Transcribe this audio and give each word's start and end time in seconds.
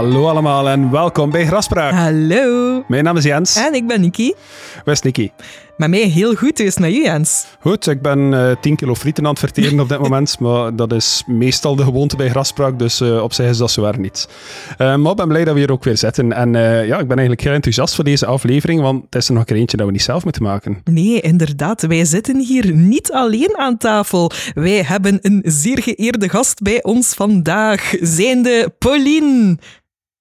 Hallo 0.00 0.28
allemaal 0.28 0.68
en 0.68 0.90
welkom 0.90 1.30
bij 1.30 1.46
Graspraak. 1.46 1.92
Hallo. 1.92 2.84
Mijn 2.88 3.04
naam 3.04 3.16
is 3.16 3.24
Jens. 3.24 3.56
En 3.56 3.74
ik 3.74 3.86
ben 3.86 4.00
Niki. 4.00 4.34
Waar 4.84 4.94
is 4.94 5.02
Niki? 5.02 5.30
Met 5.76 5.90
mij 5.90 6.00
heel 6.00 6.34
goed, 6.34 6.56
dus 6.56 6.78
met 6.78 6.90
u 6.90 7.02
Jens. 7.02 7.46
Goed, 7.60 7.86
ik 7.86 8.02
ben 8.02 8.34
eh 8.34 8.56
10 8.60 8.76
kilo 8.76 8.94
frieten 8.94 9.24
aan 9.24 9.30
het 9.30 9.38
verteren 9.38 9.80
op 9.80 9.88
dit 9.88 9.98
moment, 9.98 10.38
maar 10.40 10.76
dat 10.76 10.92
is 10.92 11.24
meestal 11.26 11.76
de 11.76 11.82
gewoonte 11.82 12.16
bij 12.16 12.28
Graspraak, 12.28 12.78
dus 12.78 13.00
eh, 13.00 13.22
op 13.22 13.32
zich 13.32 13.48
is 13.48 13.56
dat 13.56 13.70
zowaar 13.70 13.98
niet. 13.98 14.28
Eh, 14.78 14.96
maar 14.96 15.10
ik 15.10 15.16
ben 15.16 15.28
blij 15.28 15.44
dat 15.44 15.54
we 15.54 15.60
hier 15.60 15.72
ook 15.72 15.84
weer 15.84 15.96
zitten. 15.96 16.32
En 16.32 16.52
ja, 16.86 16.98
ik 16.98 17.08
ben 17.08 17.18
eigenlijk 17.18 17.40
heel 17.40 17.52
enthousiast 17.52 17.94
voor 17.94 18.04
deze 18.04 18.26
aflevering, 18.26 18.80
want 18.80 19.04
het 19.04 19.14
is 19.14 19.28
er 19.28 19.34
nog 19.34 19.44
een 19.46 19.56
eentje 19.56 19.76
dat 19.76 19.86
we 19.86 19.92
niet 19.92 20.02
zelf 20.02 20.24
moeten 20.24 20.42
maken. 20.42 20.80
Nee, 20.84 21.20
inderdaad. 21.20 21.82
Wij 21.82 22.04
zitten 22.04 22.38
hier 22.38 22.74
niet 22.74 23.12
alleen 23.12 23.56
aan 23.56 23.76
tafel. 23.76 24.30
Wij 24.54 24.82
hebben 24.82 25.18
een 25.22 25.42
zeer 25.44 25.82
geëerde 25.82 26.28
gast 26.28 26.62
bij 26.62 26.82
ons 26.82 27.14
vandaag, 27.14 27.94
zijnde 28.00 28.72
Pauline. 28.78 29.58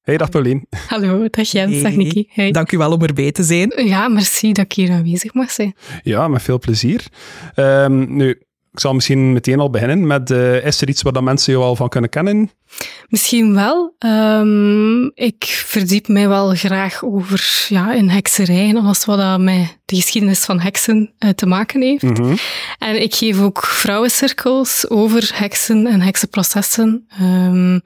Hey, 0.10 0.18
dag 0.18 0.30
Paulien. 0.30 0.68
Hallo, 0.88 1.28
dag 1.30 1.52
Jens, 1.52 1.82
dag. 1.82 1.94
Hey. 2.30 2.52
Dank 2.52 2.72
u 2.72 2.78
wel 2.78 2.92
om 2.92 3.02
erbij 3.02 3.32
te 3.32 3.44
zijn. 3.44 3.74
Ja, 3.86 4.08
merci 4.08 4.54
dat 4.54 4.66
ik 4.66 4.74
hier 4.74 4.92
aanwezig 4.92 5.34
mag 5.34 5.52
zijn. 5.52 5.76
Ja, 6.04 6.28
met 6.28 6.42
veel 6.42 6.60
plezier. 6.60 7.06
Ehm, 7.56 8.16
nu, 8.16 8.30
ik 8.72 8.80
zal 8.80 8.94
misschien 8.94 9.34
meteen 9.34 9.60
al 9.60 9.70
beginnen 9.70 10.08
met, 10.08 10.32
eh, 10.32 10.66
is 10.66 10.82
er 10.82 10.90
iets 10.90 11.02
waar 11.02 11.14
dat 11.14 11.24
mensen 11.24 11.54
jou 11.54 11.66
al 11.66 11.76
van 11.76 11.90
kunnen 11.90 12.10
kennen? 12.10 12.52
Misschien 13.08 13.54
wel. 13.54 13.96
Ehm, 14.00 15.04
ik 15.06 15.44
verdiep 15.66 16.08
mij 16.08 16.28
wel 16.28 16.56
graag 16.56 17.04
over 17.04 17.66
ja, 17.68 17.94
in 17.94 18.10
hekserij 18.10 18.70
en 18.70 18.78
alles 18.78 19.06
wat 19.06 19.18
dat 19.18 19.40
met 19.40 19.78
de 19.86 19.96
geschiedenis 19.96 20.46
van 20.46 20.60
heksen 20.60 21.14
eh, 21.18 21.30
te 21.30 21.46
maken 21.46 21.82
heeft. 21.82 22.04
Mhm. 22.04 22.36
En 22.78 23.02
ik 23.02 23.16
geef 23.16 23.42
ook 23.42 23.64
vrouwencirkels 23.64 24.90
over 24.90 25.32
heksen 25.34 25.88
en 25.88 26.02
heksenprocessen. 26.02 27.06
Ehm, 27.20 27.80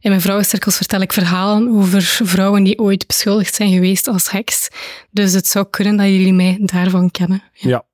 in 0.00 0.10
mijn 0.10 0.20
vrouwencirkels 0.20 0.76
vertel 0.76 1.00
ik 1.00 1.12
verhalen 1.12 1.68
over 1.68 2.02
vrouwen 2.02 2.62
die 2.62 2.78
ooit 2.78 3.06
beschuldigd 3.06 3.54
zijn 3.54 3.72
geweest 3.72 4.08
als 4.08 4.30
heks. 4.30 4.68
Dus 5.10 5.32
het 5.32 5.46
zou 5.46 5.66
kunnen 5.70 5.96
dat 5.96 6.06
jullie 6.06 6.32
mij 6.32 6.58
daarvan 6.60 7.10
kennen. 7.10 7.42
Ja. 7.52 7.84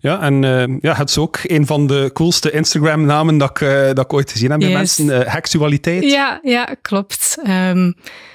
Ja, 0.00 0.20
en 0.20 0.44
eh, 0.44 0.76
ja, 0.80 0.94
het 0.94 1.08
is 1.08 1.18
ook 1.18 1.38
een 1.42 1.66
van 1.66 1.86
de 1.86 2.10
coolste 2.12 2.50
Instagram-namen 2.50 3.38
dat 3.38 3.50
ik, 3.50 3.60
eh, 3.60 3.86
dat 3.86 3.98
ik 4.04 4.12
ooit 4.12 4.30
gezien 4.30 4.50
heb 4.50 4.60
bij 4.60 4.72
mensen. 4.72 5.10
eh 5.10 5.32
heksualiteit. 5.32 6.04
Ja, 6.04 6.40
ja 6.42 6.76
klopt. 6.82 7.36
Ehm, 7.44 7.92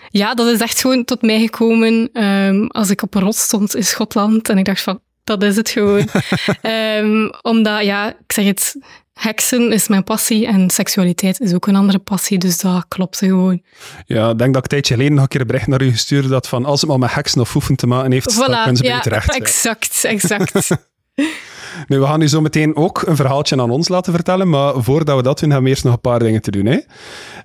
ja, 0.09 0.33
dat 0.33 0.47
is 0.47 0.59
echt 0.59 0.81
gewoon 0.81 1.03
tot 1.05 1.21
mij 1.21 1.39
gekomen 1.39 2.09
ehm, 2.13 2.65
als 2.67 2.89
ik 2.89 3.01
op 3.01 3.15
een 3.15 3.21
rots 3.21 3.41
stond 3.41 3.75
in 3.75 3.83
Schotland. 3.83 4.49
En 4.49 4.57
ik 4.57 4.65
dacht 4.65 4.81
van, 4.81 4.99
dat 5.23 5.43
is 5.43 5.55
het 5.55 5.69
gewoon. 5.69 6.07
Ehm, 6.61 7.29
omdat, 7.41 7.83
ja, 7.83 8.09
ik 8.09 8.31
zeg 8.31 8.45
het, 8.45 8.75
heksen 9.13 9.71
is 9.71 9.87
mijn 9.87 10.03
passie 10.03 10.47
en 10.47 10.69
seksualiteit 10.69 11.39
is 11.39 11.53
ook 11.53 11.67
een 11.67 11.75
andere 11.75 11.99
passie. 11.99 12.37
Dus 12.37 12.59
dat 12.59 12.85
klopte 12.87 13.25
gewoon. 13.25 13.61
Ja, 14.05 14.29
ik 14.29 14.37
denk 14.37 14.53
dat 14.53 14.65
ik 14.65 14.71
een 14.71 14.77
tijdje 14.77 14.93
geleden 14.93 15.13
nog 15.13 15.23
een 15.23 15.29
keer 15.29 15.41
een 15.41 15.47
bericht 15.47 15.67
naar 15.67 15.81
u 15.81 15.91
gestuurd 15.91 16.29
had 16.29 16.47
van 16.47 16.65
als 16.65 16.81
het 16.81 16.89
maar 16.89 16.99
met 16.99 17.13
heksen 17.13 17.41
of 17.41 17.49
foefen 17.49 17.75
te 17.75 17.87
maken 17.87 18.11
heeft, 18.11 18.37
dan 18.37 18.45
kunnen 18.45 18.77
ze 18.77 18.83
ja, 18.83 18.97
u 18.97 19.01
terecht. 19.01 19.25
ja. 19.25 19.39
exact, 19.39 20.03
exact. 20.03 20.69
Nu, 21.87 21.99
we 21.99 22.05
gaan 22.05 22.21
u 22.21 22.27
zo 22.27 22.41
meteen 22.41 22.75
ook 22.75 23.01
een 23.01 23.15
verhaaltje 23.15 23.61
aan 23.61 23.69
ons 23.69 23.87
laten 23.87 24.13
vertellen, 24.13 24.49
maar 24.49 24.73
voordat 24.77 25.15
we 25.15 25.23
dat 25.23 25.39
doen, 25.39 25.49
hebben 25.49 25.63
we 25.63 25.69
eerst 25.73 25.83
nog 25.83 25.93
een 25.93 26.01
paar 26.01 26.19
dingen 26.19 26.41
te 26.41 26.51
doen. 26.51 26.65
Hè? 26.65 26.79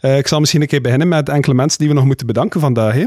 Eh, 0.00 0.18
ik 0.18 0.26
zal 0.26 0.40
misschien 0.40 0.62
een 0.62 0.66
keer 0.66 0.80
beginnen 0.80 1.08
met 1.08 1.28
enkele 1.28 1.54
mensen 1.54 1.78
die 1.78 1.88
we 1.88 1.94
nog 1.94 2.04
moeten 2.04 2.26
bedanken 2.26 2.60
vandaag. 2.60 2.94
Hè? 2.94 3.04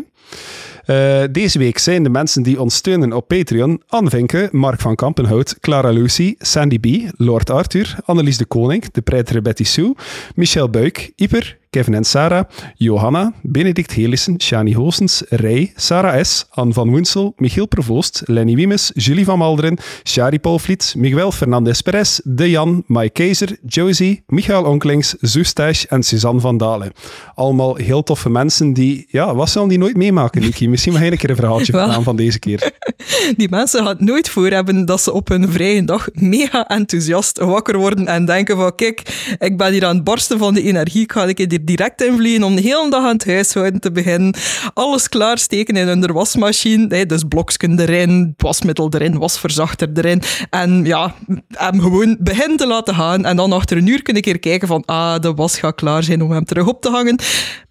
Eh, 0.89 1.23
deze 1.31 1.59
week 1.59 1.77
zijn 1.77 2.03
de 2.03 2.09
mensen 2.09 2.43
die 2.43 2.61
ons 2.61 2.75
steunen 2.75 3.13
op 3.13 3.27
Patreon 3.27 3.81
Anne 3.87 4.49
Mark 4.51 4.79
van 4.79 4.95
Kampenhout, 4.95 5.59
Clara 5.59 5.89
Lucy, 5.89 6.35
Sandy 6.39 6.79
B, 6.79 7.11
Lord 7.17 7.49
Arthur, 7.49 7.95
Annelies 8.05 8.37
de 8.37 8.45
Koning, 8.45 8.91
de 8.91 9.01
prijtere 9.01 9.41
Betty 9.41 9.63
Sue, 9.63 9.95
Michel 10.35 10.69
Buik, 10.69 11.11
Iper, 11.15 11.57
Kevin 11.69 11.93
en 11.93 12.03
Sarah, 12.03 12.43
Johanna, 12.75 13.33
Benedict 13.41 13.91
Helissen, 13.91 14.41
Shani 14.41 14.75
Hoosens, 14.75 15.23
Rij, 15.29 15.71
Sarah 15.75 16.23
S., 16.23 16.45
Anne 16.49 16.73
van 16.73 16.89
Woensel, 16.89 17.33
Michiel 17.37 17.65
Provoost, 17.67 18.21
Lenny 18.25 18.55
Wiemes, 18.55 18.91
Julie 18.93 19.25
van 19.25 19.37
Malderen, 19.37 19.77
Shari 20.03 20.39
Paulvliet, 20.39 20.93
Miguel 20.97 21.31
Fernandez 21.31 21.79
Perez, 21.81 22.19
De 22.23 22.49
Jan, 22.49 22.83
Mike 22.87 23.09
Keizer, 23.09 23.57
Josie, 23.65 24.23
Michael 24.27 24.63
Onklings, 24.63 25.15
Zoestash 25.19 25.83
en 25.83 26.03
Suzanne 26.03 26.39
van 26.41 26.57
Dalen. 26.57 26.91
Allemaal 27.35 27.75
heel 27.75 28.03
toffe 28.03 28.29
mensen 28.29 28.73
die, 28.73 29.05
ja, 29.07 29.35
wat 29.35 29.49
zullen 29.49 29.67
die 29.67 29.77
nooit 29.77 29.97
meemaken, 29.97 30.41
Niki? 30.41 30.69
Misschien 30.69 30.91
mag 30.93 31.01
jij 31.01 31.11
een 31.11 31.17
keer 31.17 31.29
een 31.29 31.35
verhaaltje 31.35 31.71
Wel. 31.71 31.81
vertellen 31.81 32.05
van 32.05 32.15
deze 32.15 32.39
keer. 32.39 32.71
Die 33.37 33.49
mensen 33.49 33.79
gaan 33.79 33.89
het 33.89 33.99
nooit 33.99 34.29
voor 34.29 34.47
hebben 34.47 34.85
dat 34.85 35.01
ze 35.01 35.11
op 35.11 35.27
hun 35.27 35.49
vrije 35.49 35.83
dag 35.83 36.07
mega 36.13 36.67
enthousiast 36.67 37.39
wakker 37.39 37.77
worden 37.77 38.07
en 38.07 38.25
denken 38.25 38.57
van 38.57 38.75
kijk, 38.75 39.25
ik 39.39 39.57
ben 39.57 39.71
hier 39.71 39.85
aan 39.85 39.95
het 39.95 40.03
barsten 40.03 40.37
van 40.37 40.53
de 40.53 40.61
energie, 40.61 41.01
ik 41.01 41.11
ga 41.11 41.27
een 41.27 41.33
keer 41.33 41.47
hier 41.59 41.77
direct 41.77 42.01
in 42.01 42.15
vliegen 42.15 42.43
om 42.43 42.55
de 42.55 42.61
hele 42.61 42.89
dag 42.89 43.03
aan 43.03 43.13
het 43.13 43.25
huishouden 43.25 43.81
te 43.81 43.91
beginnen. 43.91 44.33
Alles 44.73 45.09
klaarsteken 45.09 45.75
in 45.75 45.87
hun 45.87 46.11
wasmachine, 46.11 46.95
hè, 46.95 47.05
dus 47.05 47.23
bloksken 47.23 47.79
erin, 47.79 48.33
wasmiddel 48.37 48.89
erin, 48.93 49.17
wasverzachter 49.17 49.89
erin 49.93 50.21
en 50.49 50.85
ja, 50.85 51.15
hem 51.47 51.81
gewoon 51.81 52.17
beginnen 52.19 52.57
te 52.57 52.67
laten 52.67 52.95
gaan 52.95 53.25
en 53.25 53.35
dan 53.35 53.53
achter 53.53 53.77
een 53.77 53.87
uur 53.87 54.01
kun 54.01 54.15
ik 54.15 54.21
keer 54.21 54.39
kijken 54.39 54.67
van 54.67 54.83
ah, 54.85 55.19
de 55.19 55.33
was 55.33 55.59
gaat 55.59 55.75
klaar 55.75 56.03
zijn 56.03 56.21
om 56.21 56.31
hem 56.31 56.45
terug 56.45 56.67
op 56.67 56.81
te 56.81 56.89
hangen. 56.89 57.19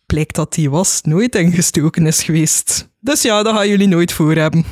Blijkt 0.07 0.35
dat 0.35 0.55
die 0.55 0.71
was 0.71 1.01
nooit 1.03 1.35
ingestoken 1.35 2.07
is 2.07 2.23
geweest. 2.23 2.89
Dus 3.01 3.23
ja, 3.23 3.43
dat 3.43 3.55
gaan 3.55 3.69
jullie 3.69 3.89
nooit 3.89 4.13
voor 4.13 4.35
hebben. 4.35 4.65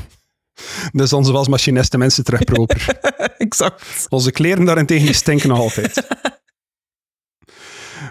Dus 0.93 1.13
onze 1.13 1.33
wasmachine 1.33 1.81
is 1.81 1.89
tenminste 1.89 2.23
terug 2.23 2.45
proper. 2.45 2.99
Exact. 3.39 4.07
Onze 4.09 4.31
kleren 4.31 4.65
daarentegen 4.65 5.07
die 5.07 5.15
stinken 5.15 5.49
nog 5.49 5.59
altijd. 5.59 6.07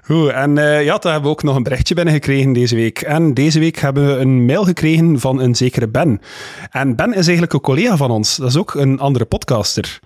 Goed, 0.05 0.29
en 0.29 0.57
eh, 0.57 0.83
ja, 0.83 0.97
dan 0.97 1.11
hebben 1.11 1.29
we 1.29 1.35
ook 1.35 1.43
nog 1.43 1.55
een 1.55 1.63
berichtje 1.63 1.95
binnengekregen 1.95 2.53
deze 2.53 2.75
week. 2.75 3.01
En 3.01 3.33
deze 3.33 3.59
week 3.59 3.77
hebben 3.77 4.07
we 4.07 4.13
een 4.13 4.45
mail 4.45 4.63
gekregen 4.63 5.19
van 5.19 5.39
een 5.39 5.55
zekere 5.55 5.87
Ben. 5.87 6.21
En 6.71 6.95
Ben 6.95 7.09
is 7.09 7.25
eigenlijk 7.25 7.53
een 7.53 7.61
collega 7.61 7.97
van 7.97 8.11
ons. 8.11 8.35
Dat 8.35 8.49
is 8.49 8.57
ook 8.57 8.73
een 8.73 8.99
andere 8.99 9.25
podcaster. 9.25 9.99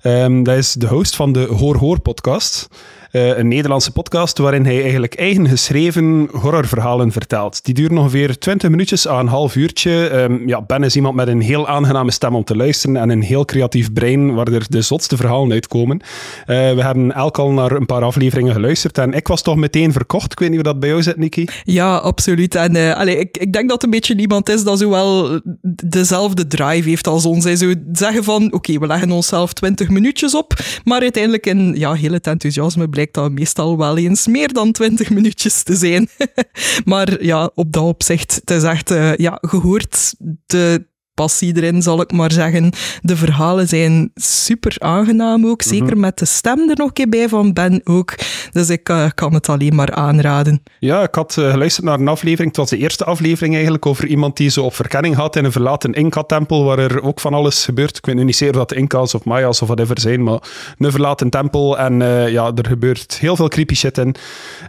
Ehm, 0.00 0.42
dat 0.42 0.56
is 0.56 0.72
de 0.72 0.86
host 0.86 1.16
van 1.16 1.32
de 1.32 1.40
Hoor 1.40 1.76
Hoor 1.76 2.00
podcast. 2.00 2.68
Eh, 3.10 3.38
een 3.38 3.48
Nederlandse 3.48 3.92
podcast 3.92 4.38
waarin 4.38 4.64
hij 4.64 4.82
eigenlijk 4.82 5.14
eigen 5.14 5.48
geschreven 5.48 6.28
horrorverhalen 6.32 7.12
vertelt. 7.12 7.64
Die 7.64 7.74
duren 7.74 7.98
ongeveer 7.98 8.38
20 8.38 8.70
minuutjes 8.70 9.08
aan 9.08 9.18
een 9.18 9.26
half 9.26 9.56
uurtje. 9.56 10.08
Ehm, 10.08 10.48
ja, 10.48 10.62
ben 10.62 10.82
is 10.82 10.96
iemand 10.96 11.14
met 11.14 11.28
een 11.28 11.40
heel 11.40 11.68
aangename 11.68 12.10
stem 12.10 12.34
om 12.34 12.44
te 12.44 12.56
luisteren 12.56 12.96
en 12.96 13.10
een 13.10 13.22
heel 13.22 13.44
creatief 13.44 13.92
brein 13.92 14.34
waar 14.34 14.48
er 14.48 14.66
de 14.68 14.82
zotste 14.82 15.16
verhalen 15.16 15.52
uitkomen. 15.52 16.00
Eh, 16.46 16.46
we 16.46 16.82
hebben 16.82 17.12
elk 17.12 17.38
al 17.38 17.50
naar 17.50 17.72
een 17.72 17.86
paar 17.86 18.02
afleveringen 18.02 18.52
geluisterd 18.52 18.98
en 18.98 19.12
ik 19.12 19.28
was 19.28 19.42
toch 19.42 19.56
meteen 19.56 19.92
verkocht. 19.92 20.32
Ik 20.32 20.38
weet 20.38 20.48
niet 20.48 20.60
hoe 20.60 20.72
dat 20.72 20.80
bij 20.80 20.88
jou 20.88 21.02
zit, 21.02 21.16
Niki. 21.16 21.48
Ja, 21.64 21.96
absoluut. 21.96 22.54
En 22.54 22.96
allee, 22.96 23.18
ik, 23.18 23.36
ik 23.36 23.52
denk 23.52 23.68
dat 23.68 23.82
een 23.82 23.90
beetje 23.90 24.16
iemand 24.16 24.48
is 24.48 24.64
dat 24.64 24.78
zo 24.78 24.90
wel 24.90 25.40
dezelfde 25.86 26.46
drive 26.46 26.88
heeft 26.88 27.06
als 27.06 27.26
ons. 27.26 27.44
Hij 27.44 27.56
zou 27.56 27.74
zeggen 27.92 28.24
van, 28.24 28.52
oké, 28.52 28.78
we 28.78 28.86
leggen 28.86 29.10
onszelf 29.10 29.52
20 29.52 29.88
minuutjes 29.88 30.34
op, 30.34 30.54
maar 30.84 31.00
uiteindelijk 31.00 31.46
in 31.46 31.74
ja, 31.76 31.92
heel 31.92 32.12
het 32.12 32.26
enthousiasme 32.26 32.88
blijkt 33.00 33.14
dat 33.14 33.38
meestal 33.38 33.78
wel 33.78 33.96
eens 33.96 34.26
meer 34.26 34.52
dan 34.52 34.72
20 34.72 35.10
minuutjes 35.10 35.62
te 35.62 35.74
zijn. 35.74 36.08
maar 36.84 37.24
ja, 37.24 37.50
op 37.54 37.72
dat 37.72 37.82
opzicht, 37.82 38.34
het 38.34 38.50
is 38.50 38.62
echt, 38.62 38.90
eh, 38.90 39.16
ja, 39.16 39.38
gehoord 39.40 40.14
de 40.46 40.88
passie 41.20 41.56
erin, 41.56 41.82
zal 41.82 42.00
ik 42.00 42.12
maar 42.12 42.32
zeggen. 42.32 42.72
De 43.02 43.16
verhalen 43.16 43.68
zijn 43.68 44.10
super 44.14 44.74
aangenaam 44.78 45.46
ook, 45.46 45.62
zeker 45.62 45.98
met 45.98 46.18
de 46.18 46.24
stem 46.24 46.58
er 46.58 46.76
nog 46.76 46.86
een 46.86 46.92
keer 46.92 47.08
bij 47.08 47.28
van 47.28 47.52
Ben 47.52 47.80
ook. 47.84 48.14
Dus 48.52 48.68
ik 48.70 48.88
eh, 48.88 49.06
kan 49.14 49.34
het 49.34 49.48
alleen 49.48 49.74
maar 49.74 49.94
aanraden. 49.94 50.62
Ja, 50.78 51.02
ik 51.02 51.14
had 51.14 51.36
eh, 51.38 51.50
geluisterd 51.50 51.86
naar 51.86 52.00
een 52.00 52.08
aflevering. 52.08 52.48
Het 52.48 52.56
was 52.56 52.70
de 52.70 52.76
eerste 52.76 53.04
aflevering 53.04 53.54
eigenlijk 53.54 53.86
over 53.86 54.06
iemand 54.06 54.36
die 54.36 54.48
zo 54.50 54.64
op 54.64 54.74
verkenning 54.74 55.14
had 55.14 55.36
in 55.36 55.44
een 55.44 55.52
verlaten 55.52 55.92
Inca-tempel, 55.92 56.64
waar 56.64 56.78
er 56.78 57.02
ook 57.02 57.20
van 57.20 57.34
alles 57.34 57.64
gebeurt. 57.64 57.96
Ik 57.96 58.06
weet 58.06 58.14
nu 58.16 58.24
niet 58.24 58.36
zeker 58.36 58.54
of 58.54 58.60
dat 58.60 58.68
de 58.68 58.74
Inca's 58.74 59.14
of 59.14 59.24
Maya's 59.24 59.60
of 59.62 59.66
whatever 59.68 60.00
zijn, 60.00 60.22
maar 60.22 60.38
een 60.78 60.90
verlaten 60.90 61.30
tempel. 61.30 61.78
En 61.78 62.02
eh, 62.02 62.28
ja, 62.28 62.52
er 62.54 62.66
gebeurt 62.66 63.18
heel 63.20 63.36
veel 63.36 63.48
creepy 63.48 63.74
shit 63.74 63.98
in. 63.98 64.14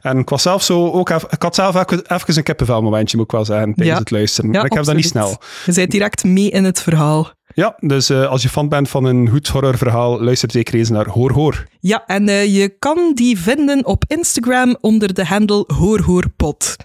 En 0.01 0.17
ik 0.17 0.29
was 0.29 0.41
zelf 0.41 0.63
zo 0.63 0.91
ook... 0.91 1.09
Ik 1.09 1.41
had 1.41 1.55
zelf 1.55 1.75
even, 1.75 2.01
even 2.07 2.37
een 2.37 2.43
kippenvel 2.43 2.81
momentje, 2.81 3.17
moet 3.17 3.25
ik 3.25 3.31
wel 3.31 3.45
zeggen, 3.45 3.65
tijdens 3.73 3.87
Ja. 3.87 3.97
het 3.97 4.11
luisteren. 4.11 4.51
Ja, 4.53 4.63
ik 4.63 4.73
heb 4.73 4.83
dat 4.83 4.95
niet 4.95 5.05
snel. 5.05 5.37
Je 5.65 5.73
bent 5.73 5.91
direct 5.91 6.23
mee 6.23 6.40
in 6.49 6.63
het 6.63 6.81
verhaal. 6.81 7.31
Ja, 7.53 7.75
dus 7.79 8.09
eh, 8.09 8.27
als 8.27 8.41
je 8.41 8.49
fan 8.49 8.69
bent 8.69 8.89
van 8.89 9.03
een 9.03 9.29
goed 9.29 9.47
horrorverhaal, 9.47 10.21
luister 10.21 10.51
zeker 10.51 10.73
eens 10.73 10.89
naar 10.89 11.07
Hoor 11.07 11.31
Hoor. 11.31 11.67
Ja, 11.79 12.05
en 12.05 12.29
eh, 12.29 12.55
je 12.55 12.69
kan 12.79 13.11
die 13.13 13.39
vinden 13.39 13.85
op 13.85 14.03
Instagram 14.07 14.77
onder 14.81 15.13
de 15.13 15.25
handle 15.25 15.63
hoorhoorpot. 15.67 16.75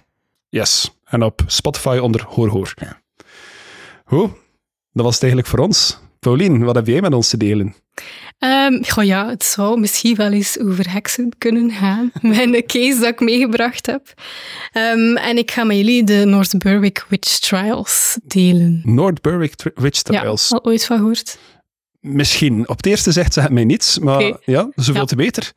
Yes. 0.49 0.95
En 1.03 1.23
op 1.23 1.41
Spotify 1.45 1.99
onder 2.01 2.25
Hoor 2.27 2.49
Hoor. 2.49 2.73
Hoe? 4.03 4.29
Dat 4.91 5.05
was 5.05 5.13
het 5.13 5.23
eigenlijk 5.23 5.51
voor 5.51 5.65
ons. 5.65 5.99
Paulien, 6.19 6.63
wat 6.63 6.75
heb 6.75 6.87
jij 6.87 7.01
met 7.01 7.13
ons 7.13 7.29
te 7.29 7.37
delen? 7.37 7.75
Goh, 8.87 9.03
ja, 9.03 9.29
het 9.29 9.43
zou 9.45 9.79
misschien 9.79 10.15
wel 10.15 10.31
eens 10.31 10.59
over 10.59 10.91
heksen 10.91 11.31
kunnen 11.37 11.71
gaan. 11.71 12.11
Mijn 12.21 12.65
case 12.65 12.99
dat 12.99 13.09
ik 13.09 13.19
meegebracht 13.19 13.85
heb. 13.85 14.13
Ehm, 14.71 15.15
en 15.15 15.37
ik 15.37 15.51
ga 15.51 15.63
met 15.63 15.77
jullie 15.77 16.03
de 16.03 16.23
North 16.25 16.57
Berwick 16.57 17.05
Witch 17.09 17.39
Trials 17.39 18.17
delen. 18.23 18.81
North 18.83 19.21
Berwick 19.21 19.55
Tri- 19.55 19.71
Witch 19.75 20.01
Trials. 20.01 20.49
Ja, 20.49 20.55
al 20.55 20.63
ooit 20.65 20.85
van 20.85 20.97
gehoord? 20.97 21.37
Misschien. 22.01 22.69
Op 22.69 22.77
het 22.77 22.85
eerste 22.85 23.11
zegt 23.11 23.33
ze 23.33 23.41
het 23.41 23.51
mij 23.51 23.63
niets, 23.65 23.99
maar 23.99 24.33
ja, 24.45 24.69
zoveel 24.75 25.01
Ja. 25.01 25.05
te 25.07 25.15
beter. 25.15 25.51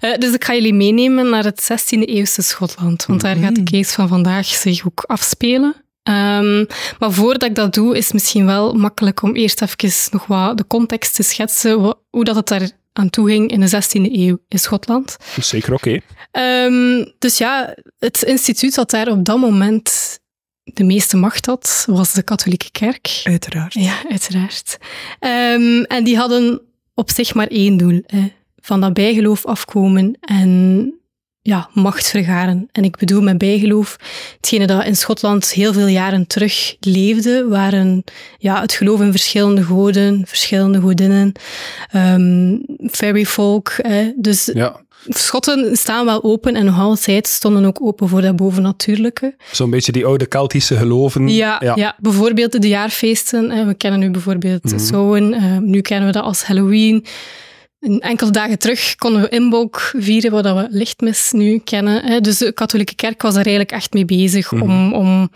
Eh, 0.00 0.14
dus 0.18 0.34
ik 0.34 0.44
ga 0.44 0.54
jullie 0.54 0.74
meenemen 0.74 1.30
naar 1.30 1.44
het 1.44 1.62
16e 1.72 2.04
eeuwse 2.04 2.42
Schotland, 2.42 3.06
want 3.06 3.20
daar 3.20 3.36
gaat 3.36 3.54
de 3.54 3.62
case 3.62 3.92
van 3.92 4.08
vandaag 4.08 4.46
zich 4.46 4.86
ook 4.86 5.04
afspelen. 5.06 5.74
Ehm, 6.08 6.64
maar 6.98 7.12
voordat 7.12 7.48
ik 7.48 7.54
dat 7.54 7.74
doe, 7.74 7.96
is 7.96 8.04
het 8.04 8.12
misschien 8.12 8.46
wel 8.46 8.72
makkelijk 8.72 9.22
om 9.22 9.34
eerst 9.34 9.62
even 9.62 9.92
nog 10.10 10.26
wat 10.26 10.56
de 10.56 10.66
context 10.66 11.14
te 11.14 11.22
schetsen, 11.22 11.96
hoe 12.10 12.24
dat 12.24 12.36
het 12.36 12.48
daar 12.48 12.70
aan 12.92 13.10
toe 13.10 13.28
ging 13.28 13.50
in 13.50 13.60
de 13.60 13.68
16e 13.68 14.12
eeuw 14.12 14.38
in 14.48 14.58
Schotland. 14.58 15.16
Zeker 15.40 15.72
oké. 15.72 16.00
Ehm, 16.30 17.04
dus 17.18 17.38
ja, 17.38 17.74
het 17.98 18.22
instituut 18.22 18.74
dat 18.74 18.90
daar 18.90 19.08
op 19.08 19.24
dat 19.24 19.38
moment 19.38 20.18
de 20.64 20.84
meeste 20.84 21.16
macht 21.16 21.46
had, 21.46 21.84
was 21.88 22.12
de 22.12 22.22
katholieke 22.22 22.70
kerk. 22.70 23.20
Uiteraard. 23.24 23.74
Ja, 23.74 24.02
uiteraard. 24.08 24.78
Ehm, 25.18 25.82
en 25.82 26.04
die 26.04 26.16
hadden 26.16 26.60
op 26.94 27.10
zich 27.10 27.34
maar 27.34 27.46
één 27.46 27.76
doel. 27.76 28.02
Hè. 28.06 28.32
Van 28.56 28.80
dat 28.80 28.92
bijgeloof 28.92 29.46
afkomen 29.46 30.18
en 30.20 30.92
ja, 31.42 31.68
macht 31.72 32.08
vergaren. 32.08 32.68
En 32.72 32.84
ik 32.84 32.96
bedoel 32.96 33.22
met 33.22 33.38
bijgeloof, 33.38 33.96
hetgene 34.36 34.66
dat 34.66 34.84
in 34.84 34.96
Schotland 34.96 35.50
heel 35.50 35.72
veel 35.72 35.86
jaren 35.86 36.26
terug 36.26 36.76
leefde, 36.80 37.46
waren 37.48 38.04
ja, 38.38 38.60
het 38.60 38.72
geloof 38.72 39.00
in 39.00 39.10
verschillende 39.10 39.62
goden, 39.62 40.22
verschillende 40.26 40.80
godinnen, 40.80 41.32
ehm 41.90 42.56
fairy 42.90 43.24
folk. 43.24 43.76
Dus 44.16 44.50
Ja, 44.54 44.80
Schotten 45.06 45.76
staan 45.76 46.04
wel 46.04 46.24
open 46.24 46.54
en 46.54 46.64
nog 46.64 46.78
altijd 46.78 47.26
stonden 47.26 47.64
ook 47.64 47.82
open 47.82 48.08
voor 48.08 48.20
dat 48.20 48.36
bovennatuurlijke. 48.36 49.34
zo'n 49.52 49.70
beetje 49.70 49.92
die 49.92 50.06
oude 50.06 50.26
Keltische 50.26 50.76
geloven. 50.76 51.28
Ja, 51.28 51.74
ja. 51.74 51.96
bijvoorbeeld 51.98 52.62
de 52.62 52.68
jaarfeesten. 52.68 53.66
We 53.66 53.74
kennen 53.74 54.00
nu 54.00 54.10
bijvoorbeeld 54.10 54.72
eh, 55.34 55.56
nu 55.56 55.80
kennen 55.80 56.06
we 56.06 56.12
dat 56.12 56.24
als 56.24 56.44
Halloween. 56.44 57.04
Een 57.80 58.00
enkele 58.00 58.30
dagen 58.30 58.58
terug 58.58 58.94
konden 58.94 59.22
we 59.22 59.28
Inbolk 59.28 59.92
vieren, 59.96 60.30
wat 60.30 60.44
dat 60.44 60.56
we 60.56 60.66
lichtmis 60.70 61.32
nu 61.32 61.58
kennen. 61.58 62.04
hè. 62.04 62.20
Dus 62.20 62.38
de 62.38 62.52
katholieke 62.52 62.94
kerk 62.94 63.22
was 63.22 63.34
daar 63.34 63.44
eigenlijk 63.46 63.74
echt 63.76 63.92
mee 63.92 64.04
bezig 64.04 64.50
Mhm. 64.52 64.62
om, 64.62 64.92
om, 64.94 65.30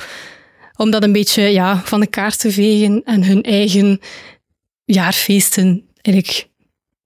om 0.77 0.91
dat 0.91 1.03
een 1.03 1.13
beetje 1.13 1.43
ja, 1.43 1.81
van 1.85 2.01
de 2.01 2.07
kaart 2.07 2.39
te 2.39 2.51
vegen 2.53 3.03
en 3.05 3.25
hun 3.25 3.43
eigen 3.43 4.01
jaarfeesten 4.85 5.85
eigenlijk 6.01 6.49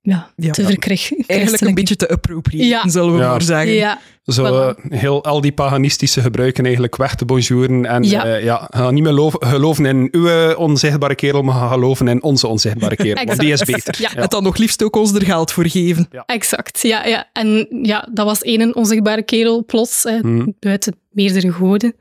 ja, 0.00 0.31
Ja. 0.37 0.53
te 0.53 0.65
verkrijgen. 0.65 1.25
Eigenlijk 1.27 1.62
een 1.62 1.75
beetje 1.75 1.97
te 1.97 2.09
appropriëren, 2.09 2.67
Ja. 2.67 2.88
zullen 2.88 3.12
we 3.15 3.21
Ja. 3.21 3.31
maar 3.31 3.43
zeggen. 3.43 3.73
Ja, 3.73 4.00
Zo 4.26 4.43
Voilà. 4.44 4.76
eh, 4.90 4.99
heel, 4.99 5.25
al 5.25 5.40
die 5.40 5.52
paganistische 5.52 6.20
gebruiken 6.20 6.64
eigenlijk 6.64 6.96
weg 6.96 7.14
te 7.14 7.25
bonjouren. 7.25 7.87
En 7.87 8.02
Ja. 8.02 8.26
ja, 8.26 8.37
ja 8.37 8.67
ga 8.70 8.90
niet 8.90 9.02
meer 9.02 9.31
geloven 9.38 9.87
in 9.87 10.08
uw 10.11 10.55
onzichtbare 10.55 11.14
kerel, 11.14 11.43
maar 11.43 11.55
ga 11.55 11.69
geloven 11.69 12.08
in 12.08 12.23
onze 12.23 12.46
onzichtbare 12.46 12.96
kerel. 12.96 13.25
Want 13.25 13.38
die 13.40 13.52
is 13.52 13.62
beter. 13.64 13.94
Ja. 13.99 14.14
En 14.14 14.28
dan 14.28 14.43
nog 14.43 14.56
liefst 14.56 14.82
ook 14.82 14.96
ons 14.96 15.12
er 15.12 15.25
geld 15.25 15.52
voor 15.52 15.67
geven. 15.69 16.08
Exact, 16.26 16.81
ja, 16.82 17.06
ja. 17.06 17.28
En 17.32 17.69
ja, 17.82 18.08
dat 18.12 18.26
was 18.26 18.43
één 18.43 18.75
onzichtbare 18.76 19.23
kerel 19.23 19.64
plots, 19.64 20.02
Hmm. 20.02 20.55
buiten 20.61 20.96
meerdere 21.11 21.50
goden. 21.52 21.94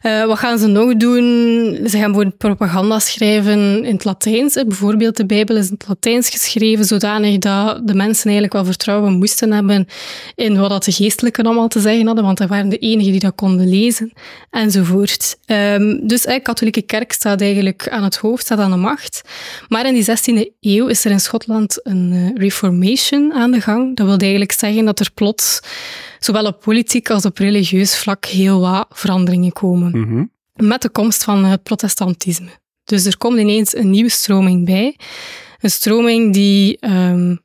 Eh, 0.00 0.24
wat 0.24 0.38
gaan 0.38 0.58
ze 0.58 0.66
nog 0.66 0.96
doen? 0.96 1.22
Ze 1.88 1.98
gaan 1.98 2.14
voor 2.14 2.30
propaganda 2.30 2.98
schrijven 2.98 3.84
in 3.84 3.92
het 3.94 4.04
Latijns. 4.04 4.54
hè. 4.54 4.66
Bijvoorbeeld 4.66 5.16
de 5.16 5.26
Bijbel 5.26 5.56
is 5.56 5.66
in 5.66 5.74
het 5.78 5.88
Latijns 5.88 6.28
geschreven, 6.28 6.84
zodanig 6.84 7.38
dat 7.38 7.80
de 7.88 7.94
mensen 7.94 8.22
eigenlijk 8.24 8.52
wel 8.52 8.64
vertrouwen 8.64 9.12
moesten 9.12 9.52
hebben 9.52 9.86
in 10.34 10.58
wat 10.58 10.70
dat 10.70 10.84
de 10.84 10.92
geestelijken 10.92 11.46
allemaal 11.52 11.68
te 11.68 11.80
zeggen 11.80 12.06
hadden, 12.06 12.24
want 12.24 12.38
dat 12.38 12.48
waren 12.48 12.68
de 12.68 12.78
enigen 12.78 13.12
die 13.12 13.20
dat 13.20 13.34
konden 13.34 13.68
lezen, 13.68 14.12
enzovoort. 14.50 15.36
Ehm, 15.44 16.06
dus 16.06 16.22
de 16.22 16.40
katholieke 16.40 16.82
kerk 16.82 17.12
staat 17.12 17.40
eigenlijk 17.40 17.88
aan 17.88 18.04
het 18.04 18.16
hoofd, 18.16 18.44
staat 18.44 18.58
aan 18.58 18.70
de 18.70 18.76
macht. 18.76 19.22
Maar 19.68 19.86
in 19.86 19.94
die 19.94 20.04
16e 20.04 20.52
eeuw 20.60 20.86
is 20.86 21.04
er 21.04 21.10
in 21.10 21.20
Schotland 21.20 21.80
een 21.82 22.12
eh, 22.12 22.40
reformation 22.42 23.32
aan 23.32 23.50
de 23.50 23.60
gang. 23.60 23.96
Dat 23.96 24.06
wil 24.06 24.16
eigenlijk 24.16 24.52
zeggen 24.52 24.84
dat 24.84 25.00
er 25.00 25.10
plots, 25.14 25.60
zowel 26.18 26.44
op 26.44 26.60
politiek 26.60 27.10
als 27.10 27.24
op 27.24 27.38
religieus 27.38 27.96
vlak, 27.96 28.24
heel 28.24 28.60
wat 28.60 28.86
veranderingen 28.90 29.52
komen. 29.52 30.00
Mhm. 30.00 30.24
Met 30.68 30.82
de 30.82 30.90
komst 30.90 31.24
van 31.24 31.44
het 31.44 31.62
protestantisme. 31.62 32.50
Dus 32.84 33.04
er 33.04 33.16
komt 33.16 33.38
ineens 33.38 33.76
een 33.76 33.90
nieuwe 33.90 34.10
stroming 34.10 34.64
bij. 34.64 34.96
Een 35.60 35.70
stroming 35.70 36.32
die, 36.32 36.78
ehm, 36.78 37.36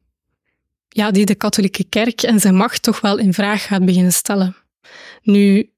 ja, 0.97 1.11
die 1.11 1.25
de 1.25 1.35
katholieke 1.35 1.83
kerk 1.83 2.21
en 2.21 2.39
zijn 2.39 2.55
macht 2.55 2.81
toch 2.81 3.01
wel 3.01 3.17
in 3.17 3.33
vraag 3.33 3.65
gaat 3.65 3.85
beginnen 3.85 4.13
stellen. 4.13 4.55
Nu, 5.21 5.69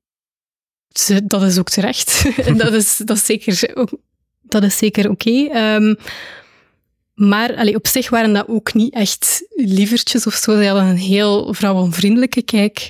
dat 1.23 1.43
is 1.43 1.57
ook 1.57 1.69
terecht. 1.69 2.23
Dat, 2.57 2.73
is, 2.73 2.97
dat, 2.97 3.19
zeker, 3.19 3.73
dat 4.41 4.63
is 4.63 4.77
zeker 4.77 5.09
oké. 5.09 5.47
Ehm, 5.51 5.95
maar 7.13 7.55
allee, 7.55 7.75
op 7.75 7.87
zich 7.87 8.09
waren 8.09 8.33
dat 8.33 8.47
ook 8.47 8.73
niet 8.73 8.93
echt 8.93 9.43
lievertjes 9.55 10.27
of 10.27 10.33
zo. 10.33 10.57
Ze 10.57 10.65
hadden 10.65 10.85
een 10.85 10.97
heel 10.97 11.53
vrouwenvriendelijke 11.53 12.41
kijk. 12.41 12.89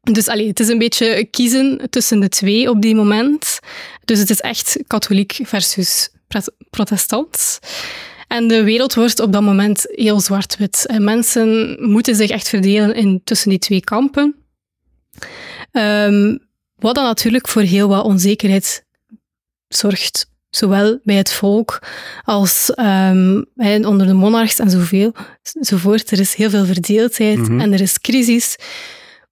Dus 0.00 0.28
allee, 0.28 0.48
het 0.48 0.60
is 0.60 0.68
een 0.68 0.78
beetje 0.78 1.24
kiezen 1.24 1.90
tussen 1.90 2.20
de 2.20 2.28
twee 2.28 2.70
op 2.70 2.82
die 2.82 2.94
moment. 2.94 3.58
Dus 4.04 4.18
het 4.18 4.30
is 4.30 4.40
echt 4.40 4.78
katholiek 4.86 5.38
versus 5.42 6.08
protestant. 6.70 7.58
En 8.28 8.48
de 8.48 8.62
wereld 8.64 8.94
wordt 8.94 9.20
op 9.20 9.32
dat 9.32 9.42
moment 9.42 9.86
heel 9.88 10.20
zwart-wit. 10.20 10.86
En 10.86 11.04
mensen 11.04 11.76
moeten 11.80 12.14
zich 12.14 12.30
echt 12.30 12.48
verdelen 12.48 12.94
in, 12.94 13.20
tussen 13.24 13.50
die 13.50 13.58
twee 13.58 13.80
kampen. 13.80 14.34
Ehm, 15.70 16.36
wat 16.76 16.94
dan 16.94 17.04
natuurlijk 17.04 17.48
voor 17.48 17.62
heel 17.62 17.88
wat 17.88 18.04
onzekerheid 18.04 18.84
zorgt. 19.68 20.32
Zowel 20.50 20.98
bij 21.04 21.14
het 21.16 21.32
volk 21.32 21.82
als 22.24 22.70
hè, 22.74 23.76
onder 23.86 24.06
de 24.06 24.12
monarchs 24.12 24.58
en 24.58 24.70
zoveel, 24.70 25.12
enzovoort. 25.52 26.10
Er 26.10 26.20
is 26.20 26.34
heel 26.34 26.50
veel 26.50 26.64
verdeeldheid 26.64 27.38
Mhm. 27.38 27.60
en 27.60 27.72
er 27.72 27.80
is 27.80 28.00
crisis. 28.00 28.56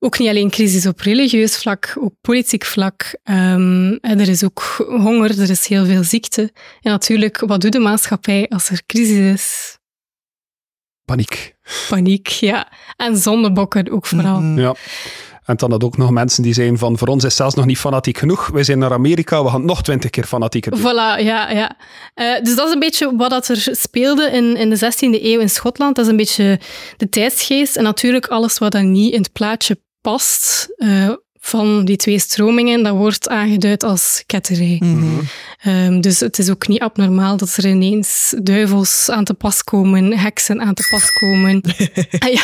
Ook 0.04 0.19
niet 0.19 0.28
alleen 0.28 0.50
crisis 0.50 0.87
op 0.87 1.00
religieus 1.00 1.56
vlak, 1.56 1.96
ook 2.00 2.12
politiek 2.20 2.64
vlak. 2.64 3.19
Ehm, 3.22 3.93
en 3.93 4.20
er 4.20 4.28
is 4.28 4.44
ook 4.44 4.62
honger, 4.78 5.40
er 5.40 5.50
is 5.50 5.66
heel 5.66 5.84
veel 5.87 6.04
ziekte. 6.04 6.43
En 6.81 6.90
natuurlijk, 6.90 7.38
wat 7.38 7.60
doet 7.60 7.72
de 7.72 7.78
maatschappij 7.78 8.49
als 8.49 8.69
er 8.70 8.82
crisis 8.87 9.32
is? 9.32 9.78
Paniek. 11.04 11.54
Paniek, 11.88 12.26
ja. 12.26 12.72
En 12.96 13.16
zondebokken 13.16 13.90
ook 13.90 14.06
vooral. 14.06 14.40
Mhm. 14.40 14.58
Ja. 14.60 14.75
En 15.44 15.56
dan 15.56 15.70
had 15.70 15.84
ook 15.84 15.96
nog 15.96 16.10
mensen 16.10 16.43
die 16.43 16.55
zeiden 16.55 16.78
van, 16.78 16.98
voor 16.98 17.08
ons 17.08 17.25
is 17.25 17.37
zelfs 17.37 17.55
nog 17.55 17.66
niet 17.66 17.78
fanatiek 17.78 18.19
genoeg. 18.19 18.46
Wij 18.46 18.64
zijn 18.64 18.78
naar 18.78 18.93
Amerika, 18.93 19.44
we 19.44 19.50
gaan 19.50 19.64
nog 19.64 19.82
twintig 19.82 20.10
keer 20.10 20.25
fanatieker 20.25 20.70
doen. 20.70 20.81
Voilà, 20.81 21.25
ja, 21.25 21.50
ja. 21.50 21.76
Eh, 22.14 22.43
dus 22.43 22.56
dat 22.56 22.66
is 22.66 22.72
een 22.72 22.78
beetje 22.78 23.16
wat 23.16 23.31
dat 23.31 23.48
er 23.48 23.69
speelde 23.70 24.31
in, 24.31 24.56
in 24.56 24.70
de 24.70 24.76
16e 24.76 25.22
eeuw 25.22 25.41
in 25.41 25.50
Schotland. 25.50 25.96
Dat 25.96 26.05
is 26.05 26.10
een 26.10 26.17
beetje 26.17 26.60
de 26.96 27.08
tijdsgeest. 27.08 27.77
En 27.77 27.82
natuurlijk 27.82 28.27
alles 28.27 28.58
wat 28.58 28.72
dan 28.72 28.93
niet 28.93 29.12
in 29.12 29.20
het 29.20 29.32
plaatje 29.32 29.79
past 30.03 30.69
eh, 30.77 31.11
van 31.41 31.85
die 31.85 31.97
twee 31.97 32.19
stromingen, 32.19 32.82
dat 32.82 32.97
wordt 32.97 33.29
aangeduid 33.29 33.82
als 33.82 34.23
ketterij. 34.27 34.77
Mhm. 34.81 35.06
Ehm, 35.61 36.01
dus 36.01 36.21
het 36.21 36.39
is 36.39 36.51
ook 36.51 36.69
niet 36.69 36.81
abnormaal 36.81 37.37
dat 37.37 37.56
er 37.56 37.67
ineens 37.67 38.35
duivels 38.43 39.11
aan 39.11 39.25
te 39.25 39.35
pas 39.35 39.65
komen, 39.65 40.19
heksen 40.19 40.61
aan 40.61 40.75
te 40.75 40.87
pas 40.91 41.11
komen. 41.13 41.61
Ah, 42.19 42.32
ja. 42.32 42.43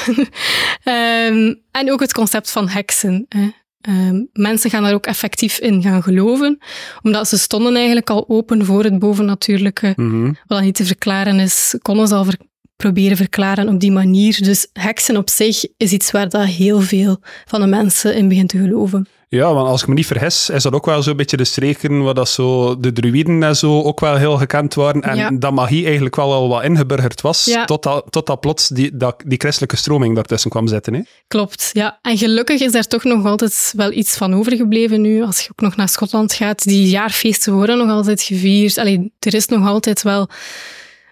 Ehm, 0.83 1.55
en 1.71 1.93
ook 1.93 2.01
het 2.01 2.13
concept 2.13 2.51
van 2.51 2.69
heksen. 2.69 3.27
Hè. 3.29 3.49
Ehm, 3.81 4.25
mensen 4.33 4.71
gaan 4.71 4.83
daar 4.83 4.95
ook 4.95 5.07
effectief 5.07 5.59
in 5.59 5.83
gaan 5.83 6.03
geloven, 6.03 6.59
omdat 7.03 7.29
ze 7.29 7.39
stonden 7.39 7.75
eigenlijk 7.77 8.11
al 8.11 8.29
open 8.29 8.65
voor 8.65 8.85
het 8.85 8.99
bovennatuurlijke. 8.99 9.93
Mhm. 9.97 10.25
Wat 10.25 10.35
dan 10.47 10.63
niet 10.63 10.75
te 10.75 10.85
verklaren 10.85 11.39
is, 11.39 11.75
konden 11.83 12.09
ze 12.09 12.15
al 12.15 12.25
ver- 12.25 12.39
proberen 12.83 13.17
verklaren 13.17 13.69
op 13.69 13.81
die 13.81 13.93
manier. 13.93 14.39
Dus 14.43 14.67
heksen 14.73 15.17
op 15.17 15.31
zich 15.31 15.65
is 15.77 15.93
iets 15.93 16.11
waar 16.11 16.29
dat 16.29 16.45
heel 16.47 16.81
veel 16.81 17.19
van 17.45 17.61
de 17.61 17.67
mensen 17.67 18.15
in 18.17 18.29
begint 18.29 18.49
te 18.49 18.59
geloven. 18.59 19.07
Ja, 19.31 19.55
want 19.55 19.69
als 19.69 19.83
ik 19.83 19.89
me 19.89 19.95
niet 19.95 20.07
vergis, 20.07 20.51
is 20.51 20.63
dat 20.63 20.73
ook 20.73 20.87
wel 20.87 21.03
zo'n 21.03 21.17
beetje 21.17 21.37
de 21.37 21.45
streken 21.45 22.03
waar 22.03 22.15
dat 22.15 22.29
zo 22.29 22.81
de 22.81 22.93
druïden 22.93 23.43
en 23.43 23.57
zo 23.57 23.83
ook 23.83 24.01
wel 24.01 24.17
heel 24.17 24.37
gekend 24.37 24.75
waren. 24.75 25.03
En 25.03 25.17
Ja. 25.17 25.31
dat 25.31 25.53
magie 25.53 25.85
eigenlijk 25.85 26.17
wel 26.17 26.33
al 26.33 26.49
wat 26.49 26.65
ingeburgerd 26.65 27.21
was, 27.21 27.45
Ja. 27.45 27.65
totdat, 27.65 28.05
totdat 28.11 28.41
plots 28.41 28.69
die, 28.69 28.97
dat, 28.97 29.23
die 29.27 29.39
christelijke 29.39 29.77
stroming 29.77 30.15
daartussen 30.15 30.51
kwam 30.51 30.67
zitten. 30.67 30.95
Hè? 30.95 31.01
Klopt, 31.29 31.71
ja. 31.73 31.99
En 32.03 32.19
gelukkig 32.19 32.61
is 32.61 32.73
daar 32.73 32.87
toch 32.87 33.05
nog 33.05 33.25
altijd 33.27 33.73
wel 33.77 33.93
iets 33.93 34.17
van 34.17 34.35
overgebleven 34.35 35.01
nu. 35.01 35.23
Als 35.23 35.41
je 35.41 35.49
ook 35.51 35.61
nog 35.61 35.77
naar 35.77 35.89
Schotland 35.89 36.33
gaat, 36.33 36.65
die 36.65 36.89
jaarfeesten 36.89 37.53
worden 37.53 37.79
nog 37.79 37.91
altijd 37.91 38.23
gevierd. 38.23 38.79
Allee, 38.79 39.13
er 39.19 39.35
is 39.35 39.47
nog 39.47 39.67
altijd 39.67 40.03
wel 40.03 40.29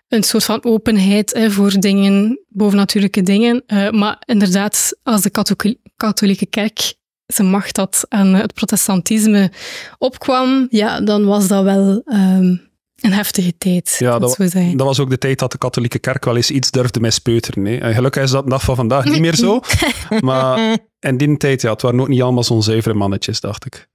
een 0.08 0.22
soort 0.22 0.44
van 0.44 0.64
openheid 0.64 1.32
hè, 1.34 1.50
voor 1.50 1.70
dingen, 1.80 2.40
bovennatuurlijke 2.48 3.22
dingen. 3.22 3.62
Eh, 3.66 3.90
maar 3.90 4.22
inderdaad, 4.26 4.98
als 5.02 5.22
de 5.22 5.30
katho- 5.30 5.75
katholieke 5.96 6.46
kerk 6.46 6.94
zijn 7.26 7.48
macht 7.50 7.76
had 7.76 8.06
en 8.08 8.34
het 8.34 8.54
protestantisme 8.54 9.50
opkwam, 9.98 10.66
ja, 10.70 11.00
dan 11.00 11.25
was 11.25 11.48
dat 11.48 11.64
wel 11.64 12.02
ehm, 12.04 12.56
een 12.96 13.12
heftige 13.12 13.56
tijd, 13.58 13.96
Ja, 13.98 14.18
dat, 14.18 14.36
zijn. 14.38 14.76
dat 14.76 14.86
was 14.86 15.00
ook 15.00 15.10
de 15.10 15.18
tijd 15.18 15.38
dat 15.38 15.52
de 15.52 15.58
katholieke 15.58 15.98
kerk 15.98 16.25
wel 16.25 16.36
eens 16.36 16.50
iets 16.50 16.70
durfde 16.70 17.00
mispeuteren. 17.00 17.64
Hè? 17.64 17.76
En 17.76 17.94
gelukkig 17.94 18.22
is 18.22 18.30
dat 18.30 18.44
de 18.44 18.50
dag 18.50 18.62
van 18.62 18.76
vandaag 18.76 19.04
niet 19.04 19.20
meer 19.20 19.34
zo. 19.34 19.60
maar 20.20 20.78
in 20.98 21.16
die 21.16 21.36
tijd, 21.36 21.60
ja, 21.62 21.72
het 21.72 21.82
waren 21.82 22.00
ook 22.00 22.08
niet 22.08 22.22
allemaal 22.22 22.44
zo'n 22.44 22.62
zuivere 22.62 22.94
mannetjes, 22.94 23.40
dacht 23.40 23.66
ik. 23.66 23.88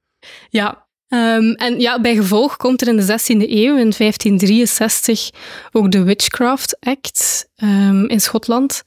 Ja, 0.49 0.87
Ehm, 1.11 1.51
en 1.51 1.79
ja, 1.79 2.01
bij 2.01 2.15
gevolg 2.15 2.57
komt 2.57 2.81
er 2.81 2.87
in 2.87 2.95
de 2.95 3.03
16e 3.03 3.49
eeuw, 3.49 3.77
in 3.77 3.93
1563, 3.97 5.29
ook 5.71 5.91
de 5.91 6.03
Witchcraft 6.03 6.77
Act 6.79 7.49
ehm, 7.55 8.05
in 8.05 8.21
Schotland. 8.21 8.83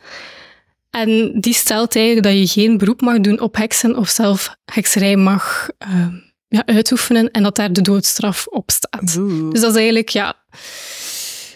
En 0.91 1.41
die 1.41 1.55
stelt 1.55 1.97
eigenlijk 1.97 2.27
dat 2.27 2.39
je 2.39 2.61
geen 2.61 2.79
beroep 2.79 3.01
mag 3.01 3.21
doen 3.21 3.41
op 3.41 3.57
heksen 3.57 3.97
of 3.97 4.09
zelf 4.09 4.57
hekserij 4.65 5.17
mag 5.17 5.69
ehm, 5.79 6.15
ja, 6.49 6.63
uitoefenen 6.67 7.31
en 7.31 7.43
dat 7.43 7.57
daar 7.57 7.73
de 7.73 7.83
doodstraf 7.83 8.47
op 8.47 8.71
staat. 8.71 9.17
Oeh. 9.19 9.51
Dus 9.51 9.61
dat 9.61 9.71
is 9.71 9.77
eigenlijk, 9.77 10.09
ja... 10.09 10.37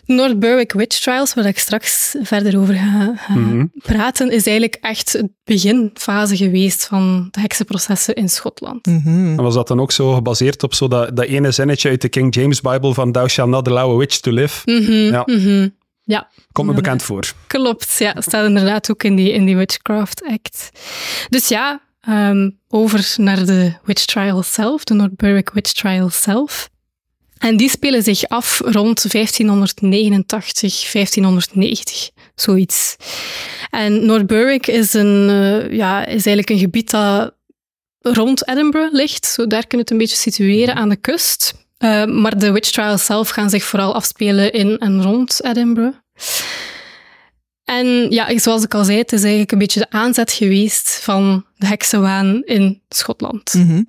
North 0.08 0.38
Berwick 0.38 0.72
Witch 0.72 0.98
Trials, 1.00 1.34
waar 1.34 1.46
ik 1.46 1.58
straks 1.58 2.14
verder 2.22 2.58
over 2.58 2.74
ga, 2.74 3.12
ga 3.16 3.34
Mhm. 3.34 3.64
praten, 3.82 4.30
is 4.30 4.46
eigenlijk 4.46 4.78
echt 4.80 5.12
het 5.12 5.28
beginfase 5.44 6.36
geweest 6.36 6.86
van 6.86 7.28
de 7.30 7.40
heksenprocessen 7.40 8.14
in 8.14 8.28
Schotland. 8.28 8.86
Mhm. 8.86 9.08
En 9.08 9.36
was 9.42 9.54
dat 9.54 9.68
dan 9.68 9.80
ook 9.80 9.92
zo 9.92 10.12
gebaseerd 10.14 10.62
op 10.62 10.74
zo 10.74 10.88
dat, 10.88 11.16
dat 11.16 11.24
ene 11.26 11.50
zinnetje 11.50 11.88
uit 11.88 12.00
de 12.00 12.08
King 12.08 12.34
James 12.34 12.60
Bible 12.60 12.94
van 12.94 13.12
Thou 13.12 13.28
shalt 13.28 13.50
not 13.50 13.68
allow 13.68 13.92
a 13.94 13.96
witch 13.96 14.16
to 14.18 14.30
live? 14.30 14.60
Mhm, 14.70 14.92
Ja. 14.92 15.22
mhm. 15.26 15.68
Ja, 16.02 16.28
Komt 16.52 16.68
me 16.68 16.74
bekend 16.74 17.02
voor. 17.02 17.32
klopt. 17.46 17.96
Ja, 17.98 18.14
staat 18.18 18.46
inderdaad 18.46 18.90
ook 18.90 19.02
in 19.02 19.16
die, 19.16 19.32
in 19.32 19.44
die 19.44 19.56
Witchcraft 19.56 20.22
Act. 20.30 20.70
Dus 21.28 21.48
ja, 21.48 21.80
ehm, 22.00 22.50
over 22.68 23.14
naar 23.16 23.44
de 23.46 23.72
witch 23.84 24.04
trial 24.04 24.42
zelf, 24.42 24.84
de 24.84 24.94
North 24.94 25.16
Berwick 25.16 25.50
Witch 25.50 25.72
Trial 25.72 26.08
zelf. 26.10 26.68
En 27.38 27.56
die 27.56 27.70
spelen 27.70 28.02
zich 28.02 28.28
af 28.28 28.60
rond 28.60 29.12
1589, 29.12 30.92
1590, 30.92 32.10
zoiets. 32.34 32.96
En 33.70 34.06
North 34.06 34.26
Berwick 34.26 34.66
is, 34.66 34.92
een, 34.92 35.28
eh, 35.28 35.76
ja, 35.76 36.00
is 36.00 36.10
eigenlijk 36.26 36.50
een 36.50 36.58
gebied 36.58 36.90
dat 36.90 37.34
rond 38.00 38.48
Edinburgh 38.48 38.92
ligt. 38.92 39.26
Zo, 39.26 39.46
daar 39.46 39.66
kun 39.66 39.78
je 39.78 39.84
het 39.84 39.90
een 39.90 39.98
beetje 39.98 40.16
situeren 40.16 40.74
aan 40.74 40.88
de 40.88 40.96
kust. 40.96 41.54
Eh, 41.78 42.04
maar 42.04 42.38
de 42.38 42.52
witch 42.52 42.70
trials 42.70 43.04
zelf 43.04 43.28
gaan 43.28 43.50
zich 43.50 43.64
vooral 43.64 43.94
afspelen 43.94 44.52
in 44.52 44.78
en 44.78 45.02
rond 45.02 45.44
Edinburgh. 45.44 45.96
En 47.64 48.10
ja, 48.10 48.38
zoals 48.38 48.62
ik 48.62 48.74
al 48.74 48.84
zei, 48.84 48.98
het 48.98 49.12
is 49.12 49.20
eigenlijk 49.20 49.52
een 49.52 49.58
beetje 49.58 49.80
de 49.80 49.90
aanzet 49.90 50.32
geweest 50.32 51.00
van 51.02 51.44
de 51.56 51.66
heksenwaan 51.66 52.42
in 52.44 52.82
Schotland. 52.88 53.54
Mhm. 53.54 53.82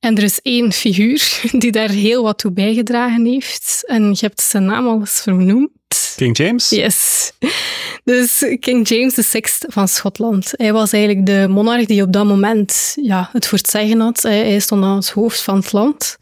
En 0.00 0.16
er 0.16 0.22
is 0.22 0.40
één 0.42 0.72
figuur 0.72 1.40
die 1.58 1.72
daar 1.72 1.88
heel 1.88 2.22
wat 2.22 2.38
toe 2.38 2.52
bijgedragen 2.52 3.24
heeft. 3.24 3.82
En 3.86 4.08
je 4.10 4.18
hebt 4.20 4.40
zijn 4.40 4.64
naam 4.64 4.86
al 4.86 4.98
eens 4.98 5.20
vernoemd. 5.20 5.70
King 6.16 6.36
James? 6.36 6.68
Yes. 6.68 7.32
Dus 8.04 8.44
King 8.60 8.88
James 8.88 9.14
VI 9.14 9.42
van 9.68 9.88
Schotland. 9.88 10.52
Hij 10.56 10.72
was 10.72 10.92
eigenlijk 10.92 11.26
de 11.26 11.46
monarch 11.48 11.84
die 11.84 12.02
op 12.02 12.12
dat 12.12 12.24
moment 12.24 12.96
ja, 13.02 13.28
het 13.32 13.46
voor 13.46 13.58
het 13.58 13.70
zeggen 13.70 14.00
had. 14.00 14.22
Hij 14.22 14.58
stond 14.60 14.84
aan 14.84 14.96
het 14.96 15.10
hoofd 15.10 15.42
van 15.42 15.56
het 15.56 15.72
land. 15.72 16.18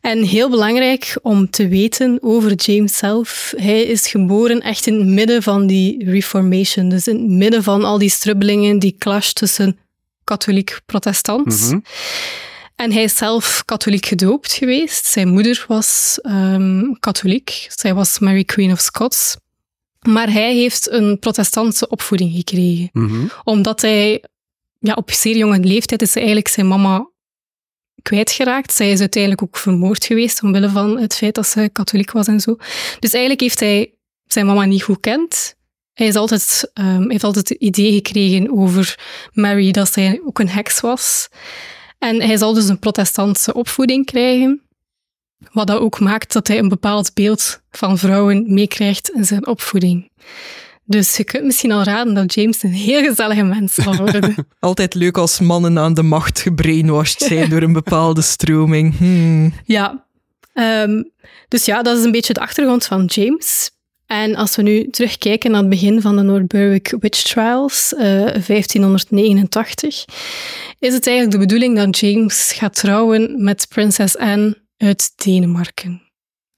En 0.00 0.22
heel 0.22 0.50
belangrijk 0.50 1.18
om 1.22 1.50
te 1.50 1.68
weten 1.68 2.18
over 2.20 2.54
James 2.54 2.96
zelf. 2.96 3.52
Hij 3.56 3.82
is 3.82 4.06
geboren 4.06 4.60
echt 4.60 4.86
in 4.86 4.98
het 4.98 5.06
midden 5.06 5.42
van 5.42 5.66
die 5.66 6.10
Reformation. 6.10 6.88
Dus 6.88 7.06
in 7.06 7.16
het 7.16 7.30
midden 7.30 7.62
van 7.62 7.84
al 7.84 7.98
die 7.98 8.10
strubbelingen, 8.10 8.78
die 8.78 8.96
clash 8.98 9.32
tussen 9.32 9.78
katholiek-protestant. 10.24 11.46
Mhm. 11.46 11.78
En 12.82 12.92
hij 12.92 13.02
is 13.02 13.16
zelf 13.16 13.62
katholiek 13.64 14.06
gedoopt 14.06 14.52
geweest. 14.52 15.04
Zijn 15.04 15.28
moeder 15.28 15.64
was 15.68 16.18
ehm, 16.22 16.92
katholiek. 17.00 17.66
Zij 17.68 17.94
was 17.94 18.18
Mary 18.18 18.44
Queen 18.44 18.72
of 18.72 18.80
Scots. 18.80 19.36
Maar 20.00 20.32
hij 20.32 20.54
heeft 20.54 20.90
een 20.90 21.18
protestantse 21.18 21.88
opvoeding 21.88 22.34
gekregen. 22.34 22.88
Mhm. 22.92 23.26
Omdat 23.44 23.80
hij 23.80 24.24
ja, 24.78 24.94
op 24.94 25.10
zeer 25.10 25.36
jonge 25.36 25.58
leeftijd 25.58 26.02
is 26.02 26.14
hij 26.14 26.22
eigenlijk 26.22 26.54
zijn 26.54 26.68
mama 26.68 27.10
kwijtgeraakt. 28.02 28.72
Zij 28.72 28.90
is 28.90 29.00
uiteindelijk 29.00 29.42
ook 29.42 29.56
vermoord 29.56 30.04
geweest 30.04 30.42
omwille 30.42 30.68
van 30.68 30.98
het 30.98 31.14
feit 31.14 31.34
dat 31.34 31.46
ze 31.46 31.70
katholiek 31.72 32.10
was 32.10 32.26
en 32.26 32.40
zo. 32.40 32.56
Dus 32.98 33.12
eigenlijk 33.12 33.40
heeft 33.40 33.60
hij 33.60 33.94
zijn 34.26 34.46
mama 34.46 34.64
niet 34.64 34.82
goed 34.82 35.00
kent. 35.00 35.54
Hij 35.92 36.06
is 36.06 36.14
altijd, 36.14 36.70
ehm, 36.74 37.10
heeft 37.10 37.24
altijd 37.24 37.48
het 37.48 37.58
idee 37.58 37.92
gekregen 37.92 38.50
over 38.50 38.98
Mary 39.32 39.70
dat 39.70 39.92
zij 39.92 40.20
ook 40.24 40.38
een 40.38 40.48
heks 40.48 40.80
was. 40.80 41.28
En 42.02 42.22
hij 42.22 42.36
zal 42.36 42.54
dus 42.54 42.68
een 42.68 42.78
protestantse 42.78 43.54
opvoeding 43.54 44.06
krijgen. 44.06 44.60
Wat 45.52 45.66
dat 45.66 45.78
ook 45.78 46.00
maakt 46.00 46.32
dat 46.32 46.48
hij 46.48 46.58
een 46.58 46.68
bepaald 46.68 47.14
beeld 47.14 47.60
van 47.70 47.98
vrouwen 47.98 48.54
meekrijgt 48.54 49.10
in 49.10 49.24
zijn 49.24 49.46
opvoeding. 49.46 50.10
Dus 50.84 51.16
je 51.16 51.24
kunt 51.24 51.44
misschien 51.44 51.72
al 51.72 51.82
raden 51.82 52.14
dat 52.14 52.34
James 52.34 52.62
een 52.62 52.72
heel 52.72 53.02
gezellige 53.02 53.42
mens 53.42 53.74
zal 53.74 53.96
worden. 53.96 54.34
Altijd 54.58 54.94
leuk 54.94 55.16
als 55.16 55.40
mannen 55.40 55.78
aan 55.78 55.94
de 55.94 56.02
macht 56.02 56.40
gebrainwashed 56.40 57.20
zijn 57.20 57.50
door 57.50 57.62
een 57.62 57.72
bepaalde 57.72 58.22
stroming. 58.22 58.96
Hmm. 58.98 59.52
Ja. 59.64 60.04
Ehm, 60.52 61.02
dus 61.48 61.64
ja, 61.64 61.82
dat 61.82 61.98
is 61.98 62.04
een 62.04 62.12
beetje 62.12 62.32
de 62.32 62.40
achtergrond 62.40 62.84
van 62.84 63.04
James. 63.04 63.70
En 64.12 64.34
als 64.34 64.56
we 64.56 64.62
nu 64.62 64.90
terugkijken 64.90 65.50
naar 65.50 65.60
het 65.60 65.68
begin 65.68 66.00
van 66.00 66.16
de 66.16 66.22
North 66.22 66.52
Witch 67.00 67.22
Trials, 67.22 67.94
eh, 67.94 68.34
1589, 68.46 70.04
is 70.78 70.94
het 70.94 71.06
eigenlijk 71.06 71.30
de 71.30 71.46
bedoeling 71.46 71.76
dat 71.76 71.98
James 71.98 72.52
gaat 72.52 72.74
trouwen 72.74 73.44
met 73.44 73.66
prinses 73.68 74.16
Anne 74.16 74.62
uit 74.76 75.12
Denemarken. 75.24 76.02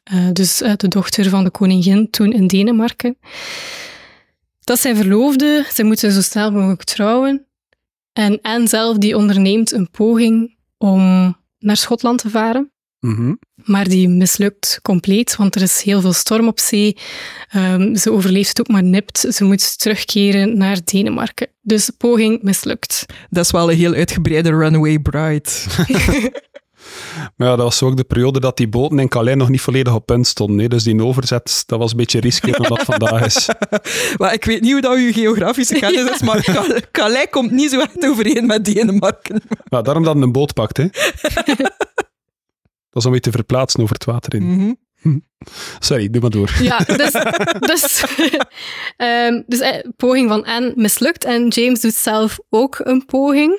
Eh, 0.02 0.28
dus 0.32 0.60
eh, 0.60 0.72
de 0.76 0.88
dochter 0.88 1.28
van 1.28 1.44
de 1.44 1.50
koningin 1.50 2.10
toen 2.10 2.32
in 2.32 2.46
Denemarken. 2.46 3.18
Dat 4.60 4.78
zijn 4.78 4.96
verloofde, 4.96 5.66
ze 5.72 5.84
moeten 5.84 6.12
zo 6.12 6.20
snel 6.20 6.52
mogelijk 6.52 6.84
trouwen. 6.84 7.46
En 8.12 8.38
Anne 8.42 8.66
zelf 8.66 8.98
die 8.98 9.16
onderneemt 9.16 9.72
een 9.72 9.90
poging 9.90 10.56
om 10.78 11.34
naar 11.58 11.76
Schotland 11.76 12.18
te 12.18 12.30
varen. 12.30 12.72
Mhm. 13.04 13.34
Maar 13.64 13.88
die 13.88 14.08
mislukt 14.08 14.78
compleet, 14.82 15.36
want 15.36 15.54
er 15.54 15.62
is 15.62 15.82
heel 15.82 16.00
veel 16.00 16.12
storm 16.12 16.46
op 16.48 16.60
zee. 16.60 16.96
Ehm, 17.48 17.94
ze 17.94 18.12
overleeft 18.12 18.48
het 18.48 18.60
ook 18.60 18.68
maar 18.68 18.82
nipt. 18.82 19.26
Ze 19.30 19.44
moet 19.44 19.78
terugkeren 19.78 20.56
naar 20.58 20.78
Denemarken. 20.84 21.48
Dus 21.62 21.86
de 21.86 21.92
poging 21.98 22.42
mislukt. 22.42 23.06
Dat 23.30 23.44
is 23.44 23.50
wel 23.50 23.70
een 23.70 23.76
heel 23.76 23.94
uitgebreide 23.94 24.48
runaway 24.50 24.98
bride. 24.98 25.50
Maar 27.36 27.48
ja, 27.48 27.56
dat 27.56 27.64
was 27.64 27.82
ook 27.82 27.96
de 27.96 28.04
periode 28.04 28.40
dat 28.40 28.56
die 28.56 28.68
boten 28.68 28.98
in 28.98 29.08
Calais 29.08 29.36
nog 29.36 29.48
niet 29.48 29.60
volledig 29.60 29.94
op 29.94 30.06
punt 30.06 30.26
stonden. 30.26 30.58
hè. 30.58 30.68
Dus 30.68 30.82
die 30.82 31.02
overzet, 31.04 31.62
dat 31.66 31.78
was 31.78 31.90
een 31.90 31.96
beetje 31.96 32.20
risky 32.20 32.50
dan 32.50 32.66
dat 32.68 32.82
vandaag 32.92 33.24
is. 33.24 33.48
maar 34.16 34.32
ik 34.32 34.44
weet 34.44 34.60
niet 34.60 34.72
hoe 34.72 34.80
dat 34.80 34.98
je 34.98 35.12
geografische 35.12 35.74
kennis 35.74 36.10
is, 36.10 36.22
maar 36.22 36.42
Cal- 36.52 36.80
Calais 36.92 37.26
komt 37.30 37.50
niet 37.50 37.70
zo 37.70 37.80
echt 37.80 38.06
overeen 38.08 38.46
met 38.46 38.64
Denemarken. 38.64 39.42
Maar 39.68 39.82
daarom 39.82 40.02
dat 40.04 40.16
een 40.16 40.32
boot 40.32 40.54
pakt, 40.54 40.76
hè. 40.76 40.86
Dat 42.94 43.02
is 43.02 43.08
om 43.08 43.14
je 43.14 43.20
te 43.20 43.30
verplaatsen 43.30 43.80
over 43.80 43.94
het 43.94 44.04
water 44.04 44.34
in. 44.34 44.42
Mhm. 44.42 44.72
Sorry, 45.78 46.10
doe 46.10 46.20
maar 46.20 46.30
door. 46.30 46.50
Ja, 46.60 46.78
dus, 46.78 47.12
dus, 47.70 48.04
ehm, 48.96 49.42
dus 49.46 49.60
eh, 49.60 49.78
poging 49.96 50.28
van 50.28 50.44
Anne 50.44 50.72
mislukt 50.76 51.24
en 51.24 51.48
James 51.48 51.80
doet 51.80 51.94
zelf 51.94 52.38
ook 52.50 52.80
een 52.82 53.04
poging. 53.04 53.58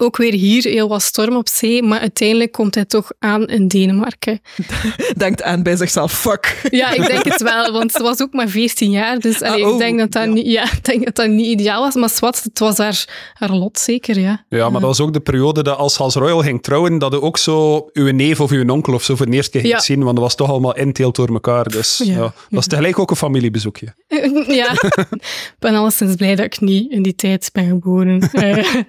Ook 0.00 0.16
weer 0.16 0.32
hier 0.32 0.62
heel 0.64 0.88
wat 0.88 1.02
storm 1.02 1.36
op 1.36 1.48
zee, 1.48 1.82
maar 1.82 2.00
uiteindelijk 2.00 2.52
komt 2.52 2.74
hij 2.74 2.84
toch 2.84 3.10
aan 3.18 3.46
in 3.46 3.68
Denemarken. 3.68 4.40
Denkt 5.16 5.42
aan 5.42 5.62
bij 5.62 5.76
zichzelf, 5.76 6.12
fuck. 6.20 6.60
Ja, 6.70 6.90
ik 6.92 7.06
denk 7.06 7.24
het 7.24 7.42
wel, 7.42 7.72
want 7.72 7.92
ze 7.92 8.02
was 8.02 8.22
ook 8.22 8.32
maar 8.32 8.48
14 8.48 8.90
jaar. 8.90 9.18
Dus 9.18 9.42
allee, 9.42 9.62
Ah, 9.64 9.68
oh, 9.68 9.74
ik, 9.74 9.80
denk 9.80 9.98
dat 9.98 10.12
dat 10.12 10.24
ja. 10.24 10.28
niet, 10.30 10.46
ja, 10.46 10.62
ik 10.72 10.84
denk 10.84 11.04
dat 11.04 11.14
dat 11.14 11.28
niet 11.28 11.46
ideaal 11.46 11.82
was. 11.82 11.94
Maar 11.94 12.08
zwart, 12.10 12.42
het 12.42 12.58
was 12.58 12.78
haar, 12.78 13.04
haar 13.34 13.50
lot 13.50 13.78
zeker, 13.78 14.18
ja. 14.20 14.44
Ja, 14.48 14.70
maar 14.70 14.80
dat 14.80 14.88
was 14.96 15.00
ook 15.00 15.12
de 15.12 15.20
periode 15.20 15.62
dat 15.62 15.76
als 15.76 15.96
Hans 15.96 16.14
Royal 16.14 16.42
ging 16.42 16.62
trouwen, 16.62 16.98
dat 16.98 17.12
je 17.12 17.22
ook 17.22 17.38
zo 17.38 17.88
uw 17.92 18.12
neef 18.12 18.40
of 18.40 18.50
uw 18.50 18.68
onkel 18.72 18.92
of 18.94 19.02
zo 19.02 19.16
voor 19.16 19.26
de 19.26 19.32
eerste 19.32 19.50
keer 19.50 19.60
ging 19.60 19.72
Ja. 19.72 19.80
zien, 19.80 20.02
want 20.02 20.14
dat 20.14 20.24
was 20.24 20.34
toch 20.34 20.50
allemaal 20.50 20.76
inteelt 20.76 21.16
door 21.16 21.28
elkaar. 21.28 21.68
Dus 21.68 22.00
ja, 22.04 22.12
Ja. 22.14 22.32
dat 22.48 22.60
is 22.60 22.66
tegelijk 22.66 22.98
ook 22.98 23.10
een 23.10 23.16
familiebezoekje. 23.16 23.94
ja, 24.62 24.70
ik 24.72 25.54
ben 25.58 25.74
alleszins 25.74 26.14
blij 26.14 26.34
dat 26.34 26.44
ik 26.44 26.60
niet 26.60 26.90
in 26.92 27.02
die 27.02 27.14
tijd 27.14 27.50
ben 27.52 27.66
geboren. 27.68 28.30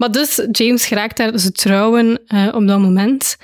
Maar 0.00 0.12
dus, 0.12 0.40
James 0.52 0.86
geraakt 0.86 1.16
daar 1.16 1.38
ze 1.38 1.52
trouwen 1.52 2.20
eh, 2.26 2.48
op 2.52 2.66
dat 2.66 2.78
moment. 2.78 3.36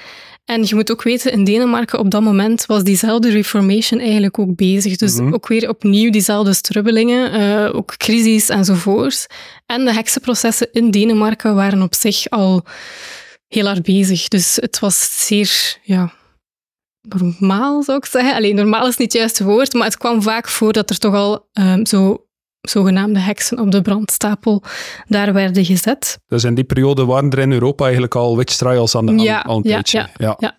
En 0.44 0.62
je 0.64 0.74
moet 0.74 0.90
ook 0.90 1.02
weten, 1.02 1.32
in 1.32 1.44
Denemarken 1.44 1.98
op 1.98 2.10
dat 2.10 2.22
moment 2.22 2.66
was 2.66 2.82
diezelfde 2.82 3.30
Reformation 3.30 4.00
eigenlijk 4.00 4.38
ook 4.38 4.56
bezig. 4.56 4.96
Dus 4.96 5.14
Mhm. 5.14 5.34
ook 5.34 5.46
weer 5.48 5.68
opnieuw 5.68 6.10
diezelfde 6.10 6.54
strubbelingen, 6.54 7.32
eh, 7.32 7.74
ook 7.76 7.96
crisis 7.96 8.48
enzovoort. 8.48 9.26
En 9.66 9.84
de 9.84 9.92
heksenprocessen 9.92 10.68
in 10.72 10.90
Denemarken 10.90 11.54
waren 11.54 11.82
op 11.82 11.94
zich 11.94 12.30
al 12.30 12.64
heel 13.48 13.66
hard 13.66 13.82
bezig. 13.82 14.28
Dus 14.28 14.56
het 14.60 14.78
was 14.78 15.26
zeer, 15.26 15.78
ja, 15.82 16.12
normaal 17.08 17.82
zou 17.82 17.98
ik 17.98 18.06
zeggen. 18.06 18.34
Alleen 18.34 18.54
normaal 18.54 18.86
is 18.86 18.96
niet 18.96 19.12
het 19.12 19.20
juiste 19.20 19.44
woord, 19.44 19.72
maar 19.72 19.86
het 19.86 19.98
kwam 19.98 20.22
vaak 20.22 20.48
voor 20.48 20.72
dat 20.72 20.90
er 20.90 20.98
toch 20.98 21.14
al 21.14 21.48
ehm, 21.52 21.84
zo 21.84 22.25
zogenaamde 22.70 23.18
heksen 23.20 23.58
op 23.58 23.70
de 23.70 23.82
brandstapel 23.82 24.62
daar 25.08 25.32
werden 25.32 25.64
gezet. 25.64 26.18
Dus 26.28 26.44
in 26.44 26.54
die 26.54 26.64
periode 26.64 27.04
waren 27.04 27.30
er 27.30 27.38
in 27.38 27.52
Europa 27.52 27.82
eigenlijk 27.84 28.14
al 28.14 28.36
witch 28.36 28.56
trials 28.56 28.94
aan 28.96 29.06
de, 29.06 29.12
aan- 29.12 29.18
Ja, 29.18 29.46
een 29.48 29.54
ja, 29.62 29.62
tijdje. 29.82 30.08
Ja. 30.16 30.36
ja. 30.38 30.56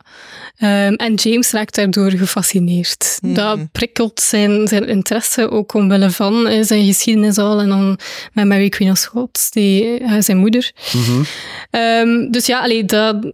Ehm, 0.58 0.94
en 0.94 1.14
James 1.14 1.52
raakt 1.52 1.76
daardoor 1.76 2.12
gefascineerd. 2.12 3.18
Mhm. 3.22 3.34
Dat 3.34 3.72
prikkelt 3.72 4.20
zijn, 4.20 4.68
zijn 4.68 4.88
interesse 4.88 5.50
ook 5.50 5.74
omwille 5.74 6.10
van 6.12 6.48
eh, 6.48 6.64
zijn 6.64 6.86
geschiedenis 6.86 7.38
al. 7.38 7.60
En 7.62 7.70
dan 7.70 8.00
met 8.34 8.46
Mary 8.46 8.70
Queen 8.70 8.92
of 8.92 8.98
Scots, 8.98 9.52
die, 9.52 9.98
eh, 10.00 10.16
zijn 10.20 10.38
moeder. 10.38 10.72
Mhm. 10.94 11.24
Ehm, 11.70 12.32
dus 12.32 12.46
ja, 12.46 12.60
allee, 12.62 12.86
dat 12.86 13.32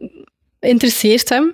interesseert 0.59 1.29
hem. 1.29 1.53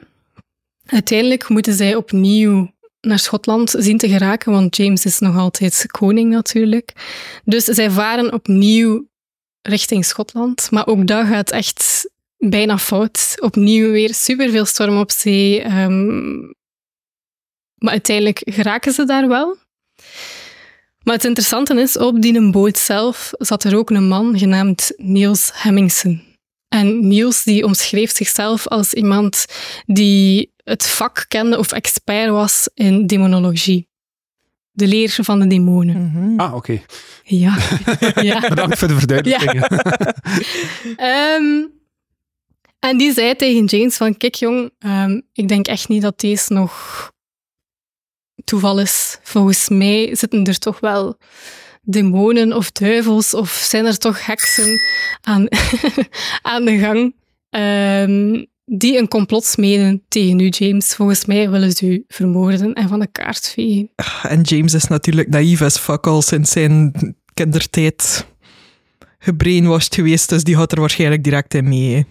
Uiteindelijk 0.86 1.50
moeten 1.50 1.74
zij 1.74 1.96
opnieuw 1.96 2.72
naar 3.02 3.20
Schotland 3.20 3.76
zien 3.78 3.98
te 3.98 4.10
geraken, 4.10 4.52
want 4.52 4.76
James 4.76 5.06
is 5.06 5.20
nog 5.20 5.38
altijd 5.38 5.86
koning 5.88 6.32
natuurlijk. 6.32 6.94
Dus 7.44 7.64
zij 7.64 7.92
varen 7.92 8.34
opnieuw 8.34 9.08
richting 9.62 10.06
Schotland. 10.06 10.72
Maar 10.72 10.88
ook 10.88 11.08
dat 11.08 11.28
gaat 11.28 11.52
echt 11.52 12.10
bijna 12.38 12.78
fout. 12.78 13.36
Opnieuw 13.40 13.92
weer 13.92 14.14
superveel 14.14 14.66
storm 14.66 14.98
op 15.00 15.12
zee. 15.12 15.62
ehm, 15.62 16.38
maar 17.76 17.92
uiteindelijk 17.92 18.42
geraken 18.46 18.92
ze 18.92 19.06
daar 19.06 19.28
wel. 19.28 19.58
Maar 21.04 21.16
het 21.16 21.26
interessante 21.26 21.82
is, 21.82 21.98
op 21.98 22.22
die 22.22 22.52
boot 22.52 22.78
zelf 22.78 23.32
zat 23.38 23.64
er 23.64 23.78
ook 23.78 23.90
een 23.90 24.08
man 24.08 24.38
genaamd 24.38 24.94
Niels 24.98 25.52
Hemmingsen. 25.54 26.24
En 26.68 27.08
Niels 27.08 27.44
die 27.44 27.64
omschreef 27.64 28.16
zichzelf 28.16 28.68
als 28.68 28.94
iemand 28.94 29.46
die 29.86 30.52
het 30.70 30.88
vak 30.88 31.26
kende 31.28 31.58
of 31.58 31.72
expert 31.72 32.30
was 32.30 32.70
in 32.74 33.08
demonologie. 33.08 33.88
De 34.72 34.88
leer 34.88 35.18
van 35.22 35.40
de 35.40 35.48
demonen. 35.48 36.12
Mhm. 36.12 36.40
Ah, 36.40 36.56
oké. 36.56 36.82
Ja. 37.24 37.58
ja. 38.22 38.50
Bedankt 38.50 38.78
voor 38.78 38.88
de 38.88 38.96
verduidelijking. 38.96 39.64
Ehm, 40.96 41.66
en 42.80 42.98
die 42.98 43.14
zei 43.14 43.36
tegen 43.36 43.66
James 43.66 43.98
van, 43.98 44.18
kijk 44.18 44.36
jong, 44.36 44.72
ehm, 44.80 45.22
ik 45.34 45.48
denk 45.48 45.68
echt 45.68 45.88
niet 45.88 46.02
dat 46.02 46.20
deze 46.20 46.54
nog 46.54 47.12
toeval 48.44 48.80
is. 48.80 49.20
Volgens 49.24 49.70
mij 49.70 50.16
zitten 50.16 50.44
er 50.44 50.60
toch 50.60 50.80
wel 50.80 51.18
demonen 51.82 52.54
of 52.54 52.72
duivels 52.72 53.34
of 53.34 53.52
zijn 53.52 53.86
er 53.86 53.98
toch 53.98 54.26
heksen 54.26 54.80
aan, 55.22 55.48
aan 56.52 56.66
de 56.66 56.78
gang 56.78 57.16
ehm, 57.50 58.46
die 58.78 58.98
een 58.98 59.08
complot 59.08 59.46
smeden 59.46 60.04
tegen 60.08 60.40
u, 60.40 60.48
James. 60.48 60.94
Volgens 60.96 61.26
mij 61.26 61.50
willen 61.50 61.72
ze 61.72 61.86
u 61.86 62.04
vermoorden 62.08 62.74
en 62.74 62.88
van 62.88 63.00
de 63.00 63.08
kaart 63.12 63.50
vegen. 63.50 63.90
En 64.22 64.42
James 64.42 64.74
is 64.74 64.88
natuurlijk 64.88 65.30
naïef 65.30 65.62
as 65.62 65.78
fuck 65.78 66.08
al 66.08 66.22
sinds 66.22 66.52
zijn 66.52 66.94
kindertijd 67.34 68.28
gebrainwashed 69.20 69.96
geweest, 69.96 70.30
dus 70.30 70.44
die 70.44 70.56
gaat 70.56 70.72
er 70.72 70.80
waarschijnlijk 70.80 71.24
direct 71.24 71.54
in 71.54 71.68
mee. 71.68 71.96
hè. 71.96 72.02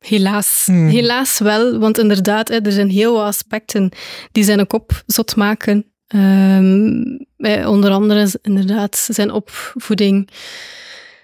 Helaas. 0.00 0.62
Hmm. 0.64 0.88
Helaas 0.88 1.38
wel, 1.38 1.78
want 1.78 1.98
inderdaad, 1.98 2.48
hè, 2.48 2.60
er 2.60 2.72
zijn 2.72 2.90
heel 2.90 3.12
wat 3.14 3.24
aspecten 3.24 3.90
die 4.32 4.44
zijn 4.44 4.66
kop 4.66 5.02
zot 5.06 5.36
maken. 5.36 5.84
Ehm, 6.06 7.02
eh, 7.36 7.68
onder 7.68 7.90
andere 7.90 8.28
inderdaad 8.42 8.96
zijn 9.10 9.30
opvoeding, 9.30 10.28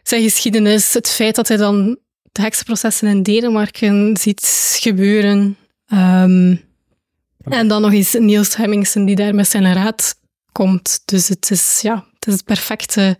zijn 0.03 0.23
geschiedenis, 0.23 0.95
het 0.95 1.09
feit 1.09 1.35
dat 1.35 1.49
hij 1.49 1.57
dan 1.57 1.99
de 2.37 2.43
heksenprocessen 2.43 3.09
in 3.09 3.23
Denemarken 3.23 4.17
ziet 4.17 4.77
gebeuren. 4.81 5.57
Ehm, 5.87 6.57
en 7.45 7.69
dan 7.69 7.83
nog 7.83 7.93
eens 7.93 8.13
Niels 8.13 8.57
Hemmingsen 8.57 9.05
die 9.05 9.17
daar 9.17 9.35
met 9.35 9.49
zijn 9.49 9.73
raad 9.75 10.15
komt. 10.53 11.03
Dus 11.05 11.29
het 11.29 11.51
is, 11.51 11.81
ja, 11.81 12.07
het 12.15 12.27
is 12.27 12.33
het 12.33 12.45
perfecte, 12.45 13.19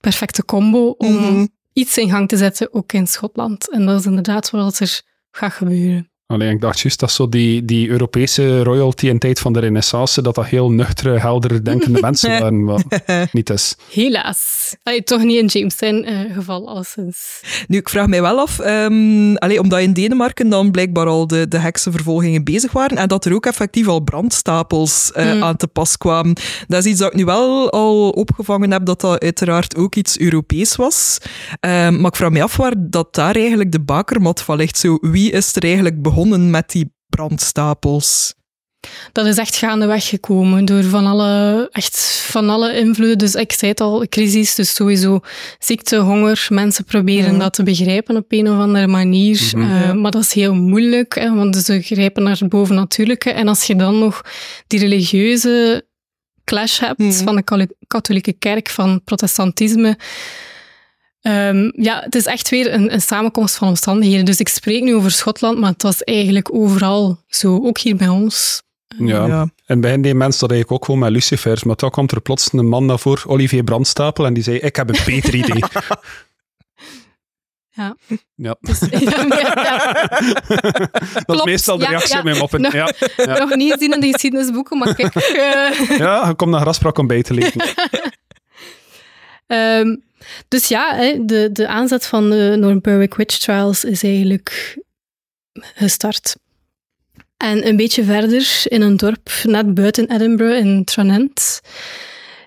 perfecte 0.00 0.44
combo 0.44 0.88
om 0.98 1.14
Mhm. 1.14 1.46
iets 1.72 1.98
in 1.98 2.10
gang 2.10 2.28
te 2.28 2.36
zetten, 2.36 2.74
ook 2.74 2.92
in 2.92 3.06
Schotland. 3.06 3.70
En 3.70 3.86
dat 3.86 4.00
is 4.00 4.06
inderdaad 4.06 4.50
wat 4.50 4.78
er 4.78 5.00
gaat 5.30 5.52
gebeuren. 5.52 6.10
Allee, 6.28 6.50
ik 6.50 6.60
dacht 6.60 6.80
juist 6.80 7.00
dat 7.00 7.10
zo 7.10 7.28
die, 7.28 7.64
die 7.64 7.88
Europese 7.88 8.62
royalty 8.62 9.08
in 9.08 9.18
tijd 9.18 9.40
van 9.40 9.52
de 9.52 9.60
renaissance, 9.60 10.22
dat 10.22 10.34
dat 10.34 10.46
heel 10.46 10.70
nuchtere, 10.70 11.18
heldere 11.18 11.62
denkende 11.62 12.00
mensen 12.08 12.30
waren, 12.30 12.64
maar 12.64 12.82
niet 13.32 13.50
is. 13.50 13.76
Helaas. 13.90 14.74
Allee, 14.82 15.02
toch 15.02 15.22
niet 15.22 15.38
in 15.38 15.46
James 15.46 15.76
zijn 15.76 16.04
eh, 16.04 16.34
geval, 16.34 16.68
alleszins. 16.68 17.40
Nu, 17.68 17.78
ik 17.78 17.88
vraag 17.88 18.06
mij 18.06 18.22
wel 18.22 18.38
af, 18.38 18.58
ehm, 18.58 19.34
allee, 19.34 19.60
omdat 19.60 19.80
in 19.80 19.92
Denemarken 19.92 20.48
dan 20.48 20.70
blijkbaar 20.70 21.06
al 21.06 21.26
de, 21.26 21.48
de 21.48 21.58
heksenvervolgingen 21.58 22.44
bezig 22.44 22.72
waren 22.72 22.98
en 22.98 23.08
dat 23.08 23.24
er 23.24 23.34
ook 23.34 23.46
effectief 23.46 23.88
al 23.88 24.00
brandstapels 24.00 25.12
eh, 25.12 25.30
Hmm. 25.30 25.42
aan 25.42 25.56
te 25.56 25.66
pas 25.66 25.96
kwamen. 25.96 26.36
Dat 26.66 26.84
is 26.84 26.90
iets 26.90 27.00
dat 27.00 27.12
ik 27.12 27.18
nu 27.18 27.24
wel 27.24 27.70
al 27.70 28.10
opgevangen 28.10 28.70
heb, 28.70 28.84
dat 28.84 29.00
dat 29.00 29.22
uiteraard 29.22 29.76
ook 29.76 29.94
iets 29.94 30.18
Europees 30.18 30.76
was. 30.76 31.18
Ehm, 31.60 32.00
maar 32.00 32.10
ik 32.10 32.16
vraag 32.16 32.30
me 32.30 32.42
af 32.42 32.56
waar 32.56 32.74
dat 32.78 33.14
daar 33.14 33.36
eigenlijk 33.36 33.72
de 33.72 33.80
bakermat 33.80 34.42
van 34.42 34.56
ligt. 34.56 34.78
Zo, 34.78 34.98
wie 35.00 35.30
is 35.30 35.56
er 35.56 35.62
eigenlijk 35.64 35.94
begonnen 35.94 36.16
met 36.26 36.70
die 36.70 36.92
brandstapels? 37.06 38.34
Dat 39.12 39.26
is 39.26 39.36
echt 39.36 39.56
gaandeweg 39.56 40.08
gekomen 40.08 40.64
door 40.64 40.82
van 40.84 41.06
alle, 41.06 41.68
echt 41.72 41.98
van 42.30 42.50
alle 42.50 42.76
invloeden. 42.78 43.18
Dus 43.18 43.34
ik 43.34 43.52
zei 43.52 43.70
het 43.70 43.80
al, 43.80 44.06
crisis, 44.08 44.54
dus 44.54 44.74
sowieso 44.74 45.20
ziekte, 45.58 45.96
honger. 45.96 46.46
Mensen 46.48 46.84
proberen 46.84 47.30
Mhm. 47.30 47.38
dat 47.38 47.52
te 47.52 47.62
begrijpen 47.62 48.16
op 48.16 48.24
een 48.28 48.48
of 48.50 48.58
andere 48.58 48.86
manier. 48.86 49.50
Mhm. 49.54 49.70
Eh, 49.70 49.92
maar 49.92 50.10
dat 50.10 50.22
is 50.22 50.32
heel 50.32 50.54
moeilijk, 50.54 51.14
hè, 51.14 51.34
want 51.34 51.56
ze 51.56 51.82
grijpen 51.82 52.22
naar 52.22 52.38
het 52.38 52.48
bovennatuurlijke. 52.48 53.30
En 53.30 53.48
als 53.48 53.64
je 53.64 53.76
dan 53.76 53.98
nog 53.98 54.22
die 54.66 54.80
religieuze 54.80 55.86
clash 56.44 56.80
hebt 56.80 56.98
Mhm. 56.98 57.12
van 57.24 57.36
de 57.36 57.68
katholieke 57.86 58.32
kerk, 58.32 58.68
van 58.70 59.00
protestantisme... 59.04 59.98
Ehm, 61.28 61.70
ja, 61.74 62.00
het 62.00 62.14
is 62.14 62.24
echt 62.26 62.48
weer 62.48 62.72
een, 62.72 62.92
een 62.92 63.00
samenkomst 63.00 63.56
van 63.56 63.68
omstandigheden. 63.68 64.24
Dus 64.24 64.40
ik 64.40 64.48
spreek 64.48 64.82
nu 64.82 64.94
over 64.94 65.10
Schotland, 65.10 65.58
maar 65.58 65.70
het 65.70 65.82
was 65.82 66.04
eigenlijk 66.04 66.54
overal 66.54 67.24
zo, 67.26 67.60
ook 67.64 67.78
hier 67.78 67.96
bij 67.96 68.08
ons. 68.08 68.62
Ja. 68.98 69.26
Ja. 69.26 69.48
En 69.66 69.80
bij 69.80 70.00
deed 70.00 70.14
mensen 70.14 70.40
dat 70.40 70.50
eigenlijk 70.50 70.72
ook 70.72 70.84
gewoon 70.84 71.00
met 71.00 71.10
lucifers, 71.10 71.64
maar 71.64 71.76
toen 71.76 71.90
kwam 71.90 72.06
er 72.08 72.20
plots 72.20 72.52
een 72.52 72.68
man 72.68 72.86
naar 72.86 72.98
voren, 72.98 73.28
Olivier 73.30 73.64
Brandstapel, 73.64 74.26
en 74.26 74.34
die 74.34 74.42
zei, 74.42 74.58
ik 74.58 74.76
heb 74.76 74.88
een 74.88 75.00
beter 75.06 75.34
idee. 75.34 75.62
Ja. 77.70 77.96
Ja. 78.34 78.56
Dus, 78.60 78.78
ja, 78.90 79.24
ja, 79.28 79.92
dat 81.26 81.36
is 81.36 81.44
meestal 81.44 81.78
de 81.78 81.86
reactie 81.86 82.12
ja. 82.12 82.18
op 82.18 82.24
mijn 82.24 82.36
moppen. 82.36 82.60
Nog- 82.60 82.72
Ja, 82.72 82.92
ja. 83.16 83.38
Nog 83.38 83.54
niet 83.54 83.72
gezien 83.72 83.92
in 83.94 84.00
de 84.00 84.12
geschiedenisboeken, 84.12 84.78
maar 84.78 84.94
kijk. 84.94 85.14
eh, 85.14 85.98
ja, 85.98 86.28
je 86.28 86.34
komt 86.36 86.50
naar 86.50 86.60
Grasbrak 86.60 86.98
om 86.98 87.06
bij 87.06 87.22
te 87.22 87.34
lezen. 87.34 87.60
ehm, 89.46 89.96
dus 90.48 90.68
ja, 90.68 91.12
de, 91.20 91.48
de 91.52 91.68
aanzet 91.68 92.06
van 92.06 92.30
de 92.30 92.56
North 92.58 92.82
Berwick 92.82 93.14
Witch 93.14 93.38
Trials 93.38 93.84
is 93.84 94.02
eigenlijk 94.02 94.78
gestart. 95.52 96.36
En 97.36 97.66
een 97.66 97.76
beetje 97.76 98.04
verder, 98.04 98.62
in 98.64 98.80
een 98.80 98.96
dorp 98.96 99.30
net 99.42 99.74
buiten 99.74 100.10
Edinburgh, 100.10 100.58
in 100.58 100.84
Tranent, 100.84 101.60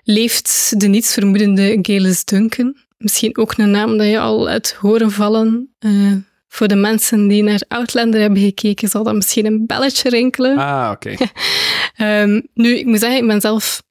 leeft 0.04 0.80
de 0.80 0.86
nietsvermoedende 0.86 1.78
Galis 1.82 2.24
Duncan. 2.24 2.76
Misschien 2.98 3.36
ook 3.36 3.54
een 3.56 3.70
naam 3.70 3.98
dat 3.98 4.06
je 4.06 4.18
al 4.18 4.48
uit 4.48 4.72
horen 4.72 5.10
vallen. 5.10 5.74
Eh, 5.78 6.12
voor 6.48 6.68
de 6.68 6.74
mensen 6.74 7.28
die 7.28 7.42
naar 7.42 7.62
Outlander 7.68 8.20
hebben 8.20 8.42
gekeken, 8.42 8.88
zal 8.88 9.02
dat 9.02 9.14
misschien 9.14 9.46
een 9.46 9.66
belletje 9.66 10.08
rinkelen. 10.08 10.58
Ah, 10.58 10.90
oké. 10.94 11.14
Ehm, 11.96 12.40
nu, 12.54 12.78
ik 12.78 12.86
moet 12.86 12.98
zeggen, 12.98 13.20
ik 13.20 13.26
ben 13.26 13.40
zelf 13.40 13.82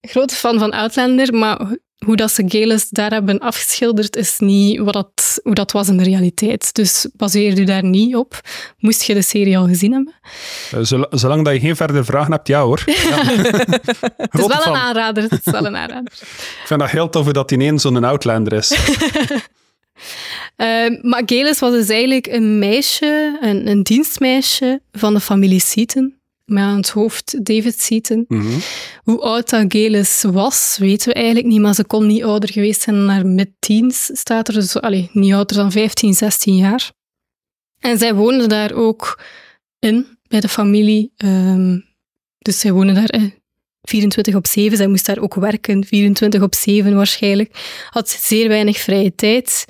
grote 0.00 0.34
fan 0.34 0.58
van 0.58 0.70
Outlander, 0.70 1.34
maar 1.34 1.76
hoe 2.04 2.16
dat 2.16 2.30
ze 2.32 2.44
Gelis 2.46 2.88
daar 2.88 3.10
hebben 3.10 3.38
afgeschilderd, 3.38 4.16
is 4.16 4.38
niet 4.38 4.78
wat 4.78 4.92
dat, 4.92 5.40
hoe 5.42 5.54
dat 5.54 5.72
was 5.72 5.88
in 5.88 5.96
de 5.96 6.02
realiteit. 6.04 6.74
Dus 6.74 7.06
baseer 7.16 7.54
je 7.58 7.64
daar 7.64 7.84
niet 7.84 8.16
op. 8.16 8.40
Moest 8.78 9.02
je 9.02 9.14
de 9.14 9.22
serie 9.22 9.58
al 9.58 9.66
gezien 9.66 9.92
hebben. 9.92 10.14
Eh, 10.72 10.78
zol- 10.82 11.06
zolang 11.10 11.44
dat 11.44 11.54
je 11.54 11.60
geen 11.60 11.76
verdere 11.76 12.04
vragen 12.04 12.32
hebt, 12.32 12.48
ja 12.48 12.62
hoor. 12.62 12.82
Ja. 13.10 13.24
Het 14.16 14.40
is 14.40 14.46
wel 14.46 14.66
een 14.66 14.74
aanrader. 14.80 15.22
Het 15.22 15.40
is 15.44 15.52
wel 15.52 15.66
een 15.66 15.76
aanrader. 15.82 16.12
Ik 16.12 16.62
vind 16.66 16.80
dat 16.80 16.90
heel 16.90 17.08
tof 17.08 17.26
dat 17.26 17.50
ineens 17.50 17.82
zo'n 17.82 18.04
Outlander 18.04 18.52
is. 18.52 18.74
Ehm, 20.56 20.98
maar 21.00 21.22
Gelis 21.26 21.58
was 21.58 21.72
dus 21.72 21.88
eigenlijk 21.88 22.26
een 22.26 22.58
meisje, 22.58 23.38
een, 23.40 23.68
een 23.68 23.82
dienstmeisje 23.82 24.80
van 24.92 25.14
de 25.14 25.20
familie 25.20 25.60
Seaton. 25.60 26.14
Met 26.52 26.62
aan 26.62 26.76
het 26.76 26.88
hoofd 26.88 27.44
David 27.46 27.80
Seaton. 27.80 28.24
Mhm. 28.28 28.58
Hoe 29.02 29.20
oud 29.20 29.50
dat 29.50 30.22
was, 30.22 30.76
weten 30.80 31.08
we 31.08 31.14
eigenlijk 31.14 31.46
niet, 31.46 31.60
maar 31.60 31.74
ze 31.74 31.84
kon 31.84 32.06
niet 32.06 32.22
ouder 32.22 32.52
geweest 32.52 32.82
zijn 32.82 32.96
dan 32.96 33.08
haar 33.08 33.26
mid-teens, 33.26 34.10
staat 34.12 34.48
er. 34.48 34.54
Dus 34.54 34.80
allee, 34.80 35.10
niet 35.12 35.32
ouder 35.32 35.56
dan 35.56 35.72
15, 35.72 36.14
16 36.14 36.56
jaar. 36.56 36.92
En 37.78 37.98
zij 37.98 38.14
woonde 38.14 38.46
daar 38.46 38.72
ook 38.72 39.22
in, 39.78 40.06
bij 40.28 40.40
de 40.40 40.48
familie. 40.48 41.12
Ehm, 41.16 41.78
dus 42.38 42.60
zij 42.60 42.72
woonde 42.72 42.92
daar 42.92 43.08
eh, 43.08 43.22
24 43.82 44.34
op 44.34 44.46
7. 44.46 44.76
Zij 44.76 44.86
moest 44.86 45.06
daar 45.06 45.18
ook 45.18 45.34
werken, 45.34 45.84
24 45.84 46.42
op 46.42 46.54
7 46.54 46.94
waarschijnlijk. 46.94 47.84
Had 47.90 48.08
zeer 48.08 48.48
weinig 48.48 48.78
vrije 48.78 49.14
tijd. 49.14 49.64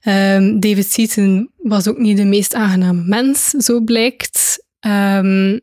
Ehm, 0.00 0.58
David 0.58 0.92
Seaton 0.92 1.50
was 1.56 1.88
ook 1.88 1.98
niet 1.98 2.16
de 2.16 2.24
meest 2.24 2.54
aangename 2.54 3.02
mens, 3.04 3.48
zo 3.48 3.80
blijkt. 3.80 4.64
Ehm, 4.80 5.58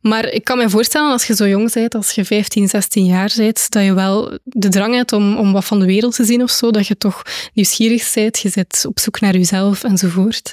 Maar 0.00 0.28
ik 0.28 0.44
kan 0.44 0.58
me 0.58 0.70
voorstellen, 0.70 1.12
als 1.12 1.26
je 1.26 1.34
zo 1.34 1.48
jong 1.48 1.72
bent, 1.72 1.94
als 1.94 2.10
je 2.10 2.24
15, 2.24 2.68
16 2.68 3.04
jaar 3.04 3.32
bent, 3.36 3.70
dat 3.70 3.84
je 3.84 3.94
wel 3.94 4.38
de 4.44 4.68
drang 4.68 4.94
hebt 4.94 5.12
om, 5.12 5.36
om 5.36 5.52
wat 5.52 5.64
van 5.64 5.78
de 5.78 5.86
wereld 5.86 6.14
te 6.14 6.24
zien 6.24 6.42
of 6.42 6.50
zo, 6.50 6.70
dat 6.70 6.86
je 6.86 6.96
toch 6.96 7.22
nieuwsgierig 7.52 8.12
bent, 8.14 8.38
je 8.38 8.48
zit 8.48 8.84
op 8.88 8.98
zoek 8.98 9.20
naar 9.20 9.36
jezelf 9.36 9.84
enzovoort. 9.84 10.52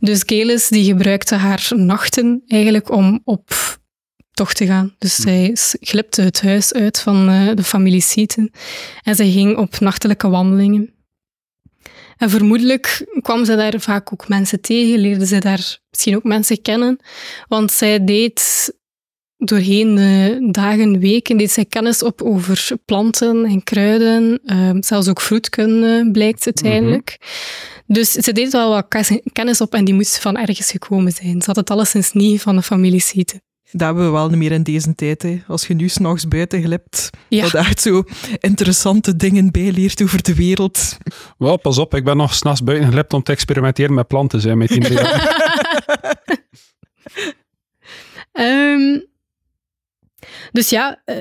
Dus 0.00 0.22
Gelis 0.26 0.68
die 0.68 0.84
gebruikte 0.84 1.34
haar 1.34 1.70
nachten 1.74 2.42
eigenlijk 2.46 2.90
om 2.90 3.20
op 3.24 3.50
tocht 4.34 4.56
te 4.56 4.66
gaan. 4.66 4.94
Dus 4.98 5.14
zij 5.14 5.56
glipte 5.80 6.22
het 6.22 6.42
huis 6.42 6.72
uit 6.72 7.00
van 7.00 7.30
uh, 7.30 7.54
de 7.54 7.62
familie 7.62 8.00
Seaton 8.00 8.52
en 9.02 9.14
zij 9.14 9.30
ging 9.30 9.56
op 9.56 9.80
nachtelijke 9.80 10.28
wandelingen. 10.28 10.93
En 12.16 12.30
vermoedelijk 12.30 13.06
kwam 13.20 13.44
ze 13.44 13.56
daar 13.56 13.80
vaak 13.80 14.12
ook 14.12 14.28
mensen 14.28 14.60
tegen, 14.60 14.98
leerde 14.98 15.26
ze 15.26 15.38
daar 15.38 15.78
misschien 15.90 16.16
ook 16.16 16.24
mensen 16.24 16.62
kennen, 16.62 16.98
want 17.48 17.72
zij 17.72 18.04
deed 18.04 18.72
doorheen 19.36 19.94
de 19.94 20.48
dagen, 20.50 20.98
weken, 20.98 21.36
deed 21.36 21.50
zij 21.50 21.64
kennis 21.64 22.02
op 22.02 22.22
over 22.22 22.68
planten 22.84 23.44
en 23.44 23.62
kruiden, 23.62 24.40
uh, 24.44 24.70
zelfs 24.80 25.08
ook 25.08 25.20
vroedkunde 25.20 26.08
blijkt 26.12 26.44
uiteindelijk. 26.44 27.18
Dus 27.86 28.12
ze 28.12 28.32
deed 28.32 28.52
wel 28.52 28.70
wat 28.70 29.10
kennis 29.32 29.60
op 29.60 29.74
en 29.74 29.84
die 29.84 29.94
moest 29.94 30.18
van 30.18 30.36
ergens 30.36 30.70
gekomen 30.70 31.12
zijn. 31.12 31.40
Ze 31.40 31.46
had 31.46 31.56
het 31.56 31.70
alleszins 31.70 32.12
niet 32.12 32.42
van 32.42 32.56
de 32.56 32.62
familie 32.62 33.00
Sieten. 33.00 33.42
Dat 33.76 33.86
hebben 33.86 34.04
we 34.04 34.10
wel 34.10 34.28
niet 34.28 34.38
meer 34.38 34.52
in 34.52 34.62
deze 34.62 34.94
tijd. 34.94 35.22
Hè. 35.22 35.42
Als 35.46 35.66
je 35.66 35.74
nu 35.74 35.88
s'nachts 35.88 36.28
buiten 36.28 36.62
glipt, 36.62 37.10
ja. 37.28 37.42
dat 37.42 37.54
echt 37.54 37.80
zo 37.80 38.02
interessante 38.38 39.16
dingen 39.16 39.50
bijleert 39.50 40.02
over 40.02 40.22
de 40.22 40.34
wereld. 40.34 40.96
Wel, 41.38 41.56
pas 41.56 41.78
op, 41.78 41.94
ik 41.94 42.04
ben 42.04 42.16
nog 42.16 42.34
s'nachts 42.34 42.62
buiten 42.62 42.90
glipt 42.90 43.12
om 43.12 43.22
te 43.22 43.32
experimenteren 43.32 43.94
met 43.94 44.06
planten. 44.06 44.40
Zijn, 44.40 44.58
met 44.58 44.68
die 44.68 44.82
um, 48.32 49.06
dus 50.52 50.68
ja, 50.68 51.02
uh, 51.06 51.16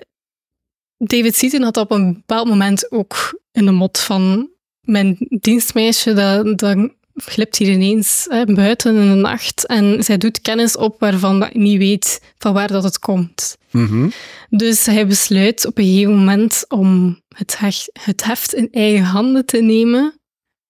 David 0.97 1.35
Seaton 1.35 1.61
had 1.61 1.77
op 1.77 1.91
een 1.91 2.13
bepaald 2.13 2.47
moment 2.47 2.91
ook 2.91 3.41
in 3.51 3.65
de 3.65 3.71
mot 3.71 3.99
van 3.99 4.49
mijn 4.81 5.17
dienstmeisje, 5.29 6.13
dat, 6.13 6.57
dat 6.57 6.89
glipt 7.13 7.57
hier 7.57 7.71
ineens 7.71 8.25
hè, 8.29 8.45
buiten 8.45 8.95
in 8.95 9.09
de 9.09 9.15
nacht 9.15 9.67
en 9.67 10.03
zij 10.03 10.17
doet 10.17 10.41
kennis 10.41 10.77
op 10.77 10.99
waarvan 10.99 11.43
ik 11.43 11.55
niet 11.55 11.77
weet 11.77 12.21
van 12.37 12.53
waar 12.53 12.67
dat 12.67 12.83
het 12.83 12.99
komt. 12.99 13.57
Mm 13.71 14.11
Dus 14.49 14.85
hij 14.85 15.07
besluit 15.07 15.65
op 15.65 15.77
een 15.77 15.85
gegeven 15.85 16.15
moment 16.17 16.65
om 16.67 17.21
het, 17.35 17.59
heft, 17.59 17.89
het 18.03 18.23
heft 18.23 18.53
in 18.53 18.67
eigen 18.71 19.03
handen 19.03 19.45
te 19.45 19.61
nemen 19.61 20.17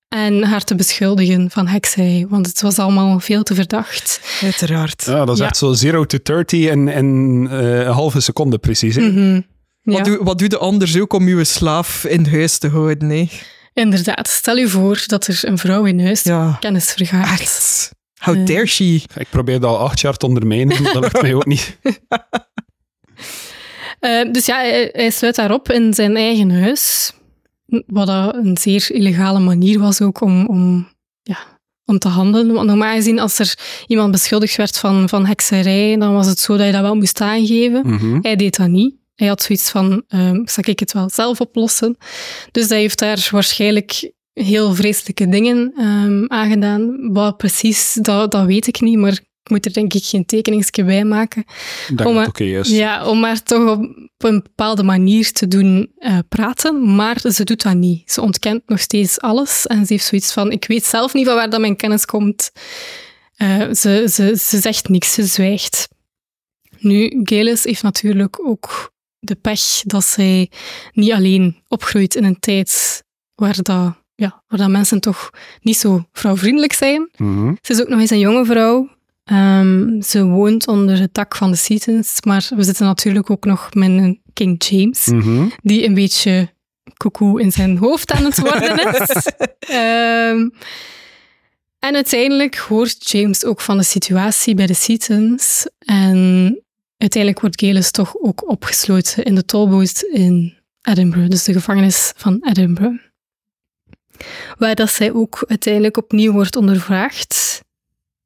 en 0.07 0.43
haar 0.43 0.63
te 0.63 0.75
beschuldigen 0.75 1.51
van 1.51 1.67
hekserij, 1.67 2.25
want 2.29 2.47
het 2.47 2.61
was 2.61 2.79
allemaal 2.79 3.19
veel 3.19 3.43
te 3.43 3.55
verdacht. 3.55 4.21
Uiteraard. 4.41 5.03
Ja, 5.05 5.25
dat 5.25 5.35
is 5.35 5.45
echt 5.45 5.57
zo 5.57 5.73
0 5.81 6.05
to 6.05 6.17
30 6.23 6.59
in, 6.59 6.87
in 6.87 7.47
uh, 7.51 7.79
een 7.79 7.85
halve 7.85 8.19
seconde 8.19 8.57
precies. 8.57 8.97
Mm 8.97 9.51
ja. 9.83 9.93
wat, 9.93 10.05
doe, 10.05 10.23
wat 10.23 10.39
doe 10.39 10.47
de 10.47 10.57
anders 10.57 10.99
ook 10.99 11.13
om 11.13 11.27
uw 11.27 11.43
slaaf 11.43 12.05
in 12.05 12.25
huis 12.25 12.57
te 12.57 12.67
houden? 12.67 13.07
Nee? 13.07 13.29
Inderdaad, 13.73 14.27
stel 14.27 14.55
je 14.55 14.67
voor 14.67 15.03
dat 15.07 15.27
er 15.27 15.39
een 15.41 15.57
vrouw 15.57 15.85
in 15.85 16.03
huis 16.03 16.23
ja. 16.23 16.57
kennis 16.59 16.91
vergaart. 16.91 17.39
Echt? 17.39 17.91
How 18.19 18.35
uh, 18.35 18.45
dare 18.45 18.65
she? 18.65 19.01
Ik 19.15 19.27
probeer 19.29 19.65
al 19.65 19.77
acht 19.77 19.99
jaar 19.99 20.17
te 20.17 20.25
ondermijnen, 20.25 20.83
dat 20.83 20.95
lukt 20.95 21.21
mij 21.21 21.33
ook 21.33 21.45
niet. 21.45 21.77
uh, 23.99 24.31
dus 24.33 24.45
ja, 24.45 24.55
hij, 24.55 24.89
hij 24.91 25.09
sluit 25.09 25.35
daarop 25.35 25.71
in 25.71 25.93
zijn 25.93 26.15
eigen 26.15 26.51
huis. 26.61 27.13
Wat 27.87 28.07
een 28.07 28.57
zeer 28.57 28.91
illegale 28.91 29.39
manier 29.39 29.79
was 29.79 30.01
ook 30.01 30.21
om, 30.21 30.45
om, 30.45 30.87
ja, 31.21 31.37
om 31.85 31.99
te 31.99 32.07
handelen. 32.07 32.53
Want 32.53 32.67
normaal 32.67 32.95
gezien, 32.95 33.19
als 33.19 33.39
er 33.39 33.57
iemand 33.87 34.11
beschuldigd 34.11 34.55
werd 34.55 34.77
van, 34.77 35.09
van 35.09 35.25
hekserij, 35.25 35.97
dan 35.97 36.13
was 36.13 36.27
het 36.27 36.39
zo 36.39 36.57
dat 36.57 36.65
je 36.65 36.71
dat 36.71 36.81
wel 36.81 36.95
moest 36.95 37.21
aangeven. 37.21 37.87
Mhm. 37.87 38.19
Hij 38.21 38.35
deed 38.35 38.57
dat 38.57 38.67
niet. 38.67 38.95
Hij 39.15 39.27
had 39.27 39.41
zoiets 39.41 39.69
van, 39.69 40.03
um, 40.07 40.47
zal 40.47 40.63
ik 40.65 40.79
het 40.79 40.93
wel 40.93 41.09
zelf 41.09 41.41
oplossen? 41.41 41.97
Dus 42.51 42.69
hij 42.69 42.79
heeft 42.79 42.99
daar 42.99 43.27
waarschijnlijk 43.31 44.11
heel 44.33 44.73
vreselijke 44.73 45.29
dingen 45.29 45.73
um, 45.79 46.31
aangedaan. 46.31 47.13
Wat 47.13 47.37
precies, 47.37 47.93
dat, 47.93 48.31
dat 48.31 48.45
weet 48.45 48.67
ik 48.67 48.81
niet, 48.81 48.97
maar 48.97 49.11
ik 49.43 49.49
moet 49.49 49.65
er 49.65 49.73
denk 49.73 49.93
ik 49.93 50.03
geen 50.03 50.25
tekeningsje 50.25 50.83
bij 50.83 51.03
maken. 51.03 51.45
Dat 51.95 52.07
om, 52.07 52.31
is. 52.35 52.69
Ja, 52.69 53.07
om 53.07 53.19
maar 53.19 53.43
toch 53.43 53.69
op, 53.69 53.79
een 54.17 54.41
bepaalde 54.43 54.83
manier 54.83 55.31
te 55.31 55.47
doen 55.47 55.91
uh, 55.97 56.17
praten, 56.29 56.95
maar 56.95 57.21
ze 57.31 57.43
doet 57.43 57.61
dat 57.61 57.75
niet. 57.75 58.11
Ze 58.11 58.21
ontkent 58.21 58.61
nog 58.65 58.79
steeds 58.79 59.19
alles 59.19 59.67
en 59.67 59.85
ze 59.85 59.93
heeft 59.93 60.05
zoiets 60.05 60.33
van, 60.33 60.51
ik 60.51 60.65
weet 60.67 60.85
zelf 60.85 61.13
niet 61.13 61.25
van 61.25 61.35
waar 61.35 61.49
dat 61.49 61.59
mijn 61.59 61.75
kennis 61.75 62.05
komt. 62.05 62.51
Uh, 63.37 63.73
ze, 63.73 64.07
ze, 64.11 64.37
ze 64.37 64.59
zegt 64.59 64.89
niks, 64.89 65.13
ze 65.13 65.23
zwijgt. 65.23 65.87
Nu, 66.79 67.21
Gelis 67.23 67.63
heeft 67.63 67.83
natuurlijk 67.83 68.47
ook 68.47 68.92
de 69.23 69.35
pech 69.35 69.81
dat 69.85 70.05
zij 70.05 70.49
niet 70.91 71.11
alleen 71.11 71.61
opgroeit 71.67 72.15
in 72.15 72.23
een 72.23 72.39
tijd 72.39 73.03
waar, 73.35 73.57
dat, 73.61 73.93
ja, 74.15 74.43
waar 74.47 74.59
dat 74.59 74.69
mensen 74.69 74.99
toch 74.99 75.29
niet 75.61 75.77
zo 75.77 76.05
vrouwvriendelijk 76.11 76.73
zijn. 76.73 77.09
Mhm. 77.17 77.53
Ze 77.61 77.71
is 77.73 77.81
ook 77.81 77.87
nog 77.87 77.99
eens 77.99 78.09
een 78.09 78.19
jonge 78.19 78.45
vrouw. 78.45 78.89
Um, 79.31 80.01
ze 80.01 80.25
woont 80.25 80.67
onder 80.67 80.99
het 80.99 81.13
dak 81.13 81.35
van 81.35 81.51
de 81.51 81.57
Seatons, 81.57 82.17
maar 82.25 82.49
we 82.55 82.63
zitten 82.63 82.85
natuurlijk 82.85 83.29
ook 83.29 83.45
nog 83.45 83.73
met 83.73 83.89
een 83.89 84.21
King 84.33 84.63
James, 84.63 85.05
Mhm. 85.05 85.47
die 85.61 85.85
een 85.85 85.93
beetje 85.93 86.51
koekoe 86.97 87.41
in 87.41 87.51
zijn 87.51 87.77
hoofd 87.77 88.11
aan 88.11 88.23
het 88.23 88.39
worden 88.39 88.93
is. 89.01 89.25
um, 89.71 90.51
en 91.87 91.95
uiteindelijk 91.95 92.55
hoort 92.55 93.09
James 93.11 93.45
ook 93.45 93.61
van 93.61 93.77
de 93.77 93.83
situatie 93.83 94.55
bij 94.55 94.65
de 94.67 94.73
Seatons 94.73 95.67
en 95.79 96.62
uiteindelijk 97.03 97.41
wordt 97.41 97.59
Gelis 97.59 97.91
toch 97.91 98.15
ook 98.21 98.49
opgesloten 98.49 99.23
in 99.23 99.35
de 99.35 99.45
tolboot 99.45 100.01
in 100.01 100.57
Edinburgh, 100.81 101.29
dus 101.29 101.43
de 101.43 101.53
gevangenis 101.53 102.13
van 102.15 102.37
Edinburgh. 102.49 103.03
Waar 104.57 104.75
dat 104.75 104.89
zij 104.89 105.13
ook 105.13 105.43
uiteindelijk 105.47 105.97
opnieuw 105.97 106.31
wordt 106.31 106.55
ondervraagd. 106.55 107.61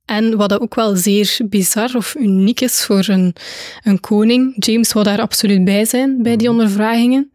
En 0.06 0.38
wat 0.38 0.60
ook 0.60 0.76
wel 0.76 0.96
zeer 0.96 1.40
bizar 1.50 1.96
of 1.96 2.16
uniek 2.16 2.62
is 2.62 2.86
voor 2.86 3.08
een, 3.08 3.36
een 3.84 4.00
koning. 4.00 4.66
James 4.66 4.94
wil 4.94 5.04
daar 5.04 5.22
absoluut 5.22 5.64
bij 5.64 5.86
zijn, 5.86 6.24
bij 6.24 6.36
die 6.36 6.50
ondervragingen. 6.50 7.32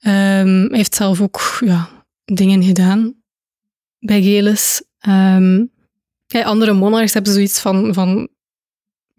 Um, 0.00 0.68
hij 0.68 0.68
heeft 0.70 0.94
zelf 0.94 1.20
ook 1.20 1.58
ja, 1.64 2.04
dingen 2.24 2.62
gedaan 2.62 3.14
bij 3.98 4.22
Gelis. 4.22 4.82
Um, 5.08 5.70
ja, 6.26 6.42
andere 6.42 6.72
monarchs 6.72 7.12
hebben 7.12 7.32
zoiets 7.32 7.60
van, 7.60 7.94
van 7.94 8.28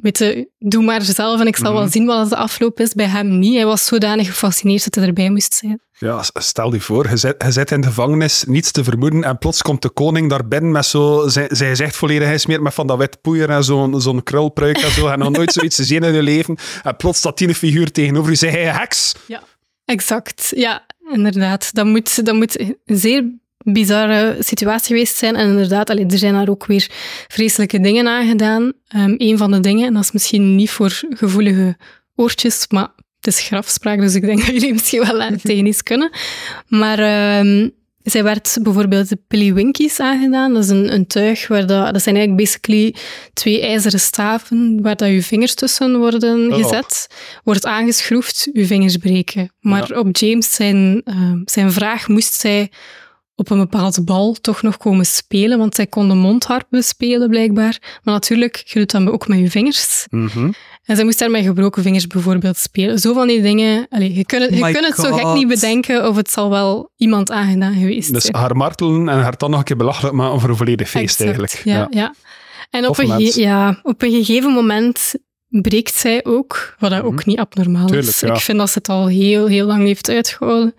weet 0.02 0.18
je, 0.18 0.50
doe 0.60 0.84
maar 0.84 1.02
zelf 1.02 1.40
en 1.40 1.48
ik 1.48 1.56
zal 1.56 1.74
wel 1.74 1.82
Mhm. 1.82 1.92
zien 1.92 2.06
wat 2.06 2.30
de 2.30 2.36
afloop 2.36 2.80
is. 2.80 2.94
Bij 2.94 3.06
hem 3.06 3.40
niet. 3.40 3.54
Hij 3.56 3.66
was 3.66 3.86
zodanig 3.86 4.28
gefascineerd 4.28 4.84
dat 4.84 4.96
hij 4.96 5.06
erbij 5.08 5.30
moest 5.30 5.54
zijn. 5.54 5.82
Ja, 5.98 6.24
stel 6.34 6.74
je 6.74 6.80
voor, 6.82 7.10
je 7.10 7.18
zit, 7.52 7.72
in 7.72 7.82
de 7.82 7.88
gevangenis, 7.88 8.44
niets 8.48 8.72
te 8.72 8.84
vermoeden, 8.84 9.24
en 9.24 9.38
plots 9.38 9.62
komt 9.62 9.82
de 9.82 9.90
koning 9.90 10.30
daar 10.30 10.48
binnen 10.48 10.72
met 10.72 10.86
zo... 10.86 11.28
Zij, 11.28 11.48
zij 11.52 11.76
zegt 11.76 11.96
volledig, 11.96 12.28
hij 12.28 12.38
smeert 12.38 12.62
met 12.62 12.74
van 12.74 12.88
dat 12.88 12.98
wit 12.98 13.22
poeier 13.22 13.50
en 13.50 13.64
zo'n 13.64 14.02
zo'n 14.02 14.24
krulpruik 14.24 14.78
en 14.78 14.92
zo, 14.92 15.08
en 15.08 15.20
nog 15.20 15.30
nooit 15.32 15.54
zoiets 15.54 15.76
gezien 15.82 16.04
in 16.04 16.14
je 16.14 16.24
leven. 16.24 16.58
En 16.84 16.96
plots 16.96 17.18
staat 17.18 17.38
die 17.38 17.56
figuur 17.56 17.92
tegenover 17.92 18.32
je, 18.32 18.38
zeg 18.38 18.52
hij 18.52 18.64
heks? 18.66 19.14
Exact, 19.86 20.52
ja, 20.56 20.86
inderdaad. 21.14 21.70
Dat 21.74 21.86
moet, 21.86 22.26
dat 22.26 22.36
moet 22.36 22.60
een 22.60 22.78
zeer 22.86 23.40
bizarre 23.64 24.36
situatie 24.40 24.88
geweest 24.88 25.16
zijn. 25.16 25.36
En 25.36 25.48
inderdaad, 25.50 25.90
allee, 25.90 26.06
er 26.06 26.18
zijn 26.18 26.34
daar 26.34 26.50
ook 26.50 26.66
weer 26.66 26.88
vreselijke 27.28 27.80
dingen 27.80 28.08
aan 28.08 28.28
gedaan. 28.28 28.74
Ehm, 28.88 29.14
een 29.18 29.38
van 29.38 29.52
de 29.52 29.60
dingen, 29.60 29.88
en 29.88 29.94
dat 29.94 30.04
is 30.04 30.12
misschien 30.12 30.56
niet 30.56 30.70
voor 30.72 31.02
gevoelige 31.10 31.78
oortjes, 32.16 32.66
maar 32.70 32.88
het 33.20 33.34
is 33.34 33.40
grafspraak, 33.40 34.00
dus 34.00 34.16
ik 34.16 34.22
denk 34.26 34.40
dat 34.46 34.56
jullie 34.56 34.74
misschien 34.74 35.02
wel 35.02 35.22
aan 35.22 35.38
tegen 35.44 35.66
iets 35.66 35.84
kunnen. 35.84 36.10
Maar 36.68 37.00
ehm, 37.00 37.68
zij 38.04 38.24
werd 38.24 38.58
bijvoorbeeld 38.62 39.10
de 39.10 39.18
pillywinkies 39.28 40.00
aangedaan. 40.00 40.54
Dat 40.54 40.64
is 40.64 40.70
een, 40.70 40.94
een 40.94 41.08
tuig 41.08 41.48
waar 41.48 41.66
dat, 41.66 41.94
dat 41.94 42.02
zijn 42.02 42.16
eigenlijk 42.16 42.46
basically 42.46 42.96
twee 43.34 43.62
ijzeren 43.62 44.00
staven 44.00 44.82
waar 44.82 44.96
dat 44.96 45.10
je 45.10 45.24
vingers 45.24 45.54
tussen 45.54 45.98
worden 45.98 46.52
Oh. 46.52 46.56
gezet. 46.56 47.08
Wordt 47.44 47.66
aangeschroefd, 47.66 48.50
je 48.54 48.66
vingers 48.66 48.98
breken. 48.98 49.52
Maar 49.60 49.98
op 49.98 50.18
James 50.18 50.54
zijn, 50.54 51.02
ehm, 51.06 51.40
zijn 51.46 51.72
vraag 51.72 52.08
moest 52.08 52.34
zij 52.34 52.72
op 53.42 53.50
een 53.50 53.58
bepaald 53.58 54.06
bal 54.06 54.34
toch 54.42 54.62
nog 54.62 54.78
komen 54.78 55.06
spelen, 55.06 55.58
want 55.58 55.76
zij 55.76 55.88
kon 55.88 56.08
de 56.08 56.14
mondharp 56.14 56.66
bespelen 56.70 57.30
blijkbaar. 57.30 58.00
Maar 58.04 58.14
natuurlijk, 58.14 58.56
je 58.66 58.80
doet 58.80 58.92
dat 58.92 59.08
ook 59.08 59.28
met 59.28 59.40
je 59.40 59.50
vingers. 59.50 60.06
Mhm. 60.10 60.52
En 60.86 60.96
zij 60.96 61.06
moest 61.06 61.20
daar 61.20 61.32
met 61.32 61.44
gebroken 61.46 61.84
vingers 61.84 62.08
bijvoorbeeld 62.08 62.58
spelen. 62.58 63.00
Zo 63.00 63.14
van 63.14 63.28
die 63.28 63.42
dingen. 63.42 63.88
Allee, 63.90 64.14
je 64.14 64.26
kunt 64.26 64.42
het, 64.44 64.54
je 64.58 64.72
kunt 64.72 64.88
het 64.88 64.96
zo 65.06 65.14
gek 65.16 65.34
niet 65.34 65.48
bedenken 65.48 66.08
of 66.08 66.16
het 66.16 66.32
zal 66.32 66.50
wel 66.50 66.92
iemand 66.96 67.32
aangedaan 67.32 67.74
geweest 67.74 68.14
Dus 68.14 68.30
haar 68.32 68.56
martelen 68.56 69.10
en 69.10 69.20
haar 69.20 69.38
dan 69.38 69.50
nog 69.50 69.60
een 69.60 69.66
keer 69.66 69.78
belachelijk 69.78 70.16
maken 70.16 70.40
voor 70.40 70.50
een 70.50 70.56
volledig 70.58 70.90
feest 70.90 71.04
Exact, 71.22 71.22
eigenlijk. 71.22 71.62
Ja, 71.64 71.88
ja. 71.90 72.14
En 72.70 72.88
op 72.88 72.98
een, 72.98 73.20
ja, 73.20 73.80
op 73.84 74.02
een 74.02 74.12
gegeven 74.12 74.52
moment 74.52 75.14
breekt 75.48 75.96
zij 75.96 76.26
ook, 76.26 76.76
wat 76.80 76.90
dat 76.90 77.04
ook 77.04 77.14
Mhm. 77.20 77.30
niet 77.30 77.38
abnormaal 77.40 77.86
Tuurlijk, 77.88 78.08
is. 78.08 78.20
ja. 78.20 78.34
Ik 78.34 78.40
vind 78.40 78.58
dat 78.58 78.70
ze 78.70 78.78
het 78.78 78.90
al 78.90 79.08
heel, 79.08 79.48
heel 79.48 79.66
lang 79.66 79.86
heeft 79.86 80.10
uitgehouden. 80.10 80.76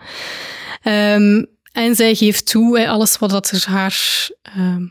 Ehm, 0.83 1.45
en 1.73 1.95
zij 1.95 2.15
geeft 2.15 2.47
toe, 2.47 2.89
alles 2.89 3.19
wat 3.19 3.31
dat 3.31 3.51
er 3.51 3.65
haar 3.69 4.29
ehm, 4.43 4.87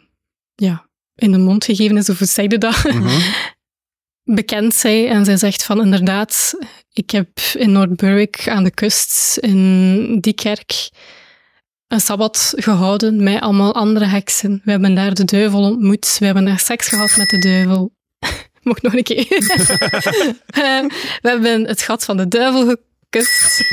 ja, 0.55 0.89
in 1.15 1.31
de 1.31 1.37
mond 1.37 1.65
gegeven 1.65 1.97
is, 1.97 2.09
of 2.09 2.19
hoe 2.19 2.49
je 2.49 2.57
dat? 2.57 2.83
Mhm. 2.83 3.19
bekend 4.23 4.75
zij 4.75 5.09
en 5.09 5.25
zij 5.25 5.37
zegt 5.37 5.63
van 5.63 5.81
inderdaad, 5.81 6.53
ik 6.93 7.09
heb 7.09 7.39
in 7.53 7.71
North 7.71 7.95
Berwick 7.95 8.47
aan 8.47 8.63
de 8.63 8.71
kust, 8.71 9.37
in 9.37 10.19
die 10.19 10.33
kerk, 10.33 10.89
een 11.87 12.01
sabbat 12.01 12.53
gehouden 12.55 13.23
met 13.23 13.41
allemaal 13.41 13.73
andere 13.73 14.05
heksen. 14.05 14.61
We 14.63 14.71
hebben 14.71 14.95
daar 14.95 15.13
de 15.13 15.25
duivel 15.25 15.61
ontmoet, 15.61 16.15
we 16.19 16.25
hebben 16.25 16.45
daar 16.45 16.59
seks 16.59 16.87
gehad 16.87 17.15
met 17.17 17.29
de 17.29 17.39
duivel. 17.39 17.93
Mocht 18.63 18.81
nog 18.81 18.93
een 18.93 19.03
keer. 19.03 19.27
Eh, 20.51 20.85
we 21.21 21.29
hebben 21.29 21.67
het 21.67 21.81
gat 21.81 22.05
van 22.05 22.17
de 22.17 22.27
duivel 22.27 22.65
gekust. 22.65 23.63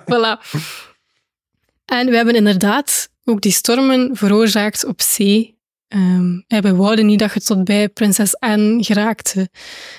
voilà. 0.00 0.40
En 1.88 2.06
we 2.06 2.16
hebben 2.16 2.34
inderdaad 2.34 3.10
ook 3.24 3.40
die 3.40 3.52
stormen 3.52 4.16
veroorzaakt 4.16 4.84
op 4.84 5.00
zee. 5.02 5.56
Um, 5.88 6.44
we 6.46 6.74
wouden 6.74 7.06
niet 7.06 7.18
dat 7.18 7.32
je 7.32 7.40
tot 7.40 7.64
bij 7.64 7.88
prinses 7.88 8.38
Anne 8.38 8.84
geraakte. 8.84 9.48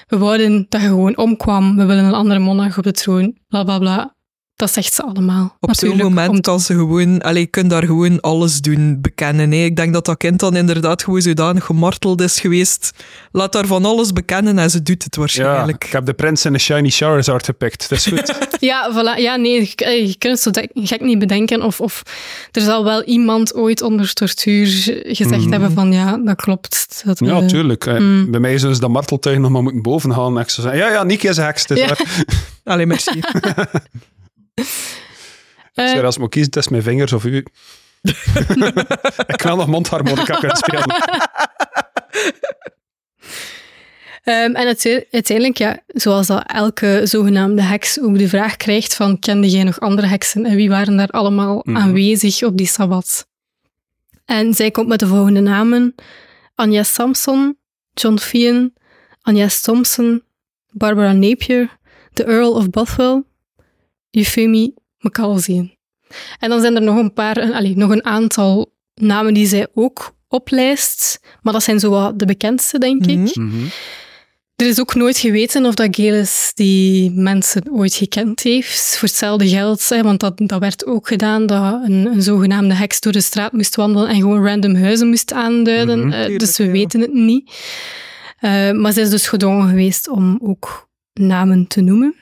We 0.07 0.17
wouden 0.17 0.65
dat 0.69 0.81
je 0.81 0.87
gewoon 0.87 1.17
omkwam. 1.17 1.75
We 1.75 1.85
willen 1.85 2.03
een 2.03 2.13
andere 2.13 2.39
monarch 2.39 2.77
op 2.77 2.83
de 2.83 2.91
troon. 2.91 3.37
Bla 3.47 3.63
bla 3.63 3.79
bla. 3.79 4.15
Dat 4.59 4.73
zegt 4.73 4.93
ze 4.93 5.03
allemaal. 5.03 5.57
Op 5.59 5.75
zo'n 5.75 5.97
moment 5.97 6.41
kan 6.41 6.59
ze 6.59 6.73
gewoon, 6.73 7.21
allee, 7.21 7.41
je 7.41 7.47
kunt 7.47 7.69
daar 7.69 7.83
gewoon 7.83 8.21
alles 8.21 8.61
doen 8.61 9.01
bekennen. 9.01 9.51
Hè. 9.51 9.63
Ik 9.63 9.75
denk 9.75 9.93
dat 9.93 10.05
dat 10.05 10.17
kind 10.17 10.39
dan 10.39 10.55
inderdaad 10.55 11.03
gewoon 11.03 11.21
zodanig 11.21 11.65
gemarteld 11.65 12.21
is 12.21 12.39
geweest. 12.39 12.91
Laat 13.31 13.51
daar 13.51 13.65
van 13.65 13.85
alles 13.85 14.13
bekennen 14.13 14.59
en 14.59 14.69
ze 14.69 14.81
doet 14.81 15.03
het 15.03 15.15
waarschijnlijk. 15.15 15.83
Ja, 15.83 15.87
ik 15.87 15.93
heb 15.93 16.05
de 16.05 16.13
prins 16.13 16.45
in 16.45 16.53
de 16.53 16.59
Shiny 16.59 16.89
Charizard 16.89 17.45
gepikt. 17.45 17.89
Dat 17.89 17.97
is 17.97 18.05
goed. 18.05 18.33
ja, 18.59 18.91
voilà. 18.91 19.21
ja, 19.21 19.35
nee, 19.35 19.73
je, 19.75 20.07
je 20.07 20.15
kunt 20.17 20.43
het 20.43 20.55
zo 20.55 20.61
gek 20.73 21.01
niet 21.01 21.19
bedenken. 21.19 21.61
Of, 21.61 21.81
of 21.81 22.03
er 22.51 22.61
zal 22.61 22.83
wel 22.83 23.03
iemand 23.03 23.55
ooit 23.55 23.81
onder 23.81 24.13
tortuur 24.13 24.65
gezegd 25.03 25.41
mhm. 25.41 25.51
hebben 25.51 25.71
van 25.71 25.91
ja, 25.91 26.17
dat 26.17 26.35
klopt. 26.35 27.01
Dat 27.05 27.19
ja, 27.19 27.45
tuurlijk. 27.45 27.85
Mm. 27.85 28.31
Bij 28.31 28.39
mij 28.39 28.57
zullen 28.57 28.75
ze 28.75 28.81
dat 28.81 28.89
marteltuig 28.89 29.37
nog 29.37 29.51
maar 29.51 29.63
moeten 29.63 29.81
bovenhalen. 29.81 30.35
En 30.35 30.43
ik 30.43 30.49
zou 30.49 30.67
zeggen, 30.67 30.87
ja, 30.87 30.93
ja, 30.93 31.03
Nick 31.03 31.23
is 31.23 31.37
een 31.37 31.43
heks. 31.43 31.65
Ja. 31.67 31.95
Allee, 32.63 32.85
merci. 32.85 33.19
Uh, 35.75 36.03
als 36.03 36.15
ik 36.15 36.21
moet 36.21 36.29
kiezen 36.29 36.51
tussen 36.51 36.71
mijn 36.71 36.83
vingers 36.83 37.13
of 37.13 37.23
u. 37.23 37.35
ik 39.27 39.37
kan 39.37 39.57
nog 39.57 39.67
mondharmonica 39.67 40.35
kunnen 40.35 40.57
spelen. 40.57 40.95
Um, 44.23 44.55
en 44.55 44.77
uiteindelijk, 45.11 45.57
ja, 45.57 45.79
zoals 45.87 46.27
dat 46.27 46.43
elke 46.47 47.01
zogenaamde 47.03 47.61
heks 47.61 47.99
ook 48.01 48.17
de 48.17 48.27
vraag 48.27 48.55
krijgt 48.55 48.95
van 48.95 49.19
kende 49.19 49.49
jij 49.49 49.63
nog 49.63 49.79
andere 49.79 50.07
heksen 50.07 50.45
en 50.45 50.55
wie 50.55 50.69
waren 50.69 50.97
daar 50.97 51.09
allemaal 51.09 51.61
mhm. 51.63 51.77
aanwezig 51.77 52.43
op 52.43 52.57
die 52.57 52.67
sabbat? 52.67 53.27
En 54.25 54.53
zij 54.53 54.71
komt 54.71 54.87
met 54.87 54.99
de 54.99 55.07
volgende 55.07 55.39
namen. 55.39 55.95
Anja 56.55 56.83
Samson, 56.83 57.57
John 57.93 58.17
Fien, 58.17 58.73
Agnes 59.21 59.61
Thompson, 59.61 60.23
Barbara 60.71 61.11
Napier, 61.11 61.77
the 62.13 62.25
Earl 62.25 62.53
of 62.53 62.69
Bothwell, 62.69 63.23
Euphemie 64.11 64.73
McCalzien. 64.99 65.77
En 66.39 66.49
dan 66.49 66.61
zijn 66.61 66.75
er 66.75 66.81
nog 66.81 66.97
een 66.97 67.13
paar, 67.13 67.53
allee, 67.53 67.77
nog 67.77 67.91
een 67.91 68.05
aantal 68.05 68.73
namen 68.93 69.33
die 69.33 69.47
zij 69.47 69.67
ook 69.73 70.15
oplijst, 70.27 71.19
maar 71.41 71.53
dat 71.53 71.63
zijn 71.63 71.79
zo 71.79 72.15
de 72.15 72.25
bekendste, 72.25 72.77
denk 72.77 73.05
ik. 73.05 73.35
Mhm. 73.35 73.45
Mhm. 73.45 73.65
Er 74.55 74.67
is 74.67 74.79
ook 74.79 74.95
nooit 74.95 75.17
geweten 75.17 75.65
of 75.65 75.73
dat 75.73 75.95
Gelis 75.95 76.51
die 76.55 77.11
mensen 77.11 77.63
ooit 77.71 77.93
gekend 77.93 78.43
heeft. 78.43 78.97
Voor 78.97 79.07
hetzelfde 79.07 79.47
geld, 79.47 79.89
hè, 79.89 80.01
want 80.01 80.19
dat, 80.19 80.37
dat 80.37 80.59
werd 80.59 80.85
ook 80.85 81.07
gedaan, 81.07 81.45
dat 81.45 81.81
een, 81.83 82.05
een, 82.05 82.21
zogenaamde 82.21 82.73
heks 82.73 82.99
door 82.99 83.11
de 83.11 83.21
straat 83.21 83.51
moest 83.51 83.75
wandelen 83.75 84.09
en 84.09 84.15
gewoon 84.15 84.45
random 84.45 84.75
huizen 84.75 85.07
moest 85.07 85.33
aanduiden. 85.33 86.07
Mhm. 86.07 86.11
Eh, 86.11 86.37
dus 86.37 86.57
we 86.57 86.71
weten 86.71 87.01
het 87.01 87.13
niet. 87.13 87.51
Uh, 88.41 88.71
maar 88.71 88.91
ze 88.91 89.01
is 89.01 89.09
dus 89.09 89.27
gedwongen 89.27 89.69
geweest 89.69 90.09
om 90.09 90.39
ook 90.43 90.89
namen 91.13 91.67
te 91.67 91.81
noemen. 91.81 92.15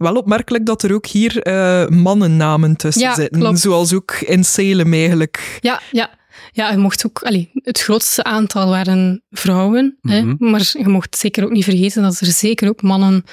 Wel 0.00 0.14
opmerkelijk 0.14 0.66
dat 0.66 0.82
er 0.82 0.94
ook 0.94 1.06
hier 1.06 1.46
uh, 1.46 1.86
mannennamen 1.88 2.76
tussen 2.76 3.14
zitten. 3.14 3.56
Zoals 3.56 3.92
ook 3.92 4.12
in 4.12 4.44
Salem 4.44 4.92
eigenlijk. 4.92 5.58
Ja, 5.60 5.80
ja. 5.90 6.10
Ja, 6.52 6.70
je 6.70 6.76
mocht 6.76 7.06
ook, 7.06 7.22
allee, 7.22 7.50
het 7.54 7.80
grootste 7.80 8.24
aantal 8.24 8.68
waren 8.68 9.22
vrouwen. 9.30 9.98
hè, 10.00 10.22
mhm. 10.22 10.50
maar 10.50 10.70
je 10.72 10.88
mocht 10.88 11.16
zeker 11.16 11.44
ook 11.44 11.50
niet 11.50 11.64
vergeten 11.64 12.02
dat 12.02 12.20
er 12.20 12.26
zeker 12.26 12.68
ook 12.68 12.82
mannen 12.82 13.24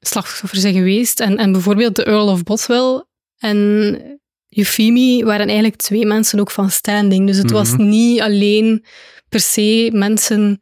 slachtoffers 0.00 0.60
zijn 0.60 0.74
geweest. 0.74 1.20
En, 1.20 1.36
en 1.36 1.52
bijvoorbeeld 1.52 1.96
de 1.96 2.04
Earl 2.04 2.28
of 2.28 2.42
Bothwell 2.42 3.04
en 3.38 4.20
Euphemie 4.48 5.24
waren 5.24 5.46
eigenlijk 5.46 5.76
twee 5.76 6.06
mensen 6.06 6.40
ook 6.40 6.50
van 6.50 6.70
standing. 6.70 7.26
Dus 7.26 7.36
het 7.36 7.50
was 7.50 7.70
mhm. 7.70 7.88
niet 7.88 8.20
alleen 8.20 8.84
per 9.28 9.40
se 9.40 9.90
mensen 9.92 10.60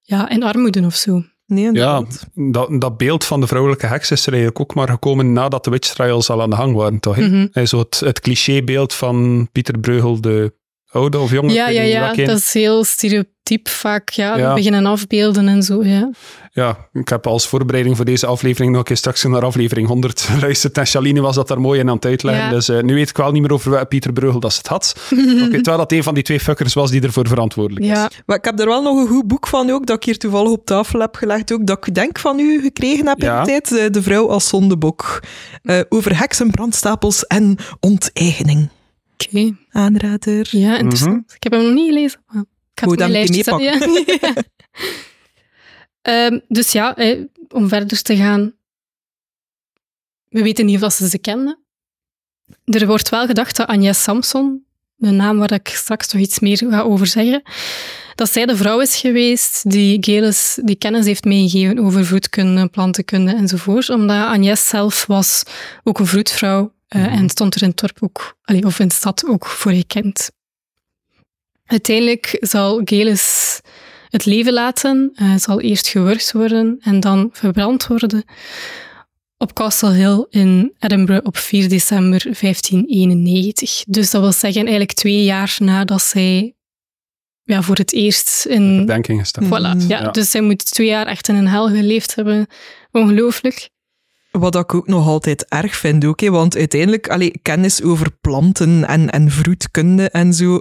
ja, 0.00 0.28
in 0.28 0.42
armoede 0.42 0.84
of 0.84 0.94
zo. 0.94 1.22
Nee, 1.52 1.72
ja, 1.72 2.02
dat, 2.34 2.68
dat 2.80 2.96
beeld 2.96 3.24
van 3.24 3.40
de 3.40 3.46
vrouwelijke 3.46 3.86
heks 3.86 4.10
is 4.10 4.26
er 4.26 4.32
eigenlijk 4.32 4.60
ook 4.60 4.74
maar 4.74 4.88
gekomen 4.88 5.32
nadat 5.32 5.64
de 5.64 5.70
witch 5.70 5.92
trials 5.92 6.30
al 6.30 6.42
aan 6.42 6.50
de 6.50 6.56
gang 6.56 6.74
waren, 6.74 7.00
toch? 7.00 7.16
Mm 7.16 7.50
-hmm. 7.52 7.66
Zo 7.66 7.78
het, 7.78 8.00
het 8.00 8.20
clichébeeld 8.20 8.94
van 8.94 9.48
Pieter 9.52 9.78
Breugel, 9.78 10.20
de 10.20 10.52
oude 10.92 11.18
of 11.18 11.30
jonge. 11.30 11.52
Ja, 11.52 11.68
ja, 11.68 11.82
ja, 11.82 12.12
dat 12.12 12.38
is 12.38 12.52
heel 12.52 12.84
stereotyp 12.84 13.68
vaak. 13.68 14.10
Ja, 14.10 14.36
ja. 14.36 14.54
beginnen 14.54 14.86
afbeelden 14.86 15.48
en 15.48 15.62
zo. 15.62 15.84
Ja. 15.84 16.10
ja, 16.52 16.88
ik 16.92 17.08
heb 17.08 17.26
als 17.26 17.46
voorbereiding 17.46 17.96
voor 17.96 18.04
deze 18.04 18.26
aflevering 18.26 18.72
nog 18.72 18.88
eens 18.88 18.98
straks 18.98 19.22
naar 19.22 19.44
aflevering 19.44 19.88
100 19.88 20.20
geluisterd. 20.30 20.78
En 20.78 20.86
Shaline 20.86 21.20
was 21.20 21.34
dat 21.34 21.48
daar 21.48 21.60
mooi 21.60 21.80
in 21.80 21.88
aan 21.88 21.94
het 21.94 22.04
uitleggen. 22.04 22.50
Dus 22.50 22.68
uh, 22.68 22.80
nu 22.80 22.94
weet 22.94 23.08
ik 23.08 23.16
wel 23.16 23.32
niet 23.32 23.42
meer 23.42 23.52
over 23.52 23.86
Pieter 23.86 24.12
Breugel 24.12 24.40
dat 24.40 24.52
ze 24.52 24.58
het 24.58 24.66
had. 24.66 24.96
ik 25.46 25.50
weet 25.50 25.66
wel 25.66 25.76
dat 25.76 25.92
een 25.92 26.02
van 26.02 26.14
die 26.14 26.22
twee 26.22 26.40
fuckers 26.40 26.74
was 26.74 26.90
die 26.90 27.02
ervoor 27.02 27.28
verantwoordelijk 27.28 27.86
ja. 27.86 28.08
is. 28.08 28.20
Maar 28.26 28.36
ik 28.36 28.44
heb 28.44 28.60
er 28.60 28.66
wel 28.66 28.82
nog 28.82 28.98
een 28.98 29.08
goed 29.08 29.26
boek 29.26 29.46
van 29.46 29.70
ook, 29.70 29.86
dat 29.86 29.96
ik 29.96 30.04
hier 30.04 30.18
toevallig 30.18 30.50
op 30.50 30.66
tafel 30.66 31.00
heb 31.00 31.16
gelegd. 31.16 31.52
Ook, 31.52 31.66
dat 31.66 31.86
ik 31.86 31.94
denk 31.94 32.18
van 32.18 32.38
u 32.38 32.60
gekregen 32.62 33.06
heb 33.06 33.22
in 33.22 33.38
de 33.38 33.42
tijd. 33.44 33.72
Eh, 33.72 33.90
de 33.90 34.02
vrouw 34.02 34.28
als 34.28 34.48
zondebok. 34.48 35.22
Uh, 35.62 35.80
over 35.88 36.18
heksenbrandstapels 36.18 37.26
en 37.26 37.56
onteigening. 37.80 38.68
Oké. 39.26 39.56
Aanrader. 39.70 40.48
Ja, 40.50 40.76
interessant. 40.76 41.26
Mhm. 41.26 41.34
Ik 41.34 41.42
heb 41.42 41.52
hem 41.52 41.62
nog 41.62 41.72
niet 41.74 41.88
gelezen. 41.88 42.20
Maar 42.26 42.42
ik 42.74 42.80
ga 42.80 42.88
het 42.88 43.10
lijstje 43.10 43.42
zetten. 43.42 44.44
um, 46.32 46.40
dus 46.48 46.72
ja, 46.72 46.96
om 47.48 47.68
verder 47.68 48.02
te 48.02 48.16
gaan. 48.16 48.54
We 50.28 50.42
weten 50.42 50.66
niet 50.66 50.82
of 50.82 50.92
ze 50.92 51.08
ze 51.08 51.18
kenden. 51.18 51.58
Er 52.64 52.86
wordt 52.86 53.08
wel 53.08 53.26
gedacht 53.26 53.56
dat 53.56 53.66
Agnes 53.66 54.02
Samson, 54.02 54.64
een 54.98 55.16
naam 55.16 55.38
waar 55.38 55.52
ik 55.52 55.68
straks 55.68 56.12
nog 56.12 56.22
iets 56.22 56.38
meer 56.38 56.56
ga 56.56 56.80
over 56.80 57.06
zeggen, 57.06 57.42
dat 58.14 58.32
zij 58.32 58.46
de 58.46 58.56
vrouw 58.56 58.80
is 58.80 58.96
geweest 58.96 59.70
die 59.70 59.96
Gelis 60.00 60.58
die 60.62 60.76
kennis 60.76 61.06
heeft 61.06 61.24
meegegeven 61.24 61.78
over 61.78 62.04
vroedkunde, 62.04 62.68
plantenkunde 62.68 63.32
enzovoort, 63.34 63.90
omdat 63.90 64.26
Agnes 64.26 64.68
zelf 64.68 65.06
was 65.06 65.42
ook 65.84 65.98
een 65.98 66.06
vroedvrouw 66.06 66.72
uh, 66.96 67.14
En 67.14 67.28
stond 67.28 67.54
er 67.54 67.62
in 67.62 67.68
het 67.68 67.78
dorp 67.78 67.96
ook, 68.00 68.36
of 68.64 68.78
in 68.78 68.88
de 68.88 68.94
stad 68.94 69.24
ook 69.26 69.46
voor 69.46 69.72
gekend. 69.72 70.30
Uiteindelijk 71.64 72.36
zal 72.40 72.80
Gelis 72.84 73.60
het 74.08 74.24
leven 74.24 74.52
laten, 74.52 75.12
uh, 75.14 75.36
zal 75.36 75.60
eerst 75.60 75.88
gewurgd 75.88 76.32
worden 76.32 76.78
en 76.80 77.00
dan 77.00 77.28
verbrand 77.32 77.86
worden 77.86 78.24
op 79.36 79.54
Castle 79.54 79.92
Hill 79.92 80.26
in 80.30 80.74
Edinburgh 80.78 81.26
op 81.26 81.36
4 81.36 81.68
december 81.68 82.22
1591. 82.22 83.84
Dus 83.86 84.10
dat 84.10 84.20
wil 84.20 84.32
zeggen 84.32 84.60
eigenlijk 84.60 84.92
twee 84.92 85.24
jaar 85.24 85.56
nadat 85.58 86.02
zij 86.02 86.54
ja, 87.42 87.62
voor 87.62 87.76
het 87.76 87.92
eerst 87.92 88.46
in... 88.46 88.76
Verdenking 88.76 89.20
is 89.20 89.32
Voilà, 89.42 89.86
ja, 89.88 90.00
ja, 90.00 90.10
Dus 90.10 90.30
zij 90.30 90.40
moet 90.40 90.64
twee 90.64 90.86
jaar 90.86 91.06
echt 91.06 91.28
in 91.28 91.34
een 91.34 91.48
hel 91.48 91.68
geleefd 91.68 92.14
hebben. 92.14 92.46
Ongelooflijk. 92.90 93.68
Wat 94.32 94.56
ik 94.56 94.74
ook 94.74 94.86
nog 94.86 95.06
altijd 95.06 95.46
erg 95.48 95.76
vind, 95.76 96.20
hè, 96.20 96.30
want 96.30 96.56
uiteindelijk, 96.56 97.08
allee, 97.08 97.38
kennis 97.42 97.82
over 97.82 98.10
planten 98.20 98.84
en, 98.84 99.10
en 99.10 99.30
vroedkunde 99.30 100.10
en 100.10 100.32
zo, 100.34 100.60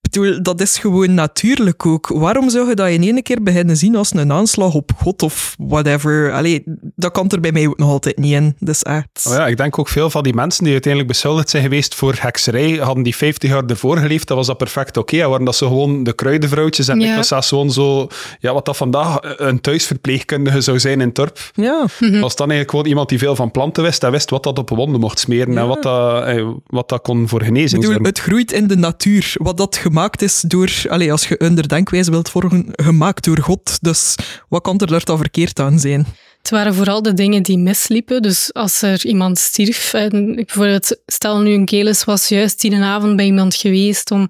bedoel, 0.00 0.42
dat 0.42 0.60
is 0.60 0.78
gewoon 0.78 1.14
natuurlijk 1.14 1.86
ook. 1.86 2.08
Waarom 2.08 2.50
zou 2.50 2.68
je 2.68 2.74
dat 2.74 2.88
in 2.88 3.02
één 3.02 3.22
keer 3.22 3.42
beginnen 3.42 3.76
zien 3.76 3.96
als 3.96 4.14
een 4.14 4.32
aanslag 4.32 4.74
op 4.74 4.90
God 4.96 5.22
of 5.22 5.54
whatever? 5.58 6.32
Allee, 6.32 6.62
dat 6.96 7.12
kan 7.12 7.28
er 7.28 7.40
bij 7.40 7.52
mij 7.52 7.66
ook 7.66 7.78
nog 7.78 7.90
altijd 7.90 8.18
niet 8.18 8.32
in. 8.32 8.56
Dus 8.58 8.82
echt. 8.82 9.24
Oh 9.28 9.32
ja, 9.32 9.46
ik 9.46 9.56
denk 9.56 9.78
ook 9.78 9.88
veel 9.88 10.10
van 10.10 10.22
die 10.22 10.34
mensen 10.34 10.64
die 10.64 10.72
uiteindelijk 10.72 11.12
beschuldigd 11.12 11.50
zijn 11.50 11.62
geweest 11.62 11.94
voor 11.94 12.14
hekserij, 12.18 12.72
hadden 12.72 13.04
die 13.04 13.16
50 13.16 13.50
jaar 13.50 13.64
ervoor 13.64 13.98
geleefd, 13.98 14.28
dat 14.28 14.36
was 14.36 14.46
dat 14.46 14.56
perfect 14.56 14.96
oké. 14.96 15.14
Okay. 15.14 15.28
Waren 15.28 15.44
dat 15.44 15.56
ze 15.56 15.64
gewoon 15.64 16.02
de 16.02 16.12
kruidenvrouwtjes 16.12 16.88
en 16.88 17.00
ja. 17.00 17.10
ik 17.10 17.16
was 17.16 17.28
dat 17.28 17.46
gewoon 17.46 17.70
zo, 17.70 18.06
ja, 18.38 18.52
wat 18.52 18.64
dat 18.64 18.76
vandaag 18.76 19.18
een 19.20 19.60
thuisverpleegkundige 19.60 20.60
zou 20.60 20.78
zijn 20.78 21.00
in 21.00 21.06
het 21.06 21.14
dorp. 21.14 21.38
Ja. 21.54 21.86
Was 22.20 22.36
dan 22.36 22.50
eigenlijk 22.50 22.70
gewoon 22.70 22.86
iemand 22.86 23.08
die 23.08 23.18
veel 23.18 23.36
van 23.36 23.50
planten 23.50 23.82
wist 23.82 24.04
en 24.04 24.10
wist 24.10 24.30
wat 24.30 24.42
dat 24.42 24.58
op 24.58 24.68
wonden 24.68 25.00
mocht 25.00 25.18
smeren 25.18 25.58
en 25.58 25.66
wat 25.66 25.82
dat, 25.82 26.24
eh, 26.24 26.48
wat 26.66 26.88
dat 26.88 27.02
kon 27.02 27.28
voor 27.28 27.42
genezing 27.42 27.84
zijn. 27.84 28.04
Het 28.04 28.18
groeit 28.18 28.52
in 28.52 28.66
de 28.66 28.76
natuur. 28.76 29.32
Wat 29.34 29.56
dat 29.56 29.76
gemaakt 29.88 30.22
is 30.22 30.40
door, 30.40 30.70
allez, 30.88 31.10
als 31.10 31.28
je 31.28 31.42
een 31.42 31.54
denkwijze 31.54 32.10
wilt 32.10 32.30
volgen, 32.30 32.68
gemaakt 32.72 33.24
door 33.24 33.38
God. 33.38 33.78
Dus 33.80 34.14
wat 34.48 34.62
kan 34.62 34.78
er 34.78 34.86
daar 34.86 35.04
dan 35.04 35.18
verkeerd 35.18 35.60
aan 35.60 35.78
zijn? 35.78 36.06
Het 36.38 36.50
waren 36.50 36.74
vooral 36.74 37.02
de 37.02 37.14
dingen 37.14 37.42
die 37.42 37.58
misliepen. 37.58 38.22
Dus 38.22 38.54
als 38.54 38.82
er 38.82 39.06
iemand 39.06 39.38
stierf, 39.38 39.92
en 39.94 40.34
bijvoorbeeld, 40.34 40.96
stel 41.06 41.40
nu 41.40 41.52
een 41.52 41.68
Gelis 41.68 42.04
was 42.04 42.28
juist 42.28 42.60
die 42.60 42.76
avond 42.76 43.16
bij 43.16 43.24
iemand 43.24 43.54
geweest 43.54 44.10
om, 44.10 44.28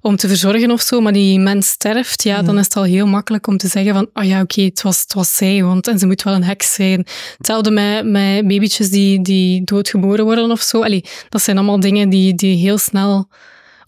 om 0.00 0.16
te 0.16 0.28
verzorgen 0.28 0.70
of 0.70 0.80
zo, 0.80 1.00
maar 1.00 1.12
die 1.12 1.38
mens 1.38 1.68
sterft, 1.68 2.22
ja, 2.22 2.42
dan 2.42 2.58
is 2.58 2.64
het 2.64 2.76
al 2.76 2.82
heel 2.82 3.06
makkelijk 3.06 3.46
om 3.46 3.56
te 3.56 3.68
zeggen 3.68 3.94
van, 3.94 4.10
oh 4.14 4.24
ja, 4.24 4.40
oké, 4.40 4.62
het, 4.62 4.82
was, 4.82 5.00
het 5.00 5.14
was 5.14 5.36
zij, 5.36 5.62
want 5.62 5.88
en 5.88 5.98
ze 5.98 6.06
moet 6.06 6.22
wel 6.22 6.34
een 6.34 6.44
heks 6.44 6.74
zijn. 6.74 7.06
Hetzelfde 7.36 7.70
met, 7.70 8.06
met 8.06 8.48
babytjes 8.48 8.90
die, 8.90 9.22
die 9.22 9.64
doodgeboren 9.64 10.24
worden 10.24 10.50
of 10.50 10.60
zo. 10.60 10.82
Allee, 10.82 11.04
dat 11.28 11.42
zijn 11.42 11.56
allemaal 11.56 11.80
dingen 11.80 12.08
die, 12.08 12.34
die 12.34 12.56
heel 12.56 12.78
snel 12.78 13.28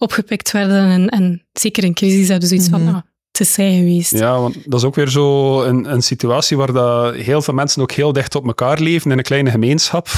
opgepikt 0.02 0.50
werden 0.52 0.88
en, 0.90 1.08
en 1.08 1.46
zeker 1.52 1.84
in 1.84 1.94
crisis 1.94 2.28
hebben 2.28 2.48
ze 2.48 2.54
zoiets 2.54 2.70
van, 2.72 2.84
nou, 2.84 2.96
het 3.32 3.40
is 3.40 3.52
zij 3.52 3.74
geweest. 3.76 4.10
Ja, 4.18 4.40
want 4.40 4.56
dat 4.64 4.80
is 4.80 4.86
ook 4.86 4.94
weer 4.94 5.08
zo 5.08 5.62
een, 5.62 5.92
een 5.92 6.02
situatie 6.02 6.56
waar 6.56 6.72
dat 6.72 7.14
heel 7.14 7.42
veel 7.42 7.54
mensen 7.54 7.82
ook 7.82 7.92
heel 7.92 8.12
dicht 8.12 8.34
op 8.34 8.46
elkaar 8.46 8.80
leven 8.80 9.10
in 9.10 9.18
een 9.18 9.24
kleine 9.24 9.50
gemeenschap. 9.50 10.08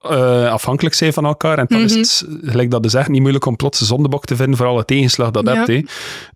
eh, 0.00 0.50
afhankelijk 0.52 0.94
zijn 0.94 1.12
van 1.12 1.24
elkaar. 1.24 1.58
En 1.58 1.64
dan 1.68 1.80
is 1.80 1.94
het, 1.94 2.26
gelijk 2.42 2.70
dat 2.70 2.84
is 2.84 2.94
echt 2.94 3.08
niet 3.08 3.20
moeilijk 3.20 3.44
om 3.46 3.56
plots 3.56 3.80
een 3.80 3.86
zondebok 3.86 4.24
te 4.24 4.36
vinden 4.36 4.56
voor 4.56 4.66
alle 4.66 4.84
tegenslag 4.84 5.30
dat 5.30 5.46
Ja. 5.46 5.54
hebt. 5.54 5.66
Hè. 5.66 5.82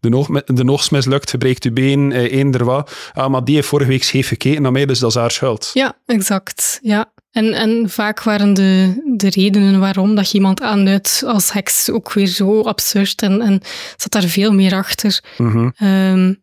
De, 0.01 0.17
oog, 0.17 0.27
de 0.45 0.65
noogs 0.65 0.89
mislukt, 0.91 1.31
gebreekt 1.31 1.65
je 1.65 1.73
been, 1.73 2.13
eh, 2.13 2.33
eender 2.33 2.65
wat. 2.65 2.93
Ah, 3.13 3.31
maar 3.31 3.45
die 3.45 3.55
heeft 3.55 3.69
vorige 3.69 3.91
week 3.91 4.03
scheef 4.05 4.29
gekeken 4.29 4.63
naar 4.63 4.73
mij, 4.73 4.87
dus 4.87 4.99
dat 4.99 5.11
is 5.11 5.17
haar 5.17 5.31
schuld. 5.31 5.71
Ja, 5.75 5.97
exact. 6.07 6.79
Ja. 6.83 7.13
En, 7.31 7.53
en 7.53 7.91
vaak 7.91 8.23
waren 8.23 8.55
de, 8.55 9.03
de 9.17 9.31
redenen 9.31 9.81
waarom 9.81 10.15
dat 10.15 10.31
je 10.31 10.35
iemand 10.35 10.61
aanduidt 10.61 11.23
als 11.27 11.53
heks 11.53 11.91
ook 11.91 12.13
weer 12.13 12.27
zo 12.27 12.61
absurd 12.61 13.23
en, 13.23 13.41
en 13.41 13.61
zat 13.97 14.13
daar 14.13 14.23
veel 14.23 14.53
meer 14.53 14.75
achter. 14.75 15.23
Mhm. 15.39 15.71
Ehm, 15.77 16.35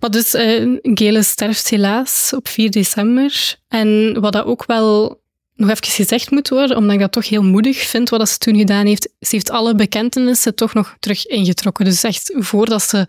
maar 0.00 0.10
dus, 0.10 0.34
eh 0.34 0.78
Gele 0.82 1.22
sterft 1.22 1.68
helaas 1.68 2.32
op 2.36 2.48
4 2.48 2.70
december. 2.70 3.56
En 3.68 4.20
wat 4.20 4.32
dat 4.32 4.44
ook 4.44 4.66
wel 4.66 5.20
nog 5.58 5.70
even 5.70 5.86
gezegd 5.86 6.30
moet 6.30 6.48
worden, 6.48 6.76
omdat 6.76 6.94
ik 6.94 7.00
dat 7.00 7.12
toch 7.12 7.28
heel 7.28 7.42
moedig 7.42 7.78
vind, 7.78 8.08
wat 8.08 8.28
ze 8.28 8.38
toen 8.38 8.56
gedaan 8.56 8.86
heeft. 8.86 9.08
Ze 9.20 9.28
heeft 9.30 9.50
alle 9.50 9.74
bekentenissen 9.74 10.54
toch 10.54 10.74
nog 10.74 10.96
terug 10.98 11.26
ingetrokken. 11.26 11.84
Dus 11.84 12.02
echt, 12.02 12.32
voordat 12.34 12.82
ze 12.82 13.06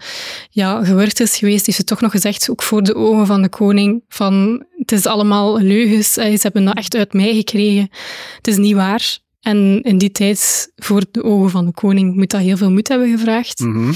ja, 0.50 0.84
gewurgd 0.84 1.20
is 1.20 1.38
geweest, 1.38 1.66
heeft 1.66 1.78
ze 1.78 1.84
toch 1.84 2.02
nog 2.02 2.12
gezegd, 2.12 2.50
ook 2.50 2.64
voor 2.64 2.84
de 2.84 2.96
ogen 2.96 3.26
van 3.26 3.42
de 3.42 3.50
koning, 3.50 4.04
van 4.08 4.66
het 4.78 4.92
is 4.92 5.06
allemaal 5.06 5.60
leugens. 5.60 6.14
Ze 6.14 6.38
hebben 6.42 6.66
dat 6.66 6.78
echt 6.78 6.96
uit 6.96 7.14
mij 7.14 7.34
gekregen. 7.34 7.90
Het 8.36 8.48
is 8.48 8.58
niet 8.58 8.76
waar. 8.76 9.20
En 9.40 9.82
in 9.82 9.98
die 9.98 10.12
tijd, 10.12 10.72
voor 10.76 11.04
de 11.12 11.24
ogen 11.24 11.50
van 11.50 11.66
de 11.66 11.72
koning, 11.72 12.16
moet 12.16 12.30
dat 12.30 12.42
heel 12.42 12.58
veel 12.58 12.72
moed 12.72 12.88
hebben 12.88 13.10
gevraagd. 13.10 13.60
Mhm. 13.60 13.92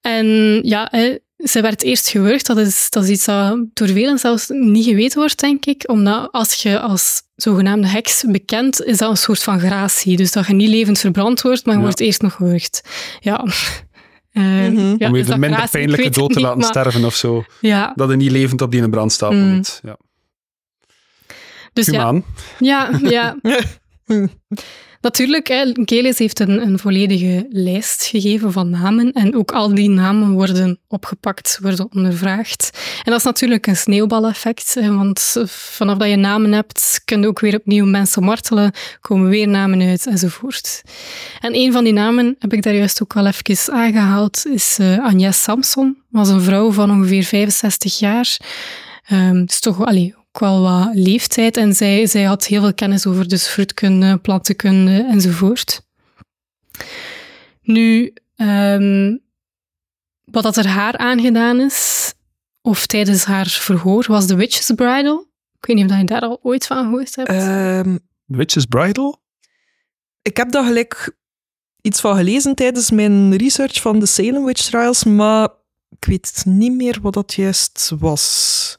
En 0.00 0.58
ja, 0.62 0.92
ze 1.36 1.60
werd 1.60 1.82
eerst 1.82 2.08
gewurgd. 2.08 2.46
Dat 2.46 2.58
is, 2.58 2.86
dat 2.90 3.02
is 3.04 3.08
iets 3.10 3.24
dat 3.24 3.58
door 3.72 3.88
velen 3.88 4.18
zelfs 4.18 4.48
niet 4.48 4.84
geweten 4.84 5.18
wordt, 5.18 5.40
denk 5.40 5.64
ik. 5.64 5.88
Omdat 5.90 6.28
als 6.32 6.54
je 6.62 6.80
als 6.80 7.22
zogenaamde 7.36 7.86
heks 7.88 8.24
bekend, 8.28 8.82
is 8.84 8.98
dat 8.98 9.10
een 9.10 9.16
soort 9.16 9.42
van 9.42 9.58
gratie. 9.60 10.16
Dus 10.16 10.32
dat 10.32 10.46
je 10.46 10.52
niet 10.54 10.68
levend 10.68 10.98
verbrand 10.98 11.40
wordt, 11.42 11.64
maar 11.64 11.74
je 11.74 11.80
Ja. 11.80 11.86
wordt 11.86 12.00
eerst 12.00 12.22
nog 12.22 12.32
gewurgd. 12.32 12.82
Ja. 13.20 13.44
Eh, 14.34 14.42
Mhm. 14.42 14.94
ja, 14.98 15.06
Om 15.06 15.12
de 15.12 15.22
dat 15.24 15.38
minder 15.38 15.50
gratie? 15.58 15.70
Pijnlijke 15.70 16.10
dood 16.10 16.28
te 16.28 16.34
niet, 16.34 16.44
laten 16.44 16.58
maar- 16.58 16.68
sterven 16.68 17.04
of 17.04 17.14
zo. 17.14 17.44
Ja, 17.60 17.92
Dat 17.94 18.10
je 18.10 18.16
niet 18.16 18.30
levend 18.30 18.60
op 18.62 18.70
die 18.70 18.88
brandstapel 18.88 19.38
Mm. 19.38 19.54
moet. 19.54 19.80
Ja. 19.82 19.96
dus 21.72 21.86
ja, 21.86 21.92
Humaan. 21.92 22.24
ja, 22.58 22.90
ja. 23.02 23.36
Natuurlijk, 25.04 25.48
hè, 25.48 25.72
heeft 26.16 26.40
een, 26.40 26.66
een 26.66 26.78
volledige 26.78 27.46
lijst 27.50 28.04
gegeven 28.04 28.52
van 28.52 28.70
namen 28.70 29.12
en 29.12 29.36
ook 29.36 29.52
al 29.52 29.74
die 29.74 29.88
namen 29.88 30.32
worden 30.32 30.78
opgepakt, 30.88 31.58
worden 31.62 31.88
ondervraagd. 31.94 32.70
En 33.02 33.10
dat 33.10 33.18
is 33.18 33.24
natuurlijk 33.24 33.66
een 33.66 33.76
sneeuwbaleffect, 33.76 34.74
want 34.74 35.36
vanaf 35.46 35.98
dat 35.98 36.08
je 36.08 36.16
namen 36.16 36.52
hebt, 36.52 37.00
kun 37.04 37.20
je 37.20 37.26
ook 37.26 37.40
weer 37.40 37.54
opnieuw 37.54 37.86
mensen 37.86 38.22
martelen, 38.22 38.72
komen 39.00 39.28
weer 39.28 39.48
namen 39.48 39.88
uit 39.88 40.06
enzovoort. 40.06 40.82
En 41.40 41.54
een 41.54 41.72
van 41.72 41.84
die 41.84 41.92
namen, 41.92 42.36
heb 42.38 42.52
ik 42.52 42.62
daar 42.62 42.74
juist 42.74 43.02
ook 43.02 43.12
wel 43.12 43.26
even 43.26 43.72
aangehaald, 43.72 44.46
is 44.46 44.76
eh 44.80 45.04
Agnes 45.04 45.42
Samson. 45.42 45.96
was 46.10 46.28
een 46.28 46.40
vrouw 46.40 46.72
van 46.72 46.90
ongeveer 46.90 47.24
65 47.24 47.98
jaar. 47.98 48.38
Ehm 49.06 49.44
dus 49.44 49.60
toch 49.60 49.84
allee, 49.84 50.14
ook 50.34 50.40
wel 50.40 50.60
wat 50.60 50.94
leeftijd. 50.94 51.56
En 51.56 51.74
zij, 51.74 52.06
zij 52.06 52.22
had 52.22 52.46
heel 52.46 52.60
veel 52.60 52.74
kennis 52.74 53.06
over 53.06 53.28
dus 53.28 53.46
fruitkunde, 53.46 54.18
plantenkunde 54.18 55.06
enzovoort. 55.10 55.86
Nu, 57.62 58.12
ehm, 58.36 59.16
wat 60.24 60.42
dat 60.42 60.56
er 60.56 60.66
haar 60.66 60.96
aangedaan 60.96 61.60
is, 61.60 62.12
of 62.60 62.86
tijdens 62.86 63.24
haar 63.24 63.46
verhoor, 63.46 64.04
was 64.08 64.26
de 64.26 64.34
Witch's 64.34 64.72
Bridal. 64.74 65.26
Ik 65.58 65.66
weet 65.66 65.76
niet 65.76 65.90
of 65.90 65.98
je 65.98 66.04
daar 66.04 66.20
al 66.20 66.38
ooit 66.42 66.66
van 66.66 66.84
gehoord 66.84 67.16
hebt. 67.16 67.28
Ehm, 67.28 67.96
Witch's 68.24 68.64
Bridal? 68.64 69.22
ik 70.24 70.36
heb 70.36 70.50
daar 70.50 70.64
gelijk 70.64 71.16
iets 71.80 72.00
van 72.00 72.16
gelezen 72.16 72.54
tijdens 72.54 72.90
mijn 72.90 73.36
research 73.36 73.80
van 73.80 73.98
de 73.98 74.06
Salem 74.06 74.44
Witch 74.44 74.62
Trials, 74.62 75.04
maar 75.04 75.48
ik 75.98 76.04
weet 76.04 76.42
niet 76.46 76.72
meer 76.72 76.98
wat 77.02 77.12
dat 77.14 77.34
juist 77.34 77.92
was. 77.98 78.76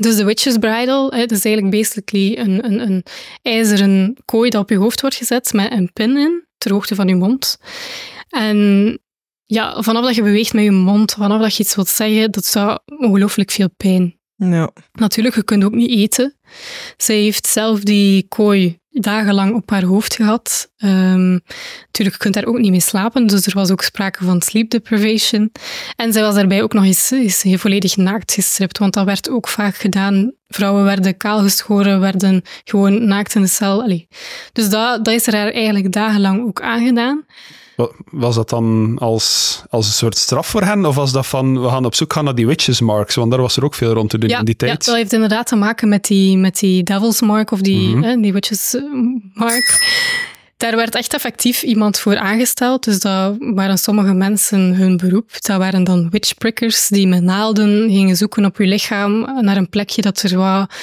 Dus 0.00 0.16
de 0.16 0.24
Witch's 0.24 0.56
Bridal, 0.58 1.10
hè, 1.10 1.26
dat 1.26 1.38
is 1.38 1.44
eigenlijk 1.44 1.76
basically 1.76 2.38
een, 2.38 2.64
een, 2.64 2.80
een 2.80 3.04
ijzeren 3.42 4.16
kooi 4.24 4.50
dat 4.50 4.62
op 4.62 4.70
je 4.70 4.76
hoofd 4.76 5.00
wordt 5.00 5.16
gezet 5.16 5.52
met 5.52 5.72
een 5.72 5.92
pin 5.92 6.16
in, 6.16 6.44
ter 6.58 6.72
hoogte 6.72 6.94
van 6.94 7.08
je 7.08 7.14
mond. 7.14 7.58
En 8.28 8.98
ja, 9.44 9.82
vanaf 9.82 10.04
dat 10.04 10.14
je 10.14 10.22
beweegt 10.22 10.52
met 10.52 10.64
je 10.64 10.70
mond, 10.70 11.12
vanaf 11.12 11.40
dat 11.40 11.56
je 11.56 11.62
iets 11.62 11.74
wilt 11.74 11.88
zeggen, 11.88 12.30
dat 12.30 12.44
zou 12.44 12.78
ongelooflijk 12.86 13.50
veel 13.50 13.70
pijn. 13.76 14.16
Ja. 14.36 14.70
Natuurlijk, 14.92 15.34
je 15.34 15.42
kunt 15.42 15.64
ook 15.64 15.74
niet 15.74 15.90
eten. 15.90 16.36
Zij 16.96 17.16
heeft 17.16 17.46
zelf 17.46 17.80
die 17.80 18.26
kooi 18.28 18.78
dagenlang 19.00 19.54
op 19.54 19.70
haar 19.70 19.82
hoofd 19.84 20.14
gehad. 20.14 20.70
Ehm, 20.76 21.30
natuurlijk, 21.86 22.16
je 22.16 22.16
kunt 22.18 22.34
daar 22.34 22.44
ook 22.44 22.58
niet 22.58 22.70
mee 22.70 22.80
slapen, 22.80 23.26
dus 23.26 23.46
er 23.46 23.54
was 23.54 23.70
ook 23.70 23.82
sprake 23.82 24.24
van 24.24 24.42
sleep 24.42 24.70
deprivation. 24.70 25.52
En 25.96 26.12
zij 26.12 26.22
was 26.22 26.34
daarbij 26.34 26.62
ook 26.62 26.72
nog 26.72 26.84
eens, 26.84 27.10
eens 27.10 27.44
volledig 27.48 27.96
naakt 27.96 28.32
gestript, 28.32 28.78
want 28.78 28.94
dat 28.94 29.04
werd 29.04 29.30
ook 29.30 29.48
vaak 29.48 29.76
gedaan. 29.76 30.32
Vrouwen 30.48 30.84
werden 30.84 31.16
kaalgeschoren, 31.16 32.00
werden 32.00 32.42
gewoon 32.64 33.06
naakt 33.06 33.34
in 33.34 33.42
de 33.42 33.48
cel. 33.48 34.06
Dus 34.52 34.68
dat, 34.68 35.04
dat 35.04 35.14
is 35.14 35.26
er 35.26 35.34
haar 35.34 35.52
eigenlijk 35.52 35.92
dagenlang 35.92 36.46
ook 36.46 36.60
aangedaan. 36.60 37.24
Wa- 37.78 37.88
Was 38.10 38.34
dat 38.34 38.48
dan 38.48 38.96
als, 39.00 39.62
als 39.70 39.86
een 39.86 39.92
soort 39.92 40.16
straf 40.16 40.46
voor 40.46 40.62
hen? 40.62 40.86
Of 40.86 40.94
was 40.94 41.12
dat 41.12 41.26
van, 41.26 41.62
we 41.62 41.68
gaan 41.68 41.84
op 41.84 41.94
zoek 41.94 42.12
gaan 42.12 42.24
naar 42.24 42.34
die 42.34 42.46
witches 42.46 42.80
marks? 42.80 43.14
Want 43.14 43.30
daar 43.30 43.40
was 43.40 43.56
er 43.56 43.64
ook 43.64 43.74
veel 43.74 43.92
rond 43.92 44.10
te 44.10 44.18
doen 44.18 44.28
Ja, 44.28 44.38
in 44.38 44.44
die 44.44 44.54
ja, 44.58 44.66
tijd. 44.66 44.84
dat 44.84 44.94
heeft 44.94 45.12
inderdaad 45.12 45.46
te 45.46 45.56
maken 45.56 45.88
met 45.88 46.04
die, 46.04 46.36
met 46.36 46.58
die 46.58 46.82
Devil's 46.82 47.20
Mark 47.20 47.50
of 47.50 47.60
die, 47.60 47.96
Mhm. 47.96 48.20
die 48.20 48.32
Witches 48.32 48.74
eh, 48.74 48.82
Mark. 49.34 49.80
Daar 50.58 50.76
werd 50.76 50.94
echt 50.94 51.14
effectief 51.14 51.62
iemand 51.62 51.98
voor 51.98 52.18
aangesteld. 52.18 52.84
Dus 52.84 52.98
dat 52.98 53.36
waren 53.38 53.78
sommige 53.78 54.12
mensen 54.12 54.74
hun 54.74 54.96
beroep. 54.96 55.30
Dat 55.40 55.58
waren 55.58 55.84
dan 55.84 56.10
witchprickers 56.10 56.88
die 56.88 57.06
met 57.06 57.22
naalden 57.22 57.90
gingen 57.90 58.16
zoeken 58.16 58.44
op 58.44 58.56
je 58.56 58.66
lichaam 58.66 59.20
naar 59.40 59.56
een 59.56 59.68
plekje 59.68 60.02
dat 60.02 60.22
er 60.22 60.36
wat 60.36 60.74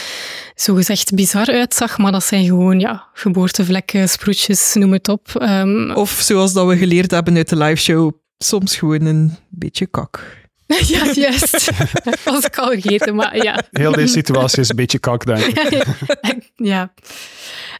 zogezegd 0.55 1.13
bizar 1.13 1.47
uitzag. 1.47 1.97
Maar 1.97 2.11
dat 2.11 2.23
zijn 2.23 2.45
gewoon 2.45 2.79
ja, 2.79 3.07
geboortevlekken, 3.13 4.09
sproetjes, 4.09 4.73
noem 4.73 4.93
het 4.93 5.09
op. 5.09 5.35
Ehm, 5.35 5.91
Of 5.91 6.09
zoals 6.09 6.53
dat 6.53 6.67
we 6.67 6.77
geleerd 6.77 7.11
hebben 7.11 7.35
uit 7.35 7.49
de 7.49 7.57
liveshow, 7.57 8.11
soms 8.37 8.75
gewoon 8.75 9.05
een 9.05 9.37
beetje 9.49 9.85
kak. 9.85 10.43
ja, 10.87 11.11
juist. 11.13 11.71
Dat 12.03 12.23
was 12.23 12.45
ik 12.45 12.57
al 12.57 12.71
vergeten, 12.71 13.15
maar 13.15 13.43
ja. 13.43 13.63
Heel 13.71 13.91
deze 13.91 14.13
situatie 14.13 14.59
is 14.59 14.69
een 14.69 14.75
beetje 14.75 14.99
kak, 14.99 15.25
denk 15.25 15.45
ik. 15.45 15.85
ja. 16.55 16.93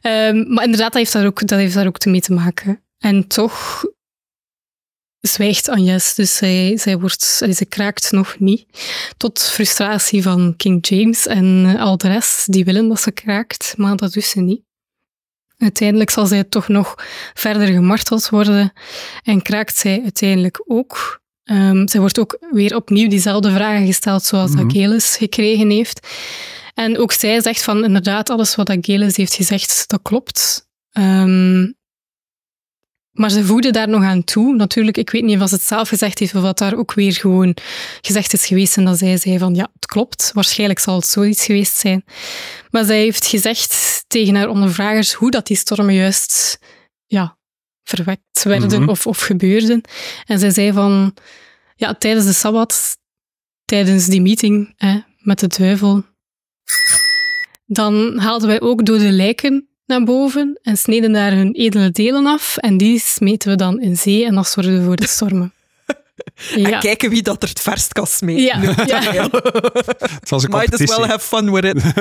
Ehm, 0.00 0.52
maar 0.52 0.64
inderdaad, 0.64 0.92
dat 0.92 1.00
heeft 1.00 1.12
daar, 1.12 1.26
ook, 1.26 1.46
dat 1.46 1.58
heeft 1.58 1.74
daar 1.74 1.86
ook 1.86 2.04
mee 2.04 2.20
te 2.20 2.32
maken. 2.32 2.82
En 2.98 3.26
toch 3.26 3.84
zwijgt 5.20 5.68
Agnes, 5.68 6.14
dus 6.14 6.36
zij, 6.36 6.76
zij, 6.76 6.98
wordt, 6.98 7.22
ze 7.22 7.66
kraakt 7.68 8.12
nog 8.12 8.38
niet. 8.38 8.66
Tot 9.16 9.42
frustratie 9.42 10.22
van 10.22 10.54
King 10.56 10.86
James 10.88 11.26
en 11.26 11.64
eh, 11.66 11.82
al 11.82 11.96
de 11.96 12.08
rest, 12.08 12.52
die 12.52 12.64
willen 12.64 12.88
dat 12.88 13.00
ze 13.00 13.12
kraakt, 13.12 13.74
maar 13.76 13.96
dat 13.96 14.12
doet 14.12 14.24
ze 14.24 14.40
niet. 14.40 14.64
Uiteindelijk 15.56 16.10
zal 16.10 16.26
zij 16.26 16.44
toch 16.44 16.68
nog 16.68 16.94
verder 17.34 17.66
gemarteld 17.66 18.28
worden 18.28 18.72
en 19.22 19.42
kraakt 19.42 19.76
zij 19.76 20.00
uiteindelijk 20.02 20.62
ook. 20.66 21.24
Ehm, 21.46 21.86
zij 21.86 22.00
wordt 22.00 22.18
ook 22.18 22.38
weer 22.50 22.76
opnieuw 22.76 23.08
diezelfde 23.08 23.50
vragen 23.50 23.86
gesteld 23.86 24.24
zoals 24.24 24.52
dat 24.54 24.72
Gelis 24.72 25.16
gekregen 25.16 25.70
heeft. 25.70 26.08
En 26.74 26.98
ook 26.98 27.12
zij 27.12 27.40
zegt 27.40 27.62
van 27.62 27.84
inderdaad, 27.84 28.30
alles 28.30 28.54
wat 28.54 28.66
dat 28.66 28.78
Gelis 28.80 29.16
heeft 29.16 29.34
gezegd, 29.34 29.84
dat 29.88 30.00
klopt. 30.02 30.68
Ehm, 30.90 31.60
maar 33.12 33.30
ze 33.30 33.44
voegde 33.44 33.70
daar 33.70 33.88
nog 33.88 34.02
aan 34.02 34.24
toe. 34.24 34.54
Natuurlijk, 34.54 34.96
ik 34.96 35.10
weet 35.10 35.22
niet 35.24 35.40
of 35.40 35.48
ze 35.48 35.54
het 35.54 35.64
zelf 35.64 35.88
gezegd 35.88 36.18
heeft 36.18 36.34
of 36.34 36.42
wat 36.42 36.58
daar 36.58 36.76
ook 36.76 36.94
weer 36.94 37.12
gewoon 37.12 37.56
gezegd 38.00 38.32
is 38.32 38.46
geweest 38.46 38.76
en 38.76 38.84
dat 38.84 38.98
zij 38.98 39.16
zei 39.16 39.38
van 39.38 39.54
ja, 39.54 39.68
het 39.74 39.86
klopt. 39.86 40.30
Waarschijnlijk 40.34 40.78
zal 40.78 40.94
het 40.96 41.06
zoiets 41.06 41.44
geweest 41.44 41.76
zijn. 41.76 42.04
Maar 42.70 42.84
zij 42.84 42.98
heeft 42.98 43.26
gezegd 43.26 44.04
tegen 44.06 44.34
haar 44.34 44.48
ondervragers 44.48 45.12
hoe 45.12 45.30
dat 45.30 45.46
die 45.46 45.56
stormen 45.56 45.94
juist 45.94 46.58
ja, 47.06 47.36
verwekt 47.82 48.42
werden 48.42 48.80
Mhm. 48.80 48.88
of, 48.90 49.06
of 49.06 49.20
gebeurden. 49.20 49.80
En 50.26 50.38
zij 50.38 50.50
zei 50.50 50.72
van 50.72 51.14
ja, 51.76 51.94
tijdens 51.94 52.26
de 52.26 52.32
Sabbat, 52.32 52.96
tijdens 53.64 54.06
die 54.06 54.20
meeting 54.20 54.74
hè, 54.76 55.00
met 55.18 55.38
de 55.38 55.46
duivel, 55.46 56.04
dan 57.66 58.18
haalden 58.18 58.48
wij 58.48 58.60
ook 58.60 58.86
dode 58.86 59.10
lijken 59.10 59.68
naar 59.86 60.04
boven 60.04 60.58
en 60.62 60.76
sneden 60.76 61.12
daar 61.12 61.32
hun 61.32 61.52
edele 61.52 61.90
delen 61.90 62.26
af. 62.26 62.56
En 62.56 62.76
die 62.76 63.00
smeten 63.00 63.50
we 63.50 63.56
dan 63.56 63.80
in 63.80 63.96
zee 63.96 64.24
en 64.24 64.34
dat 64.34 64.48
zorgde 64.48 64.82
voor 64.82 64.96
de 64.96 65.06
stormen. 65.06 65.52
En 66.54 66.78
kijken 66.78 67.10
wie 67.10 67.22
dat 67.22 67.42
er 67.42 67.48
het 67.48 67.60
verst 67.60 67.92
kan 67.92 68.06
smeten. 68.06 68.42
Ja, 68.42 68.60
ja. 69.12 69.28
Het 69.98 70.28
was 70.28 70.42
een 70.42 70.50
Might 70.50 70.80
as 70.80 70.96
well 70.96 71.06
have 71.06 71.26
fun 71.26 71.52
with 71.52 71.64
it. 71.64 71.82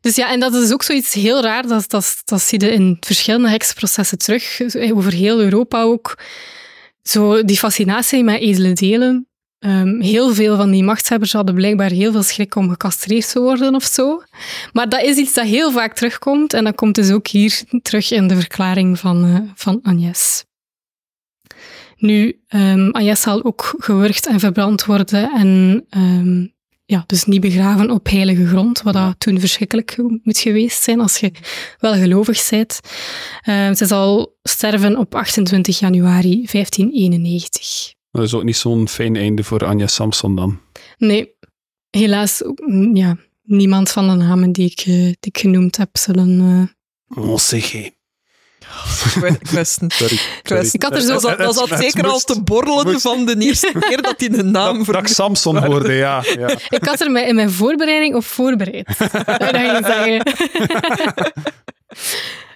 Dus 0.00 0.16
ja, 0.16 0.30
en 0.30 0.40
dat 0.40 0.54
is 0.54 0.72
ook 0.72 0.82
zoiets 0.82 1.12
heel 1.12 1.42
raar. 1.42 1.66
Dat, 1.66 1.90
dat, 1.90 2.22
dat 2.24 2.42
zie 2.42 2.60
je 2.60 2.72
in 2.72 2.96
verschillende 3.00 3.48
heksprocessen 3.48 4.18
terug, 4.18 4.60
over 4.92 5.12
heel 5.12 5.40
Europa 5.40 5.82
ook. 5.82 6.18
Zo 7.08 7.44
die 7.44 7.58
fascinatie 7.58 8.24
met 8.24 8.40
edele 8.40 8.72
delen. 8.72 9.28
Ehm, 9.58 10.00
heel 10.00 10.34
veel 10.34 10.56
van 10.56 10.70
die 10.70 10.84
machtshebbers 10.84 11.32
hadden 11.32 11.54
blijkbaar 11.54 11.90
heel 11.90 12.12
veel 12.12 12.22
schrik 12.22 12.54
om 12.54 12.68
gecastreerd 12.68 13.30
te 13.30 13.40
worden 13.40 13.74
of 13.74 13.84
zo. 13.84 14.22
Maar 14.72 14.88
dat 14.88 15.02
is 15.02 15.16
iets 15.16 15.34
dat 15.34 15.44
heel 15.44 15.70
vaak 15.70 15.94
terugkomt. 15.94 16.52
En 16.52 16.64
dat 16.64 16.74
komt 16.74 16.94
dus 16.94 17.10
ook 17.10 17.26
hier 17.26 17.62
terug 17.82 18.10
in 18.10 18.26
de 18.26 18.36
verklaring 18.36 18.98
van, 18.98 19.24
eh, 19.24 19.52
van 19.54 19.80
Agnes. 19.82 20.44
Nu, 21.96 22.40
um, 22.48 22.90
Agnes 22.90 23.20
zal 23.20 23.44
ook 23.44 23.74
gewurgd 23.78 24.26
en 24.26 24.40
verbrand 24.40 24.84
worden 24.84 25.30
en 25.30 25.84
um, 25.96 26.53
ja, 26.86 27.04
dus 27.06 27.24
niet 27.24 27.40
begraven 27.40 27.90
op 27.90 28.08
heilige 28.08 28.46
grond, 28.46 28.82
wat 28.82 28.94
dat 28.94 29.20
toen 29.20 29.40
verschrikkelijk 29.40 29.96
moet 30.22 30.38
geweest 30.38 30.82
zijn 30.82 31.00
als 31.00 31.18
je 31.18 31.32
wel 31.78 31.94
gelovig 31.94 32.48
bent. 32.50 32.80
Uh, 33.48 33.72
ze 33.72 33.86
zal 33.86 34.36
sterven 34.42 34.96
op 34.96 35.14
28 35.14 35.78
januari 35.78 36.46
1591. 36.52 37.94
Dat 38.10 38.22
is 38.22 38.34
ook 38.34 38.44
niet 38.44 38.56
zo'n 38.56 38.88
fijn 38.88 39.16
einde 39.16 39.44
voor 39.44 39.64
Anja 39.64 39.86
Samson 39.86 40.36
dan. 40.36 40.60
Nee, 40.98 41.34
helaas 41.90 42.42
ja, 42.92 43.16
niemand 43.42 43.90
van 43.90 44.08
de 44.08 44.14
namen 44.24 44.52
die 44.52 44.70
ik, 44.70 44.86
uh, 44.86 44.94
die 44.94 45.16
ik 45.20 45.38
genoemd 45.38 45.76
heb 45.76 45.96
zullen... 45.96 46.40
Uh... 46.40 47.93
het. 48.64 49.78
Sorry, 49.88 50.18
sorry. 50.42 50.68
Ik 50.72 50.82
had 50.82 50.94
er 50.94 51.00
zo... 51.00 51.18
Dat 51.18 51.38
dat 51.38 51.54
zat 51.54 51.80
zeker 51.80 52.06
al 52.06 52.18
te 52.18 52.42
borrelen 52.42 52.86
moest. 52.86 53.00
van 53.00 53.24
de 53.26 53.36
eerste 53.38 53.72
keer 53.88 54.02
dat 54.02 54.14
hij 54.16 54.32
een 54.32 54.50
naam 54.50 54.76
dat, 54.76 54.86
dat 54.86 54.96
ik 54.96 55.06
Samson 55.06 55.56
hoorde, 55.56 55.92
ja, 55.92 56.24
ja. 56.38 56.48
Ik 56.78 56.84
had 56.84 57.00
er 57.00 57.10
mij 57.10 57.26
in 57.26 57.34
mijn 57.34 57.50
voorbereiding 57.50 58.14
op 58.14 58.24
voorbereid. 58.24 58.86
dat 59.38 59.56
ging 59.56 59.86
zeggen. 59.86 60.22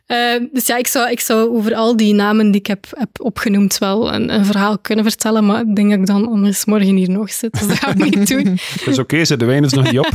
Uh, 0.07 0.49
dus 0.53 0.67
ja, 0.67 0.77
ik 0.77 0.87
zou, 0.87 1.11
ik 1.11 1.21
zou 1.21 1.57
over 1.57 1.75
al 1.75 1.97
die 1.97 2.15
namen 2.15 2.51
die 2.51 2.61
ik 2.61 2.67
heb, 2.67 2.87
heb 2.91 3.09
opgenoemd 3.21 3.79
wel 3.79 4.15
een, 4.15 4.35
een, 4.35 4.45
verhaal 4.45 4.79
kunnen 4.79 5.05
vertellen, 5.05 5.47
maar 5.47 5.61
ik 5.61 5.77
denk 5.77 5.91
dat 5.91 5.99
ik 5.99 6.07
dan 6.07 6.29
anders 6.29 6.65
morgen 6.65 6.97
hier 6.97 7.11
nog 7.11 7.33
zit, 7.33 7.53
dus 7.53 7.67
dat 7.67 7.79
ga 7.79 7.89
ik 7.89 8.05
niet 8.05 8.29
doen. 8.29 8.45
Dat 8.45 8.87
is 8.87 8.99
oké, 8.99 9.21
okay, 9.21 9.37
de 9.37 9.45
wijn 9.45 9.65
is 9.65 9.73
nog 9.73 9.91
niet 9.91 9.99
op. 9.99 10.13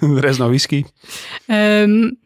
er 0.00 0.24
is 0.24 0.36
nog 0.36 0.48
whisky. 0.48 0.84
Um, 1.46 2.18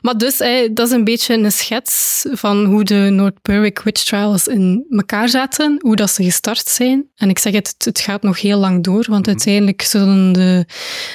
maar 0.00 0.18
dus, 0.18 0.36
dat 0.72 0.86
is 0.86 0.90
een 0.90 1.04
beetje 1.04 1.34
een 1.34 1.52
schets 1.52 2.24
van 2.30 2.64
hoe 2.64 2.84
de 2.84 3.08
North 3.10 3.42
Berwick 3.42 3.78
Witch 3.78 4.04
Trials 4.04 4.46
in 4.46 4.86
elkaar 4.90 5.28
zaten, 5.28 5.76
hoe 5.80 5.96
dat 5.96 6.10
ze 6.10 6.24
gestart 6.24 6.68
zijn. 6.68 7.10
En 7.14 7.28
ik 7.28 7.38
zeg 7.38 7.52
het, 7.52 7.74
het 7.78 8.00
gaat 8.00 8.22
nog 8.22 8.40
heel 8.40 8.58
lang 8.58 8.84
door, 8.84 9.04
want 9.08 9.26
uiteindelijk 9.26 9.82
zullen 9.82 10.32
de, 10.32 10.66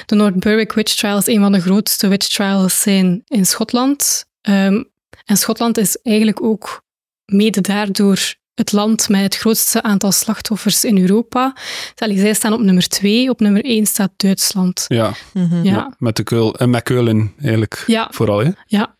de 0.06 0.14
North 0.14 0.38
Berwick 0.38 0.72
Witch 0.72 0.94
Trials 0.94 1.26
een 1.26 1.40
van 1.40 1.52
de 1.52 1.60
grootste 1.60 2.08
witch 2.08 2.28
trials 2.28 2.80
zijn 2.80 3.22
in 3.26 3.46
Schotland. 3.46 4.24
Um, 4.48 4.90
en 5.24 5.36
Schotland 5.36 5.78
is 5.78 5.96
eigenlijk 6.02 6.42
ook 6.42 6.82
mede 7.24 7.60
daardoor 7.60 8.34
het 8.60 8.72
land 8.72 9.08
met 9.08 9.20
het 9.20 9.36
grootste 9.36 9.82
aantal 9.82 10.12
slachtoffers 10.12 10.84
in 10.84 10.98
Europa. 10.98 11.56
Zij 11.94 12.34
staan 12.34 12.52
op 12.52 12.60
nummer 12.60 12.88
twee, 12.88 13.30
op 13.30 13.40
nummer 13.40 13.64
één 13.64 13.86
staat 13.86 14.10
Duitsland. 14.16 14.84
Ja, 14.88 15.12
mm 15.32 15.48
-hmm. 15.48 15.64
ja. 15.64 15.72
ja 15.72 15.94
met, 15.98 16.16
de 16.16 16.22
keul, 16.22 16.54
en 16.54 16.70
met 16.70 16.82
Keulen 16.82 17.32
eigenlijk 17.40 17.84
ja. 17.86 18.08
vooral. 18.10 18.38
Hè? 18.38 18.50
Ja. 18.66 18.98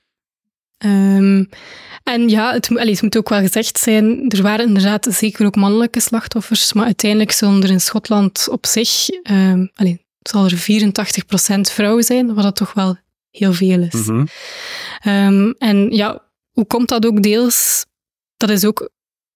Um, 0.84 1.48
en 2.02 2.28
ja, 2.28 2.52
het, 2.52 2.68
allee, 2.68 2.92
het 2.92 3.02
moet 3.02 3.16
ook 3.16 3.28
wel 3.28 3.40
gezegd 3.40 3.78
zijn, 3.78 4.28
er 4.28 4.42
waren 4.42 4.66
inderdaad 4.66 5.06
zeker 5.10 5.46
ook 5.46 5.56
mannelijke 5.56 6.00
slachtoffers, 6.00 6.72
maar 6.72 6.84
uiteindelijk 6.84 7.32
zullen 7.32 7.62
er 7.62 7.70
in 7.70 7.80
Schotland 7.80 8.48
op 8.50 8.66
zich, 8.66 9.08
um, 9.30 9.70
allee, 9.74 10.04
zal 10.20 10.44
er 10.44 10.90
84% 11.56 11.60
vrouwen 11.60 12.04
zijn, 12.04 12.34
wat 12.34 12.44
dat 12.44 12.56
toch 12.56 12.72
wel 12.72 12.96
heel 13.30 13.52
veel 13.52 13.82
is. 13.82 14.06
Mm 14.06 14.28
-hmm. 15.02 15.46
um, 15.46 15.54
en 15.58 15.90
ja, 15.90 16.22
hoe 16.52 16.66
komt 16.66 16.88
dat 16.88 17.06
ook 17.06 17.22
deels? 17.22 17.86
Dat 18.36 18.50
is 18.50 18.64
ook 18.64 18.90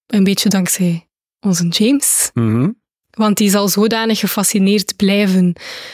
een 0.07 0.23
beetje 0.23 0.49
dankzij 0.49 1.07
onze 1.39 1.67
James. 1.67 2.29
Mm 2.33 2.53
-hmm. 2.53 2.83
Want 3.09 3.37
die 3.37 3.49
zal 3.49 3.67
zodanig 3.67 4.19
gefascineerd 4.19 4.95
blijven, 4.95 5.53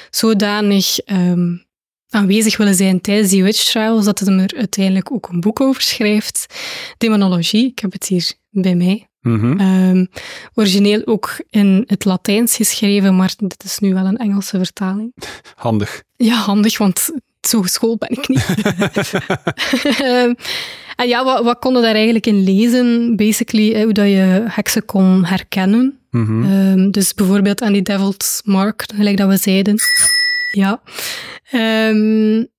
zodanig 0.09 0.97
um, 1.05 1.65
aanwezig 2.09 2.57
willen 2.57 2.75
zijn 2.75 3.01
tijdens 3.01 3.29
die 3.29 3.43
witch 3.43 3.63
trials, 3.63 4.05
dat 4.05 4.19
hij 4.19 4.37
er 4.37 4.57
uiteindelijk 4.57 5.11
ook 5.11 5.29
een 5.29 5.39
boek 5.39 5.61
over 5.61 5.81
schrijft. 5.81 6.45
Demonologie, 6.97 7.65
ik 7.65 7.79
heb 7.79 7.91
het 7.91 8.07
hier 8.07 8.33
bij 8.49 8.75
mij. 8.75 9.05
Mm 9.21 9.39
-hmm. 9.39 9.59
um, 9.59 10.07
origineel 10.53 11.01
ook 11.05 11.43
in 11.49 11.83
het 11.87 12.05
Latijns 12.05 12.55
geschreven, 12.55 13.15
maar 13.15 13.33
dit 13.37 13.63
is 13.63 13.79
nu 13.79 13.93
wel 13.93 14.05
een 14.05 14.17
Engelse 14.17 14.57
vertaling. 14.57 15.13
Handig. 15.55 16.03
Ja, 16.15 16.35
handig, 16.35 16.77
want 16.77 17.11
zo 17.47 17.61
geschoold 17.61 17.99
ben 17.99 18.09
ik 18.09 18.27
niet. 18.27 18.45
um, 20.01 20.35
en 21.01 21.07
ja, 21.07 21.23
wat, 21.23 21.43
wat 21.43 21.59
konden 21.59 21.81
daar 21.81 21.95
eigenlijk 21.95 22.25
in 22.25 22.43
lezen? 22.43 23.15
Basically, 23.15 23.83
hoe 23.83 23.93
dat 23.93 24.05
je 24.05 24.43
heksen 24.47 24.85
kon 24.85 25.25
herkennen. 25.25 25.99
Mm 26.09 26.25
-hmm. 26.25 26.71
um, 26.71 26.91
dus 26.91 27.13
bijvoorbeeld 27.13 27.61
aan 27.61 27.73
die 27.73 27.81
Devil's 27.81 28.41
Mark, 28.45 28.85
gelijk 28.95 29.17
dat 29.17 29.29
we 29.29 29.37
zeiden. 29.37 29.75
Ja. 30.51 30.81
Um, 31.53 32.49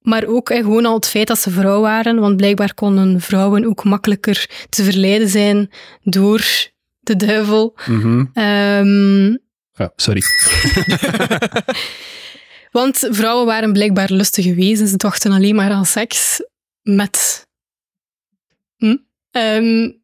maar 0.00 0.24
ook 0.26 0.50
eh, 0.50 0.62
gewoon 0.62 0.86
al 0.86 0.94
het 0.94 1.08
feit 1.08 1.26
dat 1.26 1.38
ze 1.38 1.50
vrouw 1.50 1.80
waren, 1.80 2.20
want 2.20 2.36
blijkbaar 2.36 2.74
konden 2.74 3.20
vrouwen 3.20 3.64
ook 3.64 3.84
makkelijker 3.84 4.66
te 4.68 4.84
verleiden 4.84 5.28
zijn 5.28 5.70
door 6.02 6.44
de 7.00 7.16
duivel. 7.16 7.76
Mm 7.86 8.00
-hmm. 8.00 8.30
um, 8.44 9.38
ja, 9.72 9.92
sorry. 9.96 10.22
Want 12.70 13.08
vrouwen 13.10 13.46
waren 13.46 13.72
blijkbaar 13.72 14.12
lustige 14.12 14.54
wezens, 14.54 14.90
ze 14.90 14.96
dachten 14.96 15.32
alleen 15.32 15.54
maar 15.54 15.70
aan 15.70 15.86
seks 15.86 16.42
met. 16.82 17.46
Hm? 18.76 18.96
Um, 19.30 20.00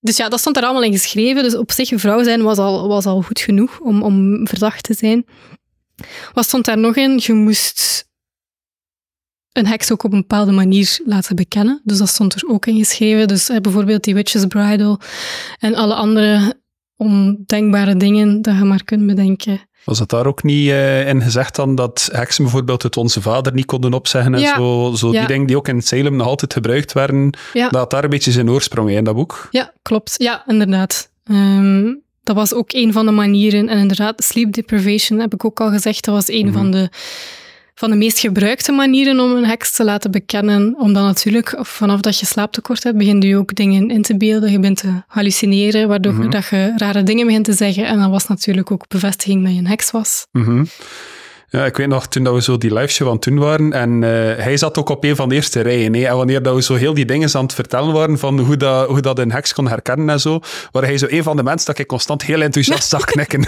dus 0.00 0.16
ja, 0.16 0.28
dat 0.28 0.40
stond 0.40 0.56
er 0.56 0.62
allemaal 0.62 0.82
in 0.82 0.92
geschreven. 0.92 1.42
Dus 1.42 1.56
op 1.56 1.72
zich, 1.72 1.90
vrouw 1.94 2.22
zijn 2.22 2.42
was 2.42 2.58
al, 2.58 2.88
was 2.88 3.06
al 3.06 3.22
goed 3.22 3.40
genoeg 3.40 3.80
om, 3.80 4.02
om 4.02 4.46
verdacht 4.46 4.82
te 4.82 4.94
zijn. 4.94 5.26
Wat 6.32 6.44
stond 6.44 6.64
daar 6.64 6.78
nog 6.78 6.96
in? 6.96 7.20
Je 7.22 7.32
moest 7.32 8.08
een 9.52 9.66
heks 9.66 9.92
ook 9.92 10.02
op 10.02 10.12
een 10.12 10.20
bepaalde 10.20 10.52
manier 10.52 11.00
laten 11.04 11.36
bekennen. 11.36 11.80
Dus 11.84 11.98
dat 11.98 12.08
stond 12.08 12.34
er 12.34 12.48
ook 12.48 12.66
in 12.66 12.76
geschreven. 12.76 13.28
Dus 13.28 13.48
eh, 13.48 13.60
bijvoorbeeld 13.60 14.04
die 14.04 14.14
Witch's 14.14 14.46
Bridal 14.46 15.00
en 15.58 15.74
alle 15.74 15.94
andere 15.94 16.60
ondenkbare 16.96 17.96
dingen 17.96 18.42
dat 18.42 18.56
je 18.56 18.64
maar 18.64 18.84
kunt 18.84 19.06
bedenken. 19.06 19.68
Was 19.90 19.98
het 19.98 20.08
daar 20.08 20.26
ook 20.26 20.42
niet 20.42 20.68
uh, 20.68 21.08
in 21.08 21.22
gezegd 21.22 21.56
dan 21.56 21.74
dat 21.74 22.08
heksen 22.12 22.42
bijvoorbeeld 22.42 22.82
het 22.82 22.96
Onze 22.96 23.20
Vader 23.22 23.52
niet 23.52 23.64
konden 23.64 23.92
opzeggen 23.92 24.34
en 24.34 24.40
ja. 24.40 24.56
zo, 24.56 24.92
zo 24.96 25.12
ja. 25.12 25.18
die 25.18 25.28
dingen 25.28 25.46
die 25.46 25.56
ook 25.56 25.68
in 25.68 25.82
Salem 25.82 26.16
nog 26.16 26.26
altijd 26.26 26.52
gebruikt 26.52 26.92
werden, 26.92 27.36
ja. 27.52 27.68
dat 27.68 27.90
daar 27.90 28.04
een 28.04 28.10
beetje 28.10 28.30
zijn 28.30 28.50
oorsprong 28.50 28.90
in 28.90 29.04
dat 29.04 29.14
boek? 29.14 29.48
Ja, 29.50 29.72
klopt. 29.82 30.14
Ja, 30.16 30.44
inderdaad. 30.46 31.10
Um, 31.30 32.02
dat 32.22 32.36
was 32.36 32.54
ook 32.54 32.72
een 32.72 32.92
van 32.92 33.06
de 33.06 33.12
manieren. 33.12 33.68
En 33.68 33.78
inderdaad, 33.78 34.24
sleep 34.24 34.52
deprivation 34.52 35.18
heb 35.18 35.34
ik 35.34 35.44
ook 35.44 35.60
al 35.60 35.70
gezegd, 35.70 36.04
dat 36.04 36.14
was 36.14 36.28
een 36.28 36.46
Mhm. 36.46 36.46
mm 36.46 36.52
-hmm. 36.54 36.62
van 36.62 36.70
de 36.70 36.88
van 37.80 37.90
de 37.90 37.96
meest 37.96 38.18
gebruikte 38.18 38.72
manieren 38.72 39.20
om 39.20 39.30
een 39.36 39.44
heks 39.44 39.72
te 39.72 39.84
laten 39.84 40.10
bekennen. 40.10 40.74
Omdat 40.78 41.02
natuurlijk, 41.02 41.54
vanaf 41.60 42.00
dat 42.00 42.18
je 42.18 42.26
slaaptekort 42.26 42.82
hebt, 42.82 42.96
begin 42.96 43.20
je 43.20 43.36
ook 43.36 43.54
dingen 43.54 43.90
in 43.90 44.02
te 44.02 44.16
beelden. 44.16 44.50
Je 44.52 44.58
bent 44.60 44.76
te 44.76 45.02
hallucineren, 45.06 45.88
waardoor 45.88 46.12
Mhm. 46.14 46.30
dat 46.30 46.46
je 46.48 46.72
rare 46.76 47.02
dingen 47.02 47.26
begint 47.26 47.44
te 47.44 47.52
zeggen. 47.52 47.86
En 47.86 47.98
dat 47.98 48.10
was 48.10 48.26
natuurlijk 48.26 48.70
ook 48.70 48.88
bevestiging 48.88 49.44
dat 49.44 49.52
je 49.52 49.58
een 49.58 49.66
heks 49.66 49.90
was. 49.90 50.26
Mhm. 50.32 50.64
Ja, 51.52 51.64
ik 51.64 51.76
weet 51.76 51.88
nog, 51.88 52.06
toen 52.06 52.24
dat 52.24 52.34
we 52.34 52.42
zo 52.42 52.58
die 52.58 52.74
live 52.74 52.92
show 52.92 53.08
aan 53.08 53.14
het 53.14 53.22
doen 53.22 53.38
waren, 53.38 53.72
en 53.72 54.02
uh, 54.02 54.08
hij 54.44 54.56
zat 54.56 54.78
ook 54.78 54.88
op 54.88 55.04
een 55.04 55.16
van 55.16 55.28
de 55.28 55.34
eerste 55.34 55.60
rijen. 55.60 55.94
Hè, 55.94 56.06
en 56.06 56.16
wanneer 56.16 56.42
dat 56.42 56.54
we 56.54 56.62
zo 56.62 56.74
heel 56.74 56.94
die 56.94 57.04
dingen 57.04 57.34
aan 57.34 57.42
het 57.42 57.54
vertellen 57.54 57.92
waren 57.92 58.18
van 58.18 58.38
hoe 58.38 58.56
dat, 58.56 58.88
hoe 58.88 59.00
dat 59.00 59.18
een 59.18 59.32
heks 59.32 59.52
kon 59.52 59.68
herkennen 59.68 60.08
en 60.08 60.20
zo, 60.20 60.40
waar 60.70 60.82
hij 60.82 60.98
zo 60.98 61.06
een 61.08 61.22
van 61.22 61.36
de 61.36 61.42
mensen 61.42 61.66
dat 61.66 61.78
ik 61.78 61.86
constant 61.86 62.22
heel 62.22 62.40
enthousiast 62.40 62.88
zag 62.88 63.04
knikken. 63.12 63.46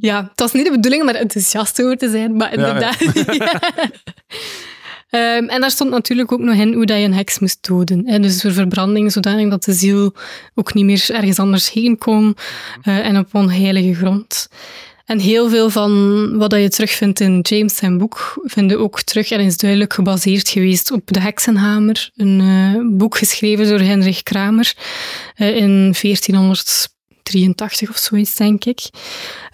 ja, 0.00 0.22
het 0.30 0.40
was 0.40 0.52
niet 0.52 0.64
de 0.64 0.70
bedoeling 0.70 1.02
om 1.02 1.08
er 1.08 1.16
enthousiast 1.16 1.82
over 1.82 1.96
te 1.96 2.10
zijn, 2.10 2.36
maar 2.36 2.52
inderdaad. 2.52 2.98
Ja, 2.98 3.34
ja. 5.10 5.36
Um, 5.36 5.48
en 5.54 5.60
daar 5.60 5.70
stond 5.70 5.90
natuurlijk 5.90 6.32
ook 6.32 6.40
nog 6.40 6.54
in 6.54 6.74
hoe 6.74 6.86
dat 6.86 6.98
je 6.98 7.04
een 7.04 7.14
heks 7.14 7.38
moest 7.38 7.66
doden. 7.66 8.06
Hè. 8.06 8.20
Dus 8.20 8.40
voor 8.40 8.52
verbranding, 8.52 9.12
zodanig 9.12 9.50
dat 9.50 9.64
de 9.64 9.72
ziel 9.72 10.14
ook 10.54 10.74
niet 10.74 10.84
meer 10.84 11.06
ergens 11.08 11.38
anders 11.38 11.70
heen 11.72 11.98
kon 11.98 12.36
uh, 12.84 13.06
en 13.06 13.18
op 13.18 13.34
onheilige 13.34 13.94
grond. 13.94 14.48
En 15.08 15.18
heel 15.18 15.48
veel 15.48 15.70
van 15.70 16.36
wat 16.36 16.52
je 16.52 16.68
terugvindt 16.68 17.20
in 17.20 17.40
James 17.40 17.76
zijn 17.76 17.98
boek, 17.98 18.40
vinden 18.44 18.78
ook 18.78 19.02
terug 19.02 19.30
en 19.30 19.40
is 19.40 19.56
duidelijk 19.56 19.92
gebaseerd 19.92 20.48
geweest 20.48 20.90
op 20.90 21.02
De 21.04 21.20
Heksenhamer, 21.20 22.10
een 22.14 22.40
uh, 22.40 22.96
boek 22.96 23.18
geschreven 23.18 23.68
door 23.68 23.80
Heinrich 23.80 24.22
Kramer 24.22 24.74
uh, 25.36 25.56
in 25.56 25.94
1400 26.00 26.96
83 27.22 27.88
of 27.88 27.96
zoiets, 27.96 28.34
denk 28.34 28.64
ik. 28.64 28.80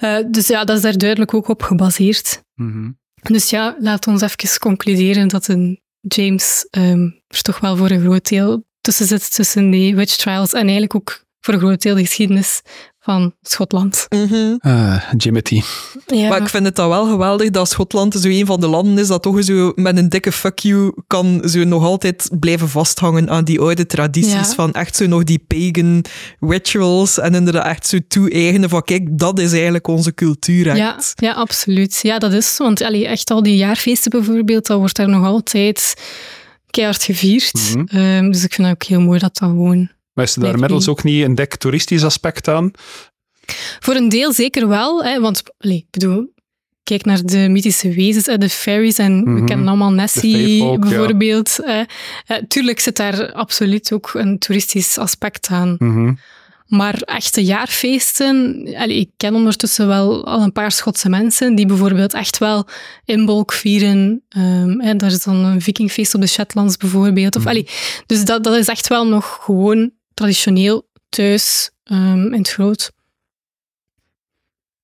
Uh, 0.00 0.18
dus 0.30 0.46
ja, 0.46 0.64
dat 0.64 0.76
is 0.76 0.82
daar 0.82 0.98
duidelijk 0.98 1.34
ook 1.34 1.48
op 1.48 1.62
gebaseerd. 1.62 2.42
Mhm. 2.54 2.90
Dus 3.22 3.50
ja, 3.50 3.76
laat 3.78 4.06
ons 4.06 4.22
even 4.22 4.58
concluderen 4.58 5.28
dat 5.28 5.48
een 5.48 5.80
James 6.00 6.66
um, 6.70 7.22
er 7.28 7.42
toch 7.42 7.60
wel 7.60 7.76
voor 7.76 7.90
een 7.90 8.00
groot 8.00 8.28
deel 8.28 8.64
tussen 8.80 9.06
zit, 9.06 9.34
tussen 9.34 9.70
die 9.70 9.94
witch 9.94 10.16
trials 10.16 10.52
en 10.52 10.60
eigenlijk 10.60 10.94
ook 10.94 11.24
voor 11.40 11.54
een 11.54 11.60
groot 11.60 11.82
deel 11.82 11.94
de 11.94 12.04
geschiedenis 12.04 12.62
van 13.04 13.34
Schotland. 13.42 14.06
Uh, 14.08 14.96
Jimothy. 15.16 15.62
Ja. 16.06 16.28
Maar 16.28 16.40
ik 16.40 16.48
vind 16.48 16.64
het 16.64 16.76
dan 16.76 16.88
wel 16.88 17.06
geweldig 17.06 17.50
dat 17.50 17.68
Schotland 17.68 18.14
zo 18.14 18.28
een 18.28 18.46
van 18.46 18.60
de 18.60 18.66
landen 18.66 18.98
is 18.98 19.06
dat 19.06 19.22
toch 19.22 19.44
zo 19.44 19.72
met 19.74 19.96
een 19.96 20.08
dikke 20.08 20.32
fuck 20.32 20.58
you 20.58 20.92
kan 21.06 21.42
zo 21.48 21.64
nog 21.64 21.82
altijd 21.84 22.30
blijven 22.40 22.68
vasthangen 22.68 23.30
aan 23.30 23.44
die 23.44 23.60
oude 23.60 23.86
tradities 23.86 24.32
Ja. 24.32 24.44
van 24.44 24.72
echt 24.72 24.96
zo 24.96 25.06
nog 25.06 25.24
die 25.24 25.44
pagan 25.46 26.04
rituals 26.40 27.18
en 27.18 27.34
inderdaad 27.34 27.66
echt 27.66 27.86
zo 27.86 27.98
toe-eigenen 28.08 28.68
van 28.68 28.82
kijk, 28.82 29.18
dat 29.18 29.38
is 29.38 29.52
eigenlijk 29.52 29.86
onze 29.86 30.14
cultuur. 30.14 30.76
Ja, 30.76 30.96
Echt. 30.96 31.12
ja, 31.14 31.32
absoluut. 31.32 31.98
Ja, 32.02 32.18
dat 32.18 32.32
is 32.32 32.56
want 32.58 32.82
allee, 32.82 33.06
echt 33.06 33.30
al 33.30 33.42
die 33.42 33.56
jaarfeesten 33.56 34.10
bijvoorbeeld, 34.10 34.66
dat 34.66 34.78
wordt 34.78 34.96
daar 34.96 35.08
nog 35.08 35.24
altijd 35.26 35.94
keihard 36.70 37.02
gevierd. 37.02 37.74
Mhm. 37.74 37.84
Ehm, 37.98 38.30
dus 38.30 38.44
ik 38.44 38.54
vind 38.54 38.68
het 38.68 38.76
ook 38.76 38.88
heel 38.88 39.00
mooi 39.00 39.18
dat 39.18 39.36
dat 39.38 39.48
gewoon... 39.48 39.90
Maar 40.14 40.24
is 40.24 40.34
er 40.36 40.42
daar 40.42 40.52
inmiddels 40.54 40.88
ook 40.88 41.02
niet 41.02 41.24
een 41.24 41.34
dik 41.34 41.54
toeristisch 41.56 42.04
aspect 42.04 42.48
aan? 42.48 42.70
Voor 43.80 43.94
een 43.94 44.08
deel 44.08 44.32
zeker 44.32 44.68
wel, 44.68 45.04
hè, 45.04 45.20
want 45.20 45.42
ik 45.58 45.84
bedoel, 45.90 46.32
kijk 46.82 47.04
naar 47.04 47.22
de 47.24 47.48
mythische 47.48 47.92
wezens, 47.94 48.24
de 48.24 48.48
fairies, 48.48 48.98
en 48.98 49.16
Mhm. 49.22 49.34
we 49.34 49.44
kennen 49.44 49.68
allemaal 49.68 49.92
Nessie 49.92 50.64
ja. 50.64 50.78
bijvoorbeeld. 50.78 51.58
hè. 51.62 51.82
Tuurlijk 52.48 52.80
zit 52.80 52.96
daar 52.96 53.32
absoluut 53.32 53.92
ook 53.92 54.10
een 54.14 54.38
toeristisch 54.38 54.98
aspect 54.98 55.48
aan. 55.50 55.74
Mhm. 55.78 56.12
Maar 56.64 56.94
echte 57.00 57.44
jaarfeesten, 57.44 58.62
allee, 58.76 58.96
ik 58.98 59.10
ken 59.16 59.34
ondertussen 59.34 59.86
wel 59.86 60.26
al 60.26 60.42
een 60.42 60.52
paar 60.52 60.72
Schotse 60.72 61.08
mensen 61.08 61.54
die 61.54 61.66
bijvoorbeeld 61.66 62.14
echt 62.14 62.38
wel 62.38 62.66
inbolk 63.04 63.52
vieren. 63.52 64.22
Ehm 64.28 64.80
hè, 64.80 64.96
daar 64.96 65.10
is 65.10 65.22
dan 65.22 65.36
een 65.36 65.60
vikingfeest 65.60 66.14
op 66.14 66.20
de 66.20 66.26
Shetlands 66.26 66.76
bijvoorbeeld. 66.76 67.36
Of, 67.36 67.40
Mhm. 67.42 67.50
allee, 67.50 67.66
dus 68.06 68.24
dat, 68.24 68.44
dat 68.44 68.54
is 68.56 68.68
echt 68.68 68.88
wel 68.88 69.06
nog 69.06 69.38
gewoon 69.42 69.90
traditioneel 70.14 70.88
thuis 71.08 71.70
ehm, 71.84 72.32
in 72.32 72.38
het 72.38 72.50
groot. 72.50 72.92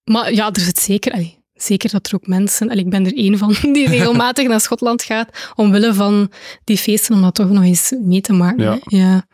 Maar 0.05 0.33
ja, 0.33 0.53
er 0.53 0.61
zit 0.61 0.79
zeker... 0.79 1.13
allee, 1.13 1.39
Zeker 1.63 1.91
dat 1.91 2.07
er 2.07 2.15
ook 2.15 2.27
mensen, 2.27 2.71
allee, 2.71 2.85
ik 2.85 2.91
ben 2.91 3.07
er 3.07 3.17
één 3.17 3.39
van, 3.39 3.57
die 3.73 3.89
regelmatig 3.97 4.49
naar 4.49 4.61
Schotland 4.61 5.03
gaat, 5.03 5.53
omwille 5.55 5.95
van 5.95 6.31
die 6.65 6.79
feesten, 6.79 7.15
om 7.15 7.23
dat 7.23 7.35
toch 7.35 7.51
nog 7.51 7.65
eens 7.65 7.95
mee 8.01 8.21
te 8.21 8.33
maken. 8.33 8.65
Ja. 8.65 8.79
ja. 8.85 9.27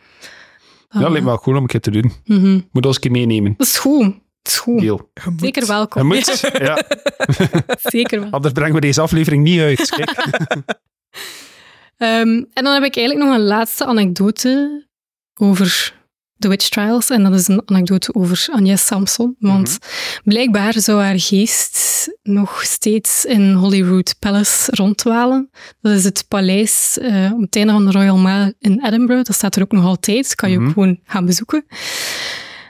Ja, 0.88 1.01
lijkt 1.01 1.24
me 1.24 1.24
wel 1.24 1.38
cool 1.38 1.57
om 1.57 1.62
een 1.62 1.68
keer 1.68 1.80
te 1.80 1.90
doen. 1.90 2.12
Mhm. 2.24 2.61
Moet 2.72 2.86
ons 2.86 2.94
een 2.94 3.01
keer 3.01 3.11
meenemen. 3.11 3.55
Dat 3.57 3.66
is 3.66 3.78
goed. 3.78 4.05
Dat 4.42 4.53
is 4.53 4.59
goed. 4.59 4.80
Deal. 4.80 5.11
Je 5.14 5.30
moet. 5.30 5.40
Zeker 5.40 5.66
welkom. 5.66 6.07
moet. 6.07 6.40
Ja. 6.59 6.82
Zeker 7.82 8.20
wel. 8.20 8.30
Anders 8.30 8.53
brengen 8.55 8.74
we 8.74 8.80
deze 8.80 9.01
aflevering 9.01 9.42
niet 9.42 9.61
uit. 9.61 10.07
Ehm, 11.97 12.28
en 12.53 12.64
dan 12.64 12.74
heb 12.74 12.84
ik 12.84 12.97
eigenlijk 12.97 13.26
nog 13.26 13.36
een 13.36 13.44
laatste 13.44 13.84
anekdote 13.84 14.86
over 15.41 15.95
de 16.39 16.49
witch 16.49 16.68
trials. 16.68 17.11
En 17.11 17.22
dat 17.22 17.34
is 17.34 17.49
een 17.49 17.62
anekdote 17.64 18.14
over 18.14 18.47
Agnes 18.53 18.87
Samson. 18.87 19.37
Want 19.39 19.78
blijkbaar 20.24 20.80
zou 20.80 21.03
haar 21.03 21.20
geest 21.20 22.09
nog 22.22 22.62
steeds 22.64 23.24
in 23.24 23.53
Holyrood 23.53 24.14
Palace 24.18 24.70
rondwalen. 24.74 25.51
Dat 25.80 25.93
is 25.93 26.05
het 26.05 26.24
paleis 26.28 26.99
eh, 26.99 27.30
op 27.34 27.41
het 27.41 27.57
einde 27.57 27.72
van 27.72 27.84
de 27.87 27.91
Royal 27.91 28.18
Mile 28.18 28.55
in 28.59 28.84
Edinburgh. 28.84 29.24
Dat 29.24 29.37
staat 29.37 29.57
er 29.57 29.62
ook 29.62 29.72
nog 29.72 29.84
altijd. 29.84 30.34
Kan 30.34 30.51
je 30.51 30.57
Mhm. 30.59 30.66
ook 30.66 30.72
gewoon 30.72 31.01
gaan 31.05 31.26
bezoeken. 31.26 31.66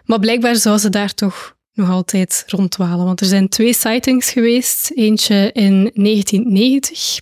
Maar 0.05 0.19
blijkbaar 0.19 0.57
zou 0.57 0.79
ze 0.79 0.91
daar 0.91 1.15
toch 1.15 1.55
nog 1.73 1.91
altijd 1.91 2.45
rondwalen. 2.47 3.05
Want 3.05 3.21
er 3.21 3.27
zijn 3.27 3.49
twee 3.49 3.73
sightings 3.75 4.31
geweest. 4.31 4.91
Eentje 4.95 5.51
in 5.53 5.91
1990 5.95 7.19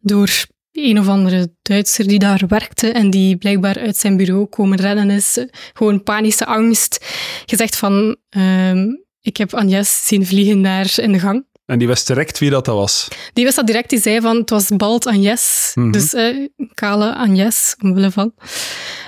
door 0.00 0.30
een 0.72 0.98
of 0.98 1.08
andere 1.08 1.52
Duitser 1.62 2.06
die 2.06 2.18
daar 2.18 2.42
werkte 2.48 2.88
en 2.92 3.10
die 3.10 3.36
blijkbaar 3.36 3.78
uit 3.78 3.96
zijn 3.96 4.16
bureau 4.16 4.46
komen 4.46 4.78
redden 4.78 5.10
is. 5.10 5.44
Gewoon 5.72 6.02
panische 6.02 6.46
angst. 6.46 7.06
Gezegd 7.46 7.76
van, 7.76 8.16
ehm, 8.30 8.86
ik 9.20 9.36
heb 9.36 9.54
Agnes 9.54 10.06
zien 10.06 10.26
vliegen 10.26 10.62
daar 10.62 10.92
in 10.96 11.12
de 11.12 11.18
gang. 11.18 11.44
En 11.66 11.78
die 11.78 11.88
wist 11.88 12.06
direct 12.06 12.38
wie 12.38 12.50
dat, 12.50 12.64
dat 12.64 12.74
was. 12.74 13.08
Die 13.32 13.44
wist 13.44 13.56
dat 13.56 13.66
direct, 13.66 13.90
die 13.90 14.00
zei 14.00 14.20
van, 14.20 14.36
het 14.36 14.50
was 14.50 14.68
bald 14.76 15.06
Agnes. 15.06 15.72
Mhm. 15.74 15.90
Dus 15.90 16.14
eh, 16.14 16.46
kale 16.74 17.14
Agnes, 17.14 17.76
omwille 17.82 18.10
van. 18.10 18.32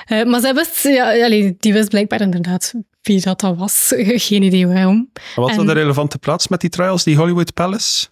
Eh, 0.04 0.24
maar 0.24 0.40
zij 0.40 0.54
wist, 0.54 0.82
ja, 0.82 1.24
allee, 1.24 1.56
die 1.58 1.72
wist 1.72 1.88
blijkbaar 1.88 2.20
inderdaad 2.20 2.72
wie 3.02 3.20
dat, 3.20 3.40
dat 3.40 3.56
was. 3.56 3.92
Geen 4.28 4.42
idee 4.42 4.66
waarom. 4.66 5.10
En 5.12 5.20
wat 5.34 5.48
was 5.48 5.56
En- 5.56 5.66
de 5.66 5.72
relevante 5.72 6.18
plaats 6.18 6.48
met 6.48 6.60
die 6.60 6.70
trials, 6.70 7.04
die 7.04 7.16
Hollywood 7.16 7.54
Palace? 7.54 8.06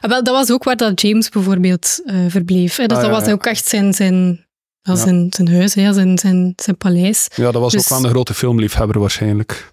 Ah, 0.00 0.10
wel, 0.10 0.22
dat 0.24 0.34
was 0.34 0.50
ook 0.50 0.64
waar 0.64 0.76
dat 0.76 1.00
James 1.00 1.28
bijvoorbeeld 1.28 2.00
eh, 2.04 2.16
verbleef. 2.28 2.76
Hè. 2.76 2.86
Dus 2.86 2.96
Ah, 2.96 3.02
dat 3.02 3.12
ja, 3.12 3.16
was 3.18 3.26
ja. 3.26 3.32
ook 3.32 3.46
echt 3.46 3.68
zijn, 3.68 3.92
zijn, 3.94 4.46
ja, 4.82 4.94
zijn, 4.96 5.26
zijn 5.30 5.48
huis, 5.54 5.74
hè, 5.74 5.92
zijn, 5.92 6.18
zijn, 6.18 6.52
zijn 6.56 6.76
paleis. 6.76 7.28
Ja, 7.34 7.50
dat 7.50 7.62
was 7.62 7.72
Dus- 7.72 7.82
ook 7.82 7.88
wel 7.88 8.04
een 8.04 8.10
grote 8.14 8.34
filmliefhebber 8.34 9.00
waarschijnlijk. 9.00 9.72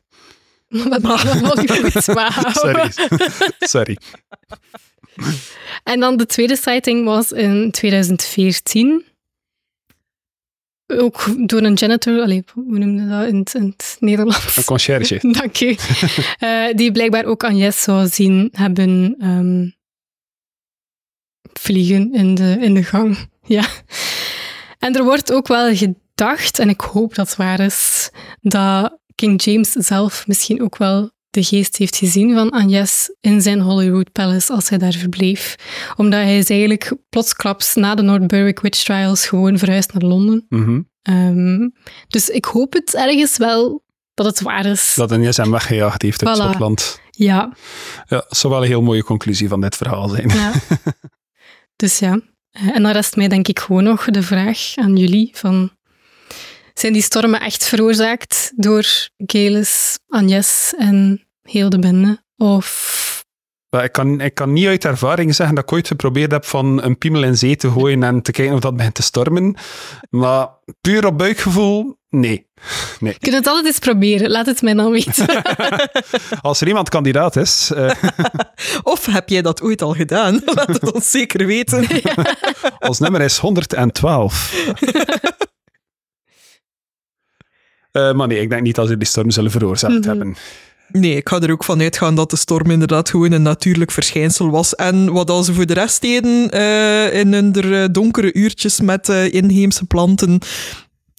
Wat 0.69 1.21
goed 1.21 2.05
wou. 2.05 2.31
Sorry. 2.51 2.91
Sorry. 3.59 3.97
En 5.83 5.99
dan 5.99 6.17
de 6.17 6.25
tweede 6.25 6.55
sighting 6.55 7.05
was 7.05 7.31
in 7.31 7.71
2014. 7.71 9.03
Ook 10.97 11.47
door 11.47 11.61
een 11.61 11.73
janitor, 11.73 12.21
allee, 12.21 12.43
hoe 12.53 12.77
noem 12.79 12.99
je 12.99 13.07
dat 13.07 13.27
in 13.27 13.37
het, 13.39 13.53
in 13.53 13.65
het 13.77 13.97
Nederlands? 13.99 14.57
Een 14.57 14.63
conciërge. 14.63 15.19
Dank 15.39 15.59
u. 15.61 15.75
Eh, 16.39 16.65
die 16.75 16.91
blijkbaar 16.91 17.25
ook 17.25 17.43
Agnes 17.43 17.81
zou 17.81 18.07
zien 18.07 18.49
hebben 18.51 19.15
ehm, 19.19 19.69
vliegen 21.59 22.13
in 22.13 22.35
de, 22.35 22.57
in 22.61 22.73
de 22.73 22.83
gang. 22.83 23.17
Ja. 23.43 23.65
En 24.79 24.95
er 24.95 25.03
wordt 25.03 25.31
ook 25.33 25.47
wel 25.47 25.75
gedacht, 25.75 26.59
en 26.59 26.69
ik 26.69 26.81
hoop 26.81 27.15
dat 27.15 27.27
het 27.27 27.37
waar 27.37 27.59
is, 27.59 28.09
dat 28.41 28.97
King 29.15 29.43
James 29.43 29.71
zelf 29.71 30.27
misschien 30.27 30.61
ook 30.61 30.77
wel 30.77 31.11
de 31.29 31.43
geest 31.43 31.77
heeft 31.77 31.95
gezien 31.95 32.33
van 32.33 32.49
Agnes 32.49 33.15
in 33.21 33.41
zijn 33.41 33.59
Holyrood 33.59 34.11
Palace 34.11 34.53
als 34.53 34.69
hij 34.69 34.77
daar 34.77 34.91
verbleef. 34.93 35.55
Omdat 35.95 36.19
hij 36.21 36.37
is 36.37 36.49
eigenlijk 36.49 36.93
plotsklaps 37.09 37.75
na 37.75 37.95
de 37.95 38.01
North 38.01 38.27
Berwick 38.27 38.59
Witch 38.59 38.83
Trials 38.83 39.27
gewoon 39.27 39.57
verhuisd 39.57 39.93
naar 39.93 40.03
Londen. 40.09 40.45
Mhm. 40.49 40.81
Ehm, 41.01 41.69
dus 42.07 42.29
ik 42.29 42.45
hoop 42.45 42.73
het 42.73 42.95
ergens 42.95 43.37
wel 43.37 43.83
dat 44.13 44.25
het 44.25 44.41
waar 44.41 44.65
is. 44.65 44.93
Dat 44.95 45.11
Agnes 45.11 45.37
hem 45.37 45.51
weggejaagd 45.51 46.01
heeft 46.01 46.25
uit 46.25 46.37
Voilà. 46.37 46.41
Schotland. 46.41 46.99
Ja, 47.11 47.53
Ja, 48.07 48.25
dat 48.27 48.37
zou 48.37 48.53
wel 48.53 48.61
een 48.61 48.67
heel 48.69 48.81
mooie 48.81 49.03
conclusie 49.03 49.47
van 49.47 49.61
dit 49.61 49.75
verhaal 49.75 50.09
zijn. 50.09 50.29
ja. 50.29 50.51
dus 51.79 51.99
ja. 51.99 52.19
Eh, 52.51 52.75
En 52.75 52.83
dan 52.83 52.91
rest 52.91 53.15
mij 53.15 53.27
denk 53.27 53.47
ik 53.47 53.59
gewoon 53.59 53.83
nog 53.83 54.05
de 54.05 54.23
vraag 54.23 54.73
aan 54.75 54.95
jullie 54.97 55.29
van... 55.33 55.71
Zijn 56.73 56.93
die 56.93 57.01
stormen 57.01 57.41
echt 57.41 57.65
veroorzaakt 57.65 58.51
door 58.55 58.85
Gelis, 59.17 59.99
Agnes 60.07 60.73
en 60.77 61.27
heel 61.41 61.69
de 61.69 61.79
bende? 61.79 62.23
Of... 62.37 63.25
Ik, 63.69 63.91
kan, 63.91 64.21
ik 64.21 64.33
kan 64.33 64.53
niet 64.53 64.67
uit 64.67 64.85
ervaring 64.85 65.35
zeggen 65.35 65.55
dat 65.55 65.63
ik 65.63 65.71
ooit 65.71 65.87
geprobeerd 65.87 66.31
heb 66.31 66.45
van 66.45 66.83
een 66.83 66.97
piemel 66.97 67.23
in 67.23 67.37
zee 67.37 67.55
te 67.55 67.71
gooien 67.71 68.03
en 68.03 68.21
te 68.21 68.31
kijken 68.31 68.53
of 68.55 68.59
dat 68.59 68.75
begint 68.75 68.95
te 68.95 69.01
stormen. 69.01 69.55
Maar 70.09 70.49
puur 70.81 71.05
op 71.05 71.17
buikgevoel, 71.17 71.97
nee. 72.09 72.48
Nee. 72.99 73.13
Je 73.13 73.19
kunt 73.19 73.35
het 73.35 73.47
altijd 73.47 73.65
eens 73.65 73.79
proberen, 73.79 74.29
laat 74.29 74.45
het 74.45 74.61
mij 74.61 74.73
dan 74.73 74.91
weten. 74.91 75.27
Als 76.41 76.61
er 76.61 76.67
iemand 76.67 76.89
kandidaat 76.89 77.35
is, 77.35 77.71
eh, 77.75 77.91
Of 78.83 79.05
heb 79.05 79.29
jij 79.29 79.41
dat 79.41 79.61
ooit 79.61 79.81
al 79.81 79.93
gedaan? 79.93 80.41
Laat 80.55 80.67
het 80.67 80.93
ons 80.93 81.11
zeker 81.11 81.45
weten. 81.45 81.87
ons 82.79 82.99
nummer 82.99 83.21
is 83.21 83.37
112. 83.37 84.53
Eh, 87.91 88.13
maar 88.13 88.27
nee, 88.27 88.41
ik 88.41 88.49
denk 88.49 88.61
niet 88.61 88.75
dat 88.75 88.87
ze 88.87 88.97
die 88.97 89.07
storm 89.07 89.31
zullen 89.31 89.51
veroorzaakt 89.51 89.93
Mhm. 89.93 90.07
hebben. 90.07 90.35
Nee, 90.91 91.15
ik 91.15 91.29
ga 91.29 91.39
er 91.41 91.51
ook 91.51 91.63
van 91.63 91.81
uitgaan 91.81 92.15
dat 92.15 92.29
de 92.29 92.35
storm 92.37 92.71
inderdaad 92.71 93.09
gewoon 93.09 93.31
een 93.31 93.41
natuurlijk 93.41 93.91
verschijnsel 93.91 94.49
was. 94.49 94.75
En 94.75 95.11
wat 95.11 95.29
als 95.29 95.45
ze 95.45 95.53
voor 95.53 95.65
de 95.65 95.73
rest 95.73 96.01
deden 96.01 96.49
eh, 96.51 97.19
in 97.19 97.33
hun 97.33 97.51
donkere 97.91 98.33
uurtjes 98.33 98.79
met 98.79 99.09
eh, 99.09 99.33
inheemse 99.33 99.85
planten. 99.85 100.39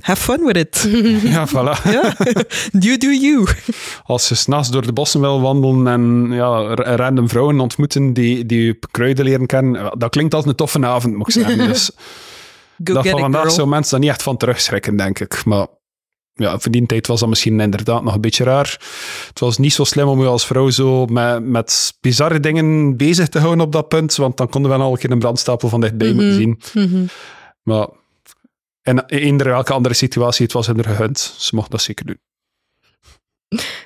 Have 0.01 0.22
fun 0.22 0.44
with 0.44 0.57
it. 0.57 0.88
Ja, 1.32 1.48
voilà. 1.48 1.90
Ja, 1.90 2.14
you 2.78 2.96
do 2.96 3.09
you. 3.09 3.46
Als 4.03 4.28
je 4.28 4.34
s'nachts 4.34 4.70
door 4.70 4.86
de 4.86 4.92
bossen 4.92 5.20
wil 5.20 5.40
wandelen 5.40 5.86
en 5.86 6.32
ja, 6.36 6.74
random 6.74 7.28
vrouwen 7.28 7.61
ontmoeten 7.61 8.12
die, 8.12 8.46
die 8.46 8.64
je 8.64 8.78
kruiden 8.90 9.24
leren 9.24 9.46
kennen, 9.46 9.98
dat 9.98 10.11
klinkt 10.11 10.34
als 10.34 10.46
een 10.46 10.55
toffe 10.55 10.86
avond, 10.86 11.16
moet 11.16 11.28
ik 11.28 11.32
zeggen. 11.32 11.59
Dus 11.70 11.90
Go 12.84 12.94
dat 12.94 13.07
van 13.07 13.14
it, 13.14 13.20
vandaag 13.20 13.51
zou 13.51 13.68
mensen 13.68 13.90
daar 13.90 14.01
niet 14.01 14.11
echt 14.11 14.22
van 14.22 14.36
terugschrikken, 14.36 14.96
denk 14.96 15.18
ik. 15.18 15.44
Maar 15.44 15.66
ja, 16.34 16.59
voor 16.59 16.72
die 16.72 16.86
tijd 16.86 17.07
was 17.07 17.20
dat 17.20 17.28
misschien 17.28 17.61
inderdaad 17.61 18.03
nog 18.03 18.14
een 18.14 18.20
beetje 18.20 18.44
raar. 18.44 18.80
Het 19.28 19.40
was 19.40 19.59
niet 19.59 19.72
zo 19.72 19.84
slim 19.84 20.09
om 20.09 20.20
je 20.20 20.26
als 20.26 20.46
vrouw 20.46 20.70
zo 20.70 21.07
met, 21.07 21.44
met 21.44 21.92
bizarre 22.01 22.40
dingen 22.40 22.96
bezig 22.96 23.28
te 23.28 23.38
houden 23.38 23.64
op 23.64 23.72
dat 23.72 23.88
punt, 23.88 24.16
want 24.16 24.36
dan 24.36 24.48
konden 24.48 24.70
we 24.70 24.76
al 24.76 24.92
een 24.92 24.98
keer 24.98 25.11
een 25.11 25.18
brandstapel 25.18 25.68
van 25.68 25.80
dichtbij 25.80 26.12
moeten 26.12 26.34
zien. 26.34 26.61
Mhm. 26.74 27.05
Maar 27.62 27.88
in 28.82 29.00
eender 29.06 29.46
welke 29.46 29.72
andere 29.72 29.94
situatie, 29.94 30.44
het 30.44 30.52
was 30.54 30.68
in 30.68 30.78
er 30.78 30.84
gegund. 30.84 31.34
Ze 31.38 31.54
mocht 31.54 31.70
dat 31.70 31.82
zeker 31.82 32.06
doen. 32.06 32.18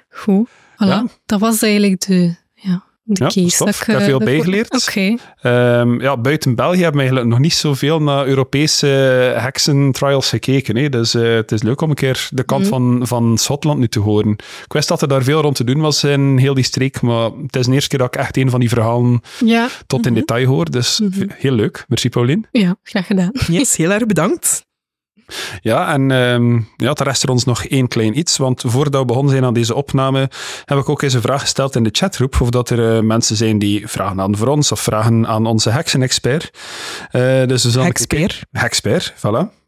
goed. 0.09 0.49
Voilà. 0.49 0.87
Ja. 0.87 1.07
Dat 1.27 1.41
was 1.41 1.63
eigenlijk 1.63 2.01
de, 2.07 2.35
ja, 2.55 2.85
de 3.03 3.25
Ja, 3.25 3.29
case. 3.31 3.65
dat 3.65 3.75
Ik 3.75 3.87
heb 3.87 3.99
eh, 3.99 4.05
veel 4.05 4.19
bijgeleerd. 4.19 4.89
Oké. 4.89 5.17
Ehm, 5.43 6.01
ja, 6.01 6.17
buiten 6.17 6.55
België 6.55 6.75
hebben 6.83 6.93
we 6.93 6.99
eigenlijk 7.01 7.29
nog 7.29 7.39
niet 7.39 7.55
zoveel 7.55 8.03
naar 8.03 8.27
Europese 8.27 8.87
heksentrials 9.39 10.29
gekeken. 10.29 10.77
Hè. 10.77 10.89
Dus 10.89 11.15
eh, 11.15 11.23
het 11.35 11.53
is 11.53 11.63
leuk 11.63 11.81
om 11.81 11.89
een 11.91 11.95
keer 11.97 12.29
de 12.31 12.43
kant 12.45 12.61
Mhm. 12.63 12.71
van, 12.71 13.07
van 13.07 13.39
Schotland 13.39 13.79
nu 13.79 13.89
te 13.89 14.01
horen. 14.01 14.31
Ik 14.65 14.73
wist 14.73 14.89
dat 14.89 15.03
er 15.03 15.09
daar 15.09 15.23
veel 15.23 15.41
rond 15.41 15.57
te 15.57 15.65
doen 15.65 15.81
was 15.81 16.05
in 16.05 16.39
heel 16.39 16.55
die 16.55 16.65
streek, 16.65 17.01
maar 17.01 17.31
het 17.31 17.57
is 17.57 17.67
de 17.67 17.73
eerste 17.73 17.89
keer 17.89 17.99
dat 17.99 18.15
ik 18.15 18.21
echt 18.21 18.37
een 18.37 18.51
van 18.51 18.61
die 18.61 18.69
verhalen 18.69 19.21
Ja. 19.45 19.69
tot 19.87 20.07
in 20.07 20.13
Mhm. 20.13 20.21
detail 20.21 20.47
hoor. 20.47 20.71
Dus 20.71 21.01
Mhm. 21.01 21.27
heel 21.35 21.53
leuk. 21.53 21.85
Merci 21.89 22.09
Paulien. 22.09 22.47
Ja, 22.51 22.77
graag 22.83 23.07
gedaan. 23.07 23.31
Yes, 23.47 23.77
heel 23.77 23.91
erg 23.91 24.07
bedankt. 24.07 24.67
Ja, 25.61 25.93
en 25.93 26.11
ehm 26.11 26.55
ja, 26.77 26.95
er 26.95 27.05
rest 27.05 27.23
er 27.23 27.31
ons 27.31 27.45
nog 27.45 27.65
één 27.65 27.89
klein 27.89 28.19
iets, 28.19 28.37
want 28.37 28.63
voordat 28.67 29.01
we 29.01 29.07
begonnen 29.07 29.33
zijn 29.33 29.45
aan 29.45 29.55
deze 29.55 29.75
opname, 29.75 30.31
heb 30.65 30.79
ik 30.79 30.89
ook 30.89 31.03
eens 31.03 31.13
een 31.13 31.21
vraag 31.21 31.41
gesteld 31.41 31.77
in 31.77 31.83
de 31.83 31.91
chatroep, 31.93 32.41
of 32.41 32.51
dat 32.51 32.71
er 32.71 32.97
eh, 32.97 33.03
mensen 33.03 33.37
zijn 33.37 33.59
die 33.59 33.89
vragen 33.89 34.21
aan 34.21 34.37
voor 34.37 34.49
ons, 34.49 34.73
of 34.73 34.81
vragen 34.81 35.27
aan 35.27 35.47
onze 35.47 35.71
heksenexpert. 35.71 36.51
Eh 37.11 37.47
dus. 37.47 37.63
Hexpert, 38.51 39.15
voilà. 39.17 39.63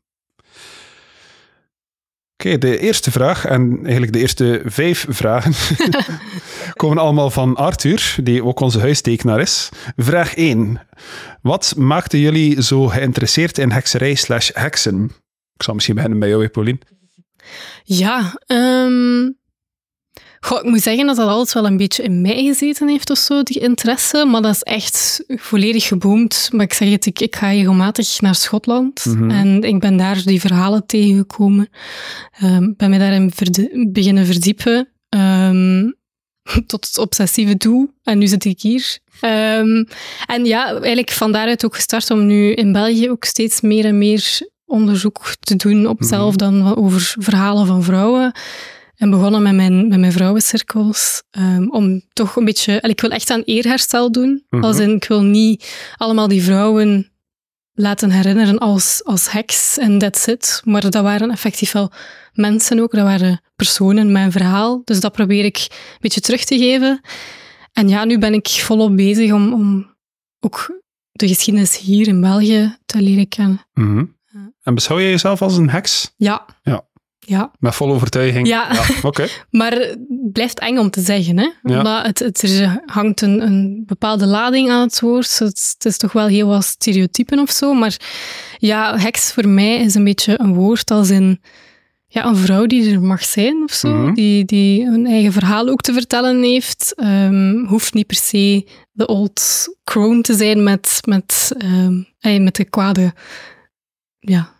Oké, 2.38 2.58
de 2.58 2.78
eerste 2.78 3.10
vraag, 3.10 3.44
en 3.44 3.78
eigenlijk 3.82 4.12
de 4.12 4.18
eerste 4.18 4.62
vijf 4.64 5.06
vragen, 5.08 5.52
komen 6.80 6.98
allemaal 6.98 7.30
van 7.30 7.56
Arthur, 7.56 8.14
die 8.22 8.44
ook 8.44 8.60
onze 8.60 8.80
huistekenaar 8.80 9.40
is. 9.40 9.68
Vraag 9.96 10.34
1. 10.34 10.80
Wat 11.42 11.74
maakte 11.76 12.20
jullie 12.20 12.62
zo 12.62 12.86
geïnteresseerd 12.86 13.58
in 13.58 13.70
hekserij 13.70 14.14
slash 14.14 14.50
heksen? 14.54 15.10
Ik 15.56 15.62
zal 15.62 15.74
misschien 15.74 15.94
beginnen 15.94 16.18
bij 16.18 16.28
jou, 16.28 16.48
Paulien. 16.48 16.80
Ja, 17.84 18.40
ehm, 18.46 19.30
goh, 20.40 20.58
ik 20.58 20.64
moet 20.64 20.82
zeggen 20.82 21.06
dat 21.06 21.16
dat 21.16 21.28
altijd 21.28 21.52
wel 21.52 21.66
een 21.66 21.76
beetje 21.76 22.02
in 22.02 22.20
mij 22.20 22.44
gezeten 22.44 22.88
heeft 22.88 23.10
of 23.10 23.18
zo, 23.18 23.42
die 23.42 23.60
interesse. 23.60 24.24
Maar 24.24 24.42
dat 24.42 24.54
is 24.54 24.62
echt 24.62 25.24
volledig 25.26 25.86
geboomd. 25.86 26.48
Maar 26.52 26.64
ik 26.64 26.72
zeg 26.72 26.90
het, 26.90 27.06
ik, 27.06 27.20
ik 27.20 27.36
ga 27.36 27.50
regelmatig 27.50 28.20
naar 28.20 28.34
Schotland. 28.34 29.04
Mhm. 29.04 29.30
En 29.30 29.62
ik 29.62 29.80
ben 29.80 29.96
daar 29.96 30.22
die 30.24 30.40
verhalen 30.40 30.86
tegengekomen. 30.86 31.68
Ehm 32.38 32.72
ben 32.76 32.90
me 32.90 32.98
daarin 32.98 33.32
beginnen 33.92 34.26
verdiepen. 34.26 34.88
ehm, 35.08 35.90
tot 36.66 36.86
het 36.86 36.98
obsessieve 36.98 37.56
toe. 37.56 37.90
En 38.02 38.18
nu 38.18 38.26
zit 38.26 38.44
ik 38.44 38.60
hier. 38.60 38.98
En 40.26 40.44
ja, 40.44 40.70
eigenlijk 40.70 41.10
van 41.10 41.32
daaruit 41.32 41.64
ook 41.64 41.74
gestart 41.74 42.10
om 42.10 42.26
nu 42.26 42.52
in 42.52 42.72
België 42.72 43.10
ook 43.10 43.24
steeds 43.24 43.60
meer 43.60 43.84
en 43.84 43.98
meer 43.98 44.48
onderzoek 44.66 45.34
te 45.40 45.56
doen 45.56 45.86
op 45.86 45.98
Mhm. 46.00 46.08
zelf 46.08 46.36
dan 46.36 46.76
over 46.76 47.14
verhalen 47.18 47.66
van 47.66 47.82
vrouwen. 47.82 48.32
En 48.96 49.10
begonnen 49.10 49.42
met 49.42 49.54
mijn, 49.54 49.88
met 49.88 49.98
mijn 49.98 50.12
vrouwencirkels. 50.12 51.22
ehm, 51.30 51.68
om 51.68 52.02
toch 52.12 52.36
een 52.36 52.44
beetje... 52.44 52.80
Ik 52.80 53.00
wil 53.00 53.10
echt 53.10 53.30
aan 53.30 53.42
eerherstel 53.44 54.12
doen. 54.12 54.44
Mhm. 54.50 54.64
Als 54.64 54.78
in, 54.78 54.90
ik 54.94 55.04
wil 55.04 55.22
niet 55.22 55.92
allemaal 55.96 56.28
die 56.28 56.42
vrouwen 56.42 57.10
laten 57.72 58.10
herinneren 58.10 58.58
als, 58.58 59.00
als 59.04 59.30
heks 59.32 59.78
en 59.78 59.98
that's 59.98 60.26
it. 60.26 60.60
Maar 60.64 60.80
dat 60.90 60.94
waren 61.02 61.30
effectief 61.30 61.72
wel 61.72 61.90
mensen 62.32 62.80
ook. 62.80 62.92
Dat 62.92 63.04
waren 63.04 63.40
personen 63.56 64.12
met 64.12 64.22
een 64.24 64.32
verhaal. 64.32 64.82
Dus 64.84 65.00
dat 65.00 65.12
probeer 65.12 65.44
ik 65.44 65.56
een 65.70 65.96
beetje 66.00 66.20
terug 66.20 66.44
te 66.44 66.58
geven. 66.58 67.00
En 67.72 67.88
ja, 67.88 68.04
nu 68.04 68.18
ben 68.18 68.34
ik 68.34 68.48
volop 68.48 68.96
bezig 68.96 69.32
om, 69.32 69.52
om 69.52 69.94
ook 70.40 70.80
de 71.12 71.28
geschiedenis 71.28 71.78
hier 71.78 72.08
in 72.08 72.20
België 72.20 72.76
te 72.86 73.02
leren 73.02 73.28
kennen. 73.28 73.66
Ja. 73.74 74.06
En 74.66 74.74
beschouw 74.74 74.98
je 74.98 75.10
jezelf 75.10 75.42
als 75.42 75.56
een 75.56 75.70
heks? 75.70 76.12
Ja. 76.16 76.44
Ja. 76.62 76.84
Ja, 77.18 77.50
Met 77.58 77.74
volle 77.74 77.92
overtuiging? 77.92 78.46
Ja. 78.46 78.68
Oké. 79.02 79.26
maar 79.50 79.72
het 79.72 79.98
blijft 80.32 80.58
eng 80.58 80.78
om 80.78 80.90
te 80.90 81.00
zeggen, 81.00 81.38
hè? 81.38 81.50
Ja. 81.62 81.76
Omdat 81.76 82.06
het, 82.06 82.18
het, 82.18 82.42
er 82.42 82.82
hangt 82.86 83.20
een, 83.20 83.40
een 83.40 83.82
bepaalde 83.86 84.26
lading 84.26 84.70
aan 84.70 84.80
het 84.80 85.00
woord. 85.00 85.38
Het, 85.38 85.74
het 85.78 85.84
is 85.84 85.96
toch 85.96 86.12
wel 86.12 86.26
heel 86.26 86.48
wat 86.48 86.64
stereotypen 86.64 87.38
of 87.38 87.50
zo. 87.50 87.74
Maar 87.74 87.96
ja, 88.58 88.98
heks 88.98 89.32
voor 89.32 89.48
mij 89.48 89.76
is 89.76 89.94
een 89.94 90.04
beetje 90.04 90.40
een 90.40 90.54
woord 90.54 90.90
als 90.90 91.10
in 91.10 91.40
ja, 92.06 92.26
een 92.26 92.36
vrouw 92.36 92.66
die 92.66 92.92
er 92.92 93.02
mag 93.02 93.24
zijn 93.24 93.62
of 93.62 93.72
zo. 93.72 93.88
Mhm. 93.88 94.14
Die, 94.14 94.44
die 94.44 94.84
een 94.84 95.06
eigen 95.06 95.32
verhaal 95.32 95.68
ook 95.68 95.80
te 95.80 95.92
vertellen 95.92 96.42
heeft. 96.42 96.92
Ehm, 96.96 97.64
hoeft 97.64 97.94
niet 97.94 98.06
per 98.06 98.16
se 98.16 98.66
de 98.92 99.06
old 99.06 99.66
crone 99.84 100.20
te 100.20 100.34
zijn 100.34 100.62
met, 100.62 101.00
met, 101.04 101.52
ehm, 101.58 102.02
eh, 102.18 102.42
met 102.42 102.56
de 102.56 102.64
kwade, 102.64 103.14
ja, 104.18 104.54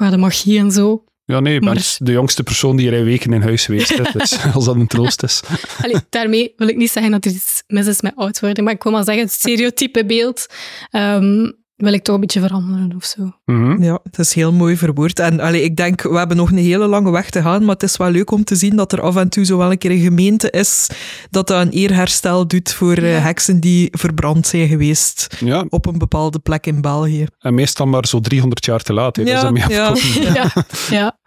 kwade 0.00 0.16
magie 0.16 0.58
en 0.58 0.70
zo. 0.70 1.04
Ja, 1.24 1.40
nee, 1.40 1.52
je 1.52 1.60
bent 1.60 1.74
Maar- 1.74 1.96
de 1.98 2.12
jongste 2.12 2.42
persoon 2.42 2.76
die 2.76 2.86
er 2.90 2.98
in 2.98 3.04
weken 3.04 3.32
in 3.32 3.42
huis 3.42 3.64
geweest 3.64 3.90
is. 3.90 4.12
Dus 4.12 4.38
als 4.54 4.64
dat 4.64 4.74
een 4.74 4.86
troost 4.86 5.22
is. 5.22 5.40
Allee, 5.82 5.96
daarmee 6.08 6.52
wil 6.56 6.68
ik 6.68 6.76
niet 6.76 6.90
zeggen 6.90 7.12
dat 7.12 7.24
er 7.24 7.30
iets 7.30 7.62
mis 7.66 7.86
is 7.86 8.00
met 8.00 8.12
oud 8.16 8.40
worden, 8.40 8.64
maar 8.64 8.72
ik 8.72 8.82
wil 8.82 8.92
maar 8.92 9.04
zeggen, 9.04 9.22
het 9.24 9.32
stereotype 9.32 10.04
beeld 10.06 10.46
ehm, 10.90 11.50
wil 11.80 11.92
ik 11.92 12.02
toch 12.02 12.14
een 12.14 12.20
beetje 12.20 12.40
veranderen 12.40 12.92
of 12.96 13.04
zo. 13.04 13.32
Mhm. 13.44 13.82
Ja, 13.82 13.98
het 14.02 14.18
is 14.18 14.34
heel 14.34 14.52
mooi 14.52 14.76
verwoord. 14.76 15.18
En 15.18 15.40
allee, 15.40 15.62
ik 15.62 15.76
denk, 15.76 16.02
we 16.02 16.18
hebben 16.18 16.36
nog 16.36 16.50
een 16.50 16.56
hele 16.58 16.86
lange 16.86 17.10
weg 17.10 17.30
te 17.30 17.42
gaan, 17.42 17.60
maar 17.64 17.74
het 17.74 17.82
is 17.82 17.96
wel 17.96 18.10
leuk 18.10 18.30
om 18.30 18.44
te 18.44 18.54
zien 18.56 18.76
dat 18.76 18.92
er 18.92 19.00
af 19.00 19.16
en 19.16 19.28
toe 19.28 19.44
zo 19.44 19.56
wel 19.58 19.70
een 19.70 19.78
keer 19.78 19.90
een 19.90 20.00
gemeente 20.00 20.50
is 20.50 20.88
dat 21.30 21.46
dat 21.46 21.66
een 21.66 21.70
eerherstel 21.70 22.46
doet 22.46 22.72
voor 22.72 22.92
eh, 22.96 23.12
Ja. 23.12 23.18
heksen 23.18 23.60
die 23.60 23.88
verbrand 23.90 24.46
zijn 24.46 24.68
geweest 24.68 25.36
Ja, 25.40 25.64
op 25.68 25.86
een 25.86 25.98
bepaalde 25.98 26.38
plek 26.38 26.66
in 26.66 26.80
België. 26.80 27.26
en 27.38 27.54
meestal 27.54 27.86
maar 27.86 28.06
zo 28.06 28.20
300 28.20 28.64
jaar 28.64 28.82
te 28.82 28.92
laat. 28.92 29.16
Hè. 29.16 29.24
Dat 29.24 29.56
is 29.56 29.66
Ja, 29.66 29.94
ja. 30.22 30.32
Ja, 30.34 30.52
ja. 30.90 31.18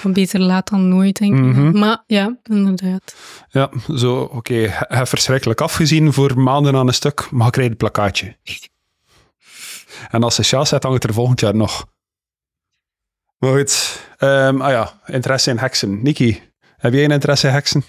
Van 0.00 0.12
beter 0.12 0.40
laat 0.40 0.68
dan 0.70 0.88
nooit, 0.88 1.18
denk 1.18 1.34
ik. 1.34 1.40
Mhm. 1.42 1.78
Maar 1.78 2.02
ja, 2.06 2.36
inderdaad. 2.42 3.14
Ja, 3.50 3.70
zo, 3.96 4.20
oké, 4.32 4.66
hebt 4.88 5.08
verschrikkelijk 5.08 5.60
afgezien 5.60 6.12
voor 6.12 6.40
maanden 6.40 6.74
aan 6.76 6.86
een 6.88 6.94
stuk, 6.94 7.28
maar 7.30 7.44
je 7.44 7.50
krijgt 7.52 7.70
het 7.70 7.78
plakkaatje. 7.78 8.36
En 10.10 10.22
als 10.22 10.34
ze 10.34 10.42
sjaal 10.42 10.66
zet, 10.66 10.82
hangt 10.82 11.02
het 11.02 11.10
er 11.10 11.16
volgend 11.16 11.40
jaar 11.40 11.54
nog. 11.56 11.86
Maar 13.38 13.52
goed, 13.56 14.00
ehm, 14.18 14.60
ah 14.60 14.70
ja, 14.70 15.00
interesse 15.06 15.50
in 15.50 15.58
heksen. 15.58 16.02
Niki, 16.02 16.40
heb 16.76 16.92
jij 16.92 17.04
een 17.04 17.10
interesse 17.10 17.46
in 17.46 17.52
heksen? 17.52 17.84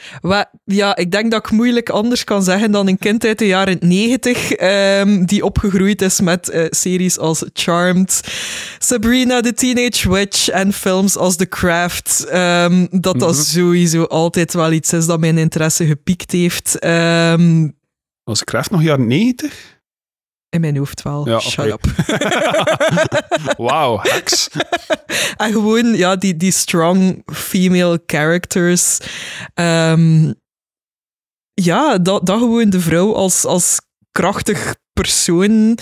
Ja, 0.64 0.96
ik 0.96 1.12
denk 1.12 1.32
dat 1.32 1.46
ik 1.46 1.52
moeilijk 1.52 1.90
anders 1.90 2.24
kan 2.24 2.44
zeggen 2.44 2.72
dan 2.72 2.88
een 2.88 2.98
kind 2.98 3.26
uit 3.26 3.40
de 3.40 3.48
jaren 3.48 3.78
negentig 3.80 4.52
ehm, 4.52 5.26
die 5.26 5.46
opgegroeid 5.46 6.02
is 6.02 6.20
met 6.20 6.50
eh, 6.50 6.66
series 6.70 7.18
als 7.18 7.46
Charmed, 7.54 8.22
Sabrina 8.80 9.42
the 9.42 9.54
Teenage 9.54 10.12
Witch 10.12 10.50
en 10.50 10.74
films 10.74 11.18
als 11.18 11.36
The 11.36 11.48
Craft. 11.48 12.26
ehm, 12.30 12.88
dat 12.92 13.20
dat 13.20 13.34
Mhm. 13.36 13.42
sowieso 13.44 14.04
altijd 14.04 14.54
wel 14.54 14.72
iets 14.72 14.94
is 14.94 15.06
dat 15.06 15.20
mijn 15.20 15.38
interesse 15.38 15.86
gepiekt 15.86 16.32
heeft. 16.32 16.80
Was 18.24 18.44
Kraft 18.44 18.72
nog 18.72 18.82
jaren 18.84 19.08
90? 19.08 19.82
In 20.54 20.62
mijn 20.62 20.78
hoofd 20.78 21.02
wel. 21.02 21.30
Ja, 21.30 21.40
Shut 21.40 21.66
up. 21.66 21.86
Wauw, 23.68 24.00
heks. 24.02 24.48
En 25.38 25.52
gewoon, 25.52 25.96
ja, 25.96 26.16
die, 26.16 26.38
die 26.38 26.52
strong 26.52 27.22
female 27.26 28.02
characters. 28.06 29.00
Ehm, 29.54 30.34
ja, 31.54 31.98
dat, 31.98 32.26
dat 32.26 32.40
gewoon 32.40 32.70
de 32.70 32.80
vrouw 32.80 33.16
als, 33.16 33.46
als 33.46 33.82
krachtig 34.12 34.76
persoon. 34.94 35.78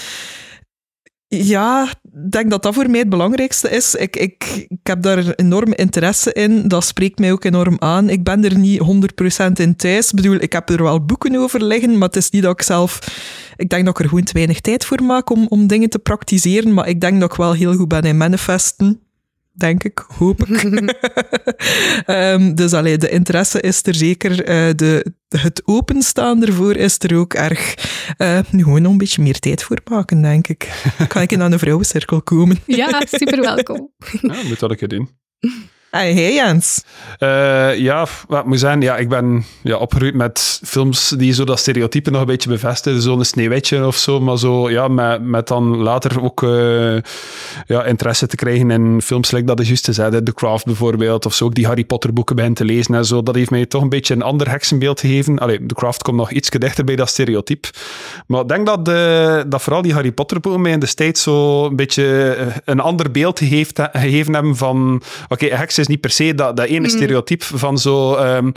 Ja, 1.27 1.87
denk 2.13 2.49
dat 2.49 2.63
dat 2.63 2.73
voor 2.73 2.89
mij 2.89 2.99
het 2.99 3.09
belangrijkste 3.09 3.69
is. 3.69 3.95
Ik, 3.95 4.15
ik, 4.15 4.65
ik 4.67 4.79
heb 4.83 5.01
daar 5.01 5.33
enorm 5.35 5.73
interesse 5.73 6.33
in. 6.33 6.67
Dat 6.67 6.83
spreekt 6.83 7.19
mij 7.19 7.31
ook 7.31 7.43
enorm 7.43 7.75
aan. 7.79 8.09
Ik 8.09 8.23
ben 8.23 8.43
er 8.43 8.57
niet 8.57 8.81
100% 8.81 9.51
in 9.53 9.75
thuis. 9.75 10.09
Ik 10.09 10.15
bedoel, 10.15 10.35
ik 10.35 10.53
heb 10.53 10.69
er 10.69 10.83
wel 10.83 11.05
boeken 11.05 11.35
over 11.35 11.63
liggen, 11.63 11.97
maar 11.97 12.07
het 12.07 12.15
is 12.15 12.29
niet 12.29 12.43
dat 12.43 12.51
ik 12.51 12.61
zelf... 12.61 12.99
Ik 13.55 13.69
denk 13.69 13.85
dat 13.85 13.93
ik 13.93 14.03
er 14.03 14.09
gewoon 14.09 14.23
te 14.23 14.33
weinig 14.33 14.59
tijd 14.59 14.85
voor 14.85 15.03
maak 15.03 15.29
om, 15.29 15.45
om 15.47 15.67
dingen 15.67 15.89
te 15.89 15.99
praktiseren, 15.99 16.73
maar 16.73 16.87
ik 16.87 17.01
denk 17.01 17.19
dat 17.19 17.31
ik 17.31 17.37
wel 17.37 17.53
heel 17.53 17.75
goed 17.75 17.87
ben 17.87 18.01
in 18.01 18.17
manifesten. 18.17 18.99
Denk 19.53 19.83
ik, 19.83 20.05
hoop 20.17 20.45
ik. 20.45 20.61
Ehm, 22.05 22.53
dus 22.53 22.73
allee, 22.73 22.97
de 22.97 23.09
interesse 23.09 23.61
is 23.61 23.85
er 23.85 23.95
zeker. 23.95 24.43
eh, 24.43 24.69
de, 24.75 25.13
het 25.27 25.61
openstaan 25.65 26.45
ervoor 26.45 26.75
is 26.75 26.99
er 26.99 27.17
ook 27.17 27.33
erg. 27.33 27.75
Eh, 28.17 28.39
nu 28.49 28.63
gewoon 28.63 28.81
nog 28.81 28.91
een 28.91 28.97
beetje 28.97 29.21
meer 29.21 29.39
tijd 29.39 29.63
voor 29.63 29.79
maken, 29.89 30.21
denk 30.21 30.47
ik. 30.47 30.69
Kan 31.07 31.21
ik 31.21 31.31
in 31.31 31.41
aan 31.41 31.51
een 31.51 31.59
vrouwencirkel 31.59 32.21
komen? 32.21 32.57
Ja, 32.65 33.01
super 33.11 33.41
welkom. 33.41 33.91
Ja, 34.21 34.35
moet 34.43 34.59
dat 34.59 34.69
een 34.69 34.77
keer 34.77 34.87
doen. 34.87 35.09
Hey, 35.91 36.13
hey 36.13 36.33
Jens. 36.33 36.83
Eh, 37.17 37.77
ja, 37.77 38.07
wat 38.27 38.45
moet 38.45 38.59
zeggen, 38.59 38.81
ja, 38.81 38.97
ik 38.97 39.09
ben 39.09 39.43
ja, 39.61 39.77
opgegroeid 39.77 40.13
met 40.13 40.59
films 40.63 41.09
die 41.17 41.33
zo 41.33 41.43
dat 41.43 41.59
stereotype 41.59 42.11
nog 42.11 42.21
een 42.21 42.27
beetje 42.27 42.49
bevestigen. 42.49 43.01
Zo'n 43.01 43.25
Sneeuwwitje 43.25 43.85
of 43.85 43.95
zo, 43.95 44.19
maar 44.19 44.37
zo, 44.37 44.69
ja, 44.69 44.87
met, 44.87 45.21
met 45.23 45.47
dan 45.47 45.77
later 45.77 46.23
ook 46.23 46.43
eh, 46.43 46.97
ja, 47.65 47.83
interesse 47.85 48.27
te 48.27 48.35
krijgen 48.35 48.71
in 48.71 49.01
films, 49.01 49.31
like 49.31 49.45
dat 49.45 49.59
is 49.59 49.67
juist 49.67 49.83
te 49.83 50.21
The 50.23 50.33
Craft 50.33 50.65
bijvoorbeeld, 50.65 51.25
of 51.25 51.33
zo 51.33 51.45
ook 51.45 51.55
die 51.55 51.65
Harry 51.65 51.85
Potter 51.85 52.13
boeken 52.13 52.35
begin 52.35 52.53
te 52.53 52.65
lezen 52.65 52.95
en 52.95 53.05
zo. 53.05 53.23
Dat 53.23 53.35
heeft 53.35 53.49
mij 53.49 53.65
toch 53.65 53.81
een 53.81 53.89
beetje 53.89 54.13
een 54.13 54.21
ander 54.21 54.49
heksenbeeld 54.49 54.99
gegeven. 54.99 55.39
Allee, 55.39 55.65
The 55.65 55.75
Craft 55.75 56.03
komt 56.03 56.17
nog 56.17 56.31
iets 56.31 56.49
dichter 56.49 56.83
bij 56.83 56.95
dat 56.95 57.09
stereotype. 57.09 57.67
Maar 58.27 58.41
ik 58.41 58.47
denk 58.47 58.65
dat, 58.65 58.85
de, 58.85 59.43
dat 59.47 59.61
vooral 59.61 59.81
die 59.81 59.93
Harry 59.93 60.11
Potter 60.11 60.39
boeken 60.39 60.61
mij 60.61 60.71
in 60.71 60.79
de 60.79 60.93
tijd 60.93 61.17
zo 61.17 61.65
een 61.65 61.75
beetje 61.75 62.33
eh, 62.33 62.55
een 62.65 62.79
ander 62.79 63.11
beeld 63.11 63.39
gegeven, 63.39 63.89
gegeven 63.91 64.33
hebben 64.33 64.55
van, 64.55 65.01
oké, 65.29 65.45
heksen 65.45 65.80
is 65.81 65.87
niet 65.87 66.01
per 66.01 66.09
se 66.09 66.35
dat, 66.35 66.57
dat 66.57 66.65
ene 66.65 66.89
stereotype 66.89 67.45
van 67.45 67.77
zo... 67.77 68.15
ehm, 68.15 68.51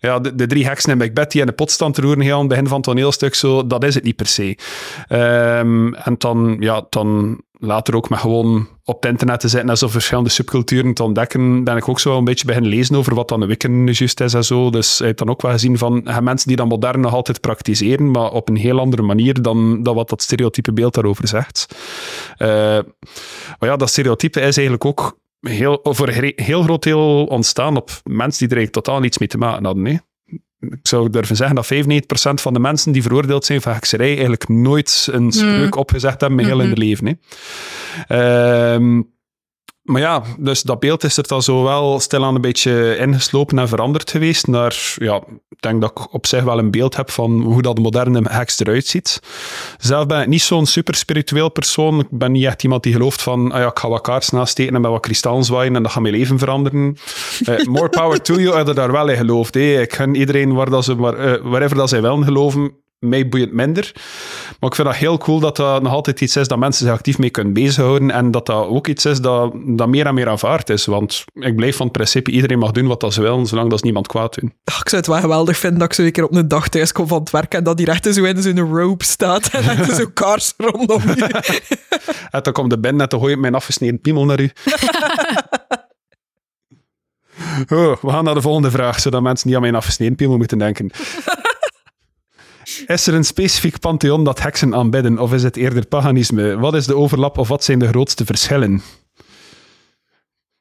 ja, 0.00 0.18
de, 0.18 0.34
de 0.34 0.46
drie 0.46 0.66
heksen 0.66 0.90
in 0.90 0.98
Macbeth 0.98 1.30
die 1.30 1.40
in 1.40 1.46
de 1.46 1.52
pot 1.52 1.70
staan 1.70 1.92
te 1.92 2.00
roeren 2.00 2.20
heel 2.20 2.34
aan 2.34 2.38
het 2.38 2.48
begin 2.48 2.66
van 2.66 2.76
het 2.76 2.84
toneelstuk. 2.84 3.34
Zo, 3.34 3.66
dat 3.66 3.84
is 3.84 3.94
het 3.94 4.04
niet 4.04 4.16
per 4.16 4.26
se. 4.26 4.58
Ehm, 5.08 5.94
en 5.94 6.14
dan, 6.18 6.56
ja, 6.60 6.86
dan 6.88 7.38
later 7.58 7.96
ook 7.96 8.08
met 8.08 8.18
gewoon 8.18 8.68
op 8.84 9.02
het 9.02 9.10
internet 9.10 9.40
te 9.40 9.48
zitten 9.48 9.70
en 9.70 9.76
zo 9.76 9.88
verschillende 9.88 10.30
subculturen 10.30 10.94
te 10.94 11.02
ontdekken, 11.02 11.64
ben 11.64 11.76
ik 11.76 11.88
ook 11.88 12.00
zo 12.00 12.08
wel 12.08 12.18
een 12.18 12.24
beetje 12.24 12.46
beginnen 12.46 12.70
lezen 12.70 12.96
over 12.96 13.14
wat 13.14 13.28
dan 13.28 13.40
de 13.40 13.46
Wiccan 13.46 13.86
juist 13.86 14.20
is 14.20 14.34
en 14.34 14.44
zo. 14.44 14.70
Dus 14.70 14.98
je 14.98 15.04
hebt 15.04 15.18
dan 15.18 15.28
ook 15.28 15.42
wel 15.42 15.52
gezien 15.52 15.78
van 15.78 16.08
mensen 16.20 16.48
die 16.48 16.56
dan 16.56 16.68
modern 16.68 17.00
nog 17.00 17.12
altijd 17.12 17.40
praktiseren, 17.40 18.10
maar 18.10 18.30
op 18.30 18.48
een 18.48 18.56
heel 18.56 18.78
andere 18.78 19.02
manier 19.02 19.42
dan, 19.42 19.82
dan 19.82 19.94
wat 19.94 20.08
dat 20.08 20.22
stereotype 20.22 20.72
beeld 20.72 20.94
daarover 20.94 21.28
zegt. 21.28 21.76
Eh, 22.36 22.48
maar 23.58 23.68
ja, 23.68 23.76
dat 23.76 23.88
stereotype 23.88 24.40
is 24.40 24.56
eigenlijk 24.56 24.84
ook 24.84 25.18
heel, 25.48 25.78
voor 25.82 26.08
een 26.08 26.32
heel 26.36 26.62
groot 26.62 26.82
deel 26.82 27.24
ontstaan 27.24 27.76
op 27.76 27.90
mensen 28.04 28.38
die 28.38 28.48
er 28.48 28.56
eigenlijk 28.56 28.72
totaal 28.72 29.00
niets 29.00 29.18
mee 29.18 29.28
te 29.28 29.38
maken 29.38 29.64
hadden. 29.64 29.84
Hè 29.84 29.96
ik 30.70 30.78
zou 30.88 31.10
durven 31.10 31.36
zeggen 31.36 31.56
dat 31.56 31.72
95% 31.72 32.42
van 32.42 32.52
de 32.52 32.58
mensen 32.58 32.92
die 32.92 33.02
veroordeeld 33.02 33.44
zijn 33.44 33.62
voor 33.62 33.72
hekserij 33.72 34.08
eigenlijk 34.08 34.48
nooit 34.48 35.08
een 35.10 35.32
spreuk 35.32 35.76
opgezegd 35.76 36.20
hebben 36.20 36.38
met 36.38 36.46
heel 36.46 36.60
in 36.60 36.66
hun 36.66 36.78
leven. 36.78 37.06
Hè. 37.06 37.14
Ehm, 38.74 39.02
maar 39.84 40.00
ja, 40.00 40.22
dus 40.38 40.62
dat 40.62 40.80
beeld 40.80 41.04
is 41.04 41.16
er 41.16 41.26
dan 41.26 41.42
zo 41.42 41.62
wel 41.62 42.00
stilaan 42.00 42.34
een 42.34 42.40
beetje 42.40 42.96
ingeslopen 42.96 43.58
en 43.58 43.68
veranderd 43.68 44.10
geweest 44.10 44.46
naar, 44.46 44.94
ja, 44.94 45.16
ik 45.48 45.60
denk 45.60 45.80
dat 45.80 45.90
ik 45.90 46.12
op 46.12 46.26
zich 46.26 46.42
wel 46.42 46.58
een 46.58 46.70
beeld 46.70 46.96
heb 46.96 47.10
van 47.10 47.42
hoe 47.42 47.62
dat 47.62 47.76
de 47.76 47.82
moderne 47.82 48.22
heks 48.28 48.60
eruit 48.60 48.86
ziet. 48.86 49.20
Zelf 49.78 50.06
ben 50.06 50.20
ik 50.20 50.26
niet 50.26 50.42
zo'n 50.42 50.66
super 50.66 50.94
spiritueel 50.94 51.48
persoon. 51.48 52.00
Ik 52.00 52.06
ben 52.10 52.32
niet 52.32 52.44
echt 52.44 52.62
iemand 52.62 52.82
die 52.82 52.92
gelooft 52.92 53.22
van, 53.22 53.52
ah 53.52 53.60
ja, 53.60 53.68
ik 53.68 53.78
ga 53.78 53.88
wat 53.88 54.00
kaars 54.00 54.30
nasteken 54.30 54.74
en 54.74 54.80
met 54.80 54.90
wat 54.90 55.00
kristallen 55.00 55.44
zwaaien 55.44 55.76
en 55.76 55.82
dat 55.82 55.92
gaat 55.92 56.02
mijn 56.02 56.14
leven 56.14 56.38
veranderen. 56.38 56.96
Eh, 57.44 57.64
more 57.64 57.88
power 57.88 58.22
to 58.22 58.34
you, 58.34 58.66
je 58.66 58.74
daar 58.74 58.92
wel 58.92 59.08
in 59.08 59.16
gelooft. 59.16 59.54
Hè. 59.54 59.80
Ik 59.80 59.94
gun 59.94 60.14
iedereen 60.14 60.52
waar 60.52 60.70
dat 60.70 60.84
ze, 60.84 60.96
waar, 60.96 61.14
eh, 61.14 61.42
wherever 61.42 61.76
dat 61.76 61.88
zij 61.88 62.02
wel 62.02 62.22
geloven, 62.22 62.72
mij 63.08 63.28
boeit 63.28 63.52
minder. 63.52 63.92
Maar 64.60 64.70
ik 64.70 64.74
vind 64.76 64.88
dat 64.88 64.96
heel 64.96 65.18
cool 65.18 65.40
dat 65.40 65.56
dat 65.56 65.82
nog 65.82 65.92
altijd 65.92 66.20
iets 66.20 66.36
is 66.36 66.48
dat 66.48 66.58
mensen 66.58 66.86
zich 66.86 66.94
actief 66.94 67.18
mee 67.18 67.30
kunnen 67.30 67.52
bezighouden 67.52 68.10
en 68.10 68.30
dat 68.30 68.46
dat 68.46 68.66
ook 68.66 68.86
iets 68.86 69.04
is 69.04 69.20
dat, 69.20 69.52
dat 69.66 69.88
meer 69.88 70.06
en 70.06 70.14
meer 70.14 70.28
aanvaard 70.28 70.70
is. 70.70 70.86
Want 70.86 71.24
ik 71.34 71.56
blijf 71.56 71.76
van 71.76 71.86
het 71.86 71.96
principe, 71.96 72.30
iedereen 72.30 72.58
mag 72.58 72.70
doen 72.70 72.86
wat 72.86 73.00
dat 73.00 73.14
ze 73.14 73.20
willen, 73.20 73.46
zolang 73.46 73.70
dat 73.70 73.78
ze 73.78 73.84
niemand 73.84 74.06
kwaad 74.06 74.40
doen. 74.40 74.52
Ach, 74.64 74.80
ik 74.80 74.88
zou 74.88 75.02
het 75.02 75.10
wel 75.10 75.20
geweldig 75.20 75.56
vinden 75.56 75.78
dat 75.78 75.88
ik 75.88 75.94
zo 75.94 76.02
een 76.02 76.12
keer 76.12 76.24
op 76.24 76.34
een 76.34 76.48
dag 76.48 76.68
thuis 76.68 76.92
kom 76.92 77.06
van 77.06 77.20
het 77.20 77.30
werk 77.30 77.54
en 77.54 77.64
dat 77.64 77.76
die 77.76 77.86
rechter 77.86 78.12
zo 78.12 78.24
in 78.24 78.42
zo'n 78.42 78.60
rope 78.60 79.04
staat 79.04 79.46
en 79.46 79.76
dat 79.76 79.88
er 79.88 79.94
zo 79.94 80.06
kaars 80.14 80.54
rondom 80.56 81.02
je. 81.02 81.42
En 82.30 82.42
dan 82.42 82.52
komt 82.52 82.70
de 82.70 82.78
binnen 82.78 83.02
en 83.02 83.08
dan 83.08 83.20
gooi 83.20 83.34
je 83.34 83.40
mijn 83.40 83.54
afgesneden 83.54 84.00
piemel 84.00 84.24
naar 84.24 84.40
u. 84.40 84.50
Oh, 87.68 87.96
we 88.00 88.10
gaan 88.10 88.24
naar 88.24 88.34
de 88.34 88.40
volgende 88.40 88.70
vraag, 88.70 89.00
zodat 89.00 89.22
mensen 89.22 89.46
niet 89.46 89.56
aan 89.56 89.62
mijn 89.62 89.74
afgesneden 89.74 90.14
piemel 90.14 90.36
moeten 90.36 90.58
denken. 90.58 90.90
Is 92.86 93.06
er 93.06 93.14
een 93.14 93.24
specifiek 93.24 93.78
pantheon 93.80 94.24
dat 94.24 94.40
heksen 94.42 94.74
aanbidden, 94.74 95.18
of 95.18 95.32
is 95.32 95.42
het 95.42 95.56
eerder 95.56 95.86
paganisme? 95.86 96.58
Wat 96.58 96.74
is 96.74 96.86
de 96.86 96.96
overlap, 96.96 97.38
of 97.38 97.48
wat 97.48 97.64
zijn 97.64 97.78
de 97.78 97.88
grootste 97.88 98.24
verschillen? 98.24 98.82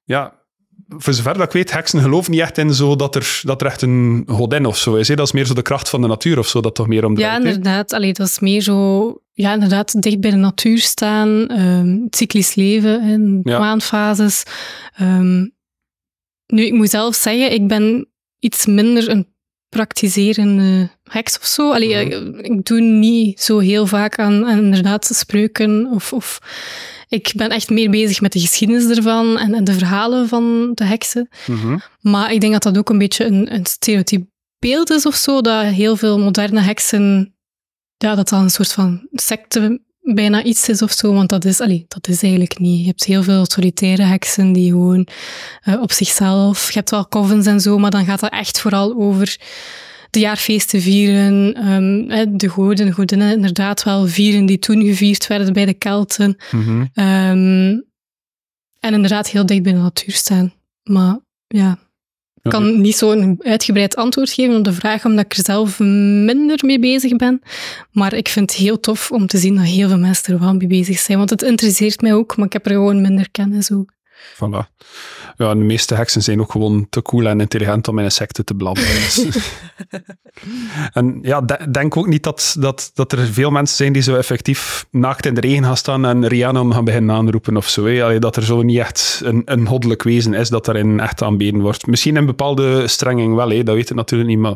Ja, 0.03 0.41
voor 0.88 1.14
zover 1.14 1.34
dat 1.34 1.43
ik 1.43 1.51
weet, 1.51 1.72
heksen 1.72 2.01
geloven 2.01 2.32
niet 2.32 2.39
echt 2.41 2.57
in 2.57 2.74
zo 2.74 2.95
dat 2.95 3.16
er, 3.16 3.39
dat 3.43 3.61
er 3.61 3.68
echt 3.68 3.82
een 3.82 4.24
godin 4.28 4.66
of 4.66 4.78
zo 4.78 4.95
is. 4.95 5.07
Hè? 5.07 5.16
Dat 5.16 5.26
is 5.26 5.32
meer 5.32 5.45
zo 5.45 5.53
de 5.53 5.61
kracht 5.61 5.89
van 5.89 6.01
de 6.01 6.07
natuur 6.07 6.39
of 6.39 6.47
zo, 6.47 6.61
dat 6.61 6.76
toch 6.76 6.88
meer 6.88 7.05
om 7.05 7.18
Ja, 7.18 7.36
inderdaad. 7.36 7.93
Allee, 7.93 8.14
dat 8.14 8.28
is 8.28 8.39
meer 8.39 8.61
zo... 8.61 9.18
Ja, 9.36 9.53
inderdaad, 9.53 10.01
dicht 10.01 10.20
bij 10.20 10.30
de 10.32 10.36
natuur 10.38 10.80
staan. 10.80 11.47
ehm 11.47 11.97
cyclisch 12.09 12.55
leven, 12.55 13.01
en 13.01 13.39
Ja. 13.43 13.59
maandfases. 13.59 14.43
Ehm, 14.95 15.39
nu, 16.47 16.66
ik 16.66 16.74
moet 16.74 16.89
zelf 16.89 17.16
zeggen, 17.16 17.51
ik 17.53 17.68
ben 17.68 18.07
iets 18.39 18.66
minder 18.66 19.09
een 19.09 19.32
praktiserende 19.74 20.89
heks 21.09 21.38
of 21.39 21.45
zo. 21.45 21.71
Allee, 21.71 22.05
Mhm. 22.05 22.38
ik, 22.38 22.45
ik 22.45 22.65
doe 22.65 22.82
niet 22.82 23.41
zo 23.41 23.59
heel 23.59 23.88
vaak 23.88 24.19
aan, 24.19 24.45
aan 24.45 24.57
inderdaad 24.63 25.05
spreuken 25.05 25.88
of... 25.91 26.13
of 26.13 26.39
ik 27.07 27.32
ben 27.36 27.49
echt 27.49 27.69
meer 27.69 27.89
bezig 27.89 28.21
met 28.21 28.32
de 28.32 28.39
geschiedenis 28.39 28.97
ervan 28.97 29.38
en, 29.38 29.53
en 29.53 29.63
de 29.63 29.74
verhalen 29.74 30.28
van 30.28 30.71
de 30.74 30.84
heksen. 30.84 31.30
Mhm. 31.47 31.78
Maar 32.01 32.32
ik 32.34 32.41
denk 32.41 32.53
dat 32.53 32.63
dat 32.63 32.78
ook 32.78 32.89
een 32.89 32.97
beetje 32.97 33.26
een, 33.26 33.53
een 33.53 33.65
stereotyp 33.65 34.26
beeld 34.59 34.89
is 34.89 35.05
of 35.05 35.15
zo, 35.15 35.41
dat 35.41 35.65
heel 35.65 35.95
veel 35.95 36.19
moderne 36.19 36.59
heksen, 36.59 37.36
ja, 37.97 38.15
dat 38.15 38.30
dat 38.30 38.41
een 38.41 38.49
soort 38.49 38.71
van 38.71 39.07
secte 39.11 39.82
bijna 40.04 40.43
iets 40.43 40.70
is 40.70 40.82
of 40.82 40.91
zo, 40.91 41.14
want 41.14 41.30
dat 41.30 41.45
is, 41.45 41.60
allee, 41.60 41.86
dat 41.88 42.08
is 42.08 42.22
eigenlijk 42.22 42.60
niet. 42.60 42.80
Je 42.80 42.86
hebt 42.86 43.04
heel 43.04 43.24
veel 43.24 43.45
solitaire 43.45 44.04
heksen 44.04 44.54
die 44.54 44.72
gewoon 44.72 45.08
eh, 45.62 45.82
op 45.82 45.91
zichzelf, 45.91 46.68
je 46.68 46.74
hebt 46.74 46.89
wel 46.89 47.08
covens 47.08 47.45
en 47.45 47.60
zo, 47.60 47.78
maar 47.78 47.91
dan 47.91 48.06
gaat 48.06 48.20
dat 48.20 48.32
echt 48.32 48.60
vooral 48.60 48.95
over 48.95 49.38
de 50.10 50.20
jaarfeesten 50.20 50.82
vieren, 50.82 51.54
ehm, 51.54 52.38
de 52.38 52.49
goden, 52.49 52.86
de 52.86 52.91
godinnen 52.91 53.32
inderdaad 53.32 53.84
wel 53.84 54.08
vieren 54.08 54.45
die 54.45 54.60
toen 54.60 54.84
gevierd 54.84 55.28
werden 55.28 55.54
bij 55.54 55.66
de 55.66 55.74
Kelten. 55.74 56.38
Mhm. 56.51 56.86
Ehm, 56.93 57.80
en 58.80 58.93
inderdaad 58.93 59.30
heel 59.30 59.45
dicht 59.45 59.64
bij 59.64 59.72
de 59.72 59.80
natuur 59.80 60.14
staan. 60.14 60.54
Maar 60.84 61.20
ja, 61.47 61.80
ik 62.43 62.51
kan 62.51 62.81
niet 62.81 62.95
zo'n 62.95 63.39
uitgebreid 63.43 63.95
antwoord 63.95 64.29
geven 64.29 64.55
op 64.55 64.63
de 64.63 64.73
vraag, 64.73 65.05
omdat 65.05 65.25
ik 65.25 65.33
er 65.33 65.43
zelf 65.43 65.79
minder 65.79 66.59
mee 66.65 66.79
bezig 66.79 67.15
ben. 67.15 67.41
Maar 67.91 68.13
ik 68.13 68.27
vind 68.27 68.51
het 68.51 68.59
heel 68.59 68.79
tof 68.79 69.11
om 69.11 69.27
te 69.27 69.37
zien 69.37 69.55
dat 69.55 69.65
heel 69.65 69.87
veel 69.87 69.97
mensen 69.97 70.33
er 70.33 70.39
wel 70.39 70.53
mee 70.53 70.67
bezig 70.67 70.99
zijn. 70.99 71.17
Want 71.17 71.29
het 71.29 71.41
interesseert 71.41 72.01
mij 72.01 72.13
ook, 72.13 72.37
maar 72.37 72.45
ik 72.45 72.53
heb 72.53 72.65
er 72.65 72.71
gewoon 72.71 73.01
minder 73.01 73.31
kennis 73.31 73.71
over. 73.71 73.93
Voilà. 74.33 74.71
Ja, 75.38 75.49
de 75.53 75.59
meeste 75.59 75.95
heksen 75.95 76.23
zijn 76.23 76.41
ook 76.41 76.51
gewoon 76.51 76.88
te 76.89 77.01
cool 77.01 77.27
en 77.27 77.39
intelligent 77.39 77.88
om 77.88 77.99
in 77.99 78.05
een 78.05 78.11
secte 78.11 78.43
te 78.43 78.55
belanden. 78.55 78.84
Dus- 79.03 79.25
en 80.93 81.19
ja, 81.21 81.41
de- 81.41 81.67
denk 81.71 81.97
ook 81.97 82.07
niet 82.07 82.23
dat, 82.23 82.55
dat, 82.59 82.91
dat 82.93 83.11
er 83.11 83.19
veel 83.19 83.51
mensen 83.51 83.75
zijn 83.77 83.93
die 83.93 84.01
zo 84.01 84.15
effectief 84.15 84.86
naakt 84.91 85.25
in 85.25 85.34
de 85.34 85.41
regen 85.41 85.63
gaan 85.63 85.77
staan 85.77 86.05
en 86.05 86.27
Rihanna 86.27 86.73
gaan 86.73 86.86
beginnen 86.86 87.15
aanroepen 87.15 87.57
of 87.57 87.69
zo. 87.69 87.81
Allee, 87.81 88.19
dat 88.19 88.36
er 88.36 88.43
zo 88.43 88.61
niet 88.61 88.77
echt 88.77 89.21
een, 89.23 89.41
een 89.45 89.67
goddelijk 89.67 90.03
wezen 90.03 90.34
is 90.34 90.49
dat 90.49 90.65
daarin 90.65 90.99
echt 90.99 91.21
aanbeden 91.21 91.61
wordt. 91.61 91.88
Misschien 91.88 92.15
in 92.17 92.25
bepaalde 92.25 92.88
strenging 92.88 93.36
wel, 93.36 93.49
hè, 93.49 93.63
dat 93.63 93.75
weet 93.75 93.89
ik 93.89 93.95
natuurlijk 93.95 94.29
niet, 94.29 94.39
maar 94.39 94.55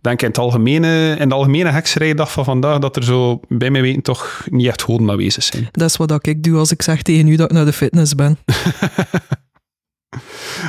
denk 0.00 0.22
in, 0.22 0.28
het 0.28 0.38
algemene, 0.38 1.16
in 1.18 1.28
de 1.28 1.34
algemene 1.34 1.70
hekserijdag 1.70 2.32
van 2.32 2.44
vandaag 2.44 2.78
dat 2.78 2.96
er 2.96 3.04
zo 3.04 3.40
bij 3.48 3.70
mij 3.70 3.80
weten 3.82 4.02
toch 4.02 4.46
niet 4.50 4.66
echt 4.66 4.82
goden 4.82 5.10
aanwezig 5.10 5.42
zijn. 5.42 5.68
Dat 5.72 5.88
is 5.90 5.96
wat 5.96 6.26
ik 6.26 6.42
doe 6.42 6.58
als 6.58 6.72
ik 6.72 6.82
zeg 6.82 7.02
tegen 7.02 7.28
u 7.28 7.36
dat 7.36 7.50
ik 7.50 7.56
naar 7.56 7.64
de 7.64 7.72
fitness 7.72 8.14
ben. 8.14 8.38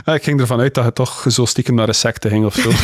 Ik 0.05 0.23
ging 0.23 0.39
ervan 0.39 0.59
uit 0.59 0.73
dat 0.73 0.85
je 0.85 0.93
toch 0.93 1.25
zo 1.27 1.45
stiekem 1.45 1.75
naar 1.75 1.87
een 1.87 1.95
secte 1.95 2.29
ging 2.29 2.45
of 2.45 2.53
zo. 2.53 2.69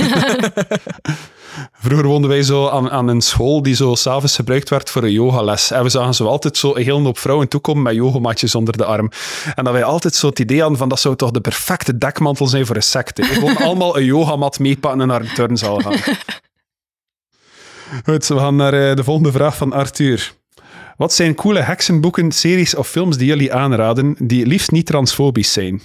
Vroeger 1.80 2.08
woonden 2.08 2.30
wij 2.30 2.44
zo 2.44 2.70
aan, 2.70 2.92
aan 2.92 3.08
een 3.08 3.22
school 3.22 3.62
die 3.62 3.76
zo 3.76 3.96
s'avonds 3.96 4.36
gebruikt 4.36 4.70
werd 4.70 4.90
voor 4.90 5.04
een 5.04 5.12
yogales. 5.12 5.72
En 5.72 5.84
we 5.84 5.90
zagen 5.90 6.14
zo 6.14 6.26
altijd 6.26 6.58
zo 6.58 6.76
een 6.76 6.84
hele 6.84 7.02
hoop 7.02 7.18
vrouwen 7.20 7.48
toekomen 7.48 7.84
met 7.84 7.96
yogamatjes 7.96 8.56
onder 8.56 8.78
de 8.78 8.86
arm. 8.86 9.12
En 9.56 9.64
dat 9.64 9.74
wij 9.74 9.84
altijd 9.84 10.16
zo 10.16 10.28
het 10.28 10.40
idee 10.40 10.60
hadden 10.60 10.78
van 10.78 10.90
dat 10.90 11.00
zou 11.00 11.16
toch 11.16 11.32
de 11.32 11.42
perfecte 11.42 11.98
dekmantel 11.98 12.48
zijn 12.48 12.66
voor 12.66 12.76
een 12.76 12.84
secte. 12.84 13.24
Gewoon 13.24 13.58
allemaal 13.68 13.98
een 13.98 14.06
yogamat 14.06 14.60
meepakken 14.60 15.02
en 15.02 15.08
naar 15.08 15.22
een 15.22 15.34
turnzaal 15.34 15.80
gaan. 15.80 15.98
Goed, 18.06 18.28
we 18.28 18.38
gaan 18.38 18.56
naar 18.56 18.74
eh, 18.74 18.96
de 18.96 19.04
volgende 19.04 19.32
vraag 19.32 19.58
van 19.58 19.74
Arthur. 19.74 20.34
Wat 20.98 21.14
zijn 21.14 21.36
coole 21.36 21.60
heksenboeken, 21.60 22.32
series 22.32 22.76
of 22.76 22.88
films 22.88 23.18
die 23.18 23.28
jullie 23.28 23.54
aanraden 23.54 24.16
die 24.20 24.46
liefst 24.46 24.72
niet 24.72 24.86
transfobisch 24.86 25.54
zijn? 25.54 25.82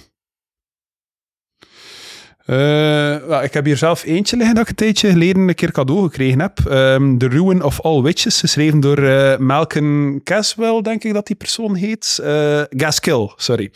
Eh, 2.45 3.43
ik 3.43 3.53
heb 3.53 3.65
hier 3.65 3.77
zelf 3.77 4.03
eentje 4.03 4.37
liggen 4.37 4.55
dat 4.55 4.63
ik 4.63 4.69
een 4.69 4.75
tijdje 4.75 5.09
geleden 5.09 5.47
een 5.47 5.55
keer 5.55 5.71
cadeau 5.71 6.03
gekregen 6.03 6.39
heb. 6.39 6.59
Ehm, 6.69 7.17
The 7.17 7.27
Ruin 7.27 7.63
of 7.63 7.81
All 7.81 8.01
Witches, 8.01 8.39
geschreven 8.39 8.79
door 8.79 8.97
eh, 8.97 9.37
Malcolm 9.37 10.23
Caswell, 10.23 10.81
denk 10.81 11.03
ik 11.03 11.13
dat 11.13 11.27
die 11.27 11.35
persoon 11.35 11.75
heet. 11.75 12.19
Eh, 12.23 12.61
Gaskill, 12.69 13.31
sorry. 13.35 13.71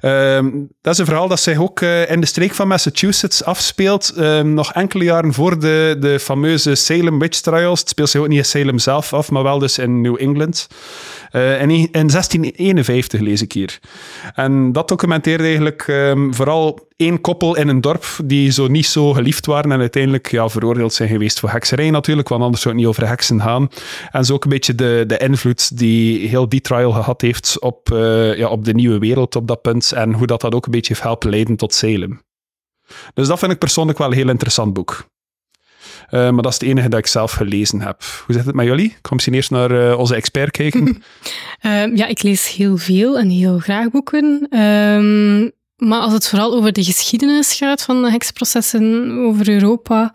Ehm, 0.00 0.50
dat 0.80 0.92
is 0.92 0.98
een 0.98 1.04
verhaal 1.06 1.28
dat 1.28 1.40
zich 1.40 1.58
ook 1.58 1.80
in 1.80 2.20
de 2.20 2.26
streek 2.26 2.54
van 2.54 2.68
Massachusetts 2.68 3.44
afspeelt. 3.44 4.12
ehm, 4.16 4.54
nog 4.54 4.72
enkele 4.72 5.04
jaren 5.04 5.32
voor 5.32 5.58
de, 5.58 5.96
de 6.00 6.18
fameuze 6.18 6.74
Salem 6.74 7.18
Witch 7.18 7.40
Trials. 7.40 7.80
Het 7.80 7.88
speelt 7.88 8.10
zich 8.10 8.20
ook 8.20 8.28
niet 8.28 8.38
in 8.38 8.44
Salem 8.44 8.78
zelf 8.78 9.12
af, 9.12 9.30
maar 9.30 9.42
wel 9.42 9.58
dus 9.58 9.78
in 9.78 10.00
New 10.00 10.16
England. 10.20 10.68
Eh, 11.30 11.60
in, 11.60 11.70
in 11.70 11.88
1651 11.90 13.20
lees 13.20 13.42
ik 13.42 13.52
hier. 13.52 13.78
En 14.34 14.72
dat 14.72 14.88
documenteert 14.88 15.40
eigenlijk 15.40 15.84
ehm, 15.88 16.32
vooral 16.32 16.88
één 16.96 17.20
koppel 17.20 17.56
in 17.56 17.68
een 17.68 17.80
dorp 17.80 18.04
die 18.24 18.50
zo 18.50 18.66
niet 18.66 18.86
zo 18.86 19.12
geliefd 19.12 19.46
waren 19.46 19.72
en 19.72 19.80
uiteindelijk 19.80 20.30
ja, 20.30 20.48
veroordeeld 20.48 20.92
zijn 20.92 21.08
geweest 21.08 21.40
voor 21.40 21.50
hekserij 21.50 21.90
natuurlijk, 21.90 22.28
want 22.28 22.42
anders 22.42 22.62
zou 22.62 22.74
het 22.74 22.82
niet 22.82 22.92
over 22.92 23.08
heksen 23.08 23.40
gaan. 23.40 23.68
En 24.10 24.24
zo 24.24 24.34
ook 24.34 24.44
een 24.44 24.50
beetje 24.50 24.74
de, 24.74 25.04
de 25.06 25.18
invloed 25.18 25.78
die 25.78 26.28
heel 26.28 26.48
die 26.48 26.60
trial 26.60 26.92
gehad 26.92 27.20
heeft 27.20 27.60
op, 27.60 27.92
eh, 27.92 28.36
ja, 28.36 28.48
op 28.48 28.64
de 28.64 28.74
nieuwe 28.74 28.98
wereld 28.98 29.36
op 29.36 29.48
dat 29.48 29.62
punt 29.62 29.92
en 29.92 30.12
hoe 30.12 30.26
dat, 30.26 30.40
dat 30.40 30.54
ook 30.54 30.64
een 30.64 30.72
beetje 30.72 30.92
heeft 30.92 31.04
helpen 31.04 31.30
leiden 31.30 31.56
tot 31.56 31.74
Salem. 31.74 32.22
Dus 33.14 33.28
dat 33.28 33.38
vind 33.38 33.52
ik 33.52 33.58
persoonlijk 33.58 33.98
wel 33.98 34.06
een 34.06 34.12
heel 34.12 34.28
interessant 34.28 34.72
boek. 34.72 35.08
Eh, 36.10 36.30
maar 36.30 36.42
dat 36.42 36.52
is 36.52 36.58
het 36.58 36.68
enige 36.68 36.88
dat 36.88 36.98
ik 36.98 37.06
zelf 37.06 37.32
gelezen 37.32 37.80
heb. 37.80 38.02
Hoe 38.26 38.34
zit 38.34 38.46
het 38.46 38.54
met 38.54 38.66
jullie? 38.66 38.86
Ik 38.86 38.98
ga 39.02 39.14
misschien 39.14 39.34
eerst 39.34 39.50
naar 39.50 39.90
eh, 39.90 39.98
onze 39.98 40.14
expert 40.14 40.50
kijken. 40.50 40.88
Ehm, 41.60 41.96
ja, 41.96 42.06
ik 42.06 42.22
lees 42.22 42.54
heel 42.54 42.76
veel 42.76 43.18
en 43.18 43.28
heel 43.28 43.58
graag 43.58 43.90
boeken. 43.90 44.46
Ehm, 44.50 45.40
maar 45.76 46.00
als 46.00 46.12
het 46.12 46.28
vooral 46.28 46.54
over 46.54 46.72
de 46.72 46.84
geschiedenis 46.84 47.54
gaat 47.54 47.82
van 47.82 48.02
de 48.02 48.10
heksenprocessen 48.10 49.10
over 49.18 49.48
Europa, 49.48 50.14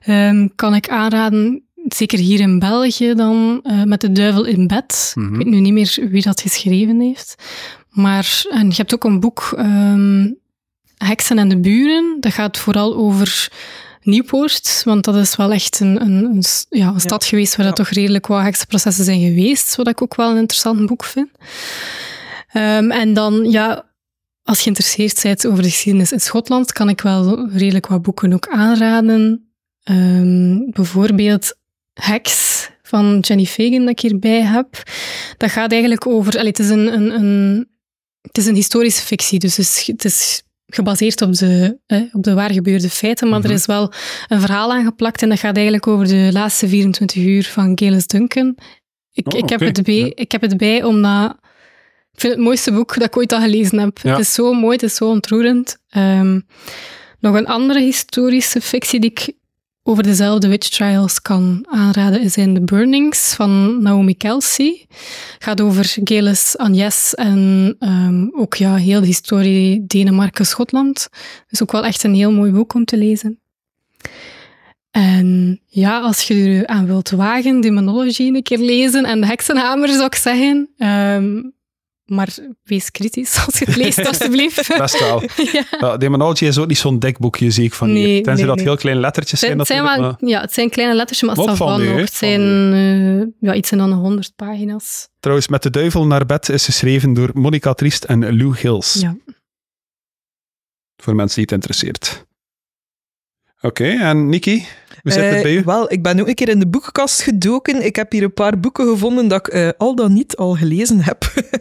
ehm, 0.00 0.48
kan 0.54 0.74
ik 0.74 0.88
aanraden, 0.88 1.62
zeker 1.88 2.18
hier 2.18 2.40
in 2.40 2.58
België 2.58 3.14
dan, 3.14 3.60
uh, 3.62 3.82
met 3.82 4.00
de 4.00 4.12
duivel 4.12 4.44
in 4.44 4.66
bed. 4.66 5.12
Mhm. 5.14 5.32
Ik 5.32 5.36
weet 5.36 5.46
nu 5.46 5.60
niet 5.60 5.72
meer 5.72 6.08
wie 6.10 6.22
dat 6.22 6.40
geschreven 6.40 7.00
heeft. 7.00 7.34
Maar 7.90 8.44
en 8.50 8.68
je 8.68 8.74
hebt 8.76 8.94
ook 8.94 9.04
een 9.04 9.20
boek, 9.20 9.52
ehm, 9.56 10.28
Heksen 10.96 11.38
en 11.38 11.48
de 11.48 11.60
Buren. 11.60 12.16
Dat 12.20 12.32
gaat 12.32 12.58
vooral 12.58 12.96
over 12.96 13.48
Nieuwpoort, 14.02 14.82
want 14.84 15.04
dat 15.04 15.16
is 15.16 15.36
wel 15.36 15.52
echt 15.52 15.80
een, 15.80 16.00
een, 16.00 16.24
een, 16.24 16.42
ja, 16.68 16.88
een 16.88 17.00
stad 17.00 17.24
geweest 17.24 17.56
waar 17.56 17.66
Ja. 17.66 17.72
dat 17.72 17.86
toch 17.86 17.94
redelijk 17.94 18.26
wat 18.26 18.42
heksenprocessen 18.42 19.04
zijn 19.04 19.20
geweest, 19.20 19.76
wat 19.76 19.88
ik 19.88 20.02
ook 20.02 20.14
wel 20.14 20.30
een 20.30 20.36
interessant 20.36 20.86
boek 20.86 21.04
vind. 21.04 21.28
Ehm, 22.52 22.90
en 22.90 23.14
dan, 23.14 23.50
ja, 23.50 23.90
als 24.42 24.56
je 24.56 24.62
geïnteresseerd 24.62 25.22
bent 25.22 25.46
over 25.46 25.62
de 25.62 25.68
geschiedenis 25.70 26.12
in 26.12 26.20
Schotland, 26.20 26.72
kan 26.72 26.88
ik 26.88 27.00
wel 27.00 27.48
redelijk 27.48 27.86
wat 27.86 28.02
boeken 28.02 28.32
ook 28.32 28.48
aanraden. 28.48 29.50
Ehm, 29.82 30.58
bijvoorbeeld 30.70 31.56
Hex 31.92 32.68
van 32.82 33.18
Jenny 33.20 33.44
Fagan, 33.44 33.80
dat 33.80 33.88
ik 33.88 34.00
hierbij 34.00 34.42
heb. 34.42 34.82
Dat 35.36 35.50
gaat 35.50 35.72
eigenlijk 35.72 36.06
over... 36.06 36.32
allee, 36.32 36.48
het, 36.48 36.58
is 36.58 36.68
een, 36.70 36.92
een, 36.92 37.10
een, 37.14 37.68
het 38.20 38.38
is 38.38 38.46
een 38.46 38.54
historische 38.54 39.02
fictie, 39.02 39.38
dus 39.38 39.56
het 39.56 39.66
is, 39.66 39.86
het 39.86 40.04
is 40.04 40.42
gebaseerd 40.74 41.22
op 41.22 41.32
de, 41.34 41.78
eh, 41.86 42.00
op 42.12 42.22
de 42.22 42.34
waar 42.34 42.52
gebeurde 42.52 42.90
feiten, 42.90 43.28
maar 43.28 43.38
Mhm. 43.38 43.48
er 43.48 43.54
is 43.54 43.66
wel 43.66 43.92
een 44.28 44.40
verhaal 44.40 44.72
aangeplakt 44.72 45.22
en 45.22 45.28
dat 45.28 45.38
gaat 45.38 45.54
eigenlijk 45.54 45.86
over 45.86 46.06
de 46.08 46.28
laatste 46.32 46.68
24 46.68 47.22
uur 47.22 47.44
van 47.44 47.72
Galis 47.78 48.06
Duncan. 48.06 48.56
Ik, 49.12 49.32
Oh, 49.32 49.38
ik, 49.38 49.48
heb 49.48 49.60
het 49.60 49.82
bij, 49.82 49.94
Ja. 49.94 50.10
ik 50.14 50.32
heb 50.32 50.40
het 50.40 50.56
bij 50.56 50.82
omdat... 50.84 51.36
Ik 52.12 52.20
vind 52.20 52.32
het 52.34 52.42
mooiste 52.42 52.72
boek 52.72 52.94
dat 52.94 53.06
ik 53.06 53.16
ooit 53.16 53.32
al 53.32 53.40
gelezen 53.40 53.78
heb. 53.78 53.98
Ja. 54.02 54.10
Het 54.10 54.18
is 54.20 54.34
zo 54.34 54.52
mooi, 54.52 54.72
het 54.72 54.82
is 54.82 54.94
zo 54.94 55.08
ontroerend. 55.08 55.78
Ehm, 55.88 56.40
nog 57.20 57.34
een 57.36 57.46
andere 57.46 57.80
historische 57.80 58.60
fictie 58.60 59.00
die 59.00 59.10
ik 59.10 59.32
over 59.90 60.02
dezelfde 60.02 60.48
witch 60.48 60.68
trials 60.68 61.22
kan 61.22 61.66
aanraden 61.68 62.30
zijn 62.30 62.54
The 62.54 62.60
Burnings 62.60 63.34
van 63.34 63.82
Naomi 63.82 64.16
Kelsey. 64.16 64.86
Gaat 65.38 65.60
over 65.60 65.96
Gelis 66.04 66.56
Agnes 66.56 67.14
en 67.14 67.76
ehm, 67.78 68.26
ook 68.32 68.54
ja, 68.54 68.76
heel 68.76 69.00
de 69.00 69.06
historie 69.06 69.86
Denemarken-Schotland. 69.86 71.08
Dus 71.48 71.62
ook 71.62 71.72
wel 71.72 71.84
echt 71.84 72.02
een 72.04 72.14
heel 72.14 72.32
mooi 72.32 72.52
boek 72.52 72.74
om 72.74 72.84
te 72.84 72.96
lezen. 72.96 73.40
En 74.90 75.60
ja, 75.66 76.00
als 76.00 76.22
je 76.22 76.34
er 76.34 76.66
aan 76.66 76.86
wilt 76.86 77.10
wagen, 77.10 77.60
Demonology 77.60 78.22
een 78.22 78.42
keer 78.42 78.58
lezen 78.58 79.04
en 79.04 79.20
de 79.20 79.26
Heksenhamer 79.26 79.88
zou 79.88 80.04
ik 80.04 80.14
zeggen. 80.14 80.68
Ehm, 80.76 81.42
maar 82.10 82.28
wees 82.62 82.90
kritisch 82.90 83.44
als 83.46 83.58
je 83.58 83.64
het 83.64 83.76
leest, 83.76 84.06
alstublieft. 84.06 84.76
Best 84.78 84.98
wel. 84.98 85.22
ja. 85.52 85.64
Ja, 85.80 85.96
Demonology 85.96 86.44
is 86.44 86.58
ook 86.58 86.66
niet 86.66 86.78
zo'n 86.78 86.98
dik 86.98 87.18
boekje, 87.18 87.50
zie 87.50 87.64
ik 87.64 87.74
van 87.74 87.92
Nee, 87.92 88.04
hier. 88.06 88.14
Tenzij 88.14 88.34
nee, 88.34 88.46
dat 88.46 88.56
nee. 88.56 88.64
heel 88.64 88.76
kleine 88.76 89.00
lettertjes 89.00 89.40
zijn 89.40 89.58
Het 89.58 89.66
zijn, 89.66 89.82
maar- 89.82 90.14
ja, 90.18 90.40
het 90.40 90.52
zijn 90.52 90.70
kleine 90.70 90.94
letters, 90.94 91.22
maar 91.22 91.36
het 91.36 91.46
Wat 91.46 91.56
van 91.56 91.80
nu? 91.80 91.86
Het 91.88 92.12
zijn 92.12 92.40
eh, 92.72 93.48
ja, 93.48 93.54
iets 93.54 93.70
dan 93.70 93.92
100 93.92 94.32
pagina's. 94.36 95.08
Trouwens, 95.20 95.48
Met 95.48 95.62
de 95.62 95.70
Duivel 95.70 96.06
naar 96.06 96.26
bed 96.26 96.48
is 96.48 96.64
geschreven 96.64 97.12
door 97.12 97.30
Monica 97.34 97.72
Triest 97.74 98.04
en 98.04 98.36
Lou 98.36 98.56
Hills. 98.58 98.94
Ja. 98.94 99.16
Voor 100.96 101.14
mensen 101.14 101.34
die 101.34 101.44
het 101.44 101.52
interesseert. 101.52 102.24
Oké, 103.60 103.88
en 103.88 104.28
Niki, 104.28 104.66
hoe 105.02 105.12
zit 105.12 105.24
het 105.24 105.34
Eh, 105.34 105.42
bij 105.42 105.54
u? 105.54 105.62
Wel, 105.64 105.92
ik 105.92 106.02
ben 106.02 106.20
ook 106.20 106.28
een 106.28 106.34
keer 106.34 106.48
in 106.48 106.58
de 106.58 106.66
boekenkast 106.66 107.22
gedoken. 107.22 107.84
Ik 107.84 107.96
heb 107.96 108.12
hier 108.12 108.22
een 108.22 108.34
paar 108.34 108.60
boeken 108.60 108.86
gevonden 108.88 109.28
dat 109.28 109.46
ik 109.46 109.52
eh, 109.52 109.68
al 109.78 109.94
dan 109.94 110.12
niet 110.12 110.36
al 110.36 110.54
gelezen 110.54 111.02
heb. 111.02 111.24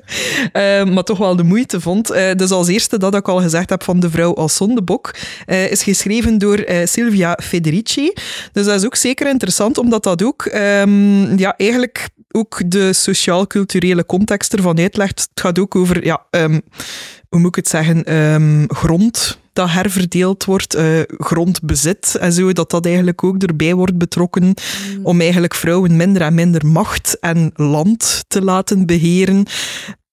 Eh, 0.53 0.83
maar 0.83 1.03
toch 1.03 1.17
wel 1.17 1.35
de 1.35 1.43
moeite 1.43 1.81
vond. 1.81 2.07
Dus 2.07 2.51
als 2.51 2.67
eerste 2.67 2.97
dat 2.97 3.15
ik 3.15 3.27
al 3.27 3.41
gezegd 3.41 3.69
heb 3.69 3.83
van 3.83 3.99
de 3.99 4.09
vrouw 4.09 4.35
als 4.35 4.55
zondebok, 4.55 5.15
is 5.45 5.83
geschreven 5.83 6.37
door 6.37 6.65
Silvia 6.83 7.37
Federici. 7.43 8.13
Dus 8.51 8.65
dat 8.65 8.79
is 8.79 8.85
ook 8.85 8.95
zeker 8.95 9.29
interessant, 9.29 9.77
omdat 9.77 10.03
dat 10.03 10.23
ook 10.23 10.45
ehm, 10.45 11.37
ja, 11.37 11.57
eigenlijk 11.57 12.09
ook 12.31 12.61
de 12.65 12.93
sociaal-culturele 12.93 14.05
context 14.05 14.53
ervan 14.53 14.79
uitlegt. 14.79 15.19
Het 15.19 15.39
gaat 15.41 15.59
ook 15.59 15.75
over, 15.75 16.05
ja, 16.05 16.25
ehm, 16.29 16.59
hoe 17.29 17.39
moet 17.39 17.47
ik 17.47 17.55
het 17.55 17.67
zeggen, 17.67 18.03
ehm, 18.03 18.65
grond 18.67 19.39
dat 19.59 19.69
herverdeeld 19.69 20.45
wordt, 20.45 20.73
eh, 20.73 20.99
grondbezit 21.17 22.15
en 22.19 22.33
zo, 22.33 22.53
dat 22.53 22.69
dat 22.69 22.85
eigenlijk 22.85 23.23
ook 23.23 23.43
erbij 23.43 23.73
wordt 23.73 23.97
betrokken 23.97 24.53
om 25.03 25.21
eigenlijk 25.21 25.55
vrouwen 25.55 25.95
minder 25.95 26.21
en 26.21 26.33
minder 26.33 26.67
macht 26.67 27.19
en 27.19 27.51
land 27.55 28.23
te 28.27 28.41
laten 28.43 28.85
beheren. 28.85 29.45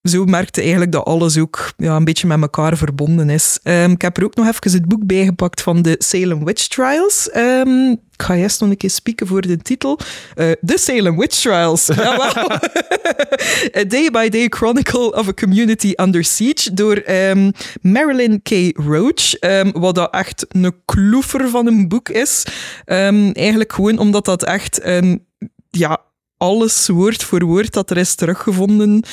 Zo 0.07 0.25
merkte 0.25 0.61
eigenlijk 0.61 0.91
dat 0.91 1.05
alles 1.05 1.37
ook 1.37 1.73
ja, 1.77 1.95
een 1.95 2.05
beetje 2.05 2.27
met 2.27 2.41
elkaar 2.41 2.77
verbonden 2.77 3.29
is. 3.29 3.59
Ehm, 3.63 3.91
ik 3.91 4.01
heb 4.01 4.17
er 4.17 4.23
ook 4.23 4.35
nog 4.35 4.47
even 4.47 4.71
het 4.71 4.87
boek 4.87 5.05
bijgepakt 5.05 5.61
van 5.61 5.81
de 5.81 5.95
Salem 5.97 6.45
Witch 6.45 6.67
Trials. 6.67 7.29
Ehm, 7.29 7.91
ik 7.91 8.21
ga 8.23 8.35
eerst 8.35 8.59
nog 8.59 8.69
een 8.69 8.77
keer 8.77 8.89
spieken 8.89 9.27
voor 9.27 9.41
de 9.41 9.57
titel. 9.57 9.99
Eh, 10.35 10.51
The 10.65 10.77
Salem 10.77 11.17
Witch 11.17 11.41
Trials. 11.41 11.89
A 13.79 13.83
Day-by-Day 13.87 14.47
Chronicle 14.49 15.15
of 15.15 15.27
a 15.27 15.33
Community 15.33 15.93
Under 15.95 16.23
Siege 16.23 16.73
door 16.73 16.95
ehm, 16.95 17.51
Marilyn 17.81 18.41
K. 18.41 18.49
Roach. 18.73 19.39
wat 19.73 19.95
dat 19.95 20.13
echt 20.13 20.45
een 20.49 20.73
kloefer 20.85 21.49
van 21.49 21.67
een 21.67 21.87
boek 21.87 22.09
is. 22.09 22.45
Eigenlijk 22.85 23.73
gewoon 23.73 23.97
omdat 23.97 24.25
dat 24.25 24.43
echt 24.43 24.83
een... 24.83 25.25
Ja, 25.69 26.05
alles 26.37 26.87
woord 26.87 27.23
voor 27.23 27.45
woord 27.45 27.73
dat 27.73 27.89
er 27.89 27.97
is 27.97 28.15
teruggevonden, 28.15 29.03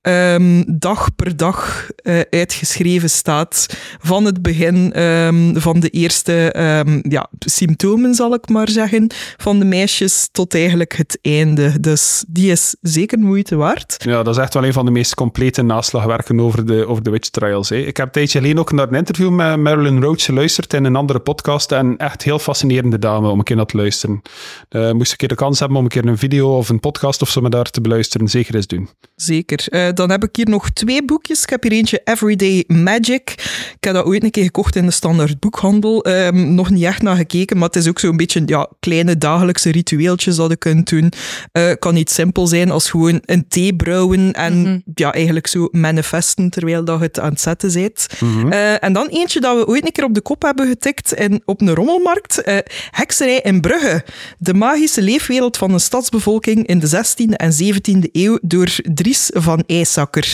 ehm, 0.00 0.62
dag 0.66 1.14
per 1.16 1.36
dag 1.36 1.88
eh, 1.96 2.20
uitgeschreven 2.30 3.10
staat. 3.10 3.66
Van 4.00 4.24
het 4.24 4.42
begin 4.42 4.92
ehm, 4.92 5.54
van 5.54 5.80
de 5.80 5.88
eerste 5.88 6.52
ehm, 6.52 7.00
ja, 7.02 7.28
symptomen, 7.38 8.14
zal 8.14 8.34
ik 8.34 8.48
maar 8.48 8.68
zeggen, 8.68 9.10
van 9.36 9.58
de 9.58 9.64
meisjes 9.64 10.28
tot 10.32 10.54
eigenlijk 10.54 10.96
het 10.96 11.18
einde. 11.22 11.80
Dus 11.80 12.24
die 12.28 12.50
is 12.50 12.76
zeker 12.80 13.18
moeite 13.18 13.56
waard. 13.56 13.94
Ja, 14.04 14.22
dat 14.22 14.36
is 14.36 14.42
echt 14.42 14.54
wel 14.54 14.64
een 14.64 14.72
van 14.72 14.84
de 14.84 14.90
meest 14.90 15.14
complete 15.14 15.62
naslagwerken 15.62 16.40
over 16.40 16.66
de, 16.66 16.86
over 16.86 17.02
de 17.02 17.10
Witch 17.10 17.28
Trials. 17.28 17.68
Hè. 17.68 17.76
Ik 17.76 17.96
heb 17.96 18.06
een 18.06 18.12
tijdje 18.12 18.38
geleden 18.38 18.58
ook 18.58 18.72
naar 18.72 18.88
een 18.88 18.94
interview 18.94 19.30
met 19.30 19.56
Marilyn 19.56 20.02
Roach 20.02 20.24
geluisterd 20.24 20.74
in 20.74 20.84
een 20.84 20.96
andere 20.96 21.18
podcast. 21.18 21.72
En 21.72 21.96
echt 21.96 22.22
heel 22.22 22.38
fascinerende 22.38 22.98
dame 22.98 23.28
om 23.28 23.38
een 23.38 23.44
keer 23.44 23.56
naar 23.56 23.66
te 23.66 23.76
luisteren. 23.76 24.22
Eh, 24.68 24.90
moest 24.90 25.06
ik 25.06 25.10
een 25.10 25.16
keer 25.16 25.28
de 25.28 25.34
kans 25.34 25.58
hebben 25.58 25.78
om 25.78 25.84
een 25.84 25.90
keer 25.90 26.06
een 26.06 26.18
video 26.18 26.56
of 26.56 26.68
een 26.68 26.80
podcast 26.80 27.22
of 27.22 27.28
zo 27.28 27.40
met 27.40 27.54
haar 27.54 27.70
te 27.70 27.80
beluisteren, 27.80 28.28
zeker 28.28 28.54
eens 28.54 28.66
doen. 28.66 28.88
Zeker. 29.14 29.66
Eh, 29.68 29.89
dan 29.94 30.10
heb 30.10 30.24
ik 30.24 30.36
hier 30.36 30.48
nog 30.48 30.70
twee 30.70 31.04
boekjes. 31.04 31.42
Ik 31.42 31.50
heb 31.50 31.62
hier 31.62 31.72
eentje 31.72 32.00
Everyday 32.04 32.64
Magic. 32.66 33.30
Ik 33.74 33.76
heb 33.84 33.94
dat 33.94 34.04
ooit 34.04 34.22
een 34.24 34.30
keer 34.30 34.44
gekocht 34.44 34.76
in 34.76 34.86
de 34.86 34.90
standaard 34.92 35.40
boekhandel. 35.40 36.04
Ehm, 36.04 36.54
nog 36.54 36.70
niet 36.70 36.84
echt 36.84 37.02
naar 37.02 37.16
gekeken, 37.16 37.56
maar 37.58 37.66
het 37.66 37.76
is 37.76 37.88
ook 37.88 37.98
zo'n 37.98 38.16
beetje 38.16 38.42
ja, 38.46 38.68
kleine 38.80 39.18
dagelijkse 39.18 39.70
ritueeltjes 39.70 40.36
dat 40.36 40.50
je 40.50 40.56
kunt 40.56 40.88
doen. 40.88 41.12
Eh 41.52 41.70
kan 41.78 41.94
niet 41.94 42.10
simpel 42.10 42.46
zijn 42.46 42.70
als 42.70 42.90
gewoon 42.90 43.18
een 43.24 43.48
thee 43.48 43.76
brouwen 43.76 44.32
en 44.32 44.60
Mhm. 44.62 44.78
ja, 44.94 45.12
eigenlijk 45.12 45.46
zo 45.46 45.68
manifesten 45.70 46.50
terwijl 46.50 46.84
dat 46.84 46.98
je 46.98 47.04
het 47.04 47.20
aan 47.20 47.30
het 47.30 47.40
zetten 47.40 47.72
bent. 47.72 48.06
Mhm. 48.20 48.52
Eh, 48.52 48.84
en 48.84 48.92
dan 48.92 49.08
eentje 49.08 49.40
dat 49.40 49.56
we 49.56 49.66
ooit 49.66 49.86
een 49.86 49.92
keer 49.92 50.04
op 50.04 50.14
de 50.14 50.20
kop 50.20 50.42
hebben 50.42 50.68
getikt 50.68 51.12
in, 51.14 51.42
op 51.44 51.60
een 51.60 51.74
rommelmarkt. 51.74 52.42
Eh, 52.42 52.56
hekserij 52.90 53.40
in 53.42 53.60
Brugge. 53.60 54.04
De 54.38 54.54
magische 54.54 55.02
leefwereld 55.02 55.56
van 55.56 55.72
een 55.72 55.80
stadsbevolking 55.80 56.66
in 56.66 56.78
de 56.78 56.86
16e 56.86 57.36
en 57.36 57.52
17e 57.52 58.08
eeuw 58.12 58.38
door 58.42 58.68
Dries 58.94 59.30
van 59.32 59.62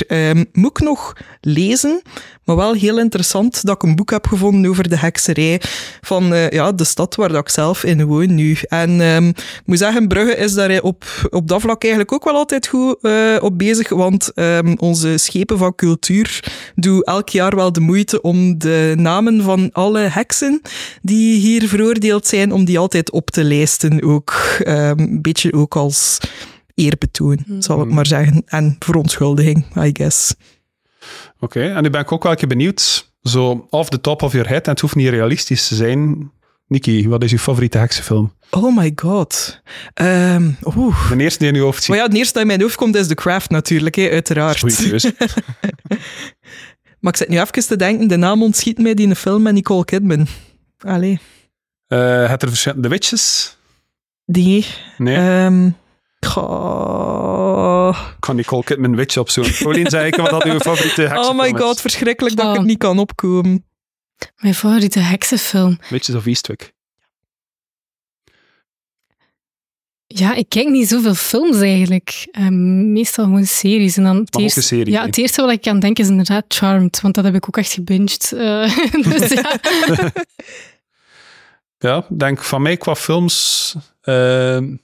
Ehm, 0.06 0.44
moet 0.52 0.78
ik 0.78 0.84
nog 0.84 1.12
lezen, 1.40 2.02
maar 2.44 2.56
wel 2.56 2.72
heel 2.72 2.98
interessant 2.98 3.64
dat 3.64 3.74
ik 3.74 3.82
een 3.82 3.96
boek 3.96 4.10
heb 4.10 4.26
gevonden 4.26 4.70
over 4.70 4.88
de 4.88 4.98
hekserij 4.98 5.60
van 6.00 6.34
eh, 6.34 6.50
ja, 6.50 6.72
de 6.72 6.84
stad 6.84 7.14
waar 7.14 7.34
ik 7.34 7.48
zelf 7.48 7.84
in 7.84 8.04
woon 8.04 8.34
nu. 8.34 8.56
En 8.68 9.00
ehm, 9.00 9.28
ik 9.28 9.62
moet 9.64 9.78
zeggen, 9.78 10.08
Brugge 10.08 10.36
is 10.36 10.54
daar 10.54 10.80
op, 10.80 11.04
op 11.30 11.48
dat 11.48 11.60
vlak 11.60 11.82
eigenlijk 11.82 12.12
ook 12.12 12.24
wel 12.24 12.34
altijd 12.34 12.66
goed 12.66 12.96
eh, 13.00 13.36
op 13.40 13.58
bezig, 13.58 13.88
want 13.88 14.32
ehm, 14.34 14.74
onze 14.78 15.18
schepen 15.18 15.58
van 15.58 15.74
cultuur 15.74 16.44
doen 16.74 17.02
elk 17.02 17.28
jaar 17.28 17.56
wel 17.56 17.72
de 17.72 17.80
moeite 17.80 18.20
om 18.20 18.58
de 18.58 18.94
namen 18.96 19.42
van 19.42 19.70
alle 19.72 19.98
heksen 19.98 20.60
die 21.02 21.40
hier 21.40 21.68
veroordeeld 21.68 22.26
zijn, 22.26 22.52
om 22.52 22.64
die 22.64 22.78
altijd 22.78 23.10
op 23.10 23.30
te 23.30 23.44
lijsten 23.44 24.02
ook. 24.02 24.34
Een 24.58 25.18
beetje 25.22 25.52
ook 25.52 25.76
als 25.76 26.18
eerbetoon, 26.76 27.44
zal 27.58 27.82
ik 27.82 27.88
maar 27.90 28.06
zeggen. 28.06 28.42
En 28.46 28.76
verontschuldiging, 28.78 29.64
I 29.76 29.90
guess. 29.92 30.34
Oké, 31.40 31.68
en 31.74 31.82
nu 31.82 31.90
ben 31.90 32.00
ik 32.00 32.12
ook 32.12 32.22
wel 32.22 32.32
een 32.32 32.38
keer 32.38 32.48
benieuwd, 32.48 33.12
zo 33.22 33.66
off 33.70 33.88
the 33.88 34.00
top 34.00 34.22
of 34.22 34.32
your 34.32 34.48
head, 34.48 34.64
en 34.64 34.70
het 34.70 34.80
hoeft 34.80 34.94
niet 34.94 35.08
realistisch 35.08 35.68
te 35.68 35.74
zijn. 35.74 36.30
Niki, 36.68 37.08
wat 37.08 37.22
is 37.24 37.30
je 37.30 37.38
favoriete 37.38 37.78
heksenfilm? 37.78 38.32
Oh 38.50 38.76
my 38.76 38.92
god. 38.94 39.60
Ehm 39.94 40.50
oeh. 40.76 41.10
De 41.10 41.16
eerste 41.22 41.38
die 41.38 41.48
in 41.48 41.54
je 41.54 41.60
hoofd 41.60 41.78
ziet. 41.78 41.88
Maar 41.88 41.98
ja, 41.98 42.04
het 42.04 42.14
eerste 42.14 42.32
dat 42.32 42.42
in 42.42 42.48
mijn 42.48 42.60
hoofd 42.60 42.74
komt 42.76 42.94
is 42.96 43.06
The 43.06 43.14
Craft 43.14 43.50
natuurlijk, 43.50 43.94
hè, 43.94 44.10
uiteraard. 44.10 44.58
Goeie. 44.60 45.00
Maar 47.00 47.12
ik 47.12 47.16
zit 47.20 47.28
nu 47.28 47.40
even 47.40 47.66
te 47.66 47.76
denken, 47.76 48.08
de 48.08 48.16
naam 48.16 48.42
ontschiet 48.42 48.78
mij 48.78 48.94
die 48.94 49.04
in 49.04 49.10
de 49.10 49.16
film 49.16 49.42
met 49.42 49.54
Nicole 49.54 49.84
Kidman. 49.84 50.26
Allee, 50.78 51.20
Eh, 51.86 52.28
het 52.28 52.42
er 52.42 52.48
verschillende 52.48 52.82
The 52.82 52.88
Witches? 52.94 53.56
die... 54.24 54.66
Nee. 54.98 55.16
Ehm, 55.16 55.70
goh, 56.26 57.86
Oh, 57.86 57.98
kan 58.20 58.36
Nicole 58.36 58.64
Kidman 58.64 58.96
Witch 58.96 59.16
opzoeken. 59.16 59.54
Pauline, 59.62 59.90
zei 59.90 60.06
ik 60.06 60.14
wat 60.14 60.30
dat 60.30 60.44
uw 60.44 60.58
favoriete 60.58 61.00
heksenfilm 61.02 61.38
oh 61.38 61.44
my 61.44 61.52
is? 61.54 61.60
god, 61.60 61.80
verschrikkelijk 61.80 62.36
dat 62.36 62.50
ik 62.50 62.56
er 62.56 62.64
niet 62.64 62.78
kan 62.78 62.98
opkomen. 62.98 63.64
Mijn 64.36 64.54
favoriete 64.54 64.98
heksenfilm. 64.98 65.78
Witches 65.88 66.14
of 66.14 66.26
Eastwick. 66.26 66.74
Ja, 70.06 70.34
ik 70.34 70.48
kijk 70.48 70.68
niet 70.68 70.88
zoveel 70.88 71.14
films 71.14 71.60
eigenlijk. 71.60 72.28
Ehm, 72.30 72.92
meestal 72.92 73.24
gewoon 73.24 73.44
series. 73.46 73.96
En 73.96 74.02
dan 74.02 74.16
het 74.16 74.38
eerste, 74.38 74.62
serie 74.62 74.92
ja, 74.92 75.04
het 75.04 75.18
eerste 75.18 75.42
wat 75.42 75.50
ik 75.50 75.66
aan 75.66 75.80
denk 75.80 75.98
is 75.98 76.08
inderdaad 76.08 76.44
Charmed, 76.48 77.00
want 77.00 77.14
dat 77.14 77.24
heb 77.24 77.34
ik 77.34 77.46
ook 77.46 77.56
echt 77.56 77.72
gebinged. 77.72 78.32
Eh, 78.32 78.76
dus 79.18 79.28
ja. 79.30 79.58
Ja, 81.78 82.06
denk 82.16 82.42
van 82.42 82.62
mij 82.62 82.76
qua 82.76 82.94
films... 82.94 83.74
ehm, 84.00 84.76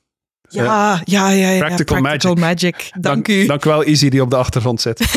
Ja, 0.53 1.01
ja, 1.05 1.31
ja. 1.31 1.51
ja, 1.51 1.59
Practical 1.59 2.35
Magic. 2.35 2.91
Dank, 3.01 3.29
u. 3.29 3.47
Dank 3.47 3.65
wel, 3.65 3.83
Izzy, 3.83 4.09
die 4.09 4.23
op 4.23 4.31
de 4.31 4.37
achtergrond 4.37 4.81
zit. 4.81 5.01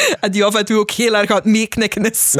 En 0.20 0.30
die 0.30 0.44
af 0.44 0.54
en 0.54 0.64
toe 0.64 0.78
ook 0.78 0.90
heel 0.90 1.16
erg 1.16 1.30
aan 1.30 1.36
het 1.36 1.44
meeknikken 1.44 2.10
is. 2.10 2.34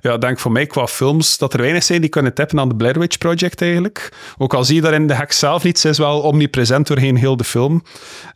Ja, 0.00 0.18
denk 0.18 0.38
voor 0.38 0.52
mij 0.52 0.66
qua 0.66 0.86
films 0.86 1.38
dat 1.38 1.52
er 1.52 1.60
weinig 1.60 1.82
zijn 1.82 2.00
die 2.00 2.10
kunnen 2.10 2.34
tippen 2.34 2.60
aan 2.60 2.68
de 2.68 2.76
Blair 2.76 2.98
Witch 2.98 3.18
Project 3.18 3.62
eigenlijk. 3.62 4.12
Ook 4.38 4.54
al 4.54 4.64
zie 4.64 4.74
je 4.74 4.80
daarin 4.80 5.06
de 5.06 5.14
heks 5.14 5.38
zelf 5.38 5.62
niet, 5.62 5.78
ze 5.78 5.88
is 5.88 5.98
wel 5.98 6.20
omnipresent 6.20 6.86
doorheen 6.86 7.16
heel 7.16 7.36
de 7.36 7.44
film. 7.44 7.82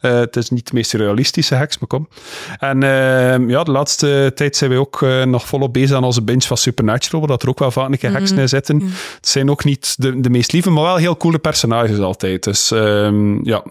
Eh, 0.01 0.19
het 0.19 0.37
is 0.37 0.51
niet 0.51 0.67
de 0.67 0.75
meest 0.75 0.93
realistische 0.93 1.55
heks, 1.55 1.79
maar 1.79 1.89
kom. 1.89 2.09
En 2.59 2.83
eh, 2.83 3.49
ja, 3.49 3.63
de 3.63 3.71
laatste 3.71 4.33
tijd 4.35 4.57
zijn 4.57 4.71
we 4.71 4.77
ook 4.77 5.03
eh, 5.03 5.25
nog 5.25 5.47
volop 5.47 5.73
bezig 5.73 5.97
aan 5.97 6.05
onze 6.05 6.23
binge 6.23 6.47
van 6.47 6.57
Supernatural, 6.57 7.21
waar 7.21 7.29
dat 7.29 7.43
er 7.43 7.49
ook 7.49 7.59
wel 7.59 7.71
vaak 7.71 7.89
een 7.91 7.99
keer 7.99 8.13
heksen 8.13 8.39
in 8.39 8.49
zitten. 8.49 8.83
Het 9.17 9.29
zijn 9.29 9.51
ook 9.51 9.65
niet 9.65 9.95
de, 9.99 10.21
de 10.21 10.31
meest 10.31 10.53
lieve, 10.53 10.71
maar 10.71 10.85
wel 10.85 10.97
heel 10.97 11.17
coole 11.17 11.39
personages 11.39 11.99
altijd. 11.99 12.45
Dus 12.45 12.71
ehm, 12.71 13.45
ja, 13.45 13.65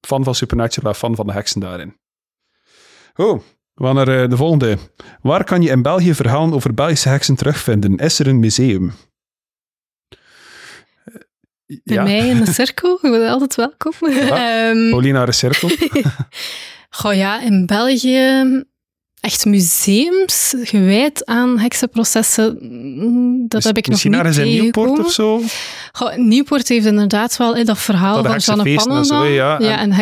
fan 0.00 0.24
van 0.24 0.34
Supernatural 0.34 0.92
en 0.92 0.98
fan 0.98 1.16
van 1.16 1.26
de 1.26 1.32
heksen 1.32 1.60
daarin. 1.60 1.96
Oh, 3.16 3.42
we 3.76 3.84
gaan 3.84 3.94
naar 3.94 4.08
eh, 4.22 4.28
de 4.30 4.36
volgende. 4.36 4.78
Waar 5.22 5.44
kan 5.44 5.62
je 5.62 5.70
in 5.70 5.82
België 5.82 6.14
verhalen 6.14 6.52
over 6.54 6.74
Belgische 6.74 7.08
heksen 7.08 7.36
terugvinden? 7.36 7.96
Is 7.96 8.18
er 8.18 8.26
een 8.26 8.38
museum? 8.40 8.92
Eh, 11.64 11.76
Bij 11.84 12.02
mij 12.02 12.28
in 12.28 12.44
de 12.44 12.52
cirkel, 12.62 12.98
je 13.02 13.10
bent 13.10 13.30
altijd 13.30 13.54
welkom. 13.54 13.92
Ehm, 14.08 14.90
Paulina 14.90 15.24
de 15.24 15.32
Cirkel. 15.32 15.70
goh 16.90 17.14
ja, 17.14 17.40
in 17.40 17.66
België 17.66 18.64
echt 19.26 19.44
museums 19.44 20.54
gewijd 20.62 21.24
aan 21.26 21.58
heksenprocessen, 21.58 22.58
mm, 22.60 23.38
dat 23.48 23.50
Dus 23.50 23.64
heb 23.64 23.76
ik 23.76 23.82
nog 23.82 23.90
misschien 23.90 24.10
niet 24.10 24.20
ergens 24.20 24.36
in 24.38 24.48
Nieuwpoort 24.60 24.98
of 25.04 25.12
zo? 25.12 25.40
Goh, 25.92 26.16
Nieuwpoort 26.16 26.68
heeft 26.68 26.86
inderdaad 26.86 27.36
wel 27.36 27.64
dat 27.64 27.78
verhaal 27.78 28.14
Dat 28.14 28.26
van 28.84 29.04
zo, 29.04 29.14
Pannen. 29.14 29.32
ja. 29.32 29.56
ja, 29.60 29.78
En- 29.78 29.78
en 29.78 29.92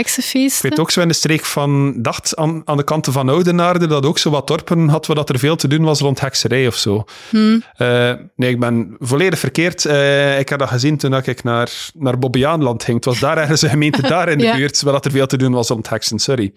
Ik 0.65 0.71
weet 0.71 0.79
ook 0.81 0.91
zo 0.91 1.01
in 1.01 1.09
de 1.09 1.15
streek 1.15 1.45
van 1.45 1.95
Dacht 2.03 2.37
aan, 2.37 2.63
aan 2.65 2.77
de 2.77 2.85
kanten 2.85 3.13
van 3.13 3.29
Oudenaarde 3.29 3.87
dat 3.87 4.07
ook 4.07 4.19
zo 4.19 4.31
wat 4.31 4.47
dorpen 4.47 4.89
had 4.89 5.07
waar 5.07 5.17
dat 5.17 5.29
er 5.29 5.39
veel 5.39 5.57
te 5.57 5.69
doen 5.69 5.85
was 5.85 6.01
rond 6.01 6.21
hekserij 6.21 6.67
of 6.67 6.77
zo. 6.77 7.05
Hm. 7.31 7.59
Eh, 7.77 8.13
nee, 8.37 8.51
ik 8.51 8.61
ben 8.61 8.97
volledig 8.99 9.39
verkeerd. 9.39 9.85
Eh, 9.85 10.39
ik 10.39 10.49
heb 10.49 10.59
dat 10.59 10.69
gezien 10.69 10.97
toen 10.97 11.15
ik 11.15 11.43
naar, 11.43 11.71
naar 11.95 12.19
Bobbejaanland 12.19 12.85
ging. 12.85 12.97
Het 12.97 13.05
was 13.05 13.19
daar 13.19 13.39
ergens 13.39 13.63
een 13.63 13.71
gemeente 13.71 14.03
daar 14.15 14.29
in 14.29 14.39
de 14.39 14.45
Ja. 14.45 14.57
buurt 14.57 14.83
waar 14.83 14.93
dat 14.93 15.05
er 15.05 15.11
veel 15.11 15.27
te 15.27 15.37
doen 15.37 15.53
was 15.53 15.69
rond 15.69 15.89
heksen. 15.89 16.19
Sorry. 16.19 16.53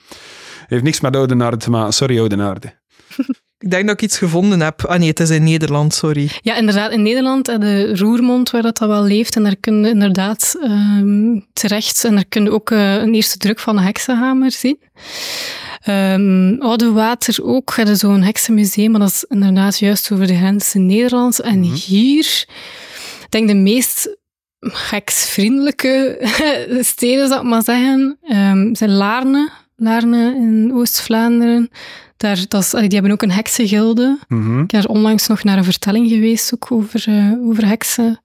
Heeft 0.68 0.84
niks 0.84 0.99
met 0.99 1.15
Oudenaarde 1.15 1.57
te 1.57 1.70
maken. 1.70 1.93
Sorry, 1.93 2.20
Oudenaarde. 2.20 2.74
Ik 3.59 3.72
denk 3.72 3.88
dat 3.88 3.95
ik 3.95 4.01
iets 4.01 4.18
gevonden 4.18 4.59
heb. 4.59 4.86
Ah 4.86 4.99
nee, 4.99 5.07
het 5.07 5.20
is 5.20 5.30
in 5.30 5.43
Nederland, 5.43 5.93
sorry. 5.93 6.30
Ja, 6.41 6.55
inderdaad. 6.55 6.91
In 6.91 7.01
Nederland, 7.01 7.47
eh, 7.47 7.59
de 7.59 7.95
Roermond, 7.95 8.49
waar 8.49 8.61
dat, 8.61 8.78
dat 8.78 8.88
wel 8.88 9.03
leeft. 9.03 9.36
En 9.36 9.43
daar 9.43 9.55
kun 9.55 9.84
je 9.84 9.89
inderdaad 9.89 10.55
ehm, 10.61 11.39
terecht. 11.53 12.03
En 12.03 12.15
daar 12.15 12.26
kun 12.26 12.43
je 12.43 12.51
ook 12.51 12.72
eh, 12.72 12.95
een 12.95 13.13
eerste 13.13 13.38
druk 13.38 13.59
van 13.59 13.76
de 13.76 13.82
heksenhamer 13.82 14.51
zien. 14.51 14.80
Ehm 15.82 16.55
Oude 16.59 16.91
Water 16.91 17.43
ook. 17.43 17.78
Er 17.78 17.89
is 17.89 17.99
zo'n 17.99 18.22
heksenmuseum, 18.22 18.91
maar 18.91 18.99
dat 18.99 19.09
is 19.09 19.26
inderdaad 19.28 19.80
juist 19.80 20.11
over 20.11 20.28
de 20.28 20.36
grens 20.36 20.76
in 20.76 20.86
Nederland. 20.86 21.39
En 21.39 21.61
hier, 21.61 22.45
ik 23.22 23.28
denk 23.30 23.47
de 23.47 23.55
meest 23.55 24.18
heksvriendelijke 24.59 26.18
steden, 26.93 27.28
zou 27.28 27.41
ik 27.41 27.47
maar 27.47 27.63
zeggen, 27.63 28.18
ehm, 28.22 28.76
zijn 28.76 28.91
Laarne. 28.91 29.49
Laarne 29.80 30.36
in 30.36 30.72
Oost-Vlaanderen. 30.74 31.70
Daar, 32.18 32.46
dat 32.48 32.62
is, 32.62 32.70
die 32.70 32.88
hebben 32.88 33.12
ook 33.12 33.22
een 33.22 33.32
heksengilde. 33.32 34.20
Mhm. 34.28 34.60
Ik 34.60 34.68
ben 34.68 34.82
er 34.82 34.90
onlangs 34.90 35.28
nog 35.28 35.44
naar 35.44 35.58
een 35.58 35.64
vertelling 35.64 36.10
geweest, 36.10 36.54
ook 36.54 36.72
over, 36.72 37.04
eh, 37.08 37.32
over 37.48 37.68
heksen. 37.68 38.22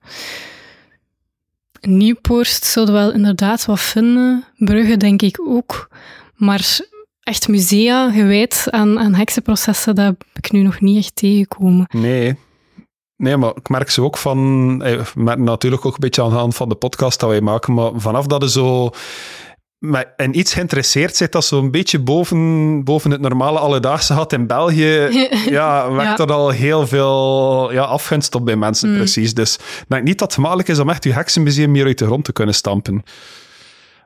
Nieuwpoort 1.81 2.49
zullen 2.49 2.93
we 2.93 2.99
wel 2.99 3.13
inderdaad 3.13 3.65
wat 3.65 3.81
vinden. 3.81 4.45
Brugge 4.57 4.97
denk 4.97 5.23
ik 5.23 5.41
ook. 5.41 5.89
Maar 6.35 6.79
echt 7.23 7.49
musea 7.49 8.11
gewijd 8.11 8.67
aan, 8.71 8.99
aan 8.99 9.15
heksenprocessen, 9.15 9.95
dat 9.95 10.05
heb 10.05 10.25
ik 10.35 10.53
nu 10.53 10.63
nog 10.63 10.81
niet 10.81 10.99
echt 10.99 11.17
tegengekomen. 11.17 11.87
Nee. 11.91 12.37
Nee, 13.17 13.37
maar 13.37 13.53
ik 13.55 13.69
merk 13.69 13.91
ze 13.91 14.03
ook 14.03 14.19
van... 14.19 14.39
eh, 14.83 15.07
merken 15.15 15.45
natuurlijk 15.45 15.87
ook 15.87 15.93
een 15.93 16.01
beetje 16.01 16.23
aan 16.23 16.31
de 16.31 16.37
hand 16.37 16.55
van 16.55 16.69
de 16.69 16.75
podcast 16.75 17.21
dat 17.21 17.29
wij 17.29 17.41
maken, 17.41 17.75
maar 17.75 17.91
vanaf 17.95 18.27
dat 18.27 18.43
je 18.43 18.51
zo 18.51 18.91
met 19.83 20.09
in 20.17 20.39
iets 20.39 20.53
geïnteresseerd 20.53 21.17
zit 21.17 21.33
dat 21.33 21.45
zo'n 21.45 21.71
beetje 21.71 21.99
boven, 21.99 22.85
boven 22.85 23.11
het 23.11 23.21
normale 23.21 23.59
alledaagse 23.59 24.13
had 24.13 24.33
in 24.33 24.47
België, 24.47 25.09
ja, 25.49 25.93
wekt 25.93 26.09
Ja. 26.09 26.17
dat 26.17 26.31
al 26.31 26.49
heel 26.51 26.87
veel 26.87 27.73
ja, 27.73 27.83
afgunst 27.83 28.35
op 28.35 28.45
bij 28.45 28.57
mensen, 28.57 28.91
Mm. 28.91 28.97
precies. 28.97 29.35
Dus 29.35 29.55
ik 29.57 29.85
denk 29.89 30.05
niet 30.05 30.19
dat 30.19 30.27
het 30.27 30.35
gemakkelijk 30.37 30.69
is 30.69 30.79
om 30.79 30.89
echt 30.91 31.05
je 31.05 31.13
heksenmuseum 31.13 31.71
meer 31.71 31.85
uit 31.87 31.99
de 31.99 32.05
grond 32.05 32.25
te 32.25 32.33
kunnen 32.33 32.55
stampen. 32.55 33.03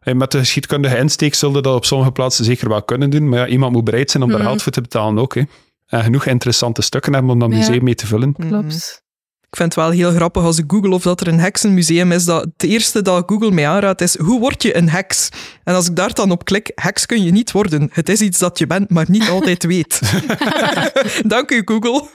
En 0.00 0.16
met 0.16 0.30
de 0.30 0.38
geschiedkundige 0.38 0.96
insteek 0.98 1.34
zullen 1.34 1.62
dat 1.62 1.74
op 1.74 1.84
sommige 1.84 2.10
plaatsen 2.12 2.44
zeker 2.44 2.68
wel 2.68 2.82
kunnen 2.82 3.10
doen, 3.10 3.28
maar 3.28 3.38
ja, 3.38 3.46
iemand 3.46 3.72
moet 3.72 3.84
bereid 3.84 4.10
zijn 4.10 4.22
om 4.22 4.28
daar 4.28 4.38
Mhm. 4.38 4.48
geld 4.48 4.62
voor 4.62 4.72
te 4.72 4.80
betalen 4.80 5.18
ook. 5.22 5.34
Hè. 5.34 5.42
En 5.86 6.02
genoeg 6.02 6.26
interessante 6.26 6.82
stukken 6.82 7.12
hebben 7.12 7.30
om 7.32 7.38
dat 7.38 7.50
Ja. 7.50 7.56
museum 7.56 7.84
mee 7.84 7.94
te 7.94 8.06
vullen. 8.06 8.34
Mhm. 8.36 8.48
Klopt. 8.48 9.04
Ik 9.50 9.56
vind 9.56 9.74
het 9.74 9.84
wel 9.84 9.90
heel 9.90 10.10
grappig 10.10 10.42
als 10.42 10.58
ik 10.58 10.64
google 10.66 10.94
of 10.94 11.02
dat 11.02 11.20
er 11.20 11.28
een 11.28 11.38
heksenmuseum 11.40 12.12
is. 12.12 12.24
Dat 12.24 12.42
het 12.42 12.62
eerste 12.62 13.02
dat 13.02 13.22
Google 13.26 13.50
mij 13.50 13.68
aanraadt 13.68 14.00
is, 14.00 14.18
hoe 14.18 14.40
word 14.40 14.62
je 14.62 14.76
een 14.76 14.88
heks? 14.88 15.28
En 15.64 15.74
als 15.74 15.88
ik 15.88 15.96
daar 15.96 16.14
dan 16.14 16.30
op 16.30 16.44
klik, 16.44 16.72
heks 16.74 17.06
kun 17.06 17.22
je 17.22 17.30
niet 17.30 17.52
worden. 17.52 17.88
Het 17.92 18.08
is 18.08 18.20
iets 18.20 18.38
dat 18.38 18.58
je 18.58 18.66
bent, 18.66 18.90
maar 18.90 19.04
niet 19.08 19.28
altijd 19.28 19.64
weet. 19.64 20.00
Dank 21.26 21.50
u, 21.50 21.62
Google. 21.64 22.08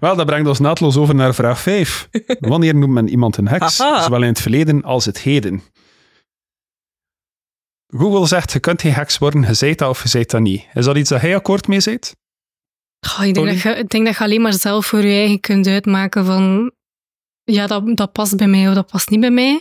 Wel, 0.00 0.16
dat 0.16 0.26
brengt 0.26 0.48
ons 0.48 0.58
naadloos 0.58 0.96
over 0.96 1.14
naar 1.14 1.34
vraag 1.34 1.60
5. 1.60 2.08
Wanneer 2.40 2.74
noemt 2.74 2.92
men 2.92 3.08
iemand 3.08 3.36
een 3.36 3.48
heks? 3.48 3.76
Zowel 3.76 4.22
in 4.22 4.28
het 4.28 4.40
verleden 4.40 4.82
als 4.82 5.04
het 5.04 5.18
heden. 5.18 5.62
Google 7.86 8.26
zegt, 8.26 8.52
je 8.52 8.60
kunt 8.60 8.80
geen 8.80 8.92
heks 8.92 9.18
worden, 9.18 9.42
je 9.42 9.54
zijt 9.54 9.78
dat 9.78 9.88
of 9.88 10.02
je 10.02 10.08
zijt 10.08 10.30
dat 10.30 10.40
niet. 10.40 10.66
Is 10.74 10.84
dat 10.84 10.96
iets 10.96 11.08
dat 11.08 11.20
jij 11.20 11.36
akkoord 11.36 11.68
mee 11.68 11.80
zijt? 11.80 12.14
Goh, 13.06 13.26
ik, 13.26 13.34
denk 13.34 13.46
dat 13.46 13.60
je, 13.60 13.68
ik 13.70 13.88
denk 13.88 14.06
dat 14.06 14.16
je 14.16 14.24
alleen 14.24 14.40
maar 14.40 14.52
zelf 14.52 14.86
voor 14.86 14.98
je 15.06 15.14
eigen 15.18 15.40
kunt 15.40 15.66
uitmaken 15.66 16.24
van 16.24 16.72
ja, 17.44 17.66
dat, 17.66 17.96
dat 17.96 18.12
past 18.12 18.36
bij 18.36 18.46
mij 18.46 18.68
of 18.68 18.74
dat 18.74 18.86
past 18.90 19.10
niet 19.10 19.20
bij 19.20 19.30
mij. 19.30 19.60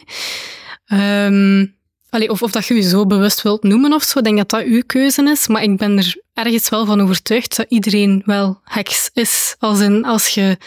Ehm, 0.85 1.65
allee, 2.09 2.29
of, 2.29 2.41
of 2.41 2.51
dat 2.51 2.65
je 2.65 2.73
je 2.73 2.81
zo 2.81 3.05
bewust 3.05 3.41
wilt 3.41 3.63
noemen 3.63 3.93
of 3.93 4.03
zo. 4.03 4.17
Ik 4.19 4.23
denk 4.25 4.37
dat 4.37 4.49
dat 4.49 4.63
uw 4.63 4.81
keuze 4.85 5.23
is. 5.29 5.47
Maar 5.47 5.63
ik 5.63 5.77
ben 5.77 5.97
er 5.97 6.21
ergens 6.33 6.69
wel 6.69 6.85
van 6.85 7.01
overtuigd 7.01 7.55
dat 7.57 7.65
iedereen 7.69 8.21
wel 8.25 8.61
heks 8.63 9.09
is. 9.13 9.55
Als, 9.59 9.79
in, 9.79 10.05
als, 10.05 10.27
je, 10.27 10.57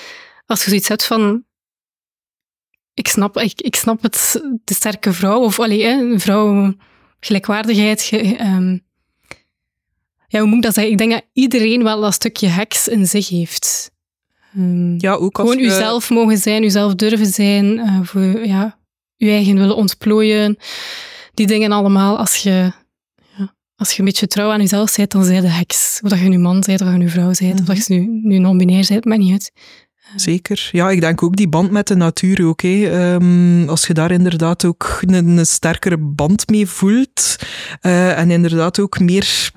als 0.47 0.63
je 0.65 0.69
zoiets 0.69 0.89
hebt 0.89 1.05
van... 1.05 1.45
Ik 2.95 3.09
snap, 3.09 3.37
ik, 3.37 3.61
ik 3.61 3.77
snap 3.77 4.03
het, 4.03 4.43
de 4.65 4.75
sterke 4.75 5.13
vrouw. 5.13 5.41
Of 5.41 5.61
allee, 5.61 5.83
hè, 5.83 5.91
een 5.93 6.21
vrouw, 6.21 6.75
gelijkwaardigheid. 7.21 8.03
ge- 8.03 8.37
ehm, 8.37 8.79
ja, 10.35 10.41
hoe 10.41 10.49
moet 10.49 10.57
ik 10.59 10.63
dat 10.65 10.75
zeggen? 10.75 10.93
Ik 10.93 10.99
denk 10.99 11.11
dat 11.11 11.23
iedereen 11.33 11.83
wel 11.83 12.01
dat 12.01 12.15
stukje 12.15 12.47
heks 12.47 12.89
in 12.89 13.07
zich 13.07 13.29
heeft. 13.29 13.91
Ehm, 14.55 14.95
Ja, 14.99 15.13
ook 15.13 15.39
als 15.39 15.49
gewoon 15.51 15.65
je- 15.65 15.71
uzelf 15.71 16.11
mogen 16.11 16.39
zijn, 16.39 16.65
uzelf 16.65 16.95
durven 16.95 17.27
zijn, 17.27 17.79
eh, 17.79 17.99
voor 18.03 18.23
ja, 18.47 18.79
je 19.17 19.31
eigen 19.31 19.55
willen 19.59 19.77
ontplooien. 19.77 20.57
Die 21.35 21.47
dingen 21.47 21.73
allemaal. 21.73 22.19
Als 22.19 22.37
je, 22.37 22.73
ja, 23.37 23.55
als 23.77 23.91
je 23.93 23.99
een 23.99 24.05
beetje 24.05 24.27
trouw 24.27 24.51
aan 24.51 24.61
jezelf 24.61 24.97
bent, 24.97 25.11
dan 25.11 25.25
zij 25.25 25.41
de 25.41 25.49
heks. 25.49 26.01
Of 26.03 26.11
dat 26.11 26.19
je 26.19 26.29
nu 26.29 26.39
man 26.39 26.61
bent, 26.67 26.81
of 26.81 26.87
dat 26.87 26.97
je 26.97 27.03
nu 27.03 27.09
vrouw 27.09 27.31
bent, 27.39 27.61
of 27.61 27.67
dat 27.67 27.87
je 27.87 27.95
nu, 27.95 28.21
nu 28.23 28.39
non-binair 28.39 28.87
bent, 28.89 29.05
maakt 29.05 29.21
niet 29.21 29.33
uit. 29.33 29.53
Zeker. 30.17 30.69
Ja, 30.73 30.91
ik 30.91 31.01
denk 31.01 31.23
ook 31.23 31.37
die 31.37 31.49
band 31.49 31.71
met 31.71 31.87
de 31.87 31.95
natuur 31.97 32.47
ook. 32.47 32.63
Ehm, 32.63 33.69
als 33.69 33.87
je 33.87 33.95
daar 33.95 34.11
inderdaad 34.11 34.65
ook 34.65 34.99
een, 35.07 35.15
een 35.39 35.47
sterkere 35.47 35.99
band 35.99 36.49
mee 36.51 36.67
voelt. 36.67 37.37
eh, 37.81 38.19
en 38.19 38.31
inderdaad 38.31 38.79
ook 38.81 38.99
meer 39.01 39.51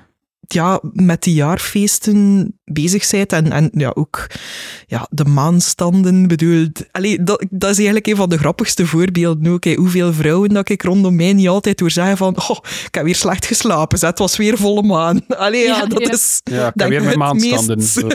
ja, 0.54 0.80
met 0.92 1.22
die 1.22 1.34
jaarfeesten 1.34 2.52
bezig 2.64 3.10
bent. 3.10 3.32
En, 3.32 3.52
en 3.52 3.70
ja, 3.72 3.90
ook 3.94 4.26
ja, 4.86 5.06
de 5.10 5.24
maanstanden. 5.24 6.28
Bedoel, 6.28 6.66
allee, 6.90 7.22
dat, 7.22 7.46
dat 7.50 7.70
is 7.70 7.76
eigenlijk 7.76 8.06
een 8.06 8.16
van 8.16 8.28
de 8.28 8.38
grappigste 8.38 8.86
voorbeelden 8.86 9.52
ook. 9.52 9.64
Hè. 9.64 9.74
Hoeveel 9.74 10.12
vrouwen 10.12 10.48
dat 10.48 10.68
ik 10.68 10.82
rondom 10.82 11.16
mij 11.16 11.32
niet 11.32 11.48
altijd 11.48 11.78
door 11.78 11.90
zeggen 11.90 12.16
van 12.16 12.36
oh, 12.36 12.56
ik 12.86 12.94
heb 12.94 13.04
weer 13.04 13.14
slecht 13.14 13.46
geslapen. 13.46 14.06
Het 14.06 14.18
was 14.18 14.36
weer 14.36 14.56
volle 14.56 14.82
maan. 14.82 15.26
Allee, 15.36 15.62
ja, 15.66 15.76
Ja, 15.76 15.86
dat 15.86 16.00
ja. 16.02 16.10
is 16.12 16.40
Ja, 16.44 16.56
ik 16.56 16.62
heb 16.64 16.74
denk 16.90 16.90
weer 17.04 17.18
mijn 17.18 17.36
meest- 17.36 17.82
Zo. 17.92 18.08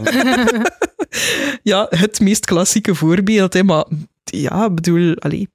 ja, 1.71 1.85
het 1.89 2.19
meest 2.19 2.45
klassieke 2.45 2.95
voorbeeld. 2.95 3.53
Hè, 3.53 3.63
maar 3.63 3.85
ja, 4.23 4.65
ik 4.65 4.75
bedoel, 4.75 5.15
allee. 5.19 5.47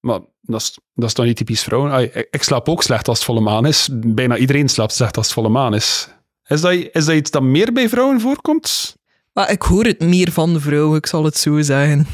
Maar 0.00 0.20
dat 0.46 0.60
is, 0.60 0.78
dat 0.94 1.08
is 1.08 1.14
toch 1.14 1.24
niet 1.24 1.36
typisch 1.36 1.62
vrouwen? 1.62 2.02
Ik, 2.02 2.28
ik 2.30 2.42
slaap 2.42 2.68
ook 2.68 2.82
slecht 2.82 3.08
als 3.08 3.16
het 3.16 3.26
volle 3.26 3.40
maan 3.40 3.66
is. 3.66 3.88
Bijna 3.92 4.36
iedereen 4.36 4.68
slaapt 4.68 4.92
slecht 4.92 5.16
als 5.16 5.26
het 5.26 5.34
volle 5.34 5.48
maan 5.48 5.74
is. 5.74 6.08
Is 6.46 6.60
dat, 6.60 6.72
is 6.72 7.04
dat 7.04 7.14
iets 7.14 7.30
dat 7.30 7.42
meer 7.42 7.72
bij 7.72 7.88
vrouwen 7.88 8.20
voorkomt? 8.20 8.96
Maar 9.32 9.50
ik 9.50 9.62
hoor 9.62 9.84
het 9.84 10.00
meer 10.00 10.32
van 10.32 10.52
de 10.52 10.60
vrouwen, 10.60 10.96
ik 10.98 11.06
zal 11.06 11.24
het 11.24 11.36
zo 11.36 11.60
zeggen. 11.60 12.06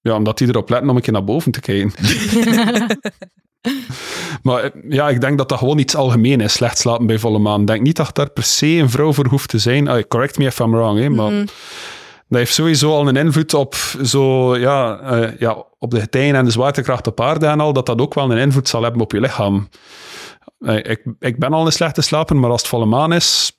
Ja, 0.00 0.14
omdat 0.16 0.38
die 0.38 0.48
erop 0.48 0.68
letten 0.70 0.88
om 0.90 0.96
een 0.96 1.02
keer 1.02 1.12
naar 1.12 1.24
boven 1.24 1.52
te 1.52 1.60
kijken. 1.60 1.92
maar 4.42 4.70
ja, 4.88 5.08
ik 5.08 5.20
denk 5.20 5.38
dat 5.38 5.48
dat 5.48 5.58
gewoon 5.58 5.78
iets 5.78 5.94
algemeen 5.94 6.40
is, 6.40 6.52
slecht 6.52 6.78
slapen 6.78 7.06
bij 7.06 7.18
volle 7.18 7.38
maan. 7.38 7.60
Ik 7.60 7.66
denk 7.66 7.82
niet 7.82 7.96
dat 7.96 8.14
daar 8.14 8.30
per 8.30 8.42
se 8.42 8.66
een 8.66 8.90
vrouw 8.90 9.12
voor 9.12 9.26
hoeft 9.26 9.48
te 9.48 9.58
zijn. 9.58 10.06
Correct 10.08 10.38
me 10.38 10.44
if 10.44 10.58
I'm 10.58 10.70
wrong, 10.70 10.98
hè, 10.98 11.08
maar 11.08 11.32
Mhm. 11.32 11.44
Dat 12.30 12.38
heeft 12.38 12.54
sowieso 12.54 12.90
al 12.92 13.08
een 13.08 13.16
invloed 13.16 13.54
op, 13.54 13.74
zo, 14.04 14.56
ja, 14.56 14.98
eh, 15.00 15.38
ja, 15.38 15.64
op 15.78 15.90
de 15.90 16.00
getijden 16.00 16.34
en 16.36 16.44
de 16.44 16.50
zwaartekracht 16.50 17.06
op 17.06 17.20
aarde 17.20 17.46
en 17.46 17.60
al, 17.60 17.72
dat 17.72 17.86
dat 17.86 18.00
ook 18.00 18.14
wel 18.14 18.30
een 18.30 18.38
invloed 18.38 18.68
zal 18.68 18.82
hebben 18.82 19.00
op 19.00 19.12
je 19.12 19.20
lichaam. 19.20 19.68
Eh, 20.60 20.76
ik, 20.76 21.02
ik 21.18 21.38
ben 21.38 21.52
al 21.52 21.66
een 21.66 21.72
slechte 21.72 22.02
slaper, 22.02 22.36
maar 22.36 22.50
als 22.50 22.60
het 22.60 22.70
volle 22.70 22.86
maan 22.86 23.12
is 23.12 23.52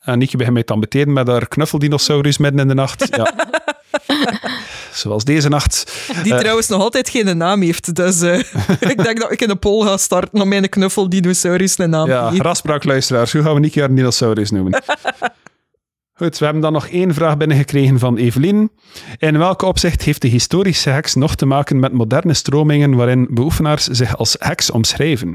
en 0.00 0.18
Nieke 0.18 0.36
begint 0.36 0.54
mij 0.54 0.62
te 0.64 0.72
ambeteren 0.72 1.12
met 1.12 1.28
haar 1.28 1.48
knuffeldinosaurus 1.48 2.38
midden 2.38 2.60
in 2.60 2.68
de 2.68 2.74
nacht, 2.74 3.08
ja. 3.16 3.32
Zoals 4.92 5.24
deze 5.24 5.48
nacht. 5.48 5.92
Die 6.22 6.32
Eh. 6.32 6.38
trouwens 6.38 6.68
nog 6.68 6.80
altijd 6.82 7.08
geen 7.08 7.36
naam 7.36 7.60
heeft. 7.62 7.94
Dus 7.94 8.22
ik 8.92 9.02
denk 9.04 9.20
dat 9.20 9.32
ik 9.32 9.42
in 9.42 9.50
een 9.50 9.58
poll 9.58 9.86
ga 9.86 9.96
starten 9.96 10.40
om 10.40 10.48
mijn 10.48 10.68
knuffeldinosaurus 10.68 11.78
een 11.78 11.90
naam 11.90 12.04
te 12.06 12.10
Ja, 12.12 12.28
geven. 12.28 12.44
raspraak 12.44 12.84
luisteraars. 12.84 13.32
Hoe 13.32 13.42
gaan 13.42 13.54
we 13.54 13.60
Nieke 13.60 13.80
haar 13.80 13.94
dinosaurus 13.94 14.50
noemen? 14.50 14.82
Goed, 16.18 16.38
we 16.38 16.44
hebben 16.44 16.62
dan 16.62 16.72
nog 16.72 16.86
één 16.88 17.14
vraag 17.14 17.36
binnengekregen 17.36 17.98
van 17.98 18.16
Evelien. 18.16 18.70
In 19.18 19.38
welke 19.38 19.66
opzicht 19.66 20.02
heeft 20.02 20.22
de 20.22 20.28
historische 20.28 20.90
heks 20.90 21.14
nog 21.14 21.34
te 21.34 21.46
maken 21.46 21.78
met 21.80 21.92
moderne 21.92 22.34
stromingen 22.34 22.94
waarin 22.94 23.26
beoefenaars 23.30 23.84
zich 23.86 24.16
als 24.16 24.36
heks 24.38 24.70
omschrijven? 24.70 25.28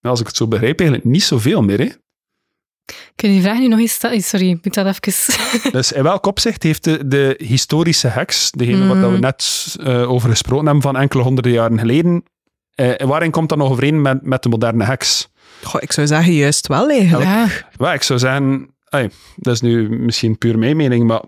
Nou, 0.00 0.14
als 0.14 0.20
ik 0.20 0.26
het 0.26 0.36
zo 0.36 0.48
begrijp, 0.48 0.78
eigenlijk 0.80 1.08
niet 1.10 1.22
zoveel 1.22 1.62
meer. 1.62 1.78
Hè? 1.78 1.88
Kun 3.14 3.28
je 3.28 3.34
die 3.34 3.42
vraag 3.42 3.58
nu 3.58 3.68
nog 3.68 3.78
eens 3.78 3.92
stellen? 3.92 4.22
Sorry, 4.22 4.50
ik 4.50 4.64
moet 4.64 4.74
dat 4.74 4.86
even... 4.86 5.72
Dus 5.72 5.92
in 5.92 6.02
welk 6.02 6.26
opzicht 6.26 6.62
heeft 6.62 6.84
de, 6.84 7.08
de 7.08 7.34
historische 7.38 8.08
heks, 8.08 8.50
degene 8.50 8.86
waar 8.86 8.96
Mm. 8.96 9.02
dat 9.02 9.10
we 9.12 9.18
net 9.18 9.76
eh, 9.80 10.10
over 10.10 10.28
gesproken 10.30 10.64
hebben 10.64 10.82
van 10.82 10.96
enkele 10.96 11.22
honderden 11.22 11.52
jaren 11.52 11.78
geleden, 11.78 12.24
eh, 12.74 13.06
waarin 13.06 13.30
komt 13.30 13.48
dat 13.48 13.58
nog 13.58 13.70
overeen 13.70 14.02
met, 14.02 14.22
met 14.22 14.42
de 14.42 14.48
moderne 14.48 14.84
heks? 14.84 15.28
Goh, 15.62 15.82
ik 15.82 15.92
zou 15.92 16.06
zeggen 16.06 16.32
juist 16.32 16.66
wel 16.66 16.90
eigenlijk. 16.90 17.24
ja, 17.30 17.48
Wel, 17.76 17.92
ik 17.92 18.02
zou 18.02 18.18
zeggen, 18.18 18.73
ai, 18.94 19.08
dat 19.36 19.54
is 19.54 19.60
nu 19.60 19.88
misschien 19.88 20.38
puur 20.38 20.58
mijn 20.58 20.76
mening, 20.76 21.06
maar 21.06 21.22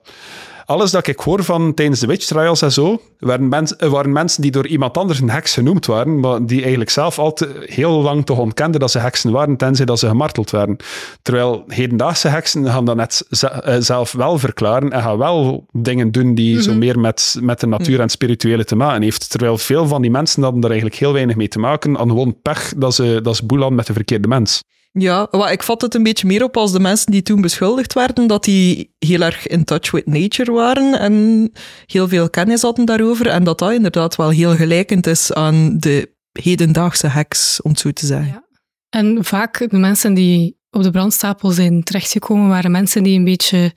alles 0.67 0.91
dat 0.91 1.07
ik 1.07 1.19
hoor 1.19 1.45
van 1.45 1.75
tijdens 1.75 2.01
de 2.01 2.07
witch 2.07 2.27
trials 2.27 2.63
en 2.63 2.73
zo, 2.73 3.01
waren, 3.19 3.49
mens, 3.49 3.75
waren 3.79 4.13
mensen 4.13 4.43
die 4.43 4.51
door 4.51 4.67
iemand 4.67 4.99
anders 4.99 5.21
een 5.21 5.31
heks 5.31 5.55
genoemd 5.55 5.87
waren, 5.87 6.21
maar 6.21 6.47
die 6.47 6.61
eigenlijk 6.61 6.91
zelf 6.91 7.19
altijd 7.19 7.51
heel 7.71 8.03
lang 8.03 8.27
toch 8.27 8.39
ontkenden 8.39 8.81
dat 8.81 8.91
ze 8.91 8.99
heksen 8.99 9.33
waren, 9.33 9.57
tenzij 9.57 9.85
dat 9.85 9.99
ze 9.99 10.09
gemarteld 10.09 10.51
werden. 10.51 10.77
Terwijl 11.23 11.65
hedendaagse 11.67 12.29
heksen 12.29 12.67
gaan 12.67 12.85
dat 12.85 12.97
net 12.97 13.27
eh, 13.41 13.77
zelf 13.79 14.13
wel 14.13 14.39
verklaren 14.39 14.91
en 14.91 15.03
gaan 15.03 15.19
wel 15.19 15.67
dingen 15.73 16.13
doen 16.13 16.35
die 16.35 16.63
zo 16.63 16.75
meer 16.75 16.99
met, 16.99 17.37
met 17.41 17.61
de 17.61 17.67
natuur 17.67 17.95
en 17.95 18.01
het 18.01 18.11
spirituele 18.11 18.65
te 18.65 18.77
maken 18.77 19.03
heeft. 19.03 19.31
Terwijl 19.31 19.59
veel 19.59 19.87
van 19.87 20.03
die 20.03 20.11
mensen 20.11 20.43
hadden 20.43 20.61
daar 20.61 20.71
eigenlijk 20.71 21.01
heel 21.01 21.13
weinig 21.13 21.37
mee 21.37 21.49
te 21.49 21.59
maken, 21.59 21.99
aan 21.99 22.09
gewoon 22.09 22.41
pech 22.43 22.73
dat 22.77 22.95
ze, 22.95 23.21
dat 23.23 23.37
ze 23.37 23.47
boel 23.47 23.59
hadden 23.59 23.77
met 23.77 23.87
de 23.87 23.93
verkeerde 23.93 24.29
mens. 24.29 24.63
Ja, 24.99 25.29
maar 25.31 25.53
ik 25.53 25.63
vat 25.63 25.83
het 25.83 25.95
een 25.95 26.03
beetje 26.03 26.27
meer 26.27 26.43
op 26.43 26.57
als 26.57 26.73
de 26.73 26.81
mensen 26.81 27.11
die 27.11 27.23
toen 27.23 27.41
beschuldigd 27.41 27.93
werden, 27.93 28.27
dat 28.27 28.45
die 28.45 28.95
heel 28.99 29.21
erg 29.21 29.47
in 29.47 29.65
touch 29.65 29.91
with 29.91 30.07
nature 30.07 30.53
waren 30.53 30.99
en 30.99 31.51
heel 31.87 32.09
veel 32.09 32.31
kennis 32.31 32.63
hadden 32.63 32.85
daarover. 32.85 33.27
En 33.27 33.45
dat 33.45 33.59
dat 33.59 33.73
inderdaad 33.73 34.17
wel 34.17 34.29
heel 34.29 34.55
gelijkend 34.55 35.07
is 35.07 35.33
aan 35.33 35.79
de 35.79 36.15
hedendaagse 36.33 37.07
heks, 37.07 37.63
om 37.63 37.71
het 37.71 37.81
zo 37.81 37.91
te 37.91 38.07
zeggen. 38.07 38.27
Ja. 38.27 38.45
En 38.89 39.25
vaak 39.25 39.71
de 39.71 39.79
mensen 39.79 40.15
die 40.15 40.59
op 40.71 40.83
de 40.83 40.91
brandstapel 40.91 41.51
zijn 41.51 41.83
terechtgekomen, 41.83 42.49
waren 42.49 42.71
mensen 42.71 43.03
die 43.03 43.19
een 43.19 43.25
beetje, 43.25 43.73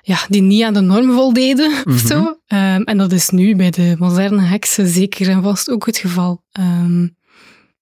ja, 0.00 0.18
die 0.28 0.42
niet 0.42 0.62
aan 0.62 0.74
de 0.74 0.80
norm 0.80 1.12
voldeden 1.12 1.72
of 1.84 1.98
zo. 1.98 2.38
Ehm, 2.46 2.82
en 2.82 2.98
dat 2.98 3.12
is 3.12 3.28
nu 3.28 3.56
bij 3.56 3.70
de 3.70 3.96
moderne 3.98 4.42
heksen 4.42 4.86
zeker 4.86 5.28
en 5.28 5.42
vast 5.42 5.70
ook 5.70 5.86
het 5.86 5.98
geval. 5.98 6.42
Ehm, 6.52 7.06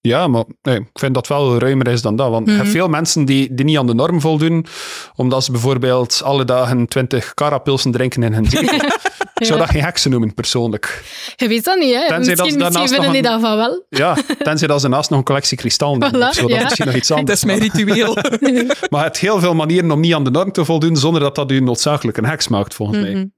Ja, 0.09 0.26
maar 0.26 0.44
nee, 0.62 0.76
ik 0.76 0.88
vind 0.92 1.14
dat 1.14 1.26
wel 1.26 1.59
ruimer 1.59 1.88
is 1.88 2.02
dan 2.02 2.16
dat. 2.16 2.30
Want 2.30 2.46
hebt 2.46 2.62
Mhm. 2.62 2.70
veel 2.70 2.88
mensen 2.88 3.24
die, 3.24 3.54
die 3.54 3.64
niet 3.64 3.78
aan 3.78 3.86
de 3.86 3.94
norm 3.94 4.20
voldoen, 4.20 4.66
omdat 5.14 5.44
ze 5.44 5.52
bijvoorbeeld 5.52 6.20
alle 6.24 6.44
dagen 6.44 6.86
20 6.88 7.34
carapilsen 7.34 7.90
drinken 7.90 8.22
in 8.22 8.32
hun 8.32 8.50
zetel. 8.50 8.88
Ik 9.34 9.46
zou 9.46 9.59
dat 9.59 9.70
geen 9.70 9.82
heksen 9.82 10.11
noemen, 10.11 10.34
persoonlijk. 10.34 11.02
je 11.36 11.48
weet 11.48 11.64
dat 11.64 11.78
niet, 11.78 11.94
hè? 11.94 12.06
Tenzij 12.06 12.16
dat 12.16 12.26
ze 12.26 12.30
misschien 12.32 12.59
daarnaast 12.59 12.78
misschien 12.78 13.02
vinden 13.02 13.22
die 13.22 13.30
dat 13.30 13.40
van 13.40 13.56
wel. 13.56 13.84
Ja, 13.88 14.16
tenzij 14.42 14.68
dat 14.68 14.80
ze 14.80 14.88
naast 14.88 15.11
nog 15.11 15.18
een 15.18 15.24
collectie 15.24 15.56
kristallen 15.56 16.02
hebben. 16.02 16.20
Voilà, 16.20 16.34
zo, 16.34 16.46
dat 16.48 16.56
is 16.56 16.62
misschien 16.62 16.86
nog 16.86 16.94
iets 16.94 17.09
Dat 17.14 17.18
anders. 17.18 17.38
is 17.38 17.44
mijn 17.44 17.59
ritueel. 17.59 18.14
Maar 18.90 19.00
je 19.00 19.06
hebt 19.06 19.18
heel 19.18 19.40
veel 19.40 19.54
manieren 19.54 19.90
om 19.90 20.00
niet 20.00 20.14
aan 20.14 20.24
de 20.24 20.30
norm 20.30 20.52
te 20.52 20.64
voldoen, 20.64 20.96
zonder 20.96 21.20
dat 21.20 21.34
dat 21.34 21.50
u 21.50 21.61
noodzakelijk 21.61 22.16
een 22.18 22.24
heks 22.26 22.48
maakt, 22.48 22.74
volgens 22.74 22.98
mij. 22.98 23.30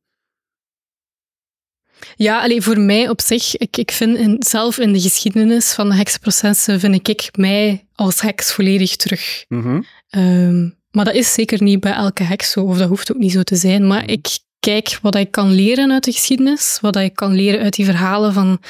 Ja, 2.16 2.42
alleen 2.42 2.62
voor 2.62 2.80
mij 2.80 3.08
op 3.08 3.20
zich, 3.20 3.56
ik, 3.56 3.76
ik 3.76 3.90
vind 3.90 4.16
in, 4.16 4.36
zelf 4.38 4.78
in 4.78 4.92
de 4.92 5.00
geschiedenis 5.00 5.72
van 5.72 5.88
de 5.88 5.94
heksenprocessen, 5.94 6.80
vind 6.80 7.08
ik 7.08 7.28
mij 7.36 7.84
als 7.94 8.20
heks 8.20 8.52
volledig 8.52 8.96
terug. 8.96 9.44
Mhm. 9.48 9.80
Ehm, 10.10 10.68
maar 10.90 11.04
dat 11.04 11.14
is 11.14 11.32
zeker 11.32 11.62
niet 11.62 11.80
bij 11.80 11.92
elke 11.92 12.22
heks 12.22 12.50
zo, 12.50 12.60
of 12.60 12.78
dat 12.78 12.88
hoeft 12.88 13.12
ook 13.12 13.18
niet 13.18 13.32
zo 13.32 13.42
te 13.42 13.56
zijn. 13.56 13.86
Maar 13.86 14.10
ik 14.10 14.38
kijk 14.60 14.98
wat 15.02 15.14
ik 15.14 15.30
kan 15.30 15.52
leren 15.52 15.92
uit 15.92 16.04
de 16.04 16.12
geschiedenis, 16.12 16.78
wat 16.80 16.96
ik 16.96 17.14
kan 17.14 17.34
leren 17.34 17.60
uit 17.60 17.74
die 17.74 17.84
verhalen 17.84 18.32
van 18.32 18.60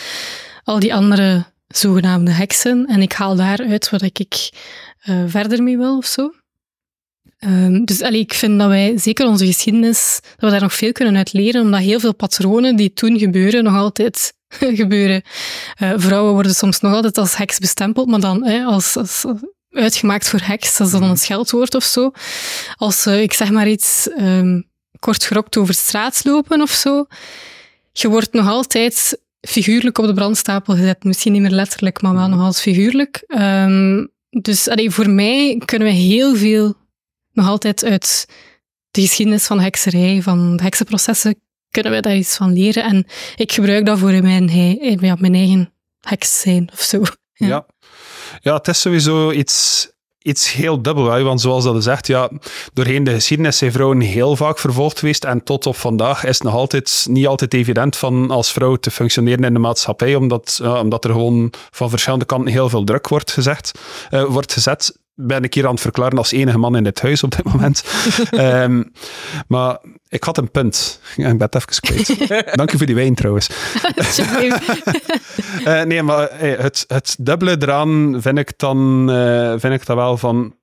al 0.65 0.79
die 0.79 0.95
andere 0.95 1.45
zogenaamde 1.69 2.31
heksen. 2.31 2.87
En 2.87 3.03
ik 3.03 3.13
haal 3.13 3.37
daaruit 3.37 3.91
wat 3.91 4.03
ik 4.03 4.51
eh, 5.01 5.23
verder 5.27 5.63
mee 5.63 5.77
wil 5.77 5.97
of 5.97 6.07
zo. 6.07 6.33
Ehm, 7.41 7.85
dus 7.85 8.03
allee, 8.03 8.21
ik 8.21 8.35
vind 8.35 8.59
dat 8.59 8.69
wij, 8.69 8.99
zeker 8.99 9.27
onze 9.27 9.47
geschiedenis, 9.47 10.21
dat 10.23 10.41
we 10.41 10.51
daar 10.51 10.61
nog 10.61 10.75
veel 10.75 10.93
kunnen 10.93 11.17
uit 11.17 11.33
leren, 11.33 11.63
omdat 11.63 11.81
heel 11.81 12.01
veel 12.01 12.15
patronen 12.15 12.77
die 12.77 12.93
toen 12.93 13.19
gebeuren, 13.19 13.65
nog 13.65 13.75
altijd 13.75 14.33
gebeuren. 14.83 15.23
Eh, 15.75 15.93
vrouwen 15.97 16.33
worden 16.33 16.55
soms 16.55 16.81
nog 16.81 16.93
altijd 16.93 17.19
als 17.19 17.37
heks 17.37 17.59
bestempeld, 17.59 18.09
maar 18.09 18.21
dan 18.21 18.43
als, 18.65 18.97
als 18.97 19.25
uitgemaakt 19.71 20.29
voor 20.29 20.41
heks, 20.43 20.77
dat 20.77 20.87
is 20.87 20.93
dan 20.93 21.03
een 21.03 21.17
scheldwoord 21.17 21.75
of 21.75 21.85
zo. 21.85 22.11
Als 22.77 23.07
eh, 23.07 23.23
ik 23.23 23.33
zeg 23.33 23.51
maar 23.51 23.69
iets 23.69 24.09
ehm, 24.17 24.61
kort 24.99 25.25
gerokt 25.25 25.57
over 25.57 25.75
straat 25.75 26.25
lopen 26.25 26.61
of 26.61 26.71
zo, 26.71 27.07
je 27.93 28.09
wordt 28.09 28.33
nog 28.33 28.49
altijd 28.49 29.21
figuurlijk 29.41 29.99
op 29.99 30.07
de 30.07 30.15
brandstapel 30.15 30.75
gezet. 30.75 31.05
Misschien 31.05 31.33
niet 31.33 31.43
meer 31.43 31.51
letterlijk, 31.51 32.03
maar 32.03 32.15
wel 32.15 32.29
nog 32.29 32.41
altijd 32.41 32.61
figuurlijk. 32.61 33.23
Ehm, 33.27 34.07
dus 34.31 34.69
allee, 34.69 34.91
voor 34.91 35.11
mij 35.11 35.63
kunnen 35.65 35.89
we 35.89 35.95
heel 35.95 36.37
veel 36.37 36.75
nog 37.33 37.47
altijd 37.47 37.85
uit 37.85 38.27
de 38.91 39.01
geschiedenis 39.01 39.47
van 39.47 39.57
de 39.57 39.63
hekserij, 39.63 40.23
van 40.23 40.57
de 40.57 40.63
heksenprocessen, 40.63 41.41
kunnen 41.71 41.93
we 41.93 42.01
daar 42.01 42.17
iets 42.17 42.37
van 42.37 42.53
leren. 42.53 42.85
En 42.85 43.07
ik 43.37 43.53
gebruik 43.53 43.87
dat 43.87 43.99
voor 43.99 44.13
in 44.13 44.23
mijn, 44.23 44.49
in 44.81 45.17
mijn 45.19 45.35
eigen 45.35 45.73
heks 46.01 46.41
zijn 46.41 46.71
of 46.73 46.81
zo. 46.81 47.03
Ja. 47.33 47.47
Ja. 47.47 47.67
ja. 48.41 48.55
het 48.55 48.69
is 48.69 48.81
sowieso 48.81 49.31
iets, 49.31 49.89
iets 50.19 50.53
heel 50.53 50.83
dubbel. 50.83 51.11
Hè? 51.11 51.23
Want 51.23 51.41
zoals 51.41 51.65
dat 51.65 51.77
is 51.77 51.85
zegt, 51.85 52.07
ja, 52.07 52.31
doorheen 52.73 53.05
de 53.05 53.13
geschiedenis 53.13 53.59
zijn 53.59 53.73
vrouwen 53.73 54.01
heel 54.01 54.37
vaak 54.37 54.59
vervolgd 54.59 54.99
geweest. 54.99 55.25
En 55.25 55.45
tot 55.45 55.67
op 55.67 55.77
vandaag 55.77 56.25
is 56.25 56.35
het 56.35 56.43
nog 56.43 56.55
altijd 56.55 57.07
niet 57.11 57.27
altijd 57.27 57.55
evident 57.55 57.97
van 57.97 58.31
als 58.31 58.53
vrouw 58.53 58.77
te 58.77 58.91
functioneren 58.91 59.45
in 59.45 59.53
de 59.53 59.59
maatschappij. 59.59 60.15
Omdat, 60.15 60.59
ja, 60.63 60.81
omdat 60.81 61.05
er 61.05 61.11
gewoon 61.11 61.53
van 61.71 61.91
verschillende 61.91 62.25
kanten 62.25 62.53
heel 62.53 62.69
veel 62.69 62.85
druk 62.85 63.09
wordt, 63.09 63.33
gezegd, 63.33 63.79
eh, 64.11 64.25
wordt 64.25 64.53
gezet. 64.53 64.99
Ben 65.21 65.45
ik 65.45 65.55
hier 65.55 65.67
aan 65.67 65.73
het 65.73 65.81
verklaren 65.81 66.19
als 66.19 66.33
enige 66.33 66.59
man 66.59 66.77
in 66.77 66.85
dit 66.85 67.01
huis 67.01 67.23
op 67.23 67.37
dit 67.37 67.45
moment. 67.45 67.85
Ehm, 68.31 68.83
maar 69.49 69.79
ik 70.09 70.25
had 70.25 70.39
een 70.39 70.51
punt. 70.51 71.01
Ik 71.17 71.25
ben 71.25 71.49
het 71.51 71.55
even 71.55 71.81
kwijt. 71.81 72.57
Dank 72.59 72.73
u 72.73 72.77
voor 72.77 72.87
die 72.87 72.95
wijn 72.95 73.15
trouwens. 73.15 73.49
Eh, 75.65 75.83
nee, 75.83 76.03
maar 76.03 76.29
eh, 76.29 76.59
het, 76.59 76.85
het 76.87 77.17
dubbele 77.19 77.57
eraan 77.61 78.17
vind 78.21 78.39
ik 78.39 78.53
dan 78.57 79.11
eh, 79.11 79.55
vind 79.57 79.75
ik 79.75 79.87
dat 79.87 79.97
wel 79.97 80.17
van. 80.17 80.55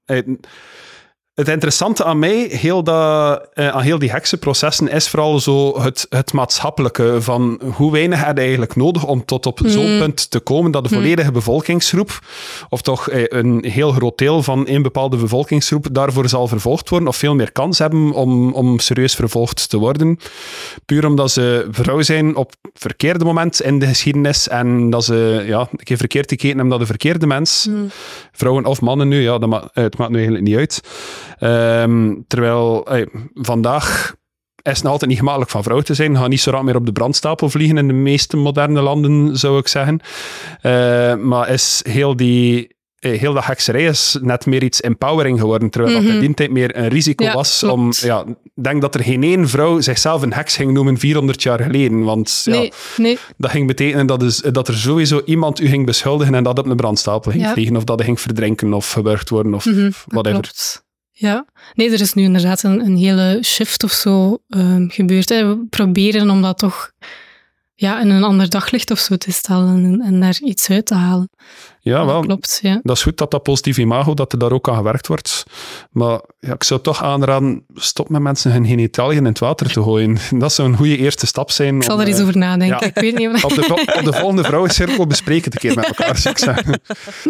Het 1.37 1.47
interessante 1.47 2.03
aan 2.03 2.19
mij, 2.19 2.47
heel 2.49 2.83
dat, 2.83 3.47
eh, 3.53 3.67
aan 3.67 3.81
heel 3.81 3.99
die 3.99 4.11
heksenprocessen, 4.11 4.87
is 4.87 5.09
vooral 5.09 5.39
zo 5.39 5.81
het, 5.81 6.05
het 6.09 6.33
maatschappelijke 6.33 7.21
van 7.21 7.61
hoe 7.73 7.91
weinig 7.91 8.25
heb 8.25 8.35
je 8.35 8.41
eigenlijk 8.41 8.75
nodig 8.75 9.05
om 9.05 9.25
tot 9.25 9.45
op 9.45 9.59
zo'n 9.65 9.97
punt 9.99 10.31
te 10.31 10.39
komen 10.39 10.71
dat 10.71 10.83
de 10.83 10.89
volledige 10.95 11.31
bevolkingsgroep, 11.31 12.19
of 12.69 12.81
toch 12.81 13.09
eh, 13.09 13.23
een 13.27 13.65
heel 13.67 13.91
groot 13.91 14.17
deel 14.17 14.43
van 14.43 14.67
een 14.67 14.81
bepaalde 14.81 15.17
bevolkingsgroep, 15.17 15.87
daarvoor 15.91 16.29
zal 16.29 16.47
vervolgd 16.47 16.89
worden, 16.89 17.07
of 17.07 17.15
veel 17.15 17.35
meer 17.35 17.51
kans 17.51 17.77
hebben 17.79 18.11
om, 18.11 18.53
om 18.53 18.79
serieus 18.79 19.15
vervolgd 19.15 19.69
te 19.69 19.77
worden. 19.77 20.19
Puur 20.85 21.05
omdat 21.05 21.31
ze 21.31 21.67
vrouw 21.71 22.01
zijn 22.01 22.35
op 22.35 22.53
het 22.61 22.71
verkeerde 22.73 23.25
moment 23.25 23.61
in 23.61 23.79
de 23.79 23.87
geschiedenis 23.87 24.47
en 24.47 24.89
dat 24.89 25.03
ze 25.03 25.43
ja, 25.47 25.59
een 25.59 25.83
keer 25.83 25.97
verkeerd 25.97 26.29
gekeken 26.29 26.49
hebben 26.49 26.67
naar 26.67 26.79
de 26.79 26.85
verkeerde 26.85 27.27
mens. 27.27 27.69
Vrouwen 28.31 28.65
of 28.65 28.81
mannen 28.81 29.07
nu, 29.07 29.21
ja, 29.21 29.37
dat 29.37 29.49
ma- 29.49 29.69
eh, 29.73 29.83
het 29.83 29.97
maakt 29.97 30.11
nu 30.11 30.17
eigenlijk 30.17 30.47
niet 30.47 30.57
uit. 30.57 30.81
Ehm, 31.39 32.13
terwijl 32.27 32.85
eh, 32.87 33.05
vandaag 33.33 34.15
is 34.61 34.81
nog 34.81 34.91
altijd 34.91 35.09
niet 35.09 35.19
gemakkelijk 35.19 35.51
van 35.51 35.63
vrouw 35.63 35.81
te 35.81 35.93
zijn. 35.93 36.17
Ga 36.17 36.27
niet 36.27 36.41
zo 36.41 36.51
rap 36.51 36.63
meer 36.63 36.75
op 36.75 36.85
de 36.85 36.91
brandstapel 36.91 37.49
vliegen 37.49 37.77
in 37.77 37.87
de 37.87 37.93
meeste 37.93 38.37
moderne 38.37 38.81
landen, 38.81 39.37
zou 39.37 39.57
ik 39.59 39.67
zeggen. 39.67 39.99
Uh, 40.63 41.15
maar 41.15 41.49
is 41.49 41.81
heel 41.89 42.15
die 42.15 42.75
eh, 42.97 43.19
heel 43.19 43.33
dat 43.33 43.45
hekserij 43.45 43.83
is 43.85 44.17
net 44.21 44.45
meer 44.45 44.63
iets 44.63 44.81
empowering 44.81 45.39
geworden, 45.39 45.69
terwijl 45.69 45.93
mm 45.93 45.99
-hmm. 45.99 46.07
dat 46.13 46.21
in 46.21 46.25
die 46.25 46.35
tijd 46.35 46.51
meer 46.51 46.77
een 46.77 46.87
risico 46.87 47.23
Ja, 47.23 47.33
was 47.33 47.59
klopt. 47.59 47.73
om... 47.73 47.91
Ja, 47.99 48.23
ik 48.27 48.63
denk 48.63 48.81
dat 48.81 48.95
er 48.95 49.03
geen 49.03 49.23
één 49.23 49.49
vrouw 49.49 49.81
zichzelf 49.81 50.21
een 50.21 50.33
heks 50.33 50.55
ging 50.55 50.71
noemen 50.71 50.97
400 50.97 51.43
jaar 51.43 51.59
geleden, 51.61 52.03
want 52.03 52.41
ja, 52.45 52.69
Nee, 52.97 53.17
dat 53.37 53.51
ging 53.51 53.67
betekenen 53.67 54.05
dat, 54.07 54.23
is, 54.23 54.37
dat 54.37 54.67
er 54.67 54.73
sowieso 54.77 55.21
iemand 55.25 55.59
u 55.59 55.67
ging 55.67 55.85
beschuldigen 55.85 56.35
en 56.35 56.43
dat 56.43 56.59
op 56.59 56.65
een 56.65 56.75
brandstapel 56.75 57.31
ging 57.31 57.43
Ja. 57.43 57.53
vliegen, 57.53 57.75
of 57.75 57.83
dat 57.83 57.97
hij 57.97 58.05
ging 58.05 58.19
verdrinken 58.21 58.73
of 58.73 58.91
gewurgd 58.91 59.29
worden, 59.29 59.53
of 59.53 59.65
Mhm, 59.65 59.81
dat 59.83 60.03
whatever. 60.07 60.41
klopt. 60.41 60.85
Ja, 61.19 61.45
nee, 61.73 61.91
er 61.91 62.01
is 62.01 62.13
nu 62.13 62.23
inderdaad 62.23 62.63
een, 62.63 62.95
hele 62.95 63.39
shift 63.43 63.83
of 63.83 63.91
zo 63.91 64.37
ehm, 64.49 64.87
gebeurd. 64.87 65.29
Hè. 65.29 65.47
We 65.47 65.65
proberen 65.69 66.29
om 66.29 66.41
dat 66.41 66.57
toch 66.57 66.91
ja, 67.79 68.01
in 68.01 68.09
een 68.09 68.23
ander 68.23 68.49
daglicht 68.49 68.91
of 68.91 68.99
zo 68.99 69.15
te 69.15 69.31
stellen 69.31 69.85
en, 69.85 70.01
en 70.01 70.19
daar 70.19 70.37
iets 70.39 70.69
uit 70.69 70.85
te 70.85 70.93
halen. 70.93 71.29
Ja, 71.79 72.05
wel. 72.05 72.15
Dat 72.15 72.25
klopt, 72.25 72.59
ja. 72.61 72.79
Dat 72.83 72.95
is 72.95 73.03
goed 73.03 73.17
dat 73.17 73.31
dat 73.31 73.43
positief 73.43 73.77
imago, 73.77 74.13
dat 74.13 74.31
er 74.31 74.39
daar 74.39 74.51
ook 74.51 74.69
aan 74.69 74.75
gewerkt 74.75 75.07
wordt. 75.07 75.43
Maar 75.91 76.21
ja, 76.39 76.53
ik 76.53 76.63
zou 76.63 76.81
toch 76.81 77.03
aanraden, 77.03 77.65
stop 77.75 78.09
met 78.09 78.21
mensen 78.21 78.51
hun 78.51 78.65
genitaliën 78.65 79.17
in 79.17 79.25
het 79.25 79.39
water 79.39 79.71
te 79.71 79.81
gooien. 79.81 80.17
Dat 80.39 80.53
zou 80.53 80.67
een 80.69 80.75
goede 80.77 80.97
eerste 80.97 81.27
stap 81.27 81.51
zijn. 81.51 81.75
Ik 81.75 81.83
zal 81.83 81.93
om, 81.95 82.01
er 82.01 82.07
eens 82.07 82.17
eh, 82.17 82.21
over 82.21 82.37
nadenken. 82.37 82.77
ja. 82.79 82.85
Ik 82.85 82.99
weet 82.99 83.17
niet 83.17 83.27
of 83.27 83.43
op 83.43 83.53
de, 83.53 83.93
op 83.97 84.03
de 84.03 84.13
volgende 84.13 84.43
vrouwencirkel 84.43 85.07
bespreken 85.07 85.51
het 85.51 85.53
een 85.53 85.69
keer 85.69 85.75
met 85.75 85.85
elkaar, 85.85 86.17
zou 86.17 86.35
ik 86.35 86.39
zeggen. 86.39 86.81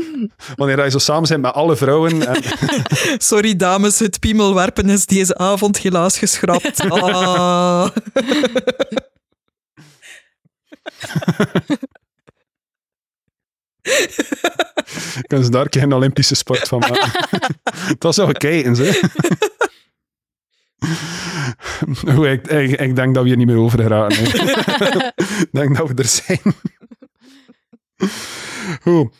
Wanneer 0.55 0.83
je 0.83 0.91
zo 0.91 0.97
samen 0.97 1.29
bent 1.29 1.41
met 1.41 1.53
alle 1.53 1.75
vrouwen. 1.75 2.27
En, 2.27 2.41
Sorry 3.17 3.55
dames, 3.55 3.99
het 3.99 4.19
piemelwerpen 4.19 4.89
is 4.89 5.05
deze 5.05 5.37
avond 5.37 5.77
helaas 5.77 6.17
geschrapt. 6.17 6.89
Ah. 6.89 7.87
kunnen 15.27 15.45
ze 15.45 15.51
daar 15.51 15.67
geen 15.69 15.93
Olympische 15.93 16.35
sport 16.35 16.67
van 16.67 16.79
maken. 16.79 17.11
dat 17.99 18.15
zou 18.15 18.29
ik 18.29 18.37
kijken, 18.37 18.75
ze. 18.75 19.09
Goed, 22.13 22.25
ik, 22.25 22.47
ik, 22.47 22.79
ik 22.79 22.95
denk 22.95 23.13
dat 23.13 23.23
we 23.23 23.29
hier 23.29 23.37
niet 23.37 23.47
meer 23.47 23.57
over 23.57 23.81
geraken. 23.81 24.23
ik 25.39 25.49
denk 25.51 25.77
dat 25.77 25.87
we 25.87 25.93
er 25.93 26.05
zijn. 26.05 26.39
Goed. 28.81 29.13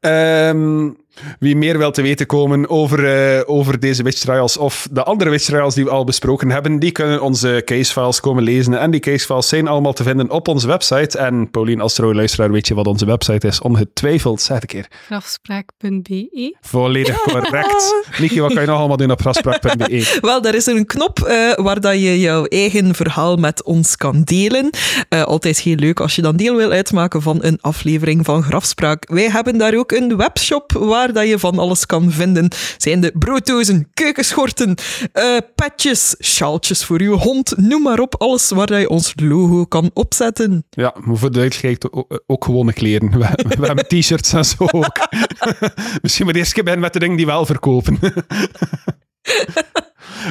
Ehm, 0.00 0.90
wie 1.38 1.56
meer 1.56 1.78
wil 1.78 1.90
te 1.90 2.02
weten 2.02 2.26
komen 2.26 2.68
over, 2.68 3.04
eh, 3.04 3.42
over 3.46 3.80
deze 3.80 4.02
Witch 4.02 4.18
Trials 4.18 4.56
of 4.56 4.88
de 4.90 5.02
andere 5.02 5.30
Witch 5.30 5.44
Trials 5.44 5.74
die 5.74 5.84
we 5.84 5.90
al 5.90 6.04
besproken 6.04 6.50
hebben, 6.50 6.78
die 6.78 6.92
kunnen 6.92 7.20
onze 7.20 7.62
casefiles 7.64 8.20
komen 8.20 8.42
lezen. 8.42 8.78
En 8.78 8.90
die 8.90 9.00
casefiles 9.00 9.48
zijn 9.48 9.68
allemaal 9.68 9.92
te 9.92 10.02
vinden 10.02 10.30
op 10.30 10.48
onze 10.48 10.66
website. 10.66 11.18
En 11.18 11.50
Paulien, 11.50 11.80
als 11.80 11.94
trouwe 11.94 12.14
luisteraar, 12.14 12.50
weet 12.50 12.68
je 12.68 12.74
wat 12.74 12.86
onze 12.86 13.06
website 13.06 13.46
is? 13.46 13.60
Ongetwijfeld, 13.60 14.40
zeg 14.40 14.60
een 14.60 14.66
keer. 14.66 14.86
Grafspraak.be. 15.06 16.56
Volledig 16.60 17.20
correct. 17.22 17.94
Niki, 18.18 18.40
wat 18.40 18.52
kan 18.52 18.62
je 18.62 18.68
nog 18.68 18.78
allemaal 18.78 18.96
doen 18.96 19.10
op 19.10 19.20
graspraak.be? 19.20 20.18
Wel, 20.20 20.42
daar 20.42 20.54
is 20.54 20.66
er 20.66 20.76
een 20.76 20.86
knop 20.86 21.18
eh, 21.20 21.54
waar 21.54 21.80
dat 21.80 21.94
je 21.94 22.20
jouw 22.20 22.44
eigen 22.44 22.94
verhaal 22.94 23.36
met 23.36 23.62
ons 23.62 23.96
kan 23.96 24.22
delen. 24.22 24.70
Eh, 25.08 25.22
altijd 25.22 25.60
heel 25.60 25.76
leuk 25.76 26.00
als 26.00 26.16
je 26.16 26.22
dan 26.22 26.36
deel 26.36 26.56
wil 26.56 26.70
uitmaken 26.70 27.22
van 27.22 27.38
een 27.40 27.58
aflevering 27.60 28.24
van 28.24 28.42
Grafspraak. 28.42 29.08
Wij 29.08 29.30
hebben 29.30 29.58
daar 29.58 29.74
ook 29.74 29.92
een 29.92 30.16
webshop 30.16 30.72
waar 30.72 31.05
dat 31.12 31.28
je 31.28 31.38
van 31.38 31.58
alles 31.58 31.86
kan 31.86 32.12
vinden. 32.12 32.48
Zijn 32.76 33.00
de 33.00 33.12
brooddozen, 33.18 33.90
keukenschorten, 33.94 34.74
eh 35.12 35.36
petjes, 35.54 36.14
sjaaltjes 36.20 36.84
voor 36.84 37.00
uw 37.00 37.16
hond, 37.16 37.56
noem 37.56 37.82
maar 37.82 37.98
op. 37.98 38.14
Alles 38.18 38.50
waar 38.50 38.66
dat 38.66 38.80
je 38.80 38.88
ons 38.88 39.12
logo 39.16 39.64
kan 39.64 39.90
opzetten. 39.94 40.64
Ja, 40.70 40.94
maar 41.04 41.16
voor 41.16 41.30
de 41.30 41.38
duidelijkheid 41.38 41.92
ook, 41.92 42.22
ook 42.26 42.44
gewone 42.44 42.72
kleren. 42.72 43.10
We, 43.10 43.28
we 43.58 43.66
hebben 43.72 43.88
t-shirts 43.88 44.32
en 44.32 44.44
zo 44.44 44.64
ook. 44.70 45.08
Misschien 46.02 46.26
moet 46.26 46.36
eerst 46.36 46.54
beginnen 46.54 46.80
met 46.80 46.92
de 46.92 46.98
dingen 46.98 47.16
die 47.16 47.26
wel 47.26 47.46
verkopen. 47.46 47.98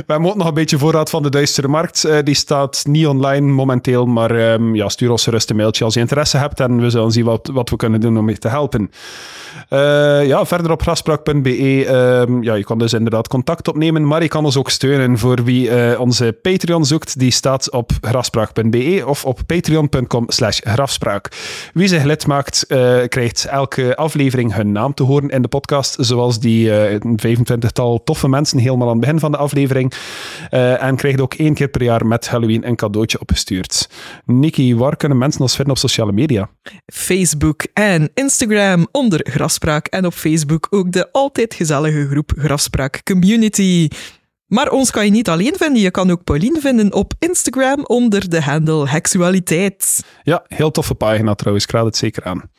Hebben 0.08 0.30
ook 0.30 0.36
nog 0.36 0.48
een 0.48 0.54
beetje 0.54 0.78
voorraad 0.78 1.10
van 1.10 1.24
de 1.24 1.30
Duitsere 1.30 1.68
markt. 1.68 2.04
Eh, 2.04 2.18
die 2.24 2.36
staat 2.36 2.84
niet 2.88 3.08
online 3.08 3.48
momenteel, 3.48 4.06
maar 4.06 4.32
ehm, 4.32 4.76
ja, 4.76 4.90
stuur 4.90 5.12
ons 5.12 5.24
gerust 5.24 5.50
een 5.50 5.56
mailtje 5.56 5.84
als 5.84 5.94
je 5.94 6.00
interesse 6.00 6.38
hebt 6.38 6.60
en 6.60 6.82
we 6.82 6.90
zullen 6.90 7.12
zien 7.12 7.26
wat, 7.26 7.50
wat 7.54 7.70
we 7.70 7.76
kunnen 7.76 8.00
doen 8.00 8.18
om 8.18 8.30
je 8.30 8.38
te 8.38 8.48
helpen. 8.48 8.92
Eh, 9.70 10.28
ja, 10.28 10.46
verder 10.46 10.72
op 10.72 10.82
graspraak.be. 10.82 11.86
ehm, 11.86 12.44
ja, 12.44 12.54
je 12.54 12.64
kan 12.64 12.78
dus 12.78 12.94
inderdaad 12.94 13.28
contact 13.28 13.68
opnemen, 13.68 14.08
maar 14.08 14.22
je 14.22 14.28
kan 14.28 14.46
ons 14.46 14.58
ook 14.58 14.70
steunen 14.70 15.18
voor 15.18 15.44
wie 15.44 15.70
eh, 15.70 16.00
onze 16.00 16.38
Patreon 16.42 16.86
zoekt. 16.86 17.20
Die 17.20 17.32
staat 17.32 17.72
op 17.72 17.92
graspraak.be 18.02 19.04
of 19.06 19.26
op 19.26 19.40
patreon.com 19.46 20.24
slash 20.28 20.60
grafspraak. 20.64 21.30
Wie 21.74 21.88
zich 21.88 22.04
lid 22.04 22.28
maakt, 22.28 22.66
krijgt 23.08 23.46
elke 23.46 23.96
aflevering 23.96 24.54
hun 24.54 24.72
naam 24.72 24.94
te 24.94 25.04
horen 25.04 25.30
in 25.30 25.42
de 25.42 25.48
podcast, 25.48 25.96
zoals 26.00 26.40
die 26.40 26.72
eh, 26.72 27.00
een 27.04 27.20
25-tal 27.28 28.04
toffe 28.04 28.28
mensen 28.28 28.58
helemaal 28.58 28.88
aan 28.88 28.92
het 28.92 29.02
begin 29.02 29.20
van 29.20 29.32
de 29.32 29.38
aflevering. 29.38 29.85
Eh, 30.50 30.84
en 30.84 30.96
krijgt 30.96 31.22
ook 31.22 31.34
één 31.34 31.54
keer 31.54 31.68
per 31.68 31.84
jaar 31.84 32.06
met 32.06 32.28
Halloween 32.28 32.68
een 32.68 32.76
cadeautje 32.76 33.20
opgestuurd. 33.20 33.90
Nikki, 34.26 34.76
waar 34.76 34.96
kunnen 34.96 35.18
mensen 35.18 35.42
ons 35.42 35.56
vinden 35.56 35.74
op 35.74 35.80
sociale 35.80 36.12
media? 36.12 36.50
Facebook 36.94 37.64
en 37.74 38.10
Instagram 38.14 38.88
onder 38.92 39.20
Grafspraak. 39.30 39.88
En 39.88 40.06
op 40.06 40.14
Facebook 40.14 40.68
ook 40.70 40.92
de 40.92 41.12
altijd 41.12 41.54
gezellige 41.54 42.08
groep 42.08 42.34
Grafspraak 42.38 43.02
Community. 43.04 43.88
Maar 44.46 44.70
ons 44.72 44.92
kan 44.92 45.06
je 45.06 45.12
niet 45.12 45.30
alleen 45.30 45.54
vinden, 45.58 45.82
je 45.82 45.92
kan 45.92 46.12
ook 46.12 46.24
Pauline 46.24 46.60
vinden 46.60 46.94
op 46.94 47.14
Instagram 47.20 47.86
onder 47.86 48.30
de 48.30 48.42
handle 48.42 48.90
Hexualiteit. 48.90 50.04
Ja, 50.24 50.44
heel 50.48 50.72
toffe 50.72 50.96
pagina 50.96 51.36
trouwens. 51.36 51.66
Ik 51.66 51.72
raad 51.72 51.86
het 51.86 51.98
zeker 51.98 52.24
aan. 52.24 52.50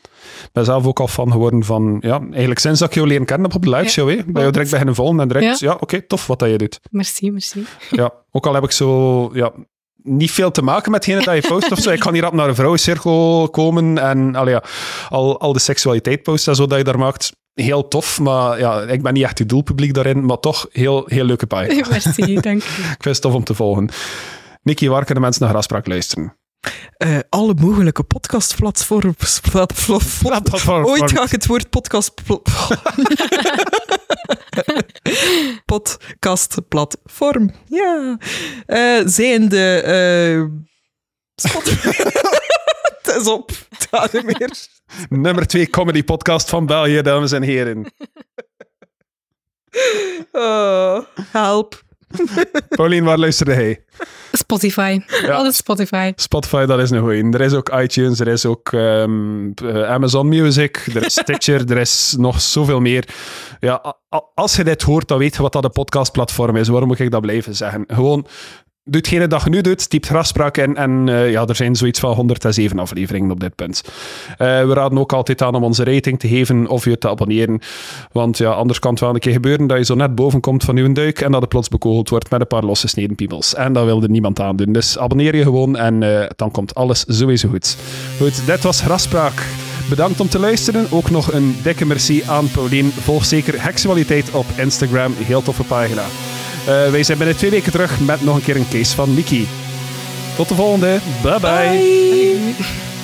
Ik 0.45 0.49
ben 0.53 0.65
zelf 0.65 0.87
ook 0.87 1.01
al 1.01 1.09
fan 1.09 1.33
geworden 1.33 1.65
van, 1.65 1.97
ja, 2.01 2.21
eigenlijk 2.31 2.59
sinds 2.61 2.81
dat 2.81 2.89
ik 2.89 2.95
jou 2.95 3.07
leren 3.07 3.27
kennen 3.27 3.53
op 3.55 3.63
de 3.63 3.71
live 3.71 3.89
show, 3.91 4.09
hè. 4.09 4.15
Bij 4.27 4.41
jou 4.43 4.51
direct 4.53 4.71
beginnen 4.71 4.95
volgen 4.95 5.21
en 5.21 5.29
direct, 5.29 5.59
ja, 5.59 5.71
Ja. 5.71 5.77
oké, 5.81 6.03
tof 6.03 6.27
wat 6.27 6.39
dat 6.39 6.51
je 6.51 6.59
doet. 6.59 6.81
Merci, 6.91 7.31
merci. 7.31 7.65
Ja, 7.91 8.13
ook 8.31 8.47
al 8.47 8.55
heb 8.55 8.65
ik 8.65 8.71
zo, 8.71 9.31
ja, 9.35 9.53
niet 10.03 10.31
veel 10.31 10.51
te 10.51 10.63
maken 10.63 10.91
met 10.91 11.05
hetgene 11.07 11.25
dat 11.25 11.43
je 11.43 11.49
post 11.49 11.73
of 11.73 11.79
zo. 11.79 11.91
Ik 11.91 12.01
kan 12.01 12.15
hier 12.15 12.27
op 12.27 12.33
naar 12.33 12.49
een 12.49 12.55
vrouwencirkel 12.55 13.49
komen 13.51 13.99
en 13.99 14.35
al, 14.35 14.49
ja, 14.49 14.63
al, 15.09 15.41
al 15.41 15.53
de 15.53 15.59
seksualiteit 15.59 16.23
posten 16.23 16.51
en 16.53 16.59
zo 16.59 16.67
dat 16.67 16.79
je 16.79 16.85
daar 16.85 16.99
maakt. 16.99 17.33
Heel 17.55 17.89
tof, 17.89 18.21
maar 18.21 18.59
ja, 18.59 18.81
ik 18.83 19.03
ben 19.03 19.13
niet 19.13 19.23
echt 19.25 19.39
je 19.39 19.47
doelpubliek 19.47 19.95
daarin, 19.95 20.25
maar 20.25 20.41
toch 20.41 20.67
heel, 20.73 21.05
heel 21.07 21.25
leuke 21.25 21.47
pagina. 21.47 21.87
merci, 21.91 22.35
dank 22.41 22.63
u. 22.63 22.67
Ik 22.67 22.97
vind 23.01 23.05
het 23.05 23.21
tof 23.21 23.35
om 23.35 23.45
te 23.45 23.55
volgen. 23.55 23.89
Nicky, 24.63 24.89
waar 24.89 25.05
kunnen 25.05 25.23
mensen 25.23 25.43
naar 25.43 25.51
Graspraak 25.51 25.87
luisteren? 25.87 26.37
Eh, 26.97 27.19
alle 27.29 27.55
mogelijke 27.55 28.03
podcastplatforms. 28.03 29.41
Ooit 30.67 31.13
ga 31.13 31.23
ik 31.23 31.31
het 31.31 31.47
woord 31.47 31.71
podcast... 31.71 32.15
Podcastplatform. 35.65 37.51
Ja. 37.67 38.19
Eh, 38.67 39.01
zijn 39.05 39.49
de... 39.49 39.81
eh 39.81 40.65
Spotify. 41.35 41.89
het 43.03 43.17
is 43.21 43.27
op. 43.27 43.51
Het 43.89 44.23
meer. 44.25 44.51
Nummer 45.09 45.47
twee 45.47 45.71
comedy 45.71 46.03
podcast 46.03 46.49
van 46.49 46.67
België, 46.67 47.03
dames 47.03 47.33
en 47.33 47.43
heren. 47.43 47.93
Oh, 50.33 50.99
help. 51.31 51.85
Paulien, 52.77 53.05
waar 53.05 53.19
luisterde 53.19 53.53
hij? 53.53 53.85
Spotify. 54.33 55.01
Alles 55.31 55.57
Spotify. 55.57 56.13
Spotify, 56.17 56.65
dat 56.65 56.79
is 56.79 56.91
een 56.91 57.01
goeie. 57.01 57.33
Er 57.33 57.41
is 57.41 57.53
ook 57.53 57.69
iTunes, 57.69 58.21
er 58.21 58.29
is 58.29 58.47
ook 58.47 58.73
ehm, 58.73 59.51
eh, 59.55 59.91
Amazon 59.91 60.29
Music, 60.29 60.87
er 60.95 61.05
is 61.05 61.13
Stitcher, 61.23 61.71
er 61.71 61.79
is 61.79 62.15
nog 62.19 62.41
zoveel 62.41 62.81
meer. 62.81 63.09
Ja, 63.61 63.97
als 64.35 64.57
je 64.57 64.65
dit 64.65 64.83
hoort, 64.83 65.09
dan 65.09 65.19
weet 65.19 65.37
je 65.37 65.43
wat 65.43 65.53
dat 65.53 65.65
een 65.65 65.71
podcastplatform 65.71 66.57
is. 66.57 66.69
Waarom 66.69 66.89
moet 66.89 66.99
ik 66.99 67.11
dat 67.11 67.21
blijven 67.21 67.55
zeggen? 67.55 67.85
Gewoon, 67.87 68.27
doe 68.89 69.01
hetgene 69.01 69.27
dat 69.27 69.43
je 69.43 69.51
nu 69.51 69.61
doet, 69.61 69.91
typt 69.91 70.07
grafspraak 70.07 70.57
in 70.57 70.77
en 70.77 71.09
eh, 71.09 71.31
ja, 71.31 71.47
er 71.47 71.57
zijn 71.57 71.77
zoiets 71.77 72.01
van 72.01 72.13
107 72.13 72.79
afleveringen 72.79 73.31
op 73.31 73.41
dit 73.41 73.55
punt. 73.55 73.83
Eh, 74.31 74.37
we 74.39 74.75
raden 74.75 74.99
ook 74.99 75.13
altijd 75.13 75.43
aan 75.43 75.55
om 75.55 75.65
onze 75.65 75.85
rating 75.85 76.19
te 76.19 76.29
geven 76.29 76.67
of 76.67 76.85
je 76.85 76.99
te 76.99 77.09
abonneren, 77.09 77.61
want 78.13 78.39
ja, 78.39 78.51
anders 78.51 78.79
kan 78.79 78.91
het 78.91 79.01
wel 79.01 79.15
een 79.15 79.21
keer 79.21 79.33
gebeuren 79.33 79.67
dat 79.67 79.79
je 79.79 79.85
zo 79.85 79.95
net 79.95 80.15
boven 80.15 80.41
komt 80.41 80.65
van 80.65 80.77
uw 80.77 80.93
duik 80.93 81.21
en 81.21 81.33
dat 81.33 81.41
het 81.41 81.51
plots 81.51 81.69
bekogeld 81.69 82.09
wordt 82.09 82.31
met 82.31 82.41
een 82.41 82.47
paar 82.47 82.65
losse 82.65 82.89
sneden 82.89 83.17
piemels. 83.17 83.55
En 83.55 83.73
dat 83.73 83.85
wil 83.85 84.03
er 84.03 84.11
niemand 84.11 84.41
aan 84.41 84.57
doen. 84.57 84.73
Dus 84.73 84.99
abonneer 84.99 85.37
je 85.37 85.43
gewoon 85.43 85.77
en 85.77 86.03
eh, 86.03 86.29
dan 86.37 86.51
komt 86.51 86.75
alles 86.75 87.05
sowieso 87.09 87.49
goed. 87.49 87.77
Goed, 88.19 88.47
dit 88.47 88.63
was 88.63 88.81
Graspraak. 88.81 89.47
Bedankt 89.89 90.21
om 90.21 90.29
te 90.29 90.39
luisteren. 90.39 90.87
Ook 90.91 91.11
nog 91.11 91.33
een 91.33 91.57
dikke 91.63 91.87
merci 91.87 92.23
aan 92.27 92.51
Paulien. 92.51 92.91
Volg 92.91 93.25
zeker 93.25 93.63
Hexualiteit 93.63 94.31
op 94.31 94.47
Instagram. 94.57 95.13
Heel 95.17 95.43
toffe 95.43 95.65
pagina. 95.65 96.05
Eh, 96.67 96.91
wij 96.91 97.03
zijn 97.03 97.19
binnen 97.19 97.37
twee 97.37 97.51
weken 97.51 97.73
terug 97.73 98.01
met 98.01 98.25
nog 98.25 98.37
een 98.37 98.43
keer 98.43 98.57
een 98.57 98.69
case 98.71 98.95
van 98.95 99.15
Niki. 99.15 99.49
Tot 100.37 100.49
de 100.49 100.55
volgende. 100.55 100.99
Bye. 101.23 101.41
Bye. 101.41 102.96